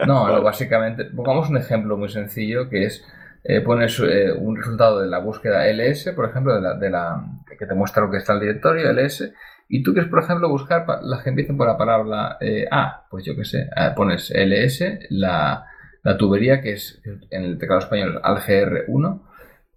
No, 0.07 0.27
no, 0.33 0.43
básicamente, 0.43 1.05
pongamos 1.05 1.51
un 1.51 1.59
ejemplo 1.59 1.97
muy 1.97 2.09
sencillo 2.09 2.69
que 2.71 2.85
es, 2.85 3.05
eh, 3.45 3.61
pones 3.61 3.99
eh, 4.01 4.33
un 4.33 4.57
resultado 4.57 5.01
de 5.01 5.09
la 5.09 5.19
búsqueda 5.19 5.67
LS, 5.71 6.13
por 6.15 6.29
ejemplo, 6.31 6.55
de 6.55 6.61
la, 6.63 6.75
de 6.75 6.91
la, 6.91 7.23
que 7.59 7.67
te 7.67 7.75
muestra 7.75 8.03
lo 8.05 8.11
que 8.11 8.17
está 8.19 8.33
en 8.33 8.39
el 8.39 8.47
directorio 8.47 8.91
LS, 8.93 9.33
y 9.69 9.83
tú 9.83 9.93
quieres, 9.93 10.09
por 10.11 10.23
ejemplo, 10.23 10.49
buscar 10.49 10.87
las 11.03 11.23
que 11.23 11.31
empiecen 11.31 11.57
por 11.57 11.67
la 11.67 11.77
palabra 11.77 12.39
eh, 12.41 12.67
A, 12.71 13.07
pues 13.11 13.25
yo 13.25 13.35
qué 13.37 13.45
sé, 13.45 13.69
eh, 13.77 13.91
pones 13.95 14.31
LS, 14.35 15.01
la, 15.11 15.67
la 16.03 16.17
tubería 16.17 16.61
que 16.63 16.73
es 16.73 17.03
en 17.31 17.43
el 17.45 17.59
teclado 17.59 17.81
español 17.81 18.21
ALGR1, 18.23 19.23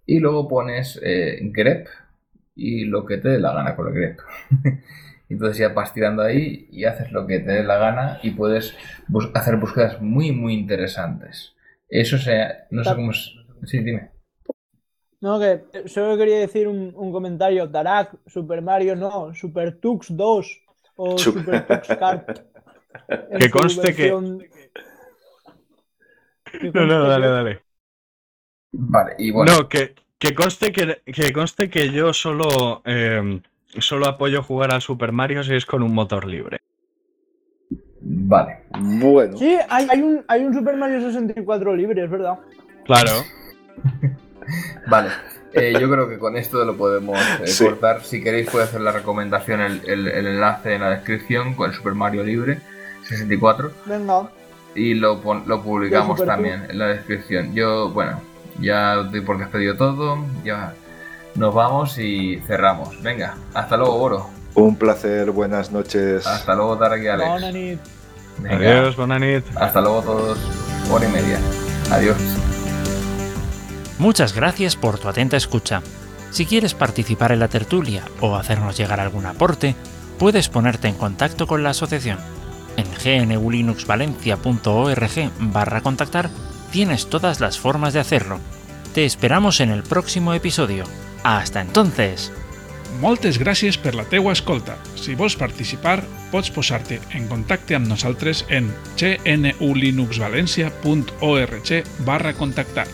y 0.06 0.18
luego 0.20 0.48
pones 0.48 0.98
eh, 1.02 1.38
grep 1.52 1.86
y 2.60 2.84
lo 2.84 3.06
que 3.06 3.16
te 3.16 3.30
dé 3.30 3.40
la 3.40 3.54
gana 3.54 3.74
con 3.74 3.88
el 3.88 3.94
directo. 3.94 4.22
Entonces 5.30 5.58
ya 5.58 5.70
vas 5.70 5.94
tirando 5.94 6.22
ahí 6.22 6.68
y 6.70 6.84
haces 6.84 7.10
lo 7.10 7.26
que 7.26 7.38
te 7.38 7.52
dé 7.52 7.64
la 7.64 7.78
gana 7.78 8.20
y 8.22 8.32
puedes 8.32 8.76
hacer 9.34 9.56
búsquedas 9.56 10.02
muy, 10.02 10.32
muy 10.32 10.54
interesantes. 10.54 11.54
Eso 11.88 12.18
sea, 12.18 12.66
no 12.70 12.84
sé 12.84 12.94
cómo 12.94 13.12
es. 13.12 13.32
Sí, 13.64 13.78
dime. 13.78 14.10
No, 15.20 15.38
que 15.38 15.62
solo 15.86 16.16
quería 16.16 16.38
decir 16.38 16.68
un, 16.68 17.12
comentario. 17.12 17.66
Darak, 17.66 18.16
Super 18.26 18.60
Mario 18.60 18.96
no, 18.96 19.34
Super 19.34 19.78
Tux 19.78 20.14
2 20.14 20.62
o 20.96 21.18
Super 21.18 21.66
Tux 21.66 21.88
Kart. 21.88 22.40
Que 23.38 23.50
conste 23.50 23.94
que... 23.94 24.10
No, 24.10 24.20
no, 26.86 27.08
dale, 27.08 27.28
dale. 27.28 27.62
Vale, 28.72 29.14
y 29.18 29.30
bueno. 29.30 29.52
No, 29.52 29.68
que, 29.68 29.94
que 30.20 30.34
conste 30.34 30.70
que, 30.70 31.00
que 31.06 31.32
conste 31.32 31.70
que 31.70 31.90
yo 31.90 32.12
solo, 32.12 32.82
eh, 32.84 33.40
solo 33.78 34.06
apoyo 34.06 34.42
jugar 34.42 34.72
al 34.72 34.82
Super 34.82 35.12
Mario 35.12 35.42
si 35.42 35.54
es 35.54 35.64
con 35.64 35.82
un 35.82 35.94
motor 35.94 36.26
libre. 36.26 36.60
Vale. 38.02 38.64
Bueno. 38.78 39.36
Sí, 39.36 39.56
hay, 39.68 39.86
hay, 39.90 40.02
un, 40.02 40.22
hay 40.28 40.44
un 40.44 40.52
Super 40.52 40.76
Mario 40.76 41.00
64 41.00 41.74
libre, 41.74 42.04
es 42.04 42.10
verdad. 42.10 42.38
Claro. 42.84 43.12
vale. 44.86 45.08
Eh, 45.54 45.74
yo 45.80 45.90
creo 45.90 46.08
que 46.08 46.18
con 46.18 46.36
esto 46.36 46.64
lo 46.66 46.76
podemos 46.76 47.18
eh, 47.18 47.50
cortar. 47.58 48.04
Si 48.04 48.22
queréis, 48.22 48.50
puede 48.50 48.64
hacer 48.64 48.82
la 48.82 48.92
recomendación, 48.92 49.62
el, 49.62 49.80
el, 49.86 50.26
enlace 50.26 50.74
en 50.74 50.82
la 50.82 50.90
descripción 50.90 51.54
con 51.54 51.70
el 51.70 51.76
Super 51.76 51.94
Mario 51.94 52.22
Libre 52.24 52.58
64. 53.04 53.72
Venga. 53.86 54.30
Y 54.74 54.94
lo, 54.94 55.20
lo 55.46 55.62
publicamos 55.62 56.22
también 56.24 56.66
en 56.68 56.78
la 56.78 56.88
descripción. 56.88 57.54
Yo, 57.54 57.90
bueno, 57.90 58.20
ya 58.60 58.96
doy 58.96 59.20
por 59.20 59.38
despedido 59.38 59.76
todo. 59.76 60.18
Ya 60.44 60.74
nos 61.34 61.54
vamos 61.54 61.98
y 61.98 62.40
cerramos. 62.46 63.00
Venga, 63.02 63.36
hasta 63.54 63.76
luego, 63.76 63.98
Boro. 63.98 64.30
Un 64.54 64.76
placer, 64.76 65.30
buenas 65.30 65.70
noches. 65.70 66.26
Hasta 66.26 66.54
luego, 66.54 66.76
Tarek 66.76 67.04
y 67.04 67.08
Alex. 67.08 67.80
Adiós, 68.48 68.96
bonanit. 68.96 69.44
Hasta 69.56 69.80
luego 69.80 70.02
todos. 70.02 70.38
Hora 70.90 71.06
y 71.06 71.12
media. 71.12 71.38
Adiós. 71.90 72.16
Muchas 73.98 74.34
gracias 74.34 74.76
por 74.76 74.98
tu 74.98 75.08
atenta 75.08 75.36
escucha. 75.36 75.82
Si 76.30 76.46
quieres 76.46 76.74
participar 76.74 77.32
en 77.32 77.40
la 77.40 77.48
tertulia 77.48 78.04
o 78.20 78.36
hacernos 78.36 78.76
llegar 78.76 79.00
algún 79.00 79.26
aporte, 79.26 79.74
puedes 80.18 80.48
ponerte 80.48 80.88
en 80.88 80.94
contacto 80.94 81.46
con 81.46 81.62
la 81.62 81.70
asociación. 81.70 82.18
En 82.76 82.86
gnulinuxvalencia.org 83.28 85.30
barra 85.38 85.80
contactar 85.80 86.30
tienes 86.70 87.08
todas 87.08 87.40
las 87.40 87.58
formas 87.58 87.92
de 87.92 88.00
hacerlo. 88.00 88.38
Te 88.94 89.04
esperamos 89.04 89.60
en 89.60 89.70
el 89.70 89.82
próximo 89.82 90.32
episodio. 90.34 90.84
Hasta 91.22 91.60
entonces! 91.60 92.32
Moltes 93.00 93.38
gràcies 93.38 93.78
per 93.78 93.94
la 93.94 94.04
teua 94.04 94.32
escolta. 94.34 94.76
Si 94.98 95.14
vols 95.16 95.36
participar, 95.38 96.02
pots 96.32 96.50
posar-te 96.50 97.00
en 97.16 97.28
contacte 97.30 97.74
amb 97.78 97.86
nosaltres 97.88 98.44
en 98.48 98.74
gnulinuxvalencia.org 98.98 101.84
barra 102.04 102.34
contactar. 102.34 102.86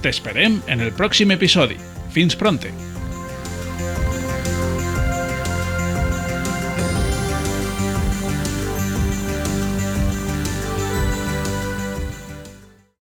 T'esperem 0.00 0.62
en 0.66 0.80
el 0.80 0.92
pròxim 0.96 1.30
episodi. 1.36 1.76
Fins 2.14 2.36
pronte! 2.38 2.89